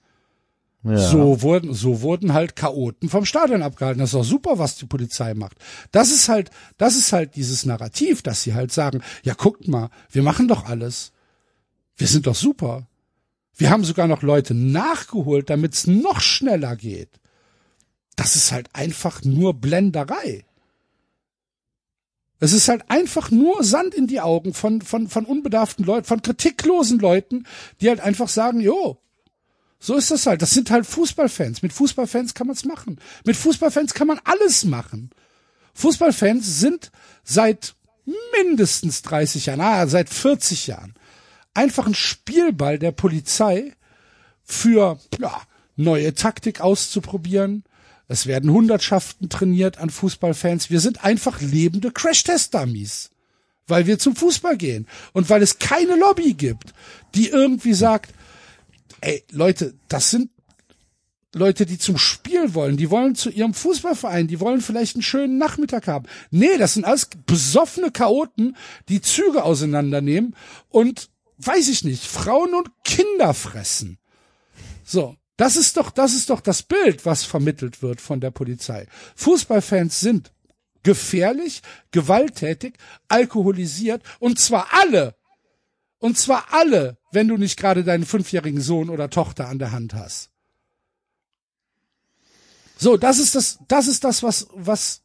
Ja. 0.83 0.97
So 0.97 1.41
wurden, 1.41 1.73
so 1.73 2.01
wurden 2.01 2.33
halt 2.33 2.55
Chaoten 2.55 3.09
vom 3.09 3.25
Stadion 3.25 3.63
abgehalten. 3.63 3.99
Das 3.99 4.09
ist 4.09 4.13
doch 4.13 4.23
super, 4.23 4.59
was 4.59 4.75
die 4.77 4.85
Polizei 4.85 5.33
macht. 5.33 5.57
Das 5.91 6.11
ist 6.11 6.29
halt, 6.29 6.51
das 6.77 6.95
ist 6.95 7.11
halt 7.11 7.35
dieses 7.35 7.65
Narrativ, 7.65 8.21
dass 8.21 8.43
sie 8.43 8.53
halt 8.53 8.71
sagen, 8.71 9.01
ja, 9.23 9.33
guckt 9.33 9.67
mal, 9.67 9.89
wir 10.09 10.23
machen 10.23 10.47
doch 10.47 10.65
alles. 10.65 11.11
Wir 11.97 12.07
sind 12.07 12.27
doch 12.27 12.35
super. 12.35 12.87
Wir 13.55 13.71
haben 13.71 13.83
sogar 13.83 14.07
noch 14.07 14.21
Leute 14.21 14.53
nachgeholt, 14.53 15.49
damit 15.49 15.73
es 15.73 15.87
noch 15.87 16.21
schneller 16.21 16.75
geht. 16.75 17.09
Das 18.15 18.35
ist 18.35 18.51
halt 18.51 18.69
einfach 18.73 19.23
nur 19.23 19.55
Blenderei. 19.55 20.45
Es 22.39 22.53
ist 22.53 22.67
halt 22.67 22.83
einfach 22.89 23.31
nur 23.31 23.63
Sand 23.63 23.95
in 23.95 24.05
die 24.05 24.21
Augen 24.21 24.53
von, 24.53 24.81
von, 24.83 25.07
von 25.07 25.25
unbedarften 25.25 25.83
Leuten, 25.83 26.05
von 26.05 26.21
kritiklosen 26.21 26.99
Leuten, 26.99 27.47
die 27.81 27.89
halt 27.89 27.99
einfach 27.99 28.29
sagen, 28.29 28.59
jo, 28.59 29.01
so 29.79 29.95
ist 29.95 30.11
das 30.11 30.27
halt. 30.27 30.43
Das 30.43 30.51
sind 30.51 30.69
halt 30.69 30.85
Fußballfans. 30.85 31.63
Mit 31.63 31.73
Fußballfans 31.73 32.35
kann 32.35 32.47
man 32.47 32.55
es 32.55 32.65
machen. 32.65 32.99
Mit 33.25 33.35
Fußballfans 33.35 33.95
kann 33.95 34.07
man 34.07 34.19
alles 34.23 34.65
machen. 34.65 35.09
Fußballfans 35.73 36.59
sind 36.59 36.91
seit 37.23 37.75
mindestens 38.37 39.01
30 39.01 39.47
Jahren, 39.47 39.61
ah, 39.61 39.87
seit 39.87 40.09
40 40.09 40.67
Jahren 40.67 40.93
einfach 41.57 41.87
ein 41.87 41.95
Spielball 41.95 42.77
der 42.77 42.91
Polizei 42.91 43.73
für 44.43 44.99
ja, 45.19 45.41
neue 45.75 46.13
Taktik 46.13 46.61
auszuprobieren. 46.61 47.63
Es 48.07 48.27
werden 48.27 48.51
Hundertschaften 48.51 49.27
trainiert 49.27 49.79
an 49.79 49.89
Fußballfans. 49.89 50.69
Wir 50.69 50.79
sind 50.79 51.03
einfach 51.03 51.41
lebende 51.41 51.91
Crash-Test-Dummies, 51.91 53.09
weil 53.65 53.87
wir 53.87 53.99
zum 53.99 54.15
Fußball 54.15 54.55
gehen 54.55 54.87
und 55.13 55.29
weil 55.29 55.41
es 55.41 55.59
keine 55.59 55.95
Lobby 55.95 56.35
gibt, 56.35 56.73
die 57.15 57.27
irgendwie 57.27 57.73
sagt, 57.73 58.13
ey 59.01 59.23
Leute, 59.31 59.73
das 59.89 60.11
sind 60.11 60.29
Leute, 61.33 61.65
die 61.65 61.77
zum 61.77 61.97
Spiel 61.97 62.53
wollen, 62.53 62.77
die 62.77 62.89
wollen 62.89 63.15
zu 63.15 63.29
ihrem 63.29 63.53
Fußballverein, 63.53 64.27
die 64.27 64.39
wollen 64.39 64.61
vielleicht 64.61 64.95
einen 64.95 65.03
schönen 65.03 65.37
Nachmittag 65.37 65.87
haben. 65.87 66.05
Nee, 66.31 66.57
das 66.57 66.75
sind 66.75 66.85
alles 66.85 67.09
besoffene 67.25 67.91
Chaoten, 67.91 68.55
die 68.89 69.01
Züge 69.01 69.43
auseinandernehmen 69.43 70.35
und 70.69 71.09
weiß 71.37 71.67
ich 71.69 71.83
nicht, 71.83 72.03
Frauen 72.03 72.53
und 72.53 72.69
Kinder 72.83 73.33
fressen. 73.33 73.99
So, 74.83 75.15
das 75.35 75.55
ist 75.55 75.77
doch, 75.77 75.91
das 75.91 76.13
ist 76.13 76.29
doch 76.29 76.41
das 76.41 76.63
Bild, 76.63 77.05
was 77.05 77.23
vermittelt 77.23 77.81
wird 77.81 78.01
von 78.01 78.19
der 78.19 78.31
Polizei. 78.31 78.87
Fußballfans 79.15 79.99
sind 79.99 80.31
gefährlich, 80.83 81.61
gewalttätig, 81.91 82.75
alkoholisiert 83.07 84.01
und 84.19 84.39
zwar 84.39 84.67
alle. 84.71 85.15
Und 85.99 86.17
zwar 86.17 86.53
alle, 86.53 86.97
wenn 87.11 87.27
du 87.27 87.37
nicht 87.37 87.57
gerade 87.57 87.83
deinen 87.83 88.05
fünfjährigen 88.05 88.61
Sohn 88.61 88.89
oder 88.89 89.09
Tochter 89.09 89.47
an 89.47 89.59
der 89.59 89.71
Hand 89.71 89.93
hast. 89.93 90.29
So, 92.77 92.95
das 92.97 93.17
ist 93.19 93.33
das, 93.35 93.59
das 93.67 93.87
ist 93.87 94.03
das, 94.03 94.21
was, 94.21 94.47
was 94.53 95.01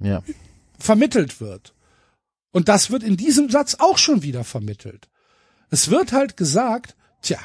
Ja. 0.00 0.22
vermittelt 0.78 1.40
wird. 1.40 1.74
Und 2.50 2.68
das 2.68 2.90
wird 2.90 3.02
in 3.02 3.16
diesem 3.16 3.50
Satz 3.50 3.76
auch 3.78 3.98
schon 3.98 4.22
wieder 4.22 4.42
vermittelt. 4.42 5.08
Es 5.70 5.90
wird 5.90 6.12
halt 6.12 6.36
gesagt, 6.36 6.96
tja, 7.22 7.38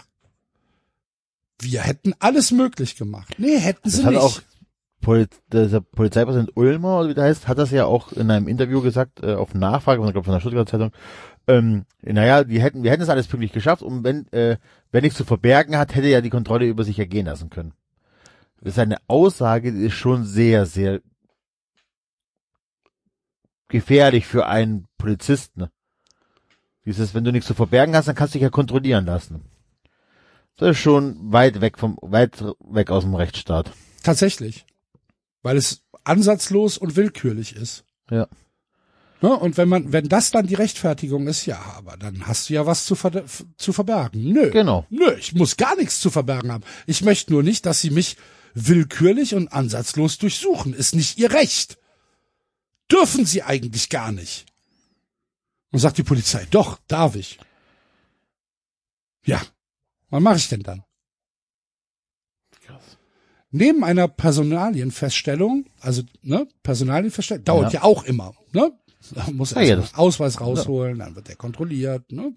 wir 1.60 1.82
hätten 1.82 2.14
alles 2.20 2.52
möglich 2.52 2.96
gemacht. 2.96 3.36
Nee, 3.38 3.58
hätten 3.58 3.82
Das 3.84 3.94
sie 3.94 4.04
hat 4.04 4.14
nicht. 4.14 4.22
auch 4.22 4.42
Poli 5.02 5.28
der 5.52 5.82
Polizeipräsident 5.82 6.56
Ulmer, 6.56 7.00
oder 7.00 7.10
wie 7.10 7.14
der 7.14 7.26
heißt, 7.26 7.48
hat 7.48 7.58
das 7.58 7.72
ja 7.72 7.86
auch 7.86 8.14
in 8.14 8.32
einem 8.32 8.48
Interview 8.48 8.82
gesagt, 8.82 9.22
äh, 9.22 9.34
auf 9.34 9.54
Nachfrage, 9.54 10.00
von, 10.00 10.08
ich 10.08 10.14
glaube 10.14 10.26
von 10.26 10.34
der 10.34 10.40
Stuttgarter 10.40 10.72
Zeitung, 10.72 10.92
ähm, 11.46 11.86
naja, 12.02 12.46
die 12.46 12.62
hätten, 12.62 12.84
wir 12.84 12.92
hätten 12.92 13.04
es 13.04 13.10
alles 13.10 13.28
pünktlich 13.28 13.52
geschafft 13.52 13.84
und 13.84 14.06
wenn, 14.06 14.32
äh, 14.32 14.58
wer 14.92 15.02
nichts 15.02 15.18
zu 15.18 15.26
verbergen 15.26 15.78
hat, 15.78 15.94
hätte 15.94 16.08
ja 16.08 16.22
die 16.22 16.30
Kontrolle 16.30 16.66
über 16.66 16.86
sich 16.86 16.98
ergehen 17.00 17.26
lassen 17.26 17.50
können. 17.50 17.74
Das 18.62 18.74
ist 18.74 18.80
eine 18.80 18.98
Aussage, 19.08 19.74
die 19.74 19.86
ist 19.86 19.94
schon 19.94 20.24
sehr, 20.24 20.66
sehr 20.66 21.02
gefährlich 23.68 24.26
für 24.26 24.46
einen 24.48 24.86
Polizisten. 24.98 25.68
Dieses, 26.86 27.14
wenn 27.14 27.24
du 27.24 27.32
nichts 27.32 27.48
zu 27.48 27.54
verbergen 27.54 27.96
hast, 27.96 28.08
dann 28.08 28.16
kannst 28.16 28.34
du 28.34 28.40
dich 28.40 28.44
ja 28.44 28.50
kontrollieren 28.50 29.06
lassen. 29.06 29.42
Das 30.58 30.72
ist 30.72 30.80
schon 30.80 31.32
weit 31.32 31.62
weg 31.62 31.80
vom, 31.80 31.98
weit 32.02 32.44
weg 32.60 32.92
aus 32.92 33.04
dem 33.04 33.16
Rechtsstaat. 33.16 33.72
Tatsächlich. 34.04 34.66
Weil 35.42 35.58
es 35.58 35.84
ansatzlos 36.04 36.78
und 36.78 36.96
willkürlich 36.96 37.56
ist. 37.56 37.86
Ja. 38.10 38.28
Ne? 39.22 39.34
Und 39.34 39.56
wenn 39.56 39.70
man, 39.70 39.94
wenn 39.94 40.10
das 40.10 40.32
dann 40.32 40.48
die 40.48 40.54
Rechtfertigung 40.54 41.28
ist, 41.28 41.46
ja, 41.46 41.58
aber 41.78 41.96
dann 41.96 42.28
hast 42.28 42.50
du 42.50 42.54
ja 42.54 42.66
was 42.66 42.86
zu, 42.86 42.96
ver 42.96 43.24
zu 43.56 43.72
verbergen. 43.72 44.34
Nö. 44.34 44.52
Genau. 44.52 44.86
Nö, 44.90 45.16
ich 45.18 45.34
muss 45.34 45.56
gar 45.56 45.78
nichts 45.78 46.02
zu 46.02 46.10
verbergen 46.10 46.52
haben. 46.52 46.66
Ich 46.88 47.04
möchte 47.04 47.32
nur 47.32 47.42
nicht, 47.42 47.66
dass 47.66 47.80
sie 47.80 47.90
mich 47.90 48.18
willkürlich 48.54 49.34
und 49.34 49.54
ansatzlos 49.54 50.18
durchsuchen. 50.18 50.74
Ist 50.74 50.94
nicht 50.94 51.18
ihr 51.18 51.32
Recht. 51.32 51.78
Dürfen 52.92 53.26
sie 53.26 53.44
eigentlich 53.44 53.90
gar 53.90 54.12
nicht. 54.12 54.46
Und 55.74 55.80
sagt 55.80 55.98
die 55.98 56.04
Polizei, 56.04 56.48
doch, 56.52 56.78
darf 56.88 57.16
ich. 57.16 57.40
Ja. 59.26 59.42
Was 60.10 60.22
mache 60.22 60.38
ich 60.38 60.48
denn 60.48 60.62
dann? 60.64 60.84
Neben 63.56 63.84
einer 63.84 64.08
Personalienfeststellung, 64.08 65.66
also 65.80 66.02
ne, 66.24 66.48
Personalienfeststellung, 66.64 67.44
dauert 67.44 67.74
ja, 67.74 67.82
Ja. 67.82 67.84
auch 67.86 68.04
immer, 68.04 68.34
ne? 68.52 68.72
Da 69.14 69.26
muss 69.34 69.52
Ja, 69.52 69.62
erst 69.62 69.92
ja, 69.92 69.98
Ausweis 70.00 70.40
rausholen, 70.42 70.98
dann 71.00 71.16
wird 71.16 71.28
der 71.28 71.36
kontrolliert, 71.36 72.10
ne? 72.12 72.34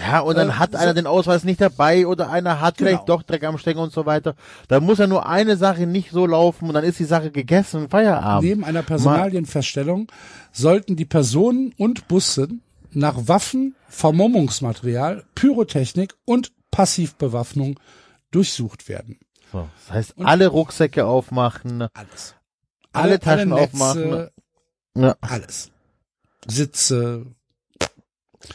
Ja, 0.00 0.20
und 0.20 0.36
dann 0.36 0.48
Äh, 0.50 0.52
hat 0.54 0.72
so- 0.72 0.78
einer 0.78 0.92
den 0.92 1.06
Ausweis 1.06 1.44
nicht 1.44 1.60
dabei 1.60 2.06
oder 2.06 2.28
einer 2.28 2.60
hat 2.60 2.76
Genau. 2.76 2.88
vielleicht 2.90 3.08
doch 3.08 3.22
Dreck 3.22 3.44
am 3.44 3.56
Stecken 3.56 3.78
und 3.78 3.92
so 3.92 4.04
weiter. 4.04 4.34
Da 4.66 4.80
muss 4.80 4.98
ja 4.98 5.06
nur 5.06 5.26
eine 5.26 5.56
Sache 5.56 5.86
nicht 5.86 6.10
so 6.10 6.26
laufen 6.26 6.66
und 6.68 6.74
dann 6.74 6.84
ist 6.84 6.98
die 6.98 7.04
Sache 7.04 7.30
gegessen, 7.30 7.88
Feierabend. 7.88 8.46
Neben 8.48 8.64
einer 8.64 8.82
Personalienfeststellung 8.82 10.10
sollten 10.52 10.96
die 10.96 11.04
Personen 11.06 11.72
und 11.78 12.08
Busse 12.08 12.48
nach 12.98 13.28
Waffen, 13.28 13.74
Vermummungsmaterial, 13.88 15.24
Pyrotechnik 15.34 16.14
und 16.24 16.52
Passivbewaffnung 16.70 17.78
durchsucht 18.30 18.88
werden. 18.88 19.18
So, 19.52 19.68
das 19.86 19.94
heißt, 19.94 20.14
alle 20.18 20.48
Rucksäcke 20.48 21.06
aufmachen, 21.06 21.86
Alles. 21.94 22.34
Alle 22.92 23.18
Taschen 23.20 23.50
Netze, 23.50 23.62
aufmachen. 23.62 24.28
ja, 24.96 25.16
Alles. 25.20 25.70
Sitze. 26.46 27.26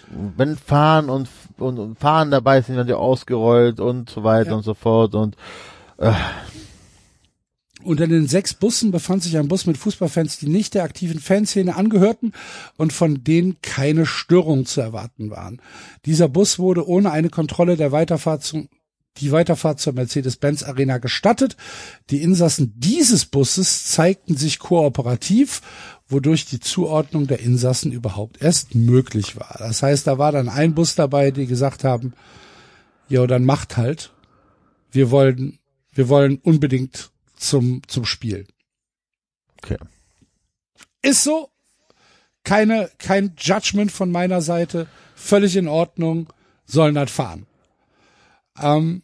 wenn 0.09 0.57
Fahren 0.57 1.09
und, 1.09 1.29
und, 1.57 1.79
und 1.79 1.99
Fahren 1.99 2.29
dabei 2.31 2.61
sind, 2.61 2.75
werden 2.75 2.87
die 2.87 2.93
ausgerollt 2.93 3.79
und 3.79 4.09
so 4.09 4.23
weiter 4.23 4.51
Ja. 4.51 4.55
und 4.57 4.63
so 4.63 4.73
fort 4.73 5.15
und 5.15 5.35
Unter 7.83 8.07
den 8.07 8.27
sechs 8.27 8.53
Bussen 8.53 8.91
befand 8.91 9.23
sich 9.23 9.37
ein 9.37 9.47
Bus 9.47 9.65
mit 9.65 9.77
Fußballfans, 9.77 10.37
die 10.37 10.47
nicht 10.47 10.73
der 10.73 10.83
aktiven 10.83 11.19
Fanszene 11.19 11.75
angehörten 11.75 12.33
und 12.77 12.93
von 12.93 13.23
denen 13.23 13.57
keine 13.61 14.05
Störungen 14.05 14.65
zu 14.65 14.81
erwarten 14.81 15.29
waren. 15.29 15.61
Dieser 16.05 16.27
Bus 16.27 16.59
wurde 16.59 16.87
ohne 16.87 17.11
eine 17.11 17.29
Kontrolle 17.29 17.77
der 17.77 17.91
Weiterfahrt 17.91 18.43
zum 18.43 18.69
die 19.17 19.31
Weiterfahrt 19.31 19.79
zur 19.79 19.93
Mercedes-Benz 19.93 20.63
Arena 20.63 20.97
gestattet. 20.97 21.55
Die 22.09 22.23
Insassen 22.23 22.73
dieses 22.77 23.25
Busses 23.25 23.85
zeigten 23.85 24.35
sich 24.35 24.57
kooperativ, 24.57 25.61
wodurch 26.07 26.45
die 26.45 26.59
Zuordnung 26.59 27.27
der 27.27 27.39
Insassen 27.39 27.91
überhaupt 27.91 28.41
erst 28.41 28.73
möglich 28.75 29.35
war. 29.35 29.55
Das 29.59 29.83
heißt, 29.83 30.07
da 30.07 30.17
war 30.17 30.31
dann 30.31 30.49
ein 30.49 30.73
Bus 30.73 30.95
dabei, 30.95 31.31
die 31.31 31.45
gesagt 31.45 31.83
haben, 31.83 32.13
ja, 33.07 33.27
dann 33.27 33.45
macht 33.45 33.77
halt. 33.77 34.11
Wir 34.91 35.11
wollen, 35.11 35.59
wir 35.91 36.09
wollen 36.09 36.39
unbedingt 36.41 37.12
zum, 37.43 37.81
zum 37.87 38.05
Spiel. 38.05 38.47
okay. 39.61 39.77
Ist 41.01 41.23
so. 41.23 41.49
Keine, 42.43 42.89
kein 42.97 43.35
Judgment 43.37 43.91
von 43.91 44.11
meiner 44.11 44.41
Seite. 44.41 44.87
Völlig 45.15 45.55
in 45.55 45.67
Ordnung. 45.67 46.31
Sollen 46.65 46.97
halt 46.97 47.09
fahren. 47.09 47.45
Ähm, 48.59 49.03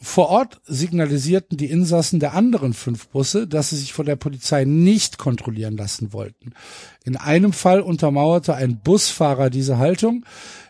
vor 0.00 0.28
Ort 0.28 0.60
signalisierten 0.66 1.56
die 1.56 1.70
Insassen 1.70 2.20
der 2.20 2.34
anderen 2.34 2.74
fünf 2.74 3.08
Busse, 3.08 3.46
dass 3.46 3.70
sie 3.70 3.76
sich 3.76 3.92
von 3.92 4.04
der 4.04 4.16
Polizei 4.16 4.64
nicht 4.64 5.18
kontrollieren 5.18 5.76
lassen 5.76 6.12
wollten. 6.12 6.52
In 7.04 7.16
einem 7.16 7.52
Fall 7.52 7.80
untermauerte 7.80 8.54
ein 8.54 8.80
Busfahrer 8.80 9.48
diese 9.48 9.78
Haltung, 9.78 10.26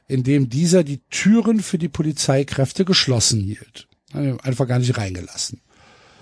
indem 0.07 0.51
dieser 0.51 0.85
die 0.85 1.01
Türen 1.11 1.61
für 1.61 1.79
die 1.79 1.89
Polizeikräfte 1.89 2.85
geschlossen 2.85 3.41
hielt. 3.41 3.89
Einfach 4.13 4.69
gar 4.69 4.79
nicht 4.79 4.97
reingelassen. 4.97 5.61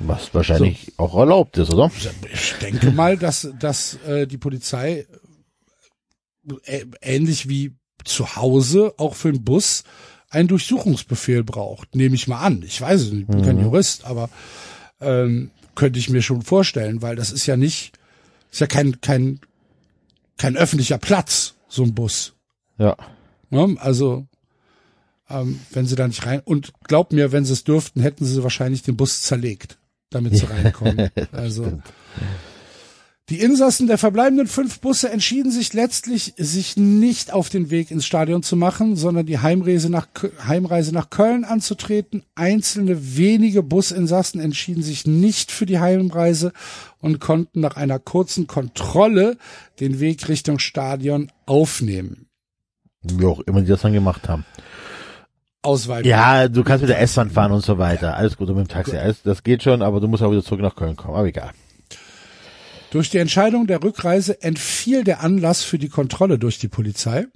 Was 0.04 0.34
wahrscheinlich 0.34 0.92
auch 0.96 1.16
erlaubt 1.16 1.58
ist, 1.58 1.72
oder? 1.72 1.90
Ich 2.32 2.54
denke 2.60 2.90
mal, 2.90 3.16
dass, 3.16 3.48
dass 3.58 3.94
äh, 4.06 4.26
die 4.26 4.38
Polizei 4.38 5.06
äh, 6.64 6.86
ähnlich 7.00 7.48
wie 7.48 7.74
zu 8.04 8.36
Hause 8.36 8.94
auch 8.98 9.14
für 9.14 9.28
einen 9.28 9.44
Bus 9.44 9.84
einen 10.30 10.48
Durchsuchungsbefehl 10.48 11.44
braucht. 11.44 11.94
Nehme 11.94 12.14
ich 12.14 12.26
mal 12.26 12.40
an. 12.40 12.62
Ich 12.62 12.80
weiß 12.80 13.00
es 13.00 13.12
nicht, 13.12 13.22
ich 13.22 13.26
bin 13.28 13.42
kein 13.42 13.60
Jurist, 13.60 14.04
aber 14.04 14.30
ähm, 15.00 15.50
könnte 15.74 15.98
ich 15.98 16.08
mir 16.10 16.22
schon 16.22 16.42
vorstellen, 16.42 17.02
weil 17.02 17.16
das 17.16 17.32
ist 17.32 17.46
ja 17.46 17.56
nicht, 17.56 17.98
ist 18.50 18.60
ja 18.60 18.66
kein, 18.66 19.00
kein, 19.00 19.40
kein 20.38 20.56
öffentlicher 20.56 20.98
Platz, 20.98 21.54
so 21.68 21.82
ein 21.82 21.94
Bus. 21.94 22.34
Ja. 22.78 22.96
Ne? 23.50 23.76
Also, 23.78 24.26
ähm, 25.28 25.60
wenn 25.72 25.86
sie 25.86 25.96
da 25.96 26.08
nicht 26.08 26.26
rein, 26.26 26.40
und 26.44 26.72
glaub 26.84 27.12
mir, 27.12 27.32
wenn 27.32 27.44
sie 27.44 27.52
es 27.52 27.64
dürften, 27.64 28.00
hätten 28.00 28.24
sie 28.24 28.42
wahrscheinlich 28.42 28.82
den 28.82 28.96
Bus 28.96 29.22
zerlegt, 29.22 29.78
damit 30.12 30.36
sie 30.36 30.46
reinkommen. 30.46 31.10
also, 31.32 31.80
die 33.28 33.40
Insassen 33.40 33.86
der 33.86 33.98
verbleibenden 33.98 34.46
fünf 34.46 34.80
Busse 34.80 35.08
entschieden 35.08 35.50
sich 35.52 35.72
letztlich, 35.72 36.34
sich 36.36 36.76
nicht 36.76 37.32
auf 37.32 37.48
den 37.48 37.70
Weg 37.70 37.90
ins 37.90 38.04
Stadion 38.04 38.42
zu 38.42 38.56
machen, 38.56 38.96
sondern 38.96 39.24
die 39.24 39.38
Heimreise 39.38 39.88
nach, 39.88 40.08
Heimreise 40.46 40.92
nach 40.92 41.08
Köln 41.08 41.44
anzutreten. 41.44 42.24
Einzelne 42.34 43.16
wenige 43.16 43.62
Businsassen 43.62 44.40
entschieden 44.40 44.82
sich 44.82 45.06
nicht 45.06 45.52
für 45.52 45.66
die 45.66 45.78
Heimreise 45.78 46.52
und 46.98 47.20
konnten 47.20 47.60
nach 47.60 47.76
einer 47.76 47.98
kurzen 47.98 48.48
Kontrolle 48.48 49.38
den 49.78 49.98
Weg 49.98 50.28
Richtung 50.28 50.58
Stadion 50.58 51.30
aufnehmen. 51.46 52.26
Wie 53.02 53.24
auch 53.24 53.40
immer 53.40 53.62
die 53.62 53.68
das 53.68 53.82
dann 53.82 53.92
gemacht 53.92 54.28
haben. 54.28 54.44
Ausweitung. 55.62 56.10
Ja, 56.10 56.48
du 56.48 56.64
kannst 56.64 56.82
mit 56.82 56.90
der 56.90 57.00
S-Bahn 57.00 57.30
fahren 57.30 57.52
und 57.52 57.64
so 57.64 57.78
weiter. 57.78 58.16
Alles 58.16 58.36
gut, 58.36 58.48
und 58.48 58.56
mit 58.56 58.66
dem 58.66 58.72
Taxi. 58.72 58.96
Alles, 58.96 59.22
das 59.22 59.42
geht 59.42 59.62
schon, 59.62 59.80
aber 59.82 60.00
du 60.00 60.08
musst 60.08 60.22
auch 60.22 60.30
wieder 60.30 60.42
zurück 60.42 60.60
nach 60.60 60.74
Köln 60.74 60.96
kommen. 60.96 61.14
Aber 61.14 61.26
egal. 61.26 61.52
Durch 62.90 63.08
die 63.10 63.18
Entscheidung 63.18 63.66
der 63.66 63.82
Rückreise 63.82 64.42
entfiel 64.42 65.04
der 65.04 65.22
Anlass 65.22 65.62
für 65.62 65.78
die 65.78 65.88
Kontrolle 65.88 66.38
durch 66.38 66.58
die 66.58 66.68
Polizei. 66.68 67.26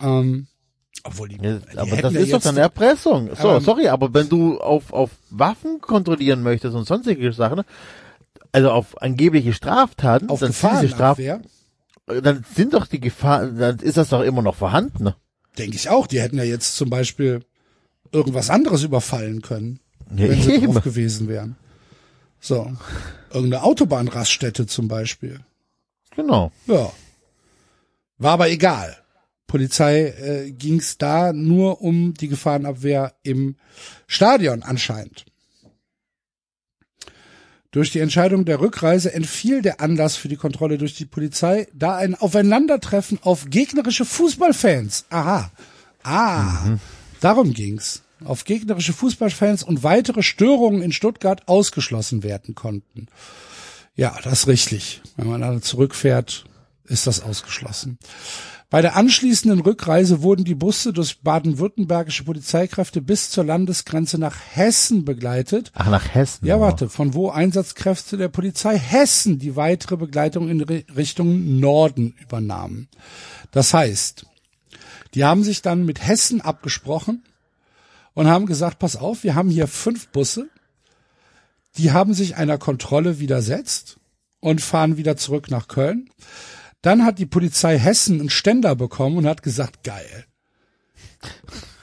Ähm, 0.00 0.46
obwohl 1.02 1.28
die, 1.28 1.36
Ja, 1.42 1.58
die 1.58 1.78
aber 1.78 1.96
das 2.02 2.12
ja 2.12 2.20
ist 2.20 2.32
doch 2.32 2.40
dann 2.42 2.56
Erpressung. 2.56 3.30
So, 3.34 3.48
Aber- 3.48 3.60
sorry, 3.60 3.88
aber 3.88 4.12
wenn 4.14 4.28
du 4.28 4.58
auf, 4.60 4.92
auf 4.92 5.10
Waffen 5.30 5.80
kontrollieren 5.80 6.42
möchtest 6.42 6.74
und 6.76 6.84
sonstige 6.86 7.32
Sachen, 7.32 7.62
also 8.52 8.70
auf 8.70 9.00
angebliche 9.02 9.52
Straftaten, 9.52 10.28
auf 10.28 10.40
dann 10.40 10.52
sind 10.52 10.72
diese 10.82 10.88
Straf 10.94 11.18
dann 12.06 12.44
sind 12.54 12.72
doch 12.74 12.86
die 12.86 13.00
Gefahren, 13.00 13.58
dann 13.58 13.78
ist 13.80 13.96
das 13.96 14.08
doch 14.08 14.22
immer 14.22 14.40
noch 14.40 14.54
vorhanden. 14.54 15.12
Denke 15.56 15.76
ich 15.76 15.88
auch. 15.88 16.06
Die 16.06 16.20
hätten 16.20 16.38
ja 16.38 16.44
jetzt 16.44 16.76
zum 16.76 16.90
Beispiel 16.90 17.40
irgendwas 18.12 18.50
anderes 18.50 18.82
überfallen 18.82 19.42
können, 19.42 19.80
Ja, 20.16 20.28
wenn 20.28 20.42
sie 20.42 20.60
drauf 20.60 20.82
gewesen 20.82 21.28
wären. 21.28 21.56
So, 22.40 22.72
irgendeine 23.32 23.64
Autobahnraststätte 23.64 24.66
zum 24.66 24.88
Beispiel. 24.88 25.40
Genau. 26.14 26.52
Ja, 26.66 26.92
war 28.18 28.32
aber 28.32 28.50
egal. 28.50 28.96
Polizei 29.46 30.08
äh, 30.08 30.50
ging 30.50 30.78
es 30.78 30.98
da 30.98 31.32
nur 31.32 31.80
um 31.80 32.14
die 32.14 32.28
Gefahrenabwehr 32.28 33.14
im 33.22 33.56
Stadion 34.06 34.62
anscheinend. 34.62 35.24
Durch 37.70 37.90
die 37.90 38.00
Entscheidung 38.00 38.46
der 38.46 38.60
Rückreise 38.60 39.12
entfiel 39.12 39.60
der 39.60 39.80
Anlass 39.80 40.16
für 40.16 40.28
die 40.28 40.36
Kontrolle 40.36 40.78
durch 40.78 40.94
die 40.94 41.04
Polizei, 41.04 41.68
da 41.74 41.96
ein 41.96 42.14
Aufeinandertreffen 42.14 43.18
auf 43.22 43.50
gegnerische 43.50 44.06
Fußballfans. 44.06 45.04
Aha. 45.10 45.50
Ah, 46.02 46.78
darum 47.20 47.52
ging's. 47.52 48.02
Auf 48.24 48.44
gegnerische 48.44 48.94
Fußballfans 48.94 49.62
und 49.62 49.82
weitere 49.82 50.22
Störungen 50.22 50.80
in 50.80 50.92
Stuttgart 50.92 51.46
ausgeschlossen 51.46 52.22
werden 52.22 52.54
konnten. 52.54 53.06
Ja, 53.94 54.16
das 54.24 54.40
ist 54.40 54.46
richtig. 54.48 55.02
Wenn 55.16 55.28
man 55.28 55.42
dann 55.42 55.60
zurückfährt, 55.60 56.46
ist 56.84 57.06
das 57.06 57.22
ausgeschlossen. 57.22 57.98
Bei 58.70 58.82
der 58.82 58.96
anschließenden 58.96 59.60
Rückreise 59.60 60.20
wurden 60.20 60.44
die 60.44 60.54
Busse 60.54 60.92
durch 60.92 61.22
baden-württembergische 61.22 62.24
Polizeikräfte 62.24 63.00
bis 63.00 63.30
zur 63.30 63.44
Landesgrenze 63.44 64.18
nach 64.18 64.36
Hessen 64.52 65.06
begleitet. 65.06 65.72
Ach, 65.74 65.88
nach 65.88 66.14
Hessen. 66.14 66.44
Ja, 66.44 66.60
warte, 66.60 66.90
von 66.90 67.14
wo 67.14 67.30
Einsatzkräfte 67.30 68.18
der 68.18 68.28
Polizei 68.28 68.78
Hessen 68.78 69.38
die 69.38 69.56
weitere 69.56 69.96
Begleitung 69.96 70.50
in 70.50 70.62
Ri- 70.62 70.84
Richtung 70.94 71.58
Norden 71.60 72.14
übernahmen. 72.20 72.88
Das 73.52 73.72
heißt, 73.72 74.26
die 75.14 75.24
haben 75.24 75.44
sich 75.44 75.62
dann 75.62 75.86
mit 75.86 76.06
Hessen 76.06 76.42
abgesprochen 76.42 77.24
und 78.12 78.26
haben 78.26 78.44
gesagt, 78.44 78.78
pass 78.78 78.96
auf, 78.96 79.24
wir 79.24 79.34
haben 79.34 79.48
hier 79.48 79.66
fünf 79.66 80.08
Busse, 80.08 80.50
die 81.78 81.92
haben 81.92 82.12
sich 82.12 82.36
einer 82.36 82.58
Kontrolle 82.58 83.18
widersetzt 83.18 83.96
und 84.40 84.60
fahren 84.60 84.98
wieder 84.98 85.16
zurück 85.16 85.50
nach 85.50 85.68
Köln. 85.68 86.10
Dann 86.82 87.04
hat 87.04 87.18
die 87.18 87.26
Polizei 87.26 87.78
Hessen 87.78 88.20
einen 88.20 88.30
Ständer 88.30 88.76
bekommen 88.76 89.18
und 89.18 89.26
hat 89.26 89.42
gesagt, 89.42 89.82
geil. 89.82 90.26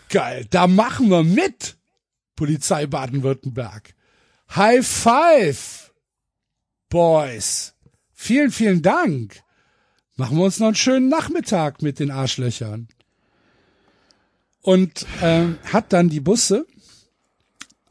Geil, 0.09 0.45
da 0.49 0.67
machen 0.67 1.09
wir 1.09 1.23
mit. 1.23 1.77
Polizei 2.35 2.85
Baden-Württemberg. 2.85 3.95
High 4.55 4.85
five, 4.85 5.93
Boys. 6.89 7.73
Vielen, 8.13 8.51
vielen 8.51 8.81
Dank. 8.81 9.41
Machen 10.15 10.37
wir 10.37 10.45
uns 10.45 10.59
noch 10.59 10.67
einen 10.67 10.75
schönen 10.75 11.09
Nachmittag 11.09 11.81
mit 11.81 11.99
den 11.99 12.11
Arschlöchern. 12.11 12.87
Und 14.61 15.05
ähm, 15.21 15.57
hat 15.71 15.93
dann 15.93 16.09
die 16.09 16.21
Busse, 16.21 16.65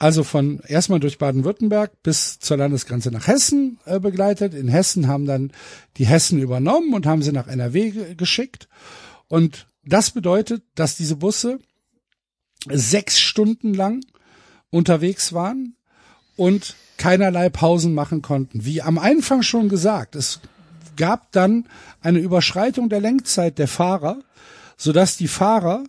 also 0.05 0.22
von 0.22 0.61
erstmal 0.68 1.00
durch 1.00 1.16
Baden-Württemberg 1.16 2.02
bis 2.02 2.38
zur 2.38 2.59
Landesgrenze 2.59 3.11
nach 3.11 3.26
Hessen 3.26 3.78
äh, 3.86 3.98
begleitet. 3.98 4.52
In 4.52 4.68
Hessen 4.68 5.09
haben 5.09 5.24
dann 5.24 5.50
die 5.96 6.05
Hessen 6.05 6.38
übernommen 6.38 6.92
und 6.92 7.07
haben 7.07 7.22
sie 7.22 7.32
nach 7.32 7.48
NRW 7.48 7.90
ge 7.90 8.14
geschickt. 8.14 8.68
Und 9.28 9.66
das 9.82 10.11
bedeutet, 10.11 10.62
dass 10.74 10.98
diese 10.98 11.16
Busse 11.16 11.59
sechs 12.68 13.18
Stunden 13.18 13.72
lang 13.72 14.05
unterwegs 14.68 15.32
waren 15.32 15.74
und 16.36 16.76
keinerlei 16.98 17.48
Pausen 17.48 17.94
machen 17.94 18.20
konnten. 18.20 18.66
Wie 18.66 18.82
am 18.82 18.98
Anfang 18.98 19.40
schon 19.40 19.70
gesagt, 19.70 20.16
es 20.16 20.40
gab 20.98 21.32
dann 21.32 21.66
eine 22.02 22.18
Überschreitung 22.18 22.90
der 22.90 23.00
Lenkzeit 23.00 23.59
der 23.59 23.68
Fahrer, 23.68 24.18
sodass 24.76 25.16
die 25.16 25.28
Fahrer 25.28 25.82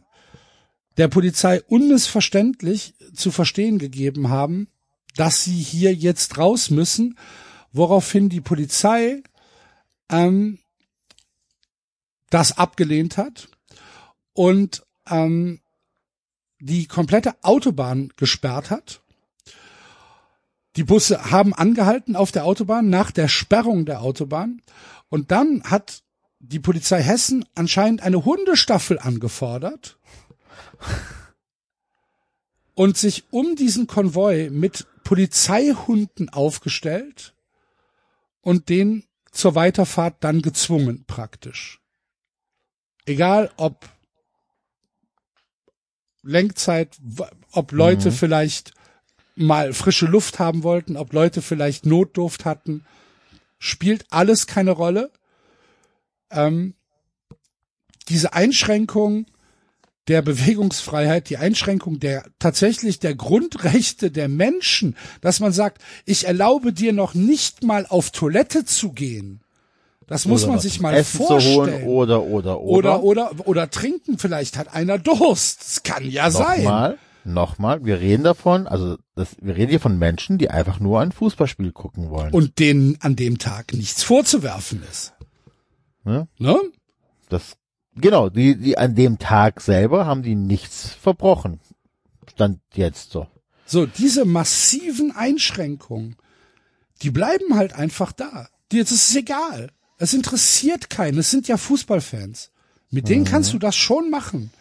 der 0.98 1.08
Polizei 1.08 1.62
unmissverständlich 1.64 2.94
zu 3.14 3.32
verstehen 3.32 3.80
gegeben 3.80 4.30
haben, 4.30 4.68
dass 5.16 5.44
sie 5.44 5.58
hier 5.58 5.94
jetzt 5.94 6.38
raus 6.38 6.70
müssen, 6.70 7.18
woraufhin 7.72 8.30
die 8.30 8.42
Polizei 8.42 9.22
ähm, 10.10 10.60
das 12.30 12.58
abgelehnt 12.58 13.18
hat 13.18 13.50
und 14.34 14.84
ähm, 15.10 15.60
die 16.60 16.88
komplette 16.88 17.36
Autobahn 17.44 18.12
gesperrt 18.18 18.70
hat. 18.70 19.02
Die 20.76 20.84
Busse 20.84 21.32
haben 21.32 21.54
angehalten 21.54 22.16
auf 22.16 22.32
der 22.32 22.46
Autobahn 22.46 22.90
nach 22.90 23.12
der 23.12 23.28
Sperrung 23.28 23.86
der 23.86 24.02
Autobahn 24.02 24.62
und 25.10 25.32
dann 25.32 25.64
hat 25.64 26.04
die 26.40 26.60
Polizei 26.60 27.02
Hessen 27.02 27.46
anscheinend 27.56 28.02
eine 28.04 28.26
Hundestaffel 28.26 29.00
angefordert 29.00 29.98
und 32.76 32.98
sich 32.98 33.24
um 33.32 33.56
diesen 33.56 33.88
Konvoi 33.88 34.50
mit 34.50 34.86
Polizeihunden 35.04 36.30
aufgestellt 36.30 37.34
und 38.42 38.70
den 38.70 39.06
zur 39.32 39.56
Weiterfahrt 39.56 40.24
dann 40.24 40.42
gezwungen 40.42 41.06
praktisch. 41.06 41.82
Egal 43.06 43.52
ob 43.58 43.88
Lenkzeit, 46.24 46.98
ob 47.52 47.72
Leute 47.72 48.12
vielleicht 48.12 48.74
mal 49.36 49.74
frische 49.74 50.06
Luft 50.08 50.40
haben 50.40 50.64
wollten, 50.64 50.98
ob 50.98 51.14
Leute 51.14 51.42
vielleicht 51.42 51.86
Notdurft 51.86 52.46
hatten, 52.46 52.84
spielt 53.60 54.06
alles 54.10 54.48
keine 54.48 54.72
Rolle. 54.72 55.12
Ähm, 56.32 56.74
diese 58.10 58.34
Einschränkung 58.34 59.26
der 60.08 60.22
Bewegungsfreiheit, 60.22 61.30
die 61.30 61.38
Einschränkung 61.38 62.00
der 62.00 62.26
tatsächlich 62.40 63.00
der 63.00 63.16
Grundrechte 63.16 64.12
der 64.12 64.28
Menschen, 64.28 64.96
dass 65.22 65.40
man 65.40 65.52
sagt, 65.52 65.82
ich 66.06 66.28
erlaube 66.28 66.74
dir 66.74 66.94
noch 66.94 67.14
nicht 67.14 67.64
mal 67.64 67.86
auf 67.88 68.12
Toilette 68.12 68.66
zu 68.66 68.92
gehen. 68.92 69.42
Das 70.08 70.26
muss 70.26 70.44
Oder 70.44 70.54
man 70.54 70.62
sich 70.62 70.80
mal 70.80 70.94
Essen 70.94 71.18
zu 71.20 71.26
vorstellen. 71.26 71.84
holen 71.84 71.84
oder, 71.86 72.22
oder, 72.24 72.62
oder, 72.62 73.02
oder. 73.02 73.32
oder, 73.32 73.48
oder 73.48 73.70
trinken. 73.72 74.20
Vielleicht 74.20 74.56
hat 74.58 74.74
einer 74.74 75.00
Durst. 75.00 75.62
Das 75.62 75.84
kann 75.84 76.08
ja 76.08 76.30
sein. 76.30 76.64
Nochmal, 76.64 76.98
nochmal, 77.24 77.86
wir 77.86 78.00
reden 78.00 78.24
davon, 78.24 78.68
also 78.68 78.98
das, 79.16 79.30
wir 79.42 79.56
reden 79.56 79.72
hier 79.72 79.80
von 79.80 79.98
Menschen, 79.98 80.38
die 80.38 80.52
einfach 80.52 80.80
nur 80.80 81.02
ein 81.02 81.12
Fußballspiel 81.12 81.72
gucken 81.72 82.12
wollen. 82.12 82.32
Und 82.34 82.60
denen 82.60 82.98
an 83.02 83.16
dem 83.16 83.40
Tag 83.40 83.74
nichts 83.74 84.04
vorzuwerfen 84.04 84.84
ist. 84.92 85.14
ne? 86.04 86.28
Ne? 86.38 86.56
Das, 87.30 87.58
genau, 87.96 88.30
die, 88.30 88.58
die 88.58 88.78
an 88.78 88.96
dem 88.96 89.20
Tag 89.20 89.62
selber 89.62 90.06
haben 90.06 90.24
die 90.24 90.36
nichts 90.36 90.90
verbrochen. 90.90 91.60
Stand 92.32 92.60
jetzt 92.74 93.12
so. 93.12 93.28
So, 93.66 93.86
diese 93.86 94.26
massiven 94.26 95.12
Einschränkungen, 95.16 96.16
die 97.02 97.12
bleiben 97.12 97.56
halt 97.56 97.74
einfach 97.74 98.12
da. 98.12 98.48
Die, 98.72 98.80
das 98.80 98.92
ist 98.92 99.16
egal. 99.16 99.72
Es 99.98 100.14
interessiert 100.14 100.90
keinen. 100.90 101.18
Es 101.20 101.32
sind 101.32 101.48
ja 101.48 101.58
Fußballfans. 101.58 102.52
Mit 102.92 103.10
denen 103.10 103.26
kannst 103.26 103.54
du 103.54 103.60
das 103.60 103.76
schon 103.76 104.10
machen. 104.10 104.52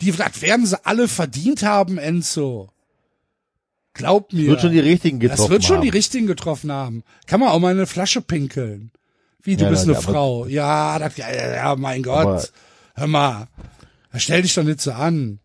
Die, 0.00 0.10
das 0.12 0.40
werden 0.42 0.66
sie 0.66 0.84
alle 0.84 1.08
verdient 1.08 1.62
haben, 1.62 1.98
Enzo. 1.98 2.70
Glaub 3.94 4.32
mir. 4.32 4.48
Wird 4.48 4.62
schon 4.62 4.72
die 4.72 4.80
richtigen 4.80 5.20
getroffen 5.20 5.42
Das 5.42 5.50
wird 5.50 5.64
schon 5.64 5.76
haben. 5.76 5.82
die 5.82 5.90
richtigen 5.90 6.26
getroffen 6.26 6.72
haben. 6.72 7.04
Kann 7.26 7.40
man 7.40 7.50
auch 7.50 7.58
mal 7.58 7.72
eine 7.72 7.86
Flasche 7.86 8.22
pinkeln. 8.22 8.90
Wie, 9.42 9.56
du 9.56 9.64
Ja, 9.64 9.70
bist 9.70 9.86
ja, 9.86 9.92
eine 9.92 10.00
Frau. 10.02 10.46
Ja, 10.46 10.98
das, 10.98 11.16
ja, 11.16 11.30
ja, 11.54 11.76
mein 11.76 12.02
Gott. 12.02 12.52
Hör 12.94 13.06
mal. 13.06 13.48
Stell 14.14 14.42
dich 14.42 14.54
doch 14.54 14.62
nicht 14.62 14.80
so 14.80 14.92
an. 14.92 15.40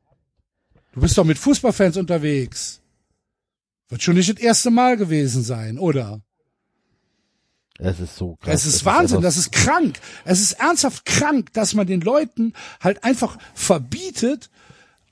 Du 0.93 1.01
bist 1.01 1.17
doch 1.17 1.23
mit 1.23 1.37
Fußballfans 1.37 1.97
unterwegs. 1.97 2.81
Wird 3.89 4.03
schon 4.03 4.15
nicht 4.15 4.29
das 4.29 4.37
erste 4.39 4.69
Mal 4.71 4.97
gewesen 4.97 5.43
sein, 5.43 5.79
oder? 5.79 6.21
Es 7.79 7.99
ist 7.99 8.15
so 8.17 8.35
krass. 8.37 8.53
Es 8.55 8.65
ist 8.65 8.85
Wahnsinn, 8.85 9.19
etwas- 9.19 9.35
das 9.35 9.45
ist 9.45 9.51
krank. 9.51 9.99
Es 10.25 10.41
ist 10.41 10.53
ernsthaft 10.53 11.05
krank, 11.05 11.53
dass 11.53 11.73
man 11.75 11.85
den 11.87 12.01
Leuten 12.01 12.53
halt 12.81 13.03
einfach 13.03 13.37
verbietet, 13.53 14.49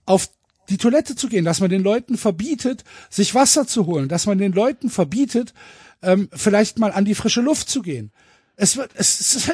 auf 0.05 0.29
die 0.69 0.77
Toilette 0.77 1.15
zu 1.15 1.29
gehen, 1.29 1.45
dass 1.45 1.59
man 1.59 1.69
den 1.69 1.83
Leuten 1.83 2.17
verbietet, 2.17 2.83
sich 3.09 3.36
Wasser 3.36 3.67
zu 3.67 3.86
holen, 3.86 4.09
dass 4.09 4.25
man 4.25 4.39
den 4.39 4.51
Leuten 4.51 4.89
verbietet, 4.89 5.53
ähm, 6.01 6.27
vielleicht 6.33 6.79
mal 6.79 6.91
an 6.91 7.05
die 7.05 7.13
frische 7.15 7.41
Luft 7.41 7.69
zu 7.69 7.83
gehen. 7.83 8.11
Es 8.56 8.78
wird, 8.78 8.91
es, 8.95 9.20
es 9.20 9.36
ist, 9.36 9.51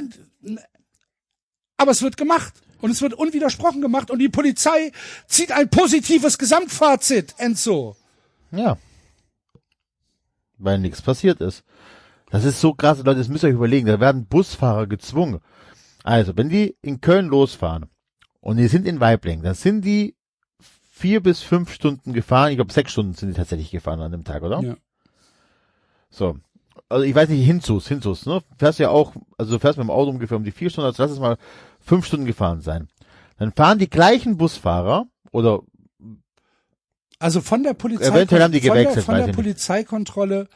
aber 1.78 1.92
es 1.92 2.02
wird 2.02 2.18
gemacht. 2.18 2.54
Und 2.82 2.90
es 2.90 3.02
wird 3.02 3.14
unwidersprochen 3.14 3.82
gemacht 3.82 4.10
und 4.10 4.18
die 4.18 4.30
Polizei 4.30 4.92
zieht 5.28 5.52
ein 5.52 5.70
positives 5.70 6.40
Gesamtfazit, 6.40 7.36
Enzo. 7.38 7.96
Ja. 8.52 8.78
Weil 10.58 10.80
nichts 10.80 11.02
passiert 11.02 11.42
ist. 11.42 11.64
Das 12.32 12.44
ist 12.44 12.60
so 12.60 12.74
krass, 12.74 12.98
Leute, 13.00 13.20
das 13.20 13.28
müsst 13.28 13.44
ihr 13.44 13.50
euch 13.50 13.56
überlegen. 13.56 13.86
Da 13.86 14.00
werden 14.00 14.26
Busfahrer 14.26 14.88
gezwungen. 14.88 15.42
Also, 16.04 16.36
wenn 16.38 16.50
die 16.50 16.76
in 16.82 17.02
Köln 17.02 17.28
losfahren 17.28 17.88
und 18.40 18.58
die 18.58 18.68
sind 18.68 18.88
in 18.88 19.00
Weibling, 19.00 19.44
dann 19.44 19.54
sind 19.54 19.86
die 19.86 20.16
vier 20.92 21.22
bis 21.22 21.42
fünf 21.42 21.72
Stunden 21.74 22.14
gefahren. 22.14 22.52
Ich 22.52 22.58
glaube, 22.58 22.74
sechs 22.74 22.94
Stunden 22.94 23.14
sind 23.14 23.30
die 23.30 23.36
tatsächlich 23.36 23.70
gefahren 23.70 24.02
an 24.02 24.12
dem 24.12 24.24
Tag, 24.24 24.42
oder? 24.42 24.62
Ja. 24.62 24.76
So. 26.10 26.40
Also 26.92 27.06
ich 27.06 27.16
weiß 27.16 27.30
nicht, 27.30 27.46
Hinzus, 27.46 27.88
Hinzus, 27.88 28.26
ne? 28.26 28.42
Fährst 28.58 28.80
ja 28.80 28.90
auch, 28.90 29.14
also 29.38 29.54
du 29.54 29.60
fährst 29.60 29.78
mit 29.78 29.86
dem 29.86 29.92
Auto 29.92 30.12
ungefähr 30.12 30.38
um 30.38 30.44
die 30.44 30.52
vier 30.52 30.70
Stunden, 30.70 30.88
also 30.88 31.02
lass 31.02 31.12
es 31.12 31.20
mal 31.20 31.38
fünf 31.80 32.06
Stunden 32.06 32.26
gefahren 32.26 32.62
sein. 32.62 32.88
Dann 33.38 33.52
fahren 33.54 33.80
die 33.80 33.90
gleichen 33.90 34.38
Busfahrer 34.38 35.06
oder 35.32 35.62
Also 37.20 37.42
von 37.42 37.64
der 37.64 37.74
Polizei 37.74 38.08
Eventuell 38.08 38.44
haben 38.44 38.52
die 38.52 38.62
von 38.62 38.74
der, 38.76 38.84
gewechselt, 38.84 39.06
von 39.06 39.16
der 39.16 39.22
ich 39.22 39.28
nicht. 39.28 39.36
Polizeikontrolle 39.36 40.48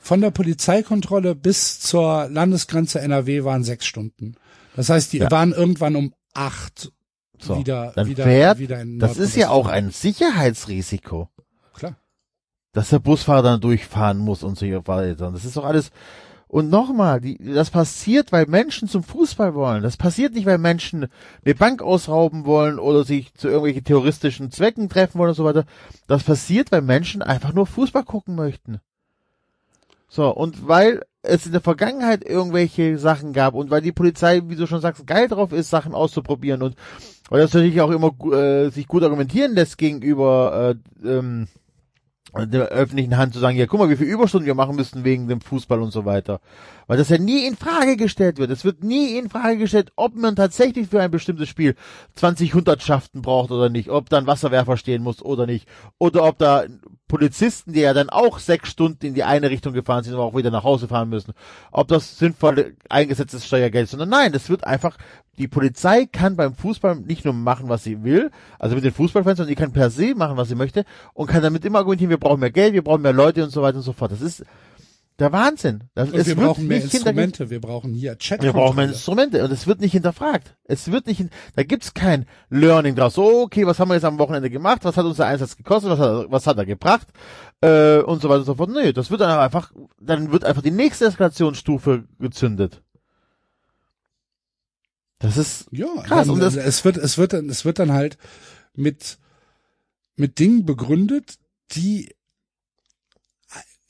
von 0.00 0.20
der 0.20 0.30
Polizeikontrolle 0.30 1.34
bis 1.34 1.80
zur 1.80 2.28
Landesgrenze 2.28 3.00
NRW 3.00 3.44
waren 3.44 3.64
sechs 3.64 3.86
Stunden. 3.86 4.34
Das 4.76 4.90
heißt, 4.90 5.12
die 5.14 5.18
Ja. 5.18 5.30
waren 5.30 5.52
irgendwann 5.52 5.96
um 5.96 6.12
acht 6.34 6.92
so. 7.40 7.56
wieder 7.56 7.92
dann 7.94 8.06
wieder 8.06 8.24
fährt, 8.24 8.58
wieder 8.58 8.80
in 8.82 8.98
das 8.98 9.16
ist 9.16 9.34
ja 9.36 9.48
auch 9.48 9.66
ein 9.66 9.90
Sicherheitsrisiko. 9.90 11.28
Dass 12.74 12.90
der 12.90 12.98
Busfahrer 12.98 13.42
dann 13.42 13.60
durchfahren 13.60 14.18
muss 14.18 14.42
und 14.42 14.58
so 14.58 14.66
weiter. 14.66 15.30
Das 15.30 15.44
ist 15.44 15.56
doch 15.56 15.64
alles. 15.64 15.90
Und 16.48 16.70
nochmal, 16.70 17.20
das 17.40 17.70
passiert, 17.70 18.30
weil 18.30 18.46
Menschen 18.46 18.86
zum 18.86 19.02
Fußball 19.02 19.54
wollen. 19.54 19.82
Das 19.82 19.96
passiert 19.96 20.34
nicht, 20.34 20.46
weil 20.46 20.58
Menschen 20.58 21.08
eine 21.44 21.54
Bank 21.54 21.82
ausrauben 21.82 22.44
wollen 22.44 22.78
oder 22.78 23.04
sich 23.04 23.32
zu 23.34 23.48
irgendwelchen 23.48 23.84
terroristischen 23.84 24.50
Zwecken 24.50 24.88
treffen 24.88 25.18
wollen 25.18 25.30
und 25.30 25.36
so 25.36 25.44
weiter. 25.44 25.64
Das 26.06 26.22
passiert, 26.22 26.70
weil 26.70 26.82
Menschen 26.82 27.22
einfach 27.22 27.52
nur 27.52 27.66
Fußball 27.66 28.04
gucken 28.04 28.34
möchten. 28.34 28.80
So, 30.08 30.28
und 30.28 30.68
weil 30.68 31.02
es 31.22 31.46
in 31.46 31.52
der 31.52 31.60
Vergangenheit 31.60 32.24
irgendwelche 32.24 32.98
Sachen 32.98 33.32
gab 33.32 33.54
und 33.54 33.70
weil 33.70 33.80
die 33.80 33.90
Polizei, 33.90 34.42
wie 34.46 34.54
du 34.56 34.66
schon 34.66 34.80
sagst, 34.80 35.06
geil 35.06 35.26
drauf 35.26 35.52
ist, 35.52 35.70
Sachen 35.70 35.94
auszuprobieren 35.94 36.62
und 36.62 36.76
weil 37.30 37.40
das 37.40 37.52
natürlich 37.52 37.80
auch 37.80 37.90
immer 37.90 38.14
äh, 38.32 38.68
sich 38.68 38.86
gut 38.86 39.02
argumentieren 39.02 39.54
lässt 39.54 39.78
gegenüber 39.78 40.76
äh, 41.02 41.08
ähm, 41.08 41.48
der 42.34 42.68
öffentlichen 42.68 43.16
Hand 43.16 43.34
zu 43.34 43.40
sagen, 43.40 43.56
ja, 43.56 43.66
guck 43.66 43.80
mal, 43.80 43.90
wie 43.90 43.96
viele 43.96 44.10
Überstunden 44.10 44.46
wir 44.46 44.54
machen 44.54 44.76
müssten 44.76 45.04
wegen 45.04 45.28
dem 45.28 45.40
Fußball 45.40 45.80
und 45.80 45.92
so 45.92 46.04
weiter. 46.04 46.40
Weil 46.86 46.98
das 46.98 47.08
ja 47.08 47.18
nie 47.18 47.46
in 47.46 47.56
Frage 47.56 47.96
gestellt 47.96 48.38
wird. 48.38 48.50
Es 48.50 48.64
wird 48.64 48.82
nie 48.82 49.16
in 49.16 49.30
Frage 49.30 49.58
gestellt, 49.58 49.92
ob 49.96 50.14
man 50.14 50.36
tatsächlich 50.36 50.88
für 50.88 51.00
ein 51.00 51.10
bestimmtes 51.10 51.48
Spiel 51.48 51.74
20 52.16 52.54
Hundertschaften 52.54 53.22
braucht 53.22 53.50
oder 53.50 53.68
nicht, 53.68 53.88
ob 53.88 54.10
da 54.10 54.18
ein 54.18 54.26
Wasserwerfer 54.26 54.76
stehen 54.76 55.02
muss 55.02 55.22
oder 55.22 55.46
nicht, 55.46 55.68
oder 55.98 56.24
ob 56.24 56.38
da 56.38 56.64
Polizisten, 57.14 57.72
die 57.72 57.80
ja 57.82 57.94
dann 57.94 58.10
auch 58.10 58.40
sechs 58.40 58.70
Stunden 58.70 59.06
in 59.06 59.14
die 59.14 59.22
eine 59.22 59.48
Richtung 59.48 59.72
gefahren 59.72 60.02
sind, 60.02 60.14
aber 60.14 60.24
auch 60.24 60.34
wieder 60.34 60.50
nach 60.50 60.64
Hause 60.64 60.88
fahren 60.88 61.08
müssen, 61.08 61.32
ob 61.70 61.86
das 61.86 62.18
sinnvoll 62.18 62.74
eingesetztes 62.88 63.46
Steuergeld 63.46 63.84
ist, 63.84 63.92
sondern 63.92 64.08
nein, 64.08 64.32
das 64.32 64.48
wird 64.48 64.64
einfach 64.64 64.98
die 65.38 65.46
Polizei 65.46 66.06
kann 66.06 66.34
beim 66.34 66.56
Fußball 66.56 66.96
nicht 66.96 67.24
nur 67.24 67.32
machen, 67.32 67.68
was 67.68 67.84
sie 67.84 68.02
will, 68.02 68.32
also 68.58 68.74
mit 68.74 68.82
den 68.82 68.92
Fußballfans, 68.92 69.36
sondern 69.36 69.54
die 69.54 69.60
kann 69.60 69.72
per 69.72 69.90
se 69.90 70.16
machen, 70.16 70.36
was 70.36 70.48
sie 70.48 70.56
möchte 70.56 70.84
und 71.12 71.28
kann 71.28 71.40
damit 71.40 71.64
immer 71.64 71.78
argumentieren, 71.78 72.10
wir 72.10 72.18
brauchen 72.18 72.40
mehr 72.40 72.50
Geld, 72.50 72.74
wir 72.74 72.82
brauchen 72.82 73.02
mehr 73.02 73.12
Leute 73.12 73.44
und 73.44 73.50
so 73.50 73.62
weiter 73.62 73.76
und 73.76 73.84
so 73.84 73.92
fort. 73.92 74.10
Das 74.10 74.20
ist 74.20 74.44
der 75.18 75.30
Wahnsinn. 75.30 75.84
Das, 75.94 76.10
und 76.10 76.26
wir 76.26 76.34
brauchen 76.34 76.66
mehr 76.66 76.82
Instrumente, 76.82 77.48
wir 77.48 77.60
brauchen 77.60 77.92
hier 77.92 78.18
Chat. 78.18 78.42
Wir 78.42 78.52
brauchen 78.52 78.76
mehr 78.76 78.86
Instrumente 78.86 79.44
und 79.44 79.52
es 79.52 79.66
wird 79.66 79.80
nicht 79.80 79.92
hinterfragt. 79.92 80.56
Es 80.64 80.90
wird 80.90 81.06
nicht, 81.06 81.24
da 81.54 81.62
gibt's 81.62 81.94
kein 81.94 82.26
Learning 82.50 82.96
draus. 82.96 83.14
So, 83.14 83.42
okay, 83.42 83.64
was 83.66 83.78
haben 83.78 83.88
wir 83.88 83.94
jetzt 83.94 84.04
am 84.04 84.18
Wochenende 84.18 84.50
gemacht? 84.50 84.80
Was 84.82 84.96
hat 84.96 85.04
unser 85.04 85.26
Einsatz 85.26 85.56
gekostet? 85.56 85.90
Was 85.92 85.98
hat, 86.00 86.30
was 86.30 86.46
hat 86.46 86.58
er 86.58 86.66
gebracht? 86.66 87.06
Äh, 87.60 87.98
und 87.98 88.22
so 88.22 88.28
weiter 88.28 88.40
und 88.40 88.46
so 88.46 88.54
fort. 88.56 88.70
Nee, 88.70 88.92
das 88.92 89.10
wird 89.10 89.20
dann 89.20 89.38
einfach, 89.38 89.72
dann 90.00 90.32
wird 90.32 90.44
einfach 90.44 90.62
die 90.62 90.72
nächste 90.72 91.06
Eskalationsstufe 91.06 92.04
gezündet. 92.18 92.82
Das 95.20 95.36
ist 95.36 95.68
ja, 95.70 95.86
krass. 96.02 96.28
und 96.28 96.40
das, 96.40 96.56
es 96.56 96.84
wird, 96.84 96.96
es 96.96 97.18
wird, 97.18 97.32
dann, 97.32 97.48
es 97.48 97.64
wird 97.64 97.78
dann 97.78 97.92
halt 97.92 98.18
mit, 98.74 99.18
mit 100.16 100.38
Dingen 100.40 100.66
begründet, 100.66 101.36
die 101.70 102.14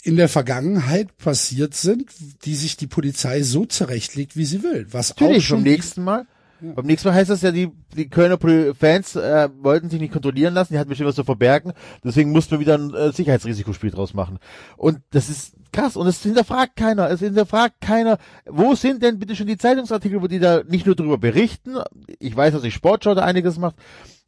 in 0.05 0.17
der 0.17 0.29
Vergangenheit 0.29 1.17
passiert 1.17 1.75
sind, 1.75 2.11
die 2.45 2.55
sich 2.55 2.77
die 2.77 2.87
Polizei 2.87 3.43
so 3.43 3.65
zurechtlegt, 3.65 4.37
wie 4.37 4.45
sie 4.45 4.63
will. 4.63 4.87
Was 4.91 5.11
Natürlich, 5.11 5.39
auch 5.39 5.43
schon 5.43 5.65
beim 5.65 5.73
nächsten 5.73 6.05
Mal. 6.05 6.27
Ja. 6.61 6.73
Beim 6.73 6.85
nächsten 6.85 7.09
Mal 7.09 7.15
heißt 7.15 7.31
das 7.31 7.41
ja, 7.41 7.51
die, 7.51 7.71
die 7.97 8.11
Kölner 8.11 8.39
Fans 8.75 9.17
äh, 9.17 9.49
wollten 9.59 9.89
sich 9.89 10.01
nicht 10.01 10.13
kontrollieren 10.13 10.53
lassen, 10.53 10.75
die 10.75 10.79
hatten 10.79 10.91
bestimmt 10.91 11.09
was 11.09 11.17
zu 11.17 11.25
verbergen, 11.25 11.73
deswegen 12.05 12.33
mussten 12.33 12.53
wir 12.53 12.61
wieder 12.61 12.77
ein 12.77 12.93
äh, 12.93 13.13
Sicherheitsrisikospiel 13.13 13.91
draus 13.91 14.13
machen. 14.13 14.39
Und 14.77 15.01
das 15.11 15.31
ist 15.31 15.55
krass 15.73 15.97
und 15.97 16.07
es 16.07 16.23
hinterfragt 16.23 16.77
keiner, 16.77 17.09
es 17.09 17.21
hinterfragt 17.21 17.81
keiner, 17.81 18.19
wo 18.47 18.75
sind 18.75 19.03
denn 19.03 19.19
bitte 19.19 19.35
schon 19.35 19.47
die 19.47 19.57
Zeitungsartikel, 19.57 20.21
wo 20.21 20.29
die 20.29 20.39
da 20.39 20.63
nicht 20.69 20.85
nur 20.85 20.97
drüber 20.97 21.17
berichten, 21.17 21.79
ich 22.19 22.37
weiß, 22.37 22.53
dass 22.53 22.63
die 22.63 22.71
Sportschau 22.71 23.15
da 23.15 23.23
einiges 23.23 23.59
macht, 23.59 23.77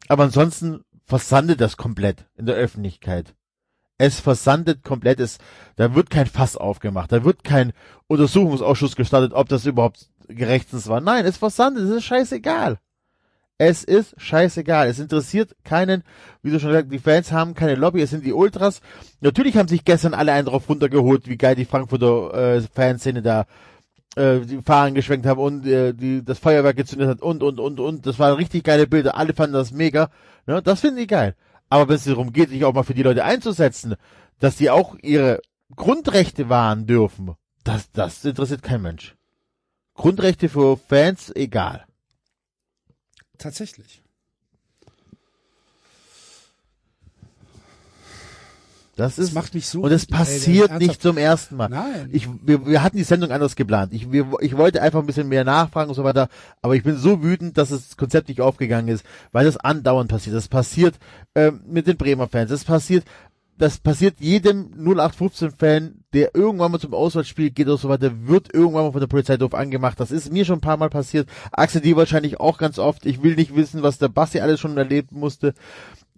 aber 0.07 0.23
ansonsten 0.23 0.81
versandet 1.05 1.61
das 1.61 1.77
komplett 1.77 2.25
in 2.35 2.47
der 2.47 2.55
Öffentlichkeit. 2.55 3.35
Es 3.97 4.19
versandet 4.19 4.83
komplett, 4.83 5.19
es, 5.19 5.39
da 5.75 5.95
wird 5.95 6.09
kein 6.09 6.27
Fass 6.27 6.55
aufgemacht, 6.55 7.11
da 7.11 7.23
wird 7.23 7.43
kein 7.43 7.73
Untersuchungsausschuss 8.07 8.95
gestartet, 8.95 9.33
ob 9.33 9.49
das 9.49 9.65
überhaupt 9.65 10.09
gerechtens 10.27 10.87
war. 10.87 11.01
Nein, 11.01 11.25
es 11.25 11.37
versandet, 11.37 11.85
es 11.85 11.89
ist 11.89 12.03
scheißegal. 12.03 12.77
Es 13.59 13.83
ist 13.83 14.13
scheißegal. 14.21 14.87
Es 14.87 14.99
interessiert 14.99 15.55
keinen, 15.63 16.03
wie 16.43 16.51
du 16.51 16.59
schon 16.59 16.69
gesagt 16.69 16.91
die 16.91 16.99
Fans 16.99 17.31
haben 17.31 17.55
keine 17.55 17.73
Lobby, 17.73 18.01
es 18.01 18.11
sind 18.11 18.23
die 18.23 18.33
Ultras. 18.33 18.81
Natürlich 19.19 19.57
haben 19.57 19.67
sich 19.67 19.83
gestern 19.83 20.13
alle 20.13 20.31
einen 20.31 20.45
drauf 20.45 20.69
runtergeholt, 20.69 21.27
wie 21.27 21.37
geil 21.37 21.55
die 21.55 21.65
Frankfurter 21.65 22.57
äh, 22.57 22.61
Fanszene 22.61 23.23
da 23.23 23.47
äh, 24.15 24.41
die 24.41 24.61
Fahnen 24.61 24.93
geschwenkt 24.93 25.25
haben 25.25 25.39
und 25.39 25.65
äh, 25.65 25.93
die 25.93 26.23
das 26.23 26.37
Feuerwerk 26.37 26.75
gezündet 26.75 27.09
hat 27.09 27.21
und 27.23 27.41
und 27.41 27.59
und 27.59 27.79
und. 27.79 28.05
Das 28.05 28.19
waren 28.19 28.35
richtig 28.35 28.63
geile 28.63 28.85
Bilder. 28.85 29.17
Alle 29.17 29.33
fanden 29.33 29.53
das 29.53 29.71
mega. 29.71 30.11
Ja, 30.45 30.61
das 30.61 30.81
finden 30.81 30.97
die 30.97 31.07
geil. 31.07 31.35
Aber 31.69 31.89
wenn 31.89 31.95
es 31.95 32.05
darum 32.05 32.31
geht, 32.31 32.49
sich 32.49 32.63
auch 32.65 32.73
mal 32.73 32.83
für 32.83 32.93
die 32.93 33.03
Leute 33.03 33.23
einzusetzen, 33.25 33.95
dass 34.39 34.57
die 34.57 34.69
auch 34.69 34.95
ihre 35.01 35.41
Grundrechte 35.75 36.49
wahren 36.49 36.85
dürfen, 36.87 37.35
das, 37.63 37.91
das 37.91 38.23
interessiert 38.23 38.63
kein 38.63 38.81
Mensch. 38.81 39.15
Grundrechte 39.93 40.47
für 40.47 40.77
Fans, 40.77 41.35
egal. 41.35 41.85
Tatsächlich. 43.37 44.01
Das, 48.97 49.19
ist, 49.19 49.27
das 49.27 49.35
macht 49.35 49.53
mich 49.53 49.67
so. 49.67 49.81
Und 49.81 49.91
es 49.91 50.07
passiert 50.07 50.71
ey, 50.71 50.79
nicht 50.79 51.03
zum 51.03 51.17
ersten 51.17 51.55
Mal. 51.55 51.69
Nein. 51.69 52.09
Ich, 52.11 52.27
wir, 52.43 52.65
wir 52.65 52.81
hatten 52.81 52.97
die 52.97 53.03
Sendung 53.03 53.31
anders 53.31 53.55
geplant. 53.55 53.93
Ich, 53.93 54.11
wir, 54.11 54.25
ich 54.41 54.57
wollte 54.57 54.81
einfach 54.81 54.99
ein 54.99 55.05
bisschen 55.05 55.29
mehr 55.29 55.43
nachfragen 55.43 55.89
und 55.89 55.95
so 55.95 56.03
weiter. 56.03 56.29
Aber 56.63 56.75
ich 56.75 56.81
bin 56.81 56.97
so 56.97 57.21
wütend, 57.21 57.59
dass 57.59 57.69
das 57.69 57.95
Konzept 57.95 58.27
nicht 58.27 58.41
aufgegangen 58.41 58.87
ist, 58.87 59.05
weil 59.31 59.45
das 59.45 59.57
andauernd 59.57 60.09
passiert. 60.09 60.35
Das 60.35 60.47
passiert 60.47 60.95
ähm, 61.35 61.61
mit 61.67 61.85
den 61.85 61.95
Bremer 61.95 62.27
Fans. 62.27 62.49
Das 62.49 62.63
passiert, 62.63 63.05
das 63.59 63.77
passiert 63.77 64.19
jedem 64.19 64.71
0815-Fan, 64.73 66.03
der 66.13 66.33
irgendwann 66.33 66.71
mal 66.71 66.79
zum 66.79 66.95
Auswärtsspiel 66.95 67.51
geht 67.51 67.67
oder 67.67 67.77
so 67.77 67.89
weiter, 67.89 68.27
wird 68.27 68.51
irgendwann 68.51 68.85
mal 68.85 68.91
von 68.93 69.01
der 69.01 69.07
Polizei 69.07 69.37
doof 69.37 69.53
angemacht. 69.53 69.99
Das 69.99 70.09
ist 70.09 70.33
mir 70.33 70.43
schon 70.43 70.57
ein 70.57 70.61
paar 70.61 70.77
Mal 70.77 70.89
passiert. 70.89 71.29
Axel 71.51 71.81
die 71.81 71.95
wahrscheinlich 71.95 72.39
auch 72.39 72.57
ganz 72.57 72.79
oft. 72.79 73.05
Ich 73.05 73.21
will 73.21 73.35
nicht 73.35 73.55
wissen, 73.55 73.83
was 73.83 73.99
der 73.99 74.09
Basti 74.09 74.39
alles 74.39 74.59
schon 74.59 74.75
erleben 74.75 75.19
musste. 75.19 75.53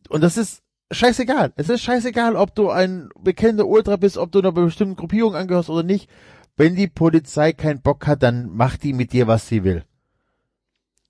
Und 0.08 0.22
das 0.22 0.38
ist 0.38 0.62
scheißegal. 0.92 1.54
Es 1.56 1.70
ist 1.70 1.82
scheißegal, 1.82 2.36
ob 2.36 2.56
du 2.56 2.70
ein 2.70 3.10
bekennender 3.20 3.68
Ultra 3.68 3.96
bist, 3.96 4.18
ob 4.18 4.32
du 4.32 4.40
einer 4.40 4.52
bestimmten 4.52 4.96
Gruppierung 4.96 5.36
angehörst 5.36 5.70
oder 5.70 5.84
nicht. 5.84 6.10
Wenn 6.58 6.76
die 6.76 6.88
Polizei 6.88 7.54
keinen 7.54 7.82
Bock 7.82 8.06
hat, 8.08 8.24
dann 8.24 8.50
macht 8.50 8.84
die 8.84 8.94
mit 8.94 9.14
dir, 9.14 9.28
was 9.28 9.48
sie 9.48 9.64
will. 9.64 9.86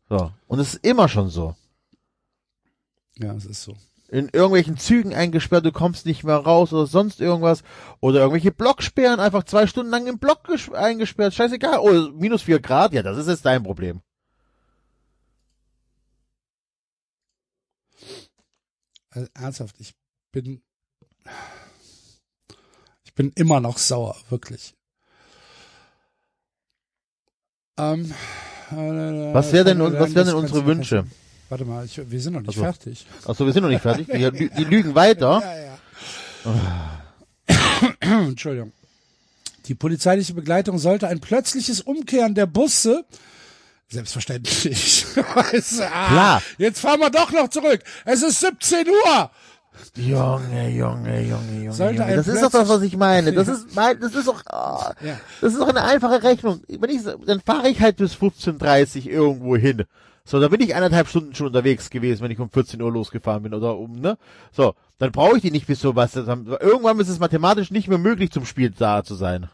So. 0.10 0.32
Und 0.48 0.60
es 0.60 0.76
ist 0.76 0.86
immer 0.86 1.08
schon 1.08 1.30
so. 1.30 1.56
Ja, 3.18 3.34
es 3.34 3.46
ist 3.46 3.64
so. 3.64 3.76
In 4.10 4.30
irgendwelchen 4.30 4.78
Zügen 4.78 5.14
eingesperrt, 5.14 5.66
du 5.66 5.72
kommst 5.72 6.06
nicht 6.08 6.24
mehr 6.24 6.38
raus 6.38 6.74
oder 6.74 6.88
sonst 6.88 7.22
irgendwas. 7.22 7.64
Oder 8.00 8.20
irgendwelche 8.20 8.52
Blocksperren, 8.52 9.20
einfach 9.20 9.44
zwei 9.44 9.68
Stunden 9.68 9.92
lang 9.92 10.08
im 10.08 10.18
Block 10.18 10.40
eingesperrt, 10.74 11.34
scheißegal. 11.34 11.80
Oder 11.80 12.12
minus 12.12 12.44
vier 12.44 12.60
Grad, 12.60 12.94
ja, 12.94 13.04
das 13.04 13.18
ist 13.18 13.28
jetzt 13.28 13.46
dein 13.46 13.64
Problem. 13.64 14.02
Also 19.12 19.28
ernsthaft, 19.34 19.76
ich 19.80 19.96
bin, 20.32 20.62
ich 23.04 23.14
bin 23.16 23.32
immer 23.36 23.60
noch 23.60 23.78
sauer, 23.78 24.16
wirklich. 24.30 24.76
Ähm, 27.78 28.14
äh, 28.72 29.34
was 29.34 29.52
wäre 29.52 29.66
denn, 29.66 29.80
was 29.80 30.14
wären 30.14 30.28
denn 30.28 30.36
unsere 30.36 30.66
Wünsche? 30.66 31.06
Warte 31.50 31.66
mal, 31.66 31.86
ich, 31.86 32.00
wir 32.12 32.22
sind 32.22 32.34
noch 32.34 32.42
nicht 32.42 32.50
also, 32.50 32.62
fertig. 32.62 33.08
Achso, 33.26 33.46
wir 33.46 33.54
sind 33.54 33.64
noch 33.64 33.70
nicht 33.70 33.82
fertig. 33.82 34.08
Die, 34.08 34.50
die 34.50 34.64
lügen 34.70 34.94
weiter. 34.94 35.42
Ja, 35.42 35.78
ja. 36.46 37.08
Entschuldigung. 38.28 38.72
Die 39.66 39.76
polizeiliche 39.76 40.34
Begleitung 40.34 40.78
sollte 40.78 41.08
ein 41.08 41.20
plötzliches 41.20 41.82
Umkehren 41.82 42.36
der 42.36 42.46
Busse 42.46 43.06
Selbstverständlich. 43.92 45.06
ah, 45.16 45.44
Klar. 45.44 46.44
Jetzt 46.58 46.80
fahren 46.80 47.00
wir 47.00 47.10
doch 47.10 47.32
noch 47.32 47.50
zurück. 47.50 47.82
Es 48.06 48.22
ist 48.22 48.40
17 48.40 48.88
Uhr. 48.88 49.32
Junge, 49.96 50.70
Junge, 50.70 51.22
Junge, 51.22 51.58
Junge. 51.58 51.74
Sollte 51.74 52.02
Junge. 52.02 52.16
Das 52.18 52.28
ist 52.28 52.44
doch 52.44 52.52
das, 52.52 52.70
was 52.70 52.82
ich 52.84 52.96
meine. 52.98 53.34
Das 53.34 53.48
ist 53.48 53.76
mein, 53.76 54.00
das 54.00 54.14
ist 54.14 54.28
doch, 54.28 54.44
oh, 54.52 54.92
ja. 55.04 55.20
das 55.42 55.54
ist 55.54 55.60
doch 55.60 55.70
eine 55.70 55.84
einfache 55.84 56.22
Rechnung. 56.22 56.62
Wenn 56.68 56.90
ich, 56.90 57.02
dann 57.26 57.42
fahre 57.42 57.70
ich 57.70 57.82
halt 57.82 57.98
bis 57.98 58.14
15.30 58.14 59.08
irgendwo 59.08 59.56
hin. 59.56 59.86
So, 60.24 60.40
da 60.40 60.50
bin 60.50 60.62
ich 60.62 60.76
eineinhalb 60.76 61.08
Stunden 61.08 61.34
schon 61.34 61.48
unterwegs 61.48 61.90
gewesen, 61.90 62.22
wenn 62.22 62.30
ich 62.30 62.40
um 62.40 62.52
14 62.52 62.80
Uhr 62.80 62.92
losgefahren 62.92 63.42
bin 63.42 63.56
oder 63.56 63.78
um, 63.78 64.00
ne? 64.00 64.20
So, 64.52 64.76
dann 65.00 65.12
brauche 65.12 65.38
ich 65.38 65.42
die 65.42 65.50
nicht 65.50 65.66
bis 65.66 65.80
so 65.80 65.96
was. 65.96 66.16
Irgendwann 66.16 67.00
ist 67.00 67.10
es 67.10 67.18
mathematisch 67.18 67.72
nicht 67.72 67.88
mehr 67.88 67.98
möglich, 67.98 68.30
zum 68.30 68.46
Spiel 68.46 68.70
da 68.70 69.04
zu 69.04 69.16
sein. 69.16 69.50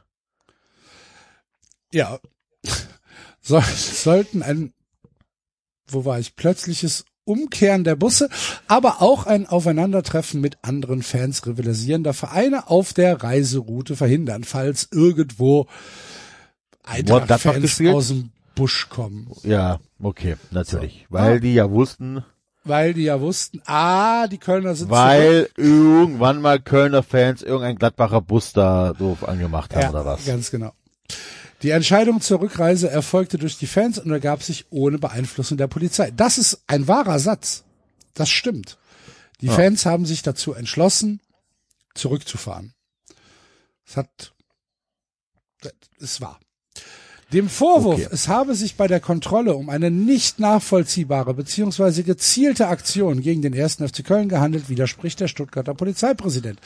Ja, 1.94 2.20
so, 3.46 3.62
sollten 3.62 4.42
ein, 4.42 4.74
wo 5.88 6.04
war 6.04 6.20
ich, 6.20 6.36
plötzliches 6.36 7.06
Umkehren 7.26 7.84
der 7.84 7.96
Busse, 7.96 8.30
aber 8.68 9.02
auch 9.02 9.26
ein 9.26 9.48
Aufeinandertreffen 9.48 10.42
mit 10.42 10.58
anderen 10.64 11.04
Fans 11.04 11.46
rivalisierender 11.46 12.14
Vereine 12.14 12.70
auf 12.70 12.94
der 12.94 13.22
Reiseroute 13.22 13.96
verhindern, 13.96 14.44
falls 14.44 14.90
irgendwo 14.92 15.68
Eintracht-Fans 16.84 17.82
aus 17.82 18.08
dem 18.10 18.32
Busch 18.56 18.90
kommen. 18.90 19.32
Ja, 19.44 19.80
okay, 20.02 20.36
natürlich. 20.52 21.06
So. 21.10 21.16
Weil 21.16 21.34
ja. 21.34 21.40
die 21.40 21.54
ja 21.54 21.70
wussten, 21.70 22.24
weil 22.64 22.96
die 22.96 23.04
ja 23.04 23.22
wussten, 23.22 23.62
ah, 23.66 24.28
die 24.28 24.40
Kölner 24.40 24.74
sind 24.74 24.90
Weil 24.90 25.50
irgendwann 25.56 26.42
mal 26.42 26.60
Kölner 26.60 27.04
Fans 27.04 27.44
irgendein 27.44 27.76
Gladbacher 27.76 28.22
Bus 28.22 28.54
da 28.54 28.94
doof 28.94 29.28
angemacht 29.28 29.76
haben 29.76 29.84
ja, 29.84 29.90
oder 29.92 30.06
was. 30.06 30.26
Ganz 30.26 30.50
genau. 30.50 30.74
Die 31.66 31.72
Entscheidung 31.72 32.22
zur 32.22 32.42
Rückreise 32.42 32.92
erfolgte 32.92 33.40
durch 33.40 33.58
die 33.58 33.66
Fans 33.66 33.98
und 33.98 34.12
ergab 34.12 34.44
sich 34.44 34.68
ohne 34.70 35.00
Beeinflussung 35.00 35.58
der 35.58 35.66
Polizei. 35.66 36.12
Das 36.12 36.38
ist 36.38 36.62
ein 36.68 36.88
wahrer 36.88 37.18
Satz. 37.18 37.64
Das 38.14 38.30
stimmt. 38.30 38.78
Die 39.42 39.48
Ja. 39.48 39.54
Fans 39.54 39.84
haben 39.88 40.06
sich 40.06 40.22
dazu 40.22 40.54
entschlossen, 40.54 41.22
zurückzufahren. 41.96 42.76
Es 43.84 43.98
hat, 43.98 44.34
es 46.00 46.22
war. 46.22 46.40
Dem 47.34 47.50
Vorwurf, 47.50 47.96
Okay. 47.96 48.10
es 48.12 48.28
habe 48.28 48.54
sich 48.54 48.76
bei 48.76 48.86
der 48.86 49.00
Kontrolle 49.00 49.56
um 49.56 49.72
eine 49.72 49.90
nicht 49.90 50.40
nachvollziehbare 50.40 51.34
bzw. 51.34 52.04
gezielte 52.04 52.68
Aktion 52.68 53.22
gegen 53.22 53.42
den 53.42 53.54
ersten 53.54 53.88
FC 53.90 54.06
Köln 54.06 54.30
gehandelt, 54.30 54.70
widerspricht 54.70 55.20
der 55.20 55.28
Stuttgarter 55.30 55.74
Polizeipräsident. 55.74 56.60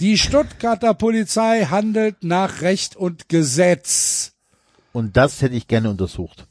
Die 0.00 0.16
Stuttgarter 0.16 0.94
Polizei 0.94 1.66
handelt 1.66 2.24
nach 2.24 2.62
Recht 2.62 2.96
und 2.96 3.28
Gesetz. 3.28 4.32
Und 4.96 5.18
das 5.18 5.42
hätte 5.42 5.54
ich 5.54 5.68
gerne 5.68 5.90
untersucht. 5.90 6.46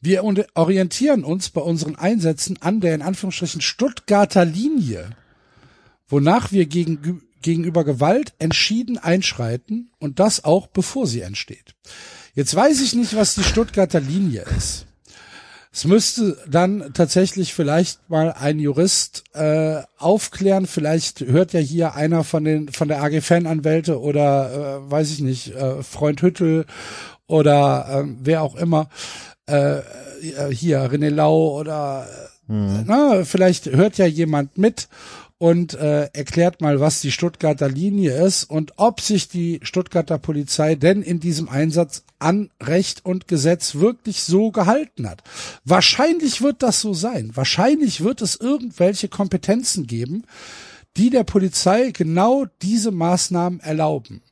Wir 0.00 0.22
orientieren 0.22 1.24
uns 1.24 1.50
bei 1.50 1.60
unseren 1.60 1.96
Einsätzen 1.96 2.56
an 2.62 2.80
der 2.80 2.94
in 2.94 3.02
Anführungsstrichen 3.02 3.62
Stuttgarter 3.62 4.44
Linie, 4.44 5.10
wonach 6.06 6.52
wir 6.52 6.66
gegen, 6.66 7.22
gegenüber 7.42 7.82
Gewalt 7.82 8.34
entschieden 8.38 8.96
einschreiten 8.96 9.90
und 9.98 10.20
das 10.20 10.44
auch 10.44 10.68
bevor 10.68 11.08
sie 11.08 11.22
entsteht. 11.22 11.74
Jetzt 12.36 12.54
weiß 12.54 12.80
ich 12.80 12.94
nicht, 12.94 13.16
was 13.16 13.34
die 13.34 13.42
Stuttgarter 13.42 13.98
Linie 13.98 14.44
ist. 14.56 14.86
Es 15.74 15.84
müsste 15.84 16.36
dann 16.48 16.92
tatsächlich 16.94 17.52
vielleicht 17.52 18.08
mal 18.08 18.32
ein 18.38 18.60
Jurist 18.60 19.24
äh, 19.34 19.82
aufklären. 19.98 20.68
Vielleicht 20.68 21.22
hört 21.22 21.52
ja 21.52 21.58
hier 21.58 21.96
einer 21.96 22.22
von 22.22 22.44
den 22.44 22.68
von 22.68 22.86
der 22.86 23.02
AG 23.02 23.20
Fananwälte 23.22 24.00
oder 24.00 24.52
äh, 24.86 24.90
weiß 24.90 25.10
ich 25.10 25.20
nicht 25.20 25.52
äh, 25.56 25.82
Freund 25.82 26.22
Hüttel 26.22 26.66
oder 27.26 27.88
ähm, 27.90 28.18
wer 28.22 28.42
auch 28.42 28.54
immer 28.54 28.88
äh, 29.46 29.80
hier 30.52 30.88
René 30.88 31.10
Lau 31.10 31.58
oder 31.58 32.06
äh, 32.48 32.52
na, 32.86 33.24
vielleicht 33.24 33.66
hört 33.66 33.98
ja 33.98 34.06
jemand 34.06 34.56
mit 34.56 34.88
und 35.38 35.74
äh, 35.74 36.04
erklärt 36.12 36.60
mal, 36.60 36.80
was 36.80 37.00
die 37.00 37.10
Stuttgarter 37.10 37.68
Linie 37.68 38.24
ist 38.24 38.44
und 38.44 38.74
ob 38.76 39.00
sich 39.00 39.28
die 39.28 39.60
Stuttgarter 39.62 40.18
Polizei 40.18 40.74
denn 40.74 41.02
in 41.02 41.20
diesem 41.20 41.48
Einsatz 41.48 42.04
an 42.18 42.50
Recht 42.62 43.04
und 43.04 43.28
Gesetz 43.28 43.74
wirklich 43.74 44.22
so 44.22 44.50
gehalten 44.50 45.08
hat. 45.08 45.22
Wahrscheinlich 45.64 46.40
wird 46.40 46.62
das 46.62 46.80
so 46.80 46.94
sein. 46.94 47.32
Wahrscheinlich 47.34 48.02
wird 48.02 48.22
es 48.22 48.36
irgendwelche 48.36 49.08
Kompetenzen 49.08 49.86
geben, 49.86 50.24
die 50.96 51.10
der 51.10 51.24
Polizei 51.24 51.90
genau 51.90 52.46
diese 52.62 52.92
Maßnahmen 52.92 53.60
erlauben. 53.60 54.22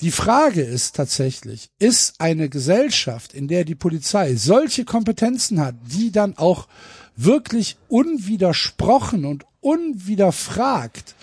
Die 0.00 0.10
Frage 0.10 0.62
ist 0.62 0.96
tatsächlich, 0.96 1.70
ist 1.78 2.20
eine 2.20 2.48
Gesellschaft, 2.48 3.34
in 3.34 3.48
der 3.48 3.64
die 3.64 3.74
Polizei 3.74 4.34
solche 4.34 4.86
Kompetenzen 4.86 5.60
hat, 5.60 5.74
die 5.92 6.10
dann 6.10 6.36
auch 6.38 6.68
wirklich 7.16 7.76
unwidersprochen 7.88 9.26
und 9.26 9.44
unwiderfragt 9.60 11.14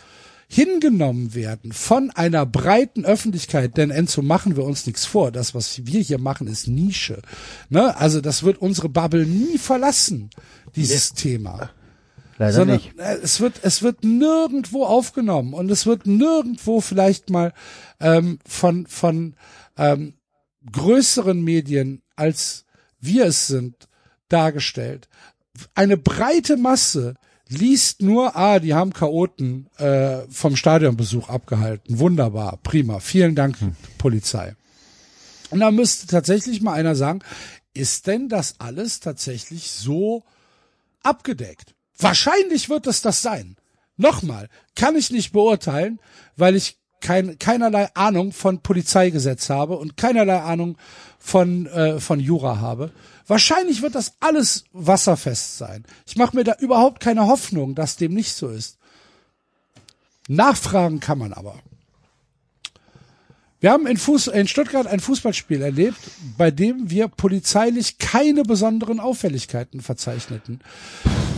hingenommen 0.50 1.36
werden 1.36 1.74
von 1.74 2.10
einer 2.12 2.46
breiten 2.46 3.04
Öffentlichkeit, 3.04 3.76
denn 3.76 3.92
Enzo 3.92 4.22
machen 4.22 4.56
wir 4.56 4.64
uns 4.64 4.86
nichts 4.86 5.06
vor. 5.06 5.32
Das, 5.32 5.54
was 5.54 5.86
wir 5.86 6.00
hier 6.00 6.20
machen, 6.20 6.48
ist 6.48 6.68
Nische. 6.68 7.22
Ne? 7.70 7.96
Also 7.98 8.22
das 8.22 8.44
wird 8.44 8.60
unsere 8.60 8.88
Bubble 8.88 9.26
nie 9.26 9.58
verlassen, 9.58 10.30
dieses 10.76 11.14
Thema 11.14 11.72
Leider 12.38 12.54
sondern 12.54 12.78
nicht. 12.78 13.00
äh, 13.00 13.18
es 13.24 13.40
wird 13.40 13.60
es 13.64 13.82
wird 13.82 14.04
nirgendwo 14.04 14.86
aufgenommen 14.86 15.54
und 15.54 15.72
es 15.72 15.86
wird 15.86 16.06
nirgendwo 16.06 16.82
vielleicht 16.82 17.30
mal 17.30 17.54
ähm, 18.00 18.40
von 18.48 18.86
von 18.86 19.36
ähm, 19.76 20.14
größeren 20.72 21.44
Medien 21.44 22.04
als 22.16 22.66
wir 23.00 23.26
es 23.26 23.48
sind 23.48 23.88
dargestellt. 24.30 25.08
Eine 25.74 25.98
breite 25.98 26.58
Masse 26.58 27.16
liest 27.50 28.02
nur, 28.02 28.36
ah, 28.36 28.60
die 28.60 28.74
haben 28.74 28.94
Chaoten 28.94 29.68
äh, 29.78 30.20
vom 30.30 30.56
Stadionbesuch 30.56 31.30
abgehalten. 31.30 32.00
Wunderbar, 32.00 32.60
prima, 32.64 33.00
vielen 33.00 33.36
Dank, 33.36 33.58
Polizei. 33.98 34.56
Und 35.50 35.60
da 35.62 35.72
müsste 35.72 36.08
tatsächlich 36.08 36.62
mal 36.62 36.74
einer 36.74 36.96
sagen, 36.96 37.20
ist 37.74 38.08
denn 38.08 38.28
das 38.28 38.56
alles 38.60 39.00
tatsächlich 39.00 39.72
so 39.72 40.24
abgedeckt? 41.04 41.76
Wahrscheinlich 41.98 42.70
wird 42.70 42.88
es 42.88 43.02
das 43.02 43.22
sein. 43.22 43.56
Nochmal, 43.96 44.50
kann 44.76 44.96
ich 44.96 45.10
nicht 45.10 45.32
beurteilen, 45.32 46.00
weil 46.36 46.56
ich 46.56 46.78
kein, 47.02 47.40
keinerlei 47.40 47.90
Ahnung 47.94 48.32
von 48.32 48.60
Polizeigesetz 48.60 49.50
habe 49.50 49.78
und 49.78 49.98
keinerlei 49.98 50.40
Ahnung 50.40 50.78
von, 51.20 51.66
äh, 51.68 52.00
von 52.00 52.20
Jura 52.20 52.60
habe. 52.60 52.92
Wahrscheinlich 53.28 53.82
wird 53.82 53.96
das 53.96 54.14
alles 54.20 54.64
wasserfest 54.72 55.58
sein. 55.58 55.84
Ich 56.06 56.16
mache 56.16 56.36
mir 56.36 56.44
da 56.44 56.56
überhaupt 56.60 57.02
keine 57.02 57.28
Hoffnung, 57.28 57.76
dass 57.76 57.98
dem 57.98 58.14
nicht 58.14 58.34
so 58.34 58.50
ist. 58.50 58.78
Nachfragen 60.28 61.00
kann 61.00 61.18
man 61.18 61.34
aber. 61.34 61.56
Wir 63.60 63.72
haben 63.72 63.88
in, 63.88 63.98
Fuß, 63.98 64.28
in 64.28 64.48
Stuttgart 64.48 64.86
ein 64.86 65.00
Fußballspiel 65.00 65.64
erlebt, 65.64 65.98
bei 66.38 66.52
dem 66.52 66.92
wir 66.92 67.08
polizeilich 67.08 67.98
keine 67.98 68.44
besonderen 68.44 69.00
Auffälligkeiten 69.00 69.82
verzeichneten. 69.82 70.62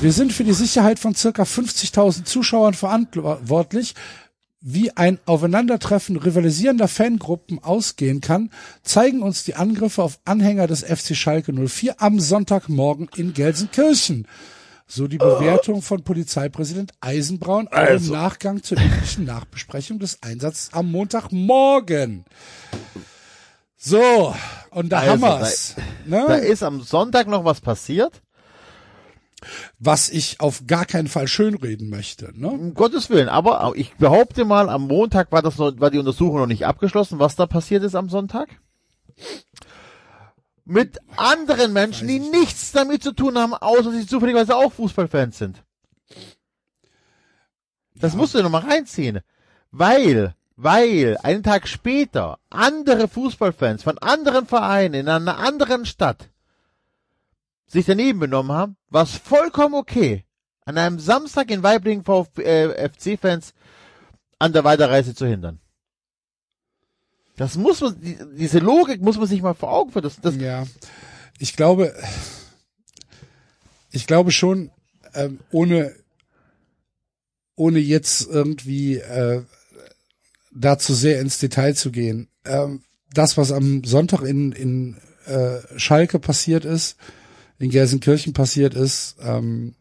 Wir 0.01 0.11
sind 0.11 0.33
für 0.33 0.43
die 0.43 0.53
Sicherheit 0.53 0.99
von 0.99 1.15
circa 1.15 1.43
50.000 1.43 2.25
Zuschauern 2.25 2.73
verantwortlich. 2.73 3.95
Wie 4.61 4.91
ein 4.97 5.19
Aufeinandertreffen 5.25 6.17
rivalisierender 6.17 6.89
Fangruppen 6.89 7.63
ausgehen 7.63 8.19
kann, 8.19 8.51
zeigen 8.83 9.21
uns 9.21 9.43
die 9.45 9.55
Angriffe 9.55 10.03
auf 10.03 10.19
Anhänger 10.25 10.67
des 10.67 10.83
FC 10.83 11.15
Schalke 11.15 11.53
04 11.53 12.01
am 12.01 12.19
Sonntagmorgen 12.19 13.09
in 13.15 13.33
Gelsenkirchen. 13.33 14.27
So 14.85 15.07
die 15.07 15.17
Bewertung 15.19 15.81
von 15.81 16.03
Polizeipräsident 16.03 16.91
Eisenbraun 16.99 17.67
auch 17.67 17.73
im 17.73 17.77
Also. 17.77 18.11
Nachgang 18.11 18.61
zur 18.63 18.79
üblichen 18.79 19.23
Nachbesprechung 19.23 19.99
des 19.99 20.21
Einsatzes 20.23 20.71
am 20.73 20.91
Montagmorgen. 20.91 22.25
So, 23.77 24.35
und 24.71 24.89
da 24.89 24.99
Also, 24.99 25.11
haben 25.11 25.21
wir's. 25.41 25.75
Da 26.05 26.27
Ne? 26.27 26.37
ist 26.39 26.63
am 26.63 26.81
Sonntag 26.81 27.27
noch 27.27 27.45
was 27.45 27.61
passiert. 27.61 28.21
Was 29.79 30.09
ich 30.09 30.39
auf 30.39 30.67
gar 30.67 30.85
keinen 30.85 31.07
Fall 31.07 31.27
schönreden 31.27 31.89
möchte. 31.89 32.31
Ne? 32.35 32.47
Um 32.49 32.73
Gottes 32.73 33.09
Willen. 33.09 33.29
Aber 33.29 33.73
ich 33.75 33.93
behaupte 33.95 34.45
mal, 34.45 34.69
am 34.69 34.87
Montag 34.87 35.31
war 35.31 35.41
das 35.41 35.57
noch, 35.57 35.79
war 35.79 35.91
die 35.91 35.99
Untersuchung 35.99 36.37
noch 36.37 36.47
nicht 36.47 36.65
abgeschlossen, 36.65 37.19
was 37.19 37.35
da 37.35 37.45
passiert 37.45 37.83
ist 37.83 37.95
am 37.95 38.09
Sonntag. 38.09 38.49
Mit 40.65 40.99
anderen 41.17 41.73
Menschen, 41.73 42.07
die 42.07 42.19
nichts 42.19 42.71
damit 42.71 43.01
zu 43.01 43.13
tun 43.13 43.37
haben, 43.37 43.53
außer 43.53 43.91
sie 43.91 44.05
zufälligerweise 44.05 44.55
auch 44.55 44.71
Fußballfans 44.73 45.37
sind. 45.37 45.63
Das 47.95 48.15
musst 48.15 48.33
du 48.33 48.41
noch 48.41 48.49
mal 48.49 48.61
reinziehen. 48.61 49.19
Weil, 49.71 50.35
weil 50.55 51.17
einen 51.23 51.43
Tag 51.43 51.67
später 51.67 52.39
andere 52.49 53.07
Fußballfans 53.07 53.83
von 53.83 53.97
anderen 53.97 54.45
Vereinen 54.45 54.95
in 54.95 55.07
einer 55.07 55.37
anderen 55.37 55.85
Stadt 55.85 56.29
sich 57.69 57.85
daneben 57.85 58.19
benommen 58.19 58.51
haben, 58.51 58.77
war 58.89 59.03
es 59.03 59.15
vollkommen 59.15 59.75
okay, 59.75 60.25
an 60.65 60.77
einem 60.77 60.99
Samstag 60.99 61.51
in 61.51 61.63
Weiblingen 61.63 62.03
VfB, 62.03 62.43
äh, 62.43 63.41
an 64.39 64.53
der 64.53 64.63
Weiterreise 64.63 65.15
zu 65.15 65.25
hindern. 65.25 65.59
Das 67.37 67.55
muss 67.55 67.79
man, 67.79 67.99
die, 68.01 68.17
diese 68.37 68.59
Logik 68.59 69.01
muss 69.01 69.17
man 69.17 69.27
sich 69.27 69.41
mal 69.41 69.53
vor 69.53 69.71
Augen 69.71 69.91
führen. 69.91 70.03
Das, 70.03 70.19
das, 70.19 70.35
Ja, 70.35 70.65
ich 71.37 71.55
glaube, 71.55 71.95
ich 73.91 74.07
glaube 74.07 74.31
schon, 74.31 74.71
ähm, 75.13 75.39
ohne, 75.51 75.95
ohne 77.55 77.79
jetzt 77.79 78.27
irgendwie 78.27 78.97
äh, 78.97 79.43
da 80.51 80.77
zu 80.77 80.93
sehr 80.93 81.21
ins 81.21 81.39
Detail 81.39 81.75
zu 81.75 81.91
gehen. 81.91 82.29
Ähm, 82.45 82.83
das, 83.13 83.37
was 83.37 83.51
am 83.51 83.83
Sonntag 83.83 84.21
in, 84.21 84.51
in 84.51 84.97
äh, 85.25 85.59
Schalke 85.77 86.19
passiert 86.19 86.65
ist, 86.65 86.97
in 87.59 87.69
Gelsenkirchen 87.69 88.33
passiert 88.33 88.73
ist, 88.73 89.17
ähm, 89.21 89.75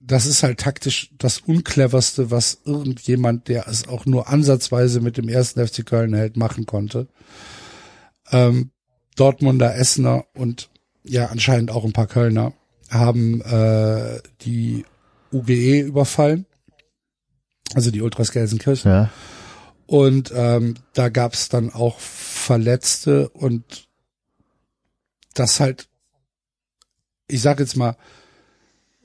das 0.00 0.26
ist 0.26 0.42
halt 0.42 0.60
taktisch 0.60 1.10
das 1.18 1.38
uncleverste, 1.38 2.30
was 2.30 2.58
irgendjemand, 2.64 3.48
der 3.48 3.66
es 3.68 3.88
auch 3.88 4.06
nur 4.06 4.28
ansatzweise 4.28 5.00
mit 5.00 5.16
dem 5.16 5.28
ersten 5.28 5.66
FC 5.66 5.84
Köln 5.84 6.14
hält, 6.14 6.36
machen 6.36 6.66
konnte. 6.66 7.08
Ähm, 8.30 8.70
Dortmunder, 9.16 9.74
Essener 9.76 10.24
und 10.34 10.68
ja 11.04 11.26
anscheinend 11.26 11.70
auch 11.70 11.84
ein 11.84 11.92
paar 11.92 12.06
Kölner 12.06 12.52
haben 12.90 13.40
äh, 13.42 14.20
die 14.42 14.84
UGE 15.32 15.80
überfallen, 15.80 16.46
also 17.74 17.90
die 17.90 18.02
Ultras 18.02 18.30
Gelsenkirchen. 18.30 18.90
ja. 18.90 19.10
Und 19.86 20.32
ähm, 20.34 20.74
da 20.94 21.10
gab's 21.10 21.50
dann 21.50 21.70
auch 21.70 21.98
Verletzte 21.98 23.28
und 23.28 23.86
das 25.34 25.60
halt 25.60 25.88
ich 27.28 27.40
sage 27.40 27.62
jetzt 27.62 27.76
mal, 27.76 27.96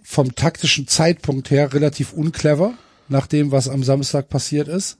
vom 0.01 0.35
taktischen 0.35 0.87
Zeitpunkt 0.87 1.51
her 1.51 1.73
relativ 1.73 2.13
unclever, 2.13 2.73
nach 3.07 3.27
dem, 3.27 3.51
was 3.51 3.67
am 3.67 3.83
Samstag 3.83 4.29
passiert 4.29 4.67
ist. 4.67 4.97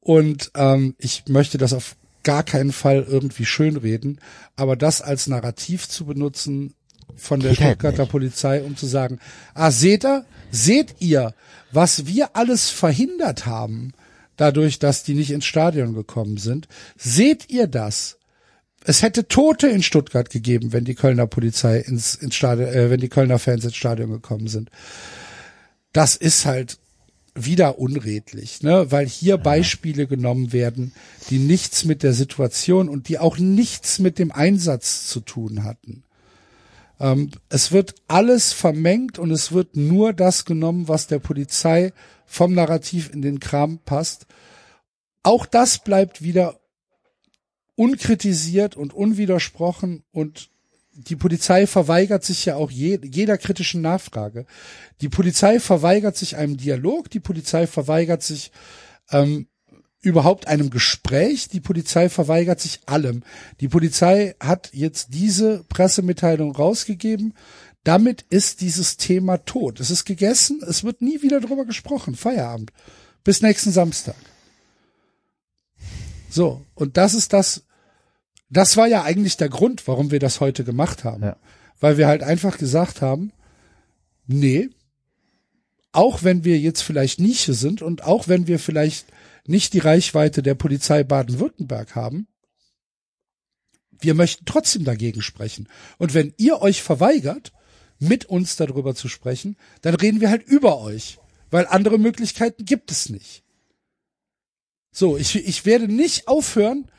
Und 0.00 0.50
ähm, 0.54 0.94
ich 0.98 1.24
möchte 1.28 1.58
das 1.58 1.72
auf 1.72 1.96
gar 2.24 2.42
keinen 2.42 2.72
Fall 2.72 3.04
irgendwie 3.08 3.44
schönreden, 3.44 4.20
aber 4.56 4.76
das 4.76 5.02
als 5.02 5.26
Narrativ 5.26 5.88
zu 5.88 6.04
benutzen 6.04 6.74
von 7.16 7.40
der 7.40 7.50
halt 7.50 7.58
Stuttgarter. 7.58 8.06
Polizei, 8.06 8.62
um 8.62 8.76
zu 8.76 8.86
sagen, 8.86 9.18
ah, 9.54 9.70
seht 9.70 10.04
ihr, 10.04 10.24
seht 10.50 10.96
ihr, 11.00 11.34
was 11.72 12.06
wir 12.06 12.36
alles 12.36 12.70
verhindert 12.70 13.46
haben, 13.46 13.92
dadurch, 14.36 14.78
dass 14.78 15.02
die 15.02 15.14
nicht 15.14 15.30
ins 15.30 15.44
Stadion 15.44 15.94
gekommen 15.94 16.38
sind? 16.38 16.68
Seht 16.96 17.50
ihr 17.50 17.66
das? 17.66 18.18
Es 18.84 19.02
hätte 19.02 19.28
Tote 19.28 19.68
in 19.68 19.82
Stuttgart 19.82 20.30
gegeben, 20.30 20.72
wenn 20.72 20.84
die 20.84 20.94
Kölner 20.94 21.26
Polizei 21.26 21.78
ins, 21.78 22.14
ins 22.14 22.34
Stadion, 22.34 22.68
äh, 22.68 22.90
wenn 22.90 23.00
die 23.00 23.08
Kölner 23.08 23.38
Fans 23.38 23.64
ins 23.64 23.76
Stadion 23.76 24.10
gekommen 24.10 24.48
sind. 24.48 24.70
Das 25.92 26.16
ist 26.16 26.46
halt 26.46 26.78
wieder 27.34 27.78
unredlich, 27.78 28.62
ne? 28.62 28.90
weil 28.90 29.06
hier 29.06 29.38
Beispiele 29.38 30.06
genommen 30.06 30.52
werden, 30.52 30.92
die 31.30 31.38
nichts 31.38 31.84
mit 31.84 32.02
der 32.02 32.12
Situation 32.12 32.88
und 32.88 33.08
die 33.08 33.18
auch 33.18 33.38
nichts 33.38 33.98
mit 33.98 34.18
dem 34.18 34.32
Einsatz 34.32 35.06
zu 35.06 35.20
tun 35.20 35.64
hatten. 35.64 36.04
Ähm, 37.00 37.30
es 37.48 37.72
wird 37.72 37.94
alles 38.06 38.52
vermengt 38.52 39.18
und 39.18 39.30
es 39.30 39.52
wird 39.52 39.76
nur 39.76 40.12
das 40.12 40.44
genommen, 40.44 40.88
was 40.88 41.06
der 41.06 41.20
Polizei 41.20 41.92
vom 42.26 42.54
Narrativ 42.54 43.10
in 43.12 43.22
den 43.22 43.40
Kram 43.40 43.78
passt. 43.78 44.26
Auch 45.22 45.46
das 45.46 45.78
bleibt 45.78 46.22
wieder 46.22 46.60
unkritisiert 47.82 48.76
und 48.76 48.94
unwidersprochen 48.94 50.04
und 50.12 50.50
die 50.92 51.16
Polizei 51.16 51.66
verweigert 51.66 52.22
sich 52.22 52.44
ja 52.44 52.54
auch 52.54 52.70
je, 52.70 53.00
jeder 53.02 53.38
kritischen 53.38 53.80
Nachfrage. 53.80 54.46
Die 55.00 55.08
Polizei 55.08 55.58
verweigert 55.58 56.16
sich 56.16 56.36
einem 56.36 56.56
Dialog, 56.56 57.10
die 57.10 57.18
Polizei 57.18 57.66
verweigert 57.66 58.22
sich 58.22 58.52
ähm, 59.10 59.48
überhaupt 60.00 60.46
einem 60.46 60.70
Gespräch, 60.70 61.48
die 61.48 61.58
Polizei 61.58 62.08
verweigert 62.08 62.60
sich 62.60 62.82
allem. 62.86 63.24
Die 63.60 63.68
Polizei 63.68 64.36
hat 64.38 64.70
jetzt 64.72 65.08
diese 65.14 65.64
Pressemitteilung 65.64 66.54
rausgegeben. 66.54 67.34
Damit 67.82 68.22
ist 68.30 68.60
dieses 68.60 68.96
Thema 68.96 69.38
tot. 69.38 69.80
Es 69.80 69.90
ist 69.90 70.04
gegessen, 70.04 70.60
es 70.68 70.84
wird 70.84 71.02
nie 71.02 71.20
wieder 71.22 71.40
drüber 71.40 71.64
gesprochen. 71.64 72.14
Feierabend. 72.14 72.70
Bis 73.24 73.42
nächsten 73.42 73.72
Samstag. 73.72 74.14
So, 76.32 76.64
und 76.74 76.96
das 76.96 77.12
ist 77.12 77.34
das, 77.34 77.64
das 78.52 78.76
war 78.76 78.86
ja 78.86 79.02
eigentlich 79.02 79.38
der 79.38 79.48
Grund, 79.48 79.88
warum 79.88 80.10
wir 80.10 80.18
das 80.18 80.40
heute 80.40 80.62
gemacht 80.62 81.04
haben. 81.04 81.22
Ja. 81.22 81.36
Weil 81.80 81.96
wir 81.96 82.06
halt 82.06 82.22
einfach 82.22 82.58
gesagt 82.58 83.00
haben, 83.00 83.32
nee, 84.26 84.68
auch 85.90 86.22
wenn 86.22 86.44
wir 86.44 86.58
jetzt 86.58 86.82
vielleicht 86.82 87.18
Nische 87.18 87.54
sind 87.54 87.80
und 87.80 88.04
auch 88.04 88.28
wenn 88.28 88.46
wir 88.46 88.58
vielleicht 88.58 89.06
nicht 89.46 89.72
die 89.72 89.78
Reichweite 89.78 90.42
der 90.42 90.54
Polizei 90.54 91.02
Baden-Württemberg 91.02 91.94
haben, 91.94 92.28
wir 93.90 94.14
möchten 94.14 94.44
trotzdem 94.44 94.84
dagegen 94.84 95.22
sprechen. 95.22 95.68
Und 95.96 96.12
wenn 96.12 96.34
ihr 96.36 96.60
euch 96.60 96.82
verweigert, 96.82 97.52
mit 97.98 98.26
uns 98.26 98.56
darüber 98.56 98.94
zu 98.94 99.08
sprechen, 99.08 99.56
dann 99.80 99.94
reden 99.94 100.20
wir 100.20 100.28
halt 100.28 100.42
über 100.42 100.80
euch, 100.80 101.18
weil 101.50 101.66
andere 101.66 101.98
Möglichkeiten 101.98 102.64
gibt 102.64 102.90
es 102.90 103.08
nicht. 103.08 103.44
So, 104.90 105.16
ich, 105.16 105.36
ich 105.36 105.64
werde 105.64 105.88
nicht 105.88 106.28
aufhören 106.28 106.90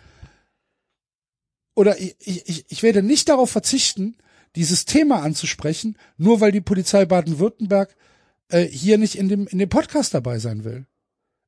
oder 1.75 1.99
ich, 1.99 2.15
ich, 2.19 2.65
ich 2.67 2.83
werde 2.83 3.03
nicht 3.03 3.29
darauf 3.29 3.49
verzichten, 3.49 4.15
dieses 4.55 4.85
Thema 4.85 5.23
anzusprechen, 5.23 5.97
nur 6.17 6.39
weil 6.39 6.51
die 6.51 6.61
Polizei 6.61 7.05
Baden-Württemberg 7.05 7.95
äh, 8.49 8.63
hier 8.63 8.97
nicht 8.97 9.15
in 9.15 9.29
dem, 9.29 9.47
in 9.47 9.57
dem 9.57 9.69
Podcast 9.69 10.13
dabei 10.13 10.39
sein 10.39 10.63
will. 10.63 10.85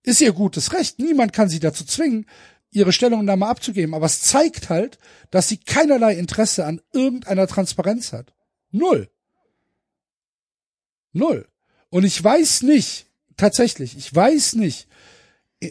Ist 0.03 0.21
ihr 0.21 0.33
gutes 0.33 0.73
Recht. 0.73 0.99
Niemand 0.99 1.33
kann 1.33 1.49
sie 1.49 1.59
dazu 1.59 1.85
zwingen, 1.85 2.25
ihre 2.71 2.91
Stellungnahme 2.91 3.47
abzugeben. 3.47 3.93
Aber 3.95 4.05
es 4.05 4.21
zeigt 4.21 4.69
halt, 4.69 4.97
dass 5.31 5.47
sie 5.47 5.57
keinerlei 5.57 6.15
Interesse 6.15 6.65
an 6.65 6.81
irgendeiner 6.93 7.47
Transparenz 7.47 8.13
hat. 8.13 8.33
Null. 8.71 9.09
Null. 11.13 11.47
Und 11.89 12.03
ich 12.03 12.21
weiß 12.21 12.63
nicht, 12.63 13.07
tatsächlich, 13.37 13.97
ich 13.97 14.13
weiß 14.13 14.55
nicht, 14.55 14.87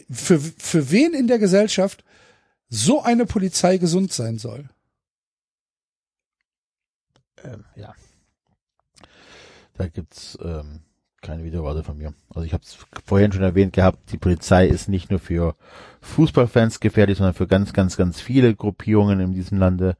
für, 0.09 0.39
für 0.39 0.91
wen 0.91 1.13
in 1.13 1.27
der 1.27 1.39
Gesellschaft 1.39 2.03
so 2.69 3.01
eine 3.01 3.25
Polizei 3.25 3.77
gesund 3.77 4.11
sein 4.11 4.37
soll. 4.37 4.69
Ähm, 7.43 7.63
ja. 7.75 7.93
Da 9.73 9.87
gibt's 9.87 10.37
ähm, 10.41 10.81
keine 11.21 11.43
Widerworte 11.43 11.83
von 11.83 11.97
mir. 11.97 12.13
Also 12.29 12.45
ich 12.45 12.53
habe 12.53 12.63
es 12.63 12.77
vorhin 13.05 13.31
schon 13.31 13.43
erwähnt 13.43 13.73
gehabt, 13.73 14.11
die 14.11 14.17
Polizei 14.17 14.67
ist 14.67 14.87
nicht 14.87 15.09
nur 15.09 15.19
für 15.19 15.55
Fußballfans 16.01 16.79
gefährlich, 16.79 17.17
sondern 17.17 17.33
für 17.33 17.47
ganz, 17.47 17.73
ganz, 17.73 17.97
ganz 17.97 18.21
viele 18.21 18.55
Gruppierungen 18.55 19.19
in 19.19 19.33
diesem 19.33 19.57
Lande 19.57 19.97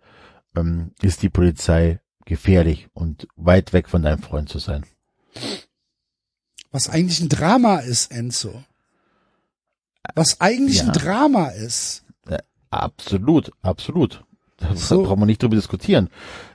ähm, 0.56 0.92
ist 1.02 1.22
die 1.24 1.30
Polizei 1.30 2.00
gefährlich 2.26 2.88
und 2.94 3.28
weit 3.36 3.74
weg 3.74 3.90
von 3.90 4.02
deinem 4.02 4.22
Freund 4.22 4.50
zu 4.50 4.60
sein. 4.60 4.86
Was 6.72 6.90
eigentlich 6.90 7.20
ein 7.22 7.30
Drama 7.30 7.80
ist, 7.80 8.12
Enzo. 8.12 8.64
Was 10.14 10.40
eigentlich 10.42 10.78
Ja. 10.78 10.86
ein 10.86 10.94
Drama 10.94 11.48
ist. 11.50 12.05
Absolut, 12.76 13.52
absolut. 13.62 14.24
Da 14.58 14.76
So. 14.76 15.04
braucht 15.04 15.20
man 15.20 15.28
nicht 15.28 15.42
drüber 15.42 15.56
diskutieren. 15.56 16.10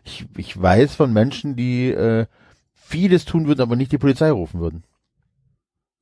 Ich, 0.04 0.26
ich 0.36 0.60
weiß 0.60 0.94
von 0.94 1.12
Menschen, 1.12 1.56
die 1.56 1.90
äh, 1.90 2.26
vieles 2.72 3.24
tun 3.24 3.46
würden, 3.46 3.60
aber 3.62 3.76
nicht 3.76 3.92
die 3.92 3.98
Polizei 3.98 4.30
rufen 4.30 4.60
würden. 4.60 4.84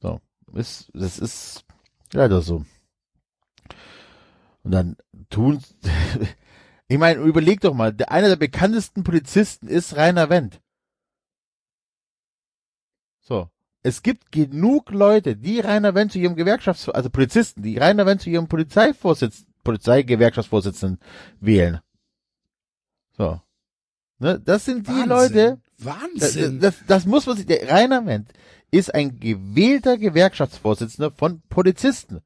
So, 0.01 0.21
ist, 0.55 0.91
das 0.95 1.19
ist 1.19 1.65
leider 2.13 2.41
so. 2.41 2.65
Und 4.63 4.71
dann 4.73 4.97
tun, 5.31 5.63
ich 6.89 6.99
meine, 6.99 7.21
überleg 7.21 7.61
doch 7.61 7.75
mal, 7.75 7.93
der, 7.93 8.11
einer 8.11 8.29
der 8.29 8.37
bekanntesten 8.37 9.05
Polizisten 9.05 9.69
ist 9.69 9.97
Rainer 9.97 10.31
Wendt. 10.31 10.61
So. 13.21 13.49
Es 13.83 14.03
gibt 14.03 14.33
genug 14.33 14.91
Leute, 14.91 15.37
die 15.37 15.61
Rainer 15.61 15.95
Wendt 15.95 16.13
zu 16.13 16.19
ihrem 16.19 16.35
Gewerkschafts-, 16.35 16.91
also 16.91 17.11
Polizisten, 17.11 17.63
die 17.63 17.79
Rainer 17.79 18.07
Wendt 18.07 18.23
zu 18.23 18.31
ihrem 18.31 18.49
Polizeivorsitz, 18.49 19.47
Polizeigewerkschaftsvorsitzenden 19.69 20.99
wählen. 21.41 21.81
So. 23.19 23.39
Ne, 24.19 24.41
das 24.41 24.65
sind 24.65 24.89
die 24.89 24.93
Wahnsinn. 24.93 25.09
Leute, 25.09 25.61
das, 25.77 25.87
Wahnsinn. 25.87 26.61
das, 26.61 26.75
das 26.87 27.05
muss 27.05 27.27
man 27.27 27.37
sich, 27.37 27.45
der 27.45 27.69
Rainer 27.69 28.07
Wendt 28.07 28.33
ist 28.71 28.95
ein 28.95 29.21
gewählter 29.21 29.99
Gewerkschaftsvorsitzender 29.99 31.11
von 31.11 31.43
Polizisten. 31.51 32.23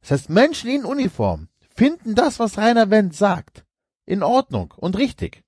Das 0.00 0.12
heißt, 0.12 0.30
Menschen 0.30 0.70
in 0.70 0.86
Uniform 0.86 1.48
finden 1.76 2.14
das, 2.14 2.38
was 2.38 2.56
Rainer 2.56 2.88
Wendt 2.88 3.14
sagt, 3.14 3.66
in 4.06 4.22
Ordnung 4.22 4.72
und 4.74 4.96
richtig. 4.96 5.42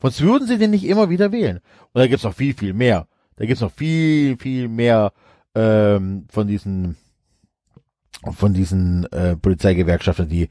Sonst 0.00 0.20
würden 0.20 0.46
sie 0.46 0.58
den 0.58 0.70
nicht 0.70 0.84
immer 0.84 1.10
wieder 1.10 1.32
wählen. 1.32 1.56
Und 1.92 1.98
da 2.00 2.06
gibt's 2.06 2.24
noch 2.24 2.34
viel, 2.34 2.54
viel 2.54 2.72
mehr. 2.72 3.08
Da 3.34 3.46
gibt's 3.46 3.62
noch 3.62 3.72
viel, 3.72 4.36
viel 4.38 4.68
mehr 4.68 5.12
ähm, 5.56 6.26
von 6.30 6.46
diesen 6.46 6.96
von 8.30 8.54
diesen 8.54 9.10
äh, 9.12 9.36
Polizeigewerkschaften, 9.36 10.28
die 10.28 10.48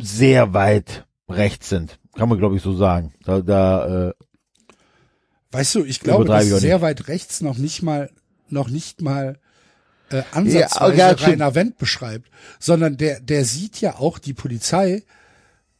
sehr 0.00 0.52
weit 0.54 1.06
rechts 1.28 1.68
sind. 1.68 1.98
Kann 2.16 2.28
man, 2.28 2.38
glaube 2.38 2.56
ich, 2.56 2.62
so 2.62 2.74
sagen. 2.74 3.12
Da, 3.24 3.40
da 3.40 4.08
äh, 4.08 4.14
Weißt 5.52 5.74
du, 5.74 5.84
ich 5.84 6.00
glaube, 6.00 6.24
dass 6.24 6.46
ich 6.46 6.54
sehr 6.54 6.80
weit 6.80 7.08
rechts 7.08 7.40
noch 7.40 7.58
nicht 7.58 7.82
mal, 7.82 8.10
noch 8.48 8.68
nicht 8.68 9.00
mal 9.00 9.38
äh, 10.10 10.22
ansatzweise 10.32 10.96
Ja, 10.96 11.10
ja. 11.10 11.16
Rainer 11.16 11.54
Wendt 11.54 11.78
beschreibt, 11.78 12.30
sondern 12.58 12.96
der, 12.96 13.20
der 13.20 13.44
sieht 13.44 13.80
ja 13.80 13.96
auch 13.96 14.18
die 14.18 14.34
Polizei 14.34 15.02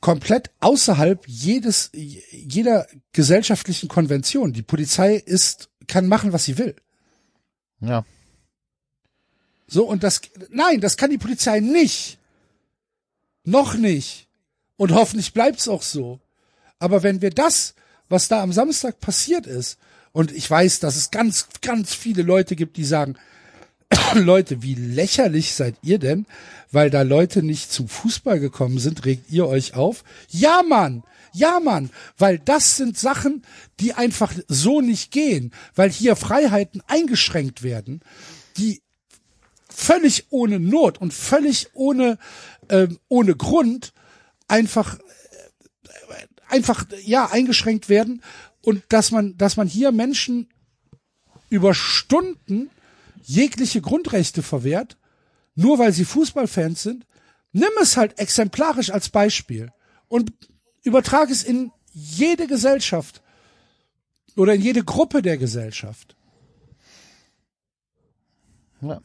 komplett 0.01 0.51
außerhalb 0.61 1.27
jedes, 1.29 1.91
jeder 1.93 2.87
gesellschaftlichen 3.13 3.89
Konvention. 3.89 4.53
Die 4.53 4.63
Polizei 4.63 5.15
ist, 5.15 5.69
kann 5.87 6.09
machen, 6.09 6.33
was 6.33 6.45
sie 6.45 6.59
will. 6.59 6.75
ja, 7.81 8.05
So, 9.71 9.85
und 9.85 10.03
das, 10.03 10.21
nein, 10.51 10.81
das 10.81 10.97
kann 10.97 11.11
die 11.11 11.19
Polizei 11.19 11.61
nicht. 11.61 12.19
Noch 13.45 13.75
nicht. 13.75 14.27
Und 14.77 14.93
hoffentlich 14.93 15.33
bleibt's 15.33 15.69
auch 15.69 15.83
so. 15.83 16.19
Aber 16.81 17.03
wenn 17.05 17.23
wir 17.23 17.31
das, 17.31 17.75
was 18.09 18.27
da 18.27 18.43
am 18.43 18.53
Samstag 18.53 18.99
passiert 18.99 19.47
ist, 19.47 19.79
und 20.13 20.33
ich 20.33 20.51
weiß, 20.51 20.81
dass 20.81 20.97
es 20.97 21.13
ganz, 21.13 21.47
ganz 21.63 21.95
viele 21.95 22.23
Leute 22.23 22.57
gibt, 22.57 22.77
die 22.77 22.85
sagen, 22.85 23.17
Leute, 24.15 24.63
wie 24.63 24.75
lächerlich 24.75 25.55
seid 25.55 25.77
ihr 25.83 26.01
denn, 26.01 26.27
weil 26.73 26.91
da 26.91 27.03
Leute 27.03 27.45
nicht 27.45 27.71
zum 27.71 27.89
Fußball 27.89 28.41
gekommen 28.41 28.81
sind, 28.81 29.05
regt 29.05 29.31
ihr 29.31 29.47
euch 29.47 29.75
auf? 29.75 30.03
Ja, 30.29 30.63
Mann! 30.69 31.05
Ja, 31.33 31.61
Mann! 31.61 31.91
Weil 32.19 32.41
das 32.41 32.77
sind 32.77 32.99
Sachen, 32.99 33.45
die 33.79 33.93
einfach 33.93 34.33
so 34.49 34.81
nicht 34.81 35.13
gehen, 35.13 35.53
weil 35.77 35.91
hier 35.91 36.17
Freiheiten 36.17 36.83
eingeschränkt 36.89 37.63
werden, 37.63 38.01
die 38.57 38.83
völlig 39.81 40.27
ohne 40.31 40.61
Not 40.61 41.01
und 41.01 41.15
völlig 41.15 41.69
ohne, 41.73 42.19
ähm, 42.69 42.99
ohne 43.09 43.35
Grund 43.35 43.93
einfach 44.47 44.99
äh, 44.99 46.27
einfach 46.49 46.85
ja 47.05 47.31
eingeschränkt 47.31 47.89
werden 47.89 48.23
und 48.63 48.83
dass 48.91 49.11
man, 49.11 49.37
dass 49.39 49.57
man 49.57 49.67
hier 49.67 49.91
Menschen 49.91 50.49
über 51.49 51.75
Stunden 51.75 52.71
jegliche 53.23 53.81
Grundrechte 53.81 54.43
verwehrt, 54.43 54.99
nur 55.55 55.79
weil 55.79 55.93
sie 55.93 56.05
Fußballfans 56.05 56.83
sind. 56.83 57.07
Nimm 57.53 57.71
es 57.81 57.97
halt 57.97 58.19
exemplarisch 58.19 58.91
als 58.91 59.09
Beispiel 59.09 59.73
und 60.09 60.33
übertrage 60.85 61.33
es 61.33 61.43
in 61.43 61.73
jede 61.93 62.47
Gesellschaft 62.47 63.23
oder 64.37 64.55
in 64.55 64.61
jede 64.61 64.85
Gruppe 64.85 65.23
der 65.23 65.39
Gesellschaft. 65.39 66.17
Ja. 68.83 69.01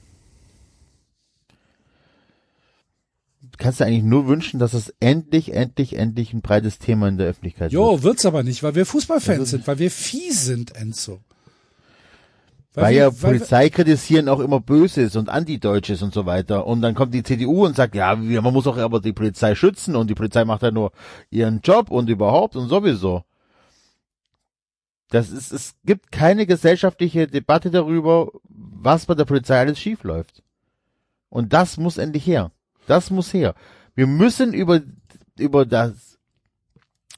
Kannst 3.57 3.79
dir 3.79 3.85
eigentlich 3.85 4.03
nur 4.03 4.27
wünschen, 4.27 4.59
dass 4.59 4.73
es 4.73 4.93
endlich, 4.99 5.53
endlich, 5.53 5.95
endlich 5.97 6.33
ein 6.33 6.41
breites 6.41 6.79
Thema 6.79 7.07
in 7.07 7.17
der 7.17 7.27
Öffentlichkeit 7.27 7.71
Jo, 7.71 7.91
wird. 7.93 8.03
wird's 8.03 8.25
aber 8.25 8.43
nicht, 8.43 8.63
weil 8.63 8.75
wir 8.75 8.85
Fußballfans 8.85 9.43
ist- 9.43 9.49
sind, 9.51 9.67
weil 9.67 9.79
wir 9.79 9.91
fies 9.91 10.45
sind, 10.45 10.75
Enzo. 10.75 11.19
Weil, 12.73 12.91
wir- 12.93 12.97
ja 12.99 13.21
weil 13.21 13.31
Polizei 13.37 13.69
kritisieren 13.69 14.27
auch 14.27 14.39
immer 14.41 14.59
Böses 14.59 15.15
und 15.15 15.29
Antideutsches 15.29 16.01
und 16.01 16.13
so 16.13 16.25
weiter. 16.25 16.67
Und 16.67 16.81
dann 16.81 16.93
kommt 16.95 17.13
die 17.13 17.23
CDU 17.23 17.65
und 17.65 17.75
sagt, 17.75 17.95
ja, 17.95 18.15
man 18.15 18.53
muss 18.53 18.67
auch 18.67 18.77
aber 18.77 18.99
die 18.99 19.13
Polizei 19.13 19.55
schützen 19.55 19.95
und 19.95 20.09
die 20.09 20.15
Polizei 20.15 20.43
macht 20.43 20.61
ja 20.63 20.71
nur 20.71 20.91
ihren 21.29 21.61
Job 21.61 21.89
und 21.89 22.09
überhaupt 22.09 22.55
und 22.57 22.67
sowieso. 22.67 23.23
Das 25.09 25.29
ist, 25.29 25.53
es 25.53 25.75
gibt 25.85 26.11
keine 26.11 26.45
gesellschaftliche 26.45 27.27
Debatte 27.27 27.69
darüber, 27.71 28.31
was 28.49 29.05
bei 29.05 29.13
der 29.13 29.25
Polizei 29.25 29.57
alles 29.59 29.79
schief 29.79 30.03
läuft. 30.03 30.43
Und 31.29 31.53
das 31.53 31.77
muss 31.77 31.97
endlich 31.97 32.25
her. 32.27 32.51
Das 32.87 33.09
muss 33.09 33.33
her. 33.33 33.55
Wir 33.95 34.07
müssen 34.07 34.53
über, 34.53 34.81
über 35.37 35.65
das, 35.65 36.17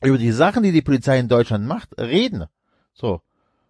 über 0.02 0.18
die 0.18 0.31
Sachen, 0.31 0.64
die 0.64 0.72
die 0.72 0.81
Polizei 0.81 1.19
in 1.19 1.27
Deutschland 1.27 1.65
macht, 1.65 1.98
reden. 1.99 2.45
So. 2.94 3.22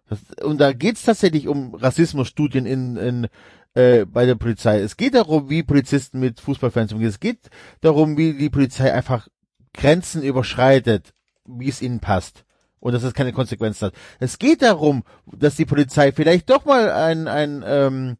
Das, 0.08 0.20
und 0.42 0.58
da 0.58 0.72
geht's 0.72 1.02
tatsächlich 1.02 1.48
um 1.48 1.74
Rassismusstudien 1.74 2.66
in, 2.66 2.96
in 2.96 3.28
äh, 3.74 4.06
bei 4.06 4.26
der 4.26 4.34
Polizei. 4.34 4.80
Es 4.80 4.96
geht 4.96 5.14
darum, 5.14 5.50
wie 5.50 5.62
Polizisten 5.62 6.20
mit 6.20 6.40
Fußballfans 6.40 6.92
umgehen. 6.92 7.08
Es 7.08 7.20
geht 7.20 7.50
darum, 7.80 8.16
wie 8.16 8.34
die 8.34 8.50
Polizei 8.50 8.92
einfach 8.92 9.28
Grenzen 9.74 10.22
überschreitet, 10.22 11.14
wie 11.46 11.68
es 11.68 11.82
ihnen 11.82 12.00
passt. 12.00 12.44
Und 12.80 12.92
dass 12.92 13.02
es 13.02 13.12
keine 13.12 13.32
Konsequenzen 13.32 13.86
hat. 13.86 13.94
Es 14.20 14.38
geht 14.38 14.62
darum, 14.62 15.02
dass 15.26 15.56
die 15.56 15.64
Polizei 15.64 16.12
vielleicht 16.12 16.48
doch 16.48 16.64
mal 16.64 16.90
ein, 16.90 17.26
ein 17.26 17.64
ähm, 17.66 18.16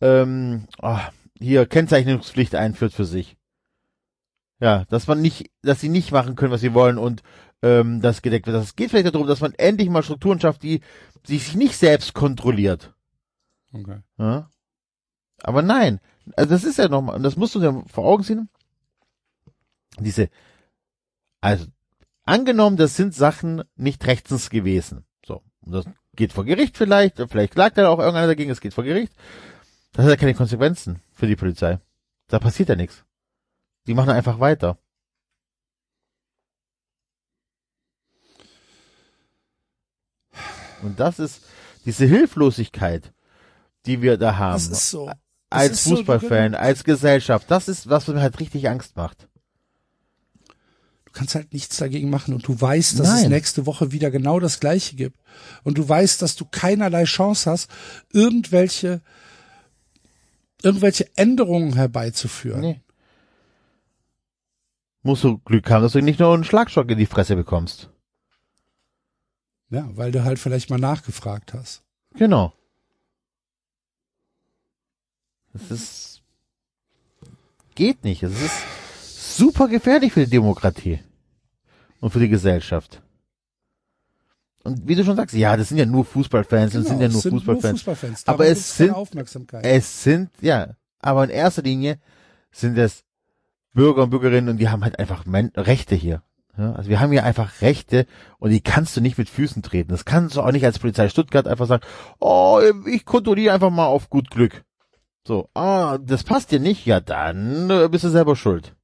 ähm, 0.00 0.66
oh, 0.82 0.98
hier 1.38 1.66
Kennzeichnungspflicht 1.66 2.54
einführt 2.54 2.92
für 2.92 3.04
sich. 3.04 3.36
Ja, 4.58 4.84
dass 4.86 5.06
man 5.06 5.20
nicht, 5.20 5.50
dass 5.62 5.80
sie 5.80 5.90
nicht 5.90 6.12
machen 6.12 6.34
können, 6.34 6.52
was 6.52 6.62
sie 6.62 6.72
wollen 6.72 6.96
und 6.96 7.22
ähm, 7.62 8.00
das 8.00 8.22
gedeckt 8.22 8.46
wird. 8.46 8.56
Es 8.56 8.76
geht 8.76 8.90
vielleicht 8.90 9.14
darum, 9.14 9.26
dass 9.26 9.40
man 9.40 9.52
endlich 9.54 9.90
mal 9.90 10.02
Strukturen 10.02 10.40
schafft, 10.40 10.62
die, 10.62 10.80
die 11.28 11.38
sich 11.38 11.54
nicht 11.54 11.76
selbst 11.76 12.14
kontrolliert. 12.14 12.94
Okay. 13.72 14.00
Ja? 14.18 14.50
Aber 15.42 15.62
nein, 15.62 16.00
also 16.36 16.50
das 16.50 16.64
ist 16.64 16.78
ja 16.78 16.88
nochmal, 16.88 17.16
und 17.16 17.22
das 17.22 17.36
musst 17.36 17.54
du 17.54 17.60
dir 17.60 17.84
vor 17.86 18.04
Augen 18.04 18.22
sehen. 18.22 18.48
Diese, 19.98 20.28
also 21.40 21.66
angenommen, 22.24 22.76
das 22.76 22.96
sind 22.96 23.14
Sachen 23.14 23.62
nicht 23.76 24.06
rechtens 24.06 24.50
gewesen. 24.50 25.04
So, 25.24 25.42
und 25.60 25.72
das 25.72 25.84
geht 26.14 26.32
vor 26.32 26.44
Gericht 26.44 26.76
vielleicht, 26.76 27.18
vielleicht 27.28 27.54
klagt 27.54 27.78
da 27.78 27.88
auch 27.88 27.98
irgendeiner 27.98 28.26
dagegen, 28.26 28.50
es 28.50 28.60
geht 28.60 28.74
vor 28.74 28.84
Gericht. 28.84 29.12
Das 29.96 30.04
hat 30.04 30.10
ja 30.10 30.16
keine 30.16 30.34
Konsequenzen 30.34 31.00
für 31.14 31.26
die 31.26 31.36
Polizei. 31.36 31.80
Da 32.28 32.38
passiert 32.38 32.68
ja 32.68 32.76
nichts. 32.76 33.04
Die 33.86 33.94
machen 33.94 34.10
einfach 34.10 34.38
weiter. 34.40 34.78
Und 40.82 41.00
das 41.00 41.18
ist 41.18 41.40
diese 41.86 42.04
Hilflosigkeit, 42.04 43.14
die 43.86 44.02
wir 44.02 44.18
da 44.18 44.36
haben. 44.36 44.52
Das 44.52 44.68
ist 44.68 44.90
so. 44.90 45.06
Das 45.06 45.16
als 45.48 45.72
ist 45.72 45.84
so, 45.84 45.96
Fußballfan, 45.96 46.54
als 46.54 46.84
Gesellschaft. 46.84 47.50
Das 47.50 47.68
ist 47.68 47.88
was, 47.88 48.06
mir 48.08 48.20
halt 48.20 48.38
richtig 48.38 48.68
Angst 48.68 48.96
macht. 48.96 49.28
Du 51.06 51.12
kannst 51.12 51.34
halt 51.34 51.54
nichts 51.54 51.78
dagegen 51.78 52.10
machen 52.10 52.34
und 52.34 52.46
du 52.46 52.60
weißt, 52.60 52.98
dass 52.98 53.08
es 53.08 53.22
Nein. 53.22 53.30
nächste 53.30 53.64
Woche 53.64 53.92
wieder 53.92 54.10
genau 54.10 54.40
das 54.40 54.60
Gleiche 54.60 54.96
gibt. 54.96 55.18
Und 55.62 55.78
du 55.78 55.88
weißt, 55.88 56.20
dass 56.20 56.36
du 56.36 56.44
keinerlei 56.44 57.04
Chance 57.04 57.50
hast, 57.50 57.70
irgendwelche, 58.12 59.00
irgendwelche 60.66 61.08
Änderungen 61.16 61.74
herbeizuführen. 61.74 62.60
Nee. 62.60 62.80
Musst 65.02 65.22
du 65.22 65.38
Glück 65.38 65.70
haben, 65.70 65.82
dass 65.82 65.92
du 65.92 66.02
nicht 66.02 66.18
nur 66.18 66.34
einen 66.34 66.42
Schlagstock 66.42 66.90
in 66.90 66.98
die 66.98 67.06
Fresse 67.06 67.36
bekommst. 67.36 67.88
Ja, 69.70 69.88
weil 69.96 70.10
du 70.10 70.24
halt 70.24 70.40
vielleicht 70.40 70.68
mal 70.68 70.78
nachgefragt 70.78 71.54
hast. 71.54 71.84
Genau. 72.14 72.52
Das 75.52 75.70
ist 75.70 76.22
geht 77.76 78.02
nicht. 78.02 78.24
Es 78.24 78.40
ist 78.42 79.36
super 79.36 79.68
gefährlich 79.68 80.12
für 80.12 80.24
die 80.24 80.30
Demokratie 80.30 80.98
und 82.00 82.10
für 82.10 82.18
die 82.18 82.28
Gesellschaft. 82.28 83.02
Und 84.66 84.86
wie 84.88 84.94
du 84.94 85.04
schon 85.04 85.16
sagst, 85.16 85.34
ja, 85.34 85.56
das 85.56 85.68
sind 85.68 85.78
ja 85.78 85.86
nur 85.86 86.04
Fußballfans, 86.04 86.72
das 86.72 86.84
sind 86.86 87.00
ja 87.00 87.06
Genau, 87.06 87.12
nur 87.14 87.22
sind 87.22 87.32
Fußballfans. 87.32 87.80
Fußballfans. 87.80 88.26
Aber 88.26 88.46
es 88.46 88.76
sind- 88.76 88.92
Aufmerksamkeit. 88.92 89.64
Es 89.64 90.02
sind, 90.02 90.30
ja, 90.40 90.74
aber 91.00 91.24
in 91.24 91.30
erster 91.30 91.62
Linie 91.62 91.98
sind 92.50 92.76
es 92.78 93.04
Bürger 93.72 94.04
und 94.04 94.10
Bürgerinnen 94.10 94.48
und 94.48 94.58
die 94.58 94.68
haben 94.68 94.82
halt 94.84 94.98
einfach 94.98 95.26
Men 95.26 95.52
Rechte 95.56 95.94
hier. 95.94 96.22
Ja, 96.58 96.72
also 96.72 96.88
wir 96.88 97.00
haben 97.00 97.12
hier 97.12 97.24
einfach 97.24 97.60
Rechte 97.60 98.06
und 98.38 98.50
die 98.50 98.62
kannst 98.62 98.96
du 98.96 99.02
nicht 99.02 99.18
mit 99.18 99.28
Füßen 99.28 99.62
treten. 99.62 99.90
Das 99.90 100.04
kannst 100.06 100.36
du 100.36 100.40
auch 100.40 100.52
nicht 100.52 100.64
als 100.64 100.78
Polizei 100.78 101.08
Stuttgart 101.10 101.46
einfach 101.46 101.66
sagen, 101.66 101.84
oh, 102.18 102.60
ich 102.86 103.04
kontrolliere 103.04 103.52
einfach 103.52 103.70
mal 103.70 103.86
auf 103.86 104.08
gut 104.08 104.30
Glück. 104.30 104.64
So, 105.26 105.50
ah, 105.54 105.98
das 105.98 106.22
passt 106.24 106.52
dir 106.52 106.60
nicht, 106.60 106.86
ja 106.86 107.00
dann 107.00 107.68
äh, 107.68 107.88
bist 107.90 108.04
du 108.04 108.08
selber 108.10 108.36
schuld. 108.36 108.75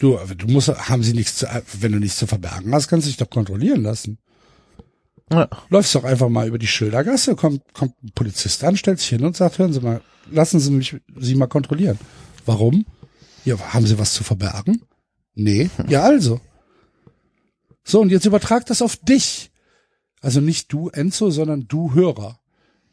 Du, 0.00 0.18
aber 0.18 0.34
du 0.34 0.46
musst, 0.48 0.68
haben 0.68 1.02
sie 1.02 1.12
nichts 1.12 1.36
zu, 1.36 1.46
wenn 1.80 1.92
du 1.92 1.98
nichts 1.98 2.18
zu 2.18 2.26
verbergen 2.26 2.74
hast, 2.74 2.88
kannst 2.88 3.06
du 3.06 3.10
dich 3.10 3.16
doch 3.16 3.30
kontrollieren 3.30 3.82
lassen. 3.82 4.18
Ja. 5.30 5.48
Läufst 5.70 5.94
doch 5.94 6.04
einfach 6.04 6.28
mal 6.28 6.48
über 6.48 6.58
die 6.58 6.66
Schildergasse, 6.66 7.36
kommt, 7.36 7.62
kommt 7.72 7.94
ein 8.02 8.10
Polizist 8.14 8.62
an, 8.64 8.76
stellt 8.76 8.98
sich 8.98 9.08
hin 9.08 9.24
und 9.24 9.36
sagt, 9.36 9.58
hören 9.58 9.72
Sie 9.72 9.80
mal, 9.80 10.00
lassen 10.30 10.60
Sie 10.60 10.70
mich, 10.70 10.96
Sie 11.16 11.34
mal 11.34 11.46
kontrollieren. 11.46 11.98
Warum? 12.44 12.84
Ja, 13.44 13.58
haben 13.72 13.86
Sie 13.86 13.98
was 13.98 14.14
zu 14.14 14.24
verbergen? 14.24 14.82
Nee. 15.34 15.70
Ja, 15.88 16.02
also. 16.02 16.40
So, 17.84 18.00
und 18.00 18.10
jetzt 18.10 18.26
übertrag 18.26 18.66
das 18.66 18.82
auf 18.82 18.96
dich. 18.96 19.50
Also 20.20 20.40
nicht 20.40 20.72
du, 20.72 20.88
Enzo, 20.88 21.30
sondern 21.30 21.68
du 21.68 21.92
Hörer, 21.92 22.40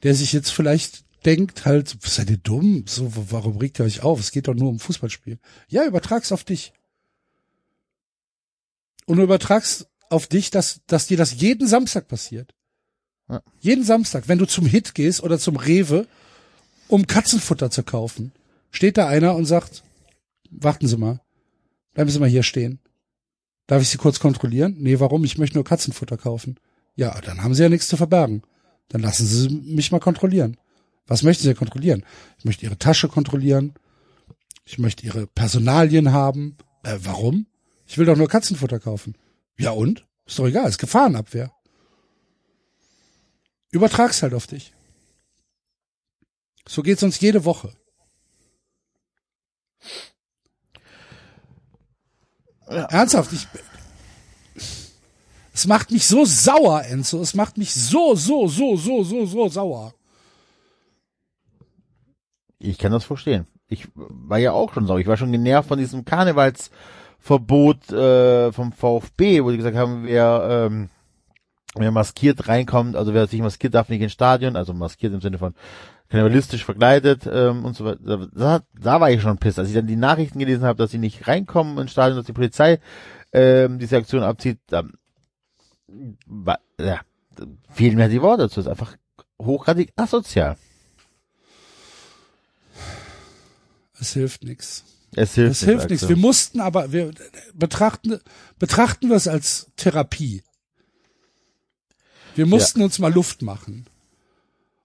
der 0.03 0.15
sich 0.15 0.33
jetzt 0.33 0.51
vielleicht 0.51 1.05
denkt 1.25 1.65
halt, 1.65 1.95
seid 2.01 2.29
ihr 2.29 2.37
dumm? 2.37 2.83
So, 2.87 3.11
warum 3.29 3.57
regt 3.57 3.79
ihr 3.79 3.85
euch 3.85 4.03
auf? 4.03 4.19
Es 4.19 4.31
geht 4.31 4.47
doch 4.47 4.53
nur 4.53 4.69
um 4.69 4.79
Fußballspiel. 4.79 5.39
Ja, 5.69 5.85
übertrag's 5.85 6.31
auf 6.31 6.43
dich. 6.43 6.73
Und 9.11 9.17
du 9.17 9.23
übertragst 9.23 9.89
auf 10.09 10.27
dich, 10.27 10.51
dass, 10.51 10.79
dass 10.87 11.07
dir 11.07 11.17
das 11.17 11.41
jeden 11.41 11.67
Samstag 11.67 12.07
passiert. 12.07 12.55
Ja. 13.27 13.41
Jeden 13.59 13.83
Samstag, 13.83 14.29
wenn 14.29 14.37
du 14.37 14.45
zum 14.45 14.65
Hit 14.65 14.95
gehst 14.95 15.21
oder 15.21 15.37
zum 15.37 15.57
Rewe, 15.57 16.07
um 16.87 17.05
Katzenfutter 17.07 17.69
zu 17.69 17.83
kaufen, 17.83 18.31
steht 18.71 18.95
da 18.97 19.09
einer 19.09 19.35
und 19.35 19.43
sagt, 19.43 19.83
warten 20.49 20.87
Sie 20.87 20.95
mal, 20.95 21.19
bleiben 21.93 22.09
Sie 22.09 22.19
mal 22.19 22.29
hier 22.29 22.43
stehen. 22.43 22.79
Darf 23.67 23.81
ich 23.81 23.89
Sie 23.89 23.97
kurz 23.97 24.21
kontrollieren? 24.21 24.77
Nee, 24.79 25.01
warum? 25.01 25.25
Ich 25.25 25.37
möchte 25.37 25.57
nur 25.57 25.65
Katzenfutter 25.65 26.15
kaufen. 26.15 26.55
Ja, 26.95 27.19
dann 27.19 27.43
haben 27.43 27.53
Sie 27.53 27.63
ja 27.63 27.67
nichts 27.67 27.89
zu 27.89 27.97
verbergen. 27.97 28.43
Dann 28.87 29.01
lassen 29.01 29.25
Sie 29.25 29.49
mich 29.49 29.91
mal 29.91 29.99
kontrollieren. 29.99 30.55
Was 31.05 31.21
möchten 31.21 31.43
Sie 31.43 31.53
kontrollieren? 31.53 32.05
Ich 32.37 32.45
möchte 32.45 32.65
Ihre 32.65 32.77
Tasche 32.77 33.09
kontrollieren. 33.09 33.73
Ich 34.63 34.79
möchte 34.79 35.05
Ihre 35.05 35.27
Personalien 35.27 36.13
haben. 36.13 36.55
Äh, 36.83 36.97
warum? 37.01 37.47
Ich 37.91 37.97
will 37.97 38.05
doch 38.05 38.15
nur 38.15 38.29
Katzenfutter 38.29 38.79
kaufen. 38.79 39.17
Ja 39.57 39.71
und? 39.71 40.07
Ist 40.25 40.39
doch 40.39 40.47
egal, 40.47 40.69
ist 40.69 40.77
Gefahrenabwehr. 40.77 41.51
Übertrag's 43.69 44.23
halt 44.23 44.33
auf 44.33 44.47
dich. 44.47 44.71
So 46.65 46.83
geht's 46.83 47.03
uns 47.03 47.19
jede 47.19 47.43
Woche. 47.43 47.75
Ernsthaft, 52.67 53.33
ich. 53.33 53.45
Es 55.53 55.67
macht 55.67 55.91
mich 55.91 56.07
so 56.07 56.23
sauer, 56.23 56.85
Enzo. 56.85 57.19
Es 57.19 57.33
macht 57.33 57.57
mich 57.57 57.73
so, 57.73 58.15
so, 58.15 58.47
so, 58.47 58.77
so, 58.77 59.03
so, 59.03 59.25
so 59.25 59.49
sauer. 59.49 59.93
Ich 62.57 62.77
kann 62.77 62.93
das 62.93 63.03
verstehen. 63.03 63.47
Ich 63.67 63.89
war 63.95 64.37
ja 64.37 64.53
auch 64.53 64.73
schon 64.73 64.87
sauer. 64.87 64.99
Ich 64.99 65.07
war 65.07 65.17
schon 65.17 65.33
genervt 65.33 65.67
von 65.67 65.77
diesem 65.77 66.05
Karnevalsverbot 67.21 67.91
äh, 67.91 68.51
vom 68.51 68.71
VfB, 68.71 69.43
wo 69.43 69.51
die 69.51 69.57
gesagt 69.57 69.77
haben, 69.77 70.05
wer, 70.05 70.67
ähm, 70.69 70.89
wer 71.75 71.91
maskiert 71.91 72.47
reinkommt, 72.47 72.95
also 72.95 73.13
wer 73.13 73.27
sich 73.27 73.41
maskiert, 73.41 73.75
darf 73.75 73.89
nicht 73.89 74.01
ins 74.01 74.11
Stadion, 74.11 74.55
also 74.55 74.73
maskiert 74.73 75.13
im 75.13 75.21
Sinne 75.21 75.37
von 75.37 75.53
kannibalistisch 76.09 76.65
verkleidet 76.65 77.27
ähm, 77.31 77.63
und 77.63 77.75
so 77.75 77.85
weiter. 77.85 78.27
Da, 78.33 78.61
da 78.73 78.99
war 78.99 79.11
ich 79.11 79.21
schon 79.21 79.37
piss, 79.37 79.59
als 79.59 79.69
ich 79.69 79.75
dann 79.75 79.87
die 79.87 79.95
Nachrichten 79.95 80.39
gelesen 80.39 80.65
habe, 80.65 80.77
dass 80.77 80.91
sie 80.91 80.97
nicht 80.97 81.27
reinkommen 81.27 81.77
ins 81.77 81.91
Stadion, 81.91 82.17
dass 82.17 82.25
die 82.25 82.33
Polizei 82.33 82.79
ähm, 83.31 83.79
diese 83.79 83.97
Aktion 83.97 84.23
abzieht. 84.23 84.59
Ähm, 84.71 84.93
ja, 86.79 87.01
fehlen 87.69 87.95
mir 87.95 88.09
die 88.09 88.21
Worte 88.21 88.43
dazu. 88.43 88.55
Das 88.55 88.65
ist 88.65 88.71
einfach 88.71 88.97
hochgradig 89.41 89.93
asozial. 89.95 90.57
Es 93.99 94.13
hilft 94.13 94.43
nichts. 94.43 94.90
Es 95.15 95.35
hilft, 95.35 95.51
Es 95.51 95.63
hilft 95.63 95.89
nichts. 95.89 96.07
Wir 96.07 96.15
mussten 96.15 96.61
aber, 96.61 96.91
wir 96.91 97.11
betrachten, 97.53 98.19
betrachten 98.59 99.09
wir 99.09 99.17
es 99.17 99.27
als 99.27 99.67
Therapie. 99.75 100.43
Wir 102.35 102.45
mussten 102.45 102.81
uns 102.81 102.97
mal 102.99 103.11
Luft 103.13 103.41
machen. 103.41 103.85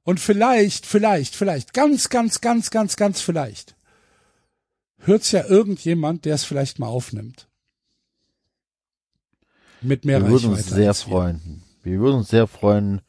Und 0.03 0.21
vielleicht, 0.21 0.87
vielleicht, 0.87 1.35
vielleicht, 1.35 1.75
ganz, 1.75 2.09
ganz, 2.09 2.41
ganz, 2.41 2.71
ganz, 2.71 2.97
ganz 2.97 3.21
vielleicht, 3.21 3.77
hört's 4.99 5.33
ja 5.33 5.45
irgendjemand, 5.45 6.25
der 6.25 6.35
es 6.35 6.45
vielleicht 6.45 6.79
mal 6.79 6.89
aufnimmt. 6.89 7.49
Mit 9.81 10.05
mehr 10.05 10.23
Wir 10.23 10.29
würden 10.31 10.51
uns 10.51 10.67
sehr 10.67 10.87
wir. 10.87 10.95
freuen. 10.95 11.63
Wir 11.83 12.01
würden 12.01 12.19
uns 12.19 12.29
sehr 12.29 12.47
freuen, 12.49 13.01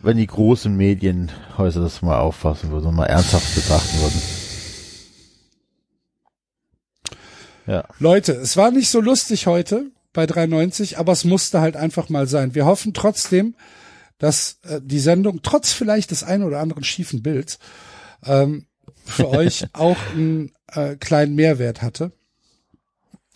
wenn 0.00 0.18
die 0.18 0.26
großen 0.26 0.74
Medienhäuser 0.76 1.80
das 1.80 2.02
mal 2.02 2.18
auffassen 2.18 2.70
würden 2.70 2.86
und 2.86 2.96
mal 2.96 3.06
ernsthaft 3.06 3.54
betrachten 3.54 3.98
würden. 4.00 4.47
Ja. 7.68 7.84
Leute, 8.00 8.32
es 8.32 8.56
war 8.56 8.70
nicht 8.70 8.88
so 8.90 9.00
lustig 9.00 9.46
heute 9.46 9.90
bei 10.12 10.26
390, 10.26 10.98
aber 10.98 11.12
es 11.12 11.24
musste 11.24 11.60
halt 11.60 11.76
einfach 11.76 12.08
mal 12.08 12.26
sein. 12.26 12.54
Wir 12.54 12.66
hoffen 12.66 12.94
trotzdem, 12.94 13.54
dass 14.18 14.58
äh, 14.68 14.80
die 14.82 14.98
Sendung 14.98 15.40
trotz 15.42 15.72
vielleicht 15.72 16.10
des 16.10 16.24
einen 16.24 16.42
oder 16.42 16.58
anderen 16.60 16.82
schiefen 16.82 17.22
Bilds 17.22 17.58
ähm, 18.24 18.66
für 19.04 19.28
euch 19.30 19.66
auch 19.74 19.96
einen 20.12 20.52
äh, 20.72 20.96
kleinen 20.96 21.34
Mehrwert 21.34 21.82
hatte. 21.82 22.10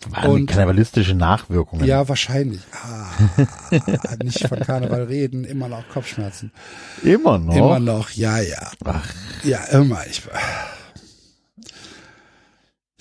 Waren 0.09 0.31
Und- 0.31 0.45
kannibalistische 0.47 1.13
Nachwirkungen. 1.13 1.85
Ja, 1.85 2.09
wahrscheinlich. 2.09 2.59
Ah, 2.83 3.05
nicht 4.21 4.45
von 4.49 4.59
Karneval 4.65 5.03
reden, 5.03 5.45
immer 5.45 5.69
noch 5.69 5.87
Kopfschmerzen. 5.87 6.51
Immer 7.03 7.37
noch. 7.39 7.55
Immer 7.55 7.79
noch, 7.79 8.09
ja, 8.09 8.39
ja. 8.39 8.69
Ach, 8.83 9.07
Ja, 9.43 9.63
immer. 9.67 10.05
Ich, 10.07 10.23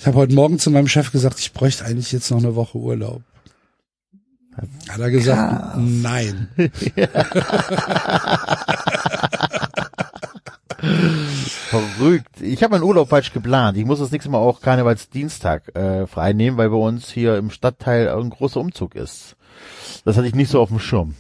ich 0.02 0.06
habe 0.08 0.16
heute 0.16 0.34
Morgen 0.34 0.58
zu 0.58 0.68
meinem 0.72 0.88
Chef 0.88 1.12
gesagt, 1.12 1.38
ich 1.38 1.52
bräuchte 1.52 1.84
eigentlich 1.84 2.10
jetzt 2.10 2.28
noch 2.32 2.38
eine 2.38 2.56
Woche 2.56 2.76
Urlaub. 2.76 3.22
Hat 4.88 4.98
er 4.98 5.10
gesagt, 5.12 5.76
nein. 5.78 6.48
verrückt. 11.70 12.40
Ich 12.40 12.64
habe 12.64 12.72
meinen 12.72 12.82
Urlaub 12.82 13.10
falsch 13.10 13.32
geplant. 13.32 13.78
Ich 13.78 13.84
muss 13.84 14.00
das 14.00 14.10
nächste 14.10 14.28
Mal 14.28 14.38
auch 14.38 14.60
Karnevalsdienstag 14.60 15.72
äh, 15.76 16.08
frei 16.08 16.32
nehmen, 16.32 16.56
weil 16.56 16.68
bei 16.70 16.76
uns 16.76 17.08
hier 17.08 17.36
im 17.36 17.50
Stadtteil 17.50 18.08
ein 18.08 18.30
großer 18.30 18.58
Umzug 18.58 18.96
ist. 18.96 19.36
Das 20.04 20.16
hatte 20.16 20.26
ich 20.26 20.34
nicht 20.34 20.50
so 20.50 20.60
auf 20.60 20.70
dem 20.70 20.80
Schirm. 20.80 21.14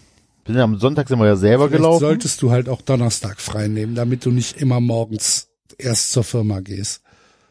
Sind 0.44 0.58
am 0.58 0.80
Sonntag 0.80 1.06
sind 1.06 1.20
wir 1.20 1.26
ja 1.26 1.36
selber 1.36 1.68
Vielleicht 1.68 1.82
gelaufen. 1.82 2.00
solltest 2.00 2.42
du 2.42 2.50
halt 2.50 2.68
auch 2.68 2.82
Donnerstag 2.82 3.40
frei 3.40 3.68
nehmen, 3.68 3.94
damit 3.94 4.24
du 4.24 4.32
nicht 4.32 4.56
immer 4.60 4.80
morgens 4.80 5.50
erst 5.78 6.10
zur 6.10 6.24
Firma 6.24 6.58
gehst. 6.58 7.02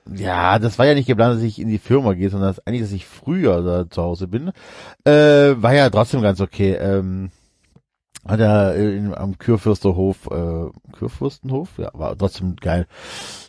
Ja, 0.09 0.59
das 0.59 0.79
war 0.79 0.85
ja 0.85 0.93
nicht 0.93 1.07
geplant, 1.07 1.35
dass 1.35 1.43
ich 1.43 1.59
in 1.59 1.69
die 1.69 1.77
Firma 1.77 2.13
gehe, 2.13 2.29
sondern 2.29 2.49
dass 2.49 2.65
eigentlich, 2.65 2.81
dass 2.81 2.91
ich 2.91 3.05
früher 3.05 3.61
da 3.61 3.89
zu 3.89 4.01
Hause 4.01 4.27
bin. 4.27 4.51
Äh, 5.03 5.61
war 5.61 5.73
ja 5.73 5.89
trotzdem 5.89 6.21
ganz 6.21 6.41
okay. 6.41 6.73
Ähm, 6.73 7.29
hat 8.25 8.39
er 8.39 8.75
in, 8.75 9.13
am 9.15 9.37
Kurfürsterhof, 9.37 10.27
äh, 10.27 10.69
Kurfürstenhof, 10.91 11.69
ja, 11.77 11.89
war 11.93 12.15
trotzdem 12.17 12.55
geil. 12.55 12.87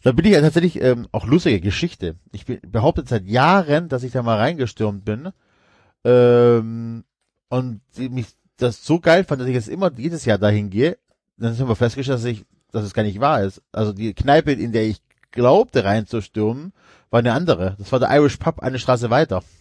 Da 0.02 0.12
bin 0.12 0.24
ich 0.24 0.32
ja 0.32 0.40
tatsächlich 0.40 0.80
ähm, 0.80 1.08
auch 1.12 1.26
lustige 1.26 1.60
Geschichte. 1.60 2.16
Ich 2.32 2.46
behaupte 2.46 3.04
seit 3.06 3.26
Jahren, 3.26 3.88
dass 3.88 4.02
ich 4.02 4.12
da 4.12 4.22
mal 4.22 4.38
reingestürmt 4.38 5.04
bin 5.04 5.30
ähm, 6.04 7.04
und 7.50 7.80
mich 7.98 8.26
das 8.56 8.84
so 8.84 8.98
geil 9.00 9.24
fand, 9.24 9.40
dass 9.40 9.48
ich 9.48 9.54
jetzt 9.54 9.68
immer 9.68 9.92
jedes 9.94 10.24
Jahr 10.24 10.38
dahin 10.38 10.70
gehe. 10.70 10.96
Dann 11.36 11.58
haben 11.58 11.68
wir 11.68 11.76
festgestellt, 11.76 12.18
dass 12.18 12.24
ich, 12.24 12.44
dass 12.70 12.84
es 12.84 12.94
gar 12.94 13.02
nicht 13.02 13.20
wahr 13.20 13.42
ist. 13.42 13.60
Also 13.72 13.92
die 13.92 14.14
Kneipe, 14.14 14.52
in 14.52 14.72
der 14.72 14.84
ich 14.84 15.02
glaubte 15.32 15.84
reinzustürmen, 15.84 16.72
war 17.10 17.18
eine 17.20 17.32
andere. 17.32 17.74
Das 17.78 17.90
war 17.92 17.98
der 17.98 18.10
Irish 18.16 18.36
Pub 18.36 18.60
eine 18.60 18.78
Straße 18.78 19.10
weiter. 19.10 19.42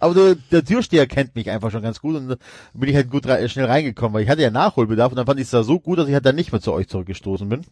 Aber 0.00 0.14
der, 0.14 0.34
der 0.50 0.64
Türsteher 0.64 1.06
kennt 1.06 1.34
mich 1.34 1.50
einfach 1.50 1.70
schon 1.70 1.82
ganz 1.82 2.00
gut 2.00 2.14
und 2.16 2.38
bin 2.74 2.88
ich 2.88 2.94
halt 2.94 3.10
gut 3.10 3.26
rei- 3.26 3.46
schnell 3.48 3.66
reingekommen, 3.66 4.14
weil 4.14 4.22
ich 4.22 4.28
hatte 4.28 4.42
ja 4.42 4.50
Nachholbedarf 4.50 5.10
und 5.12 5.16
dann 5.16 5.26
fand 5.26 5.40
ich 5.40 5.44
es 5.46 5.50
da 5.50 5.62
so 5.64 5.80
gut, 5.80 5.98
dass 5.98 6.06
ich 6.08 6.14
halt 6.14 6.24
dann 6.24 6.36
nicht 6.36 6.52
mehr 6.52 6.60
zu 6.60 6.72
euch 6.72 6.88
zurückgestoßen 6.88 7.48
bin, 7.48 7.62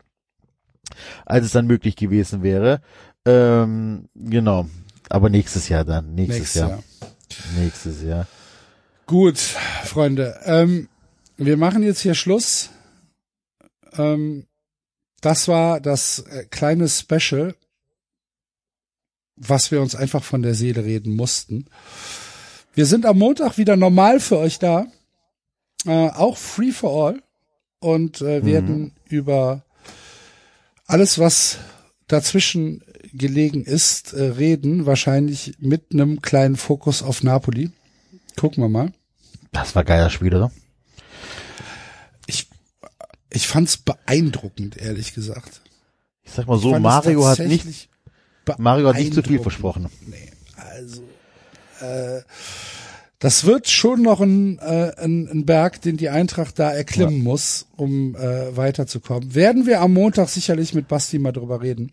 als 1.27 1.47
es 1.47 1.53
dann 1.53 1.67
möglich 1.67 1.95
gewesen 1.97 2.43
wäre. 2.43 2.81
Ähm, 3.25 4.09
genau. 4.17 4.67
Aber 5.11 5.31
nächstes 5.31 5.69
Jahr 5.69 5.85
dann, 5.85 6.15
nächstes, 6.15 6.39
Nächstes 6.41 6.61
Jahr. 6.61 6.69
Jahr. 6.71 6.83
Nächstes 7.59 8.03
Jahr. 8.03 8.27
Gut, 9.07 9.39
Freunde. 9.39 10.39
Ähm, 10.45 10.89
wir 11.37 11.57
machen 11.57 11.83
jetzt 11.83 12.01
hier 12.01 12.15
Schluss. 12.15 12.71
Ähm, 13.97 14.47
das 15.21 15.49
war 15.49 15.81
das 15.81 16.21
äh, 16.21 16.45
kleine 16.51 16.89
Special, 16.89 17.55
was 19.37 19.71
wir 19.71 19.81
uns 19.81 19.95
einfach 19.95 20.23
von 20.23 20.43
der 20.43 20.55
Seele 20.55 20.85
reden 20.85 21.15
mussten. 21.15 21.67
Wir 22.75 22.87
sind 22.87 23.07
am 23.07 23.19
Montag 23.19 23.59
wieder 23.59 23.77
normal 23.77 24.21
für 24.21 24.39
euch 24.39 24.59
da. 24.59 24.87
Äh, 25.85 26.11
auch 26.11 26.37
free 26.37 26.73
for 26.73 27.09
all. 27.09 27.23
Und 27.81 28.21
äh, 28.21 28.45
werden 28.45 28.93
über 29.09 29.65
alles, 30.87 31.19
was 31.19 31.59
dazwischen 32.09 32.83
gelegen 33.13 33.65
ist, 33.65 34.13
äh, 34.13 34.23
reden. 34.23 34.87
Wahrscheinlich 34.87 35.55
mit 35.59 35.93
einem 35.93 36.23
kleinen 36.23 36.57
Fokus 36.57 37.03
auf 37.03 37.23
Napoli. 37.23 37.71
Gucken 38.37 38.63
wir 38.63 38.69
mal. 38.69 38.93
Das 39.53 39.75
war 39.75 39.85
geiler 39.85 40.11
Spiel, 40.11 40.35
oder? 40.35 40.51
Ich, 43.31 43.47
fand's 43.47 43.77
beeindruckend, 43.77 44.77
ehrlich 44.77 45.15
gesagt. 45.15 45.61
Ich 46.23 46.33
sag 46.33 46.47
mal 46.47 46.59
so, 46.59 46.79
Mario 46.79 47.27
hat 47.27 47.39
nicht, 47.41 47.89
Mario 48.59 48.89
hat 48.89 48.97
nicht 48.97 49.15
zu 49.15 49.23
viel 49.23 49.41
versprochen. 49.41 49.89
Nee, 50.07 50.31
also 50.57 51.03
äh, 51.81 52.23
das 53.19 53.45
wird 53.45 53.69
schon 53.69 54.03
noch 54.03 54.21
ein, 54.21 54.59
äh, 54.59 54.93
ein, 54.97 55.29
ein 55.29 55.45
Berg, 55.45 55.83
den 55.83 55.97
die 55.97 56.09
Eintracht 56.09 56.59
da 56.59 56.71
erklimmen 56.71 57.23
muss, 57.23 57.67
um 57.77 58.15
äh, 58.15 58.57
weiterzukommen. 58.57 59.35
Werden 59.35 59.67
wir 59.67 59.81
am 59.81 59.93
Montag 59.93 60.29
sicherlich 60.29 60.73
mit 60.73 60.87
Basti 60.87 61.19
mal 61.19 61.33
drüber 61.33 61.61
reden. 61.61 61.93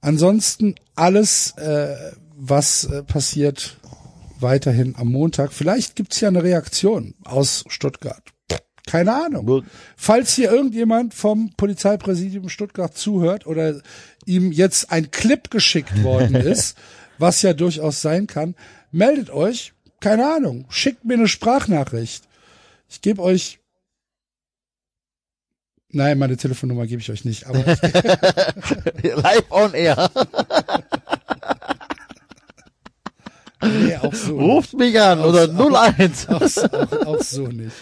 Ansonsten 0.00 0.76
alles, 0.94 1.52
äh, 1.58 1.94
was 2.34 2.84
äh, 2.84 3.02
passiert, 3.02 3.76
weiterhin 4.40 4.94
am 4.96 5.08
Montag. 5.08 5.52
Vielleicht 5.52 5.96
gibt's 5.96 6.20
ja 6.20 6.28
eine 6.28 6.42
Reaktion 6.42 7.14
aus 7.24 7.64
Stuttgart. 7.68 8.22
Keine 8.86 9.12
Ahnung. 9.12 9.64
Falls 9.96 10.34
hier 10.34 10.50
irgendjemand 10.50 11.12
vom 11.12 11.50
Polizeipräsidium 11.56 12.48
Stuttgart 12.48 12.96
zuhört 12.96 13.44
oder 13.44 13.80
ihm 14.26 14.52
jetzt 14.52 14.92
ein 14.92 15.10
Clip 15.10 15.50
geschickt 15.50 16.04
worden 16.04 16.34
ist, 16.36 16.78
was 17.18 17.42
ja 17.42 17.52
durchaus 17.52 18.00
sein 18.00 18.28
kann, 18.28 18.54
meldet 18.92 19.30
euch. 19.30 19.72
Keine 19.98 20.32
Ahnung. 20.32 20.66
Schickt 20.68 21.04
mir 21.04 21.14
eine 21.14 21.26
Sprachnachricht. 21.26 22.24
Ich 22.88 23.00
gebe 23.00 23.22
euch. 23.22 23.58
Nein, 25.90 26.18
meine 26.18 26.36
Telefonnummer 26.36 26.86
gebe 26.86 27.00
ich 27.00 27.10
euch 27.10 27.24
nicht. 27.24 27.46
Aber 27.46 27.58
Live 29.02 29.50
on 29.50 29.74
air. 29.74 30.10
nee, 33.62 33.96
auch 33.96 34.14
so. 34.14 34.36
nicht. 34.36 34.42
Ruft 34.42 34.72
mich 34.74 35.00
an 35.00 35.20
oder 35.20 35.48
01. 35.48 36.28
Auch, 36.28 36.72
auch, 36.72 37.06
auch 37.06 37.22
so 37.22 37.48
nicht. 37.48 37.74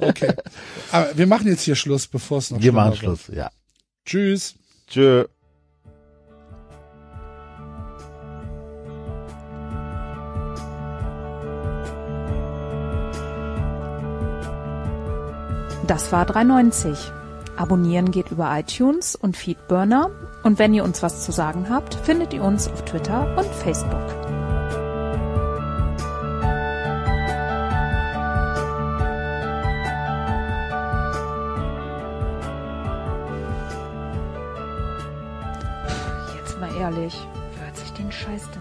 Okay. 0.00 0.34
Aber 0.92 1.16
wir 1.16 1.26
machen 1.26 1.48
jetzt 1.48 1.62
hier 1.62 1.76
Schluss, 1.76 2.06
bevor 2.06 2.38
es 2.38 2.50
noch 2.50 2.60
Wir 2.60 2.72
machen 2.72 2.92
wird. 2.92 2.98
Schluss, 2.98 3.28
ja. 3.32 3.50
Tschüss. 4.04 4.54
Tschö. 4.88 5.24
Das 15.86 16.12
war 16.12 16.24
390. 16.24 17.10
Abonnieren 17.56 18.12
geht 18.12 18.30
über 18.30 18.56
iTunes 18.56 19.16
und 19.16 19.36
Feedburner. 19.36 20.10
Und 20.44 20.60
wenn 20.60 20.72
ihr 20.72 20.84
uns 20.84 21.02
was 21.02 21.24
zu 21.24 21.32
sagen 21.32 21.68
habt, 21.68 21.94
findet 21.94 22.32
ihr 22.32 22.44
uns 22.44 22.68
auf 22.68 22.84
Twitter 22.84 23.36
und 23.36 23.48
Facebook. 23.56 24.29
Wer 36.96 37.66
hört 37.66 37.76
sich 37.76 37.90
den 37.92 38.10
Scheiß 38.10 38.50
denn? 38.50 38.59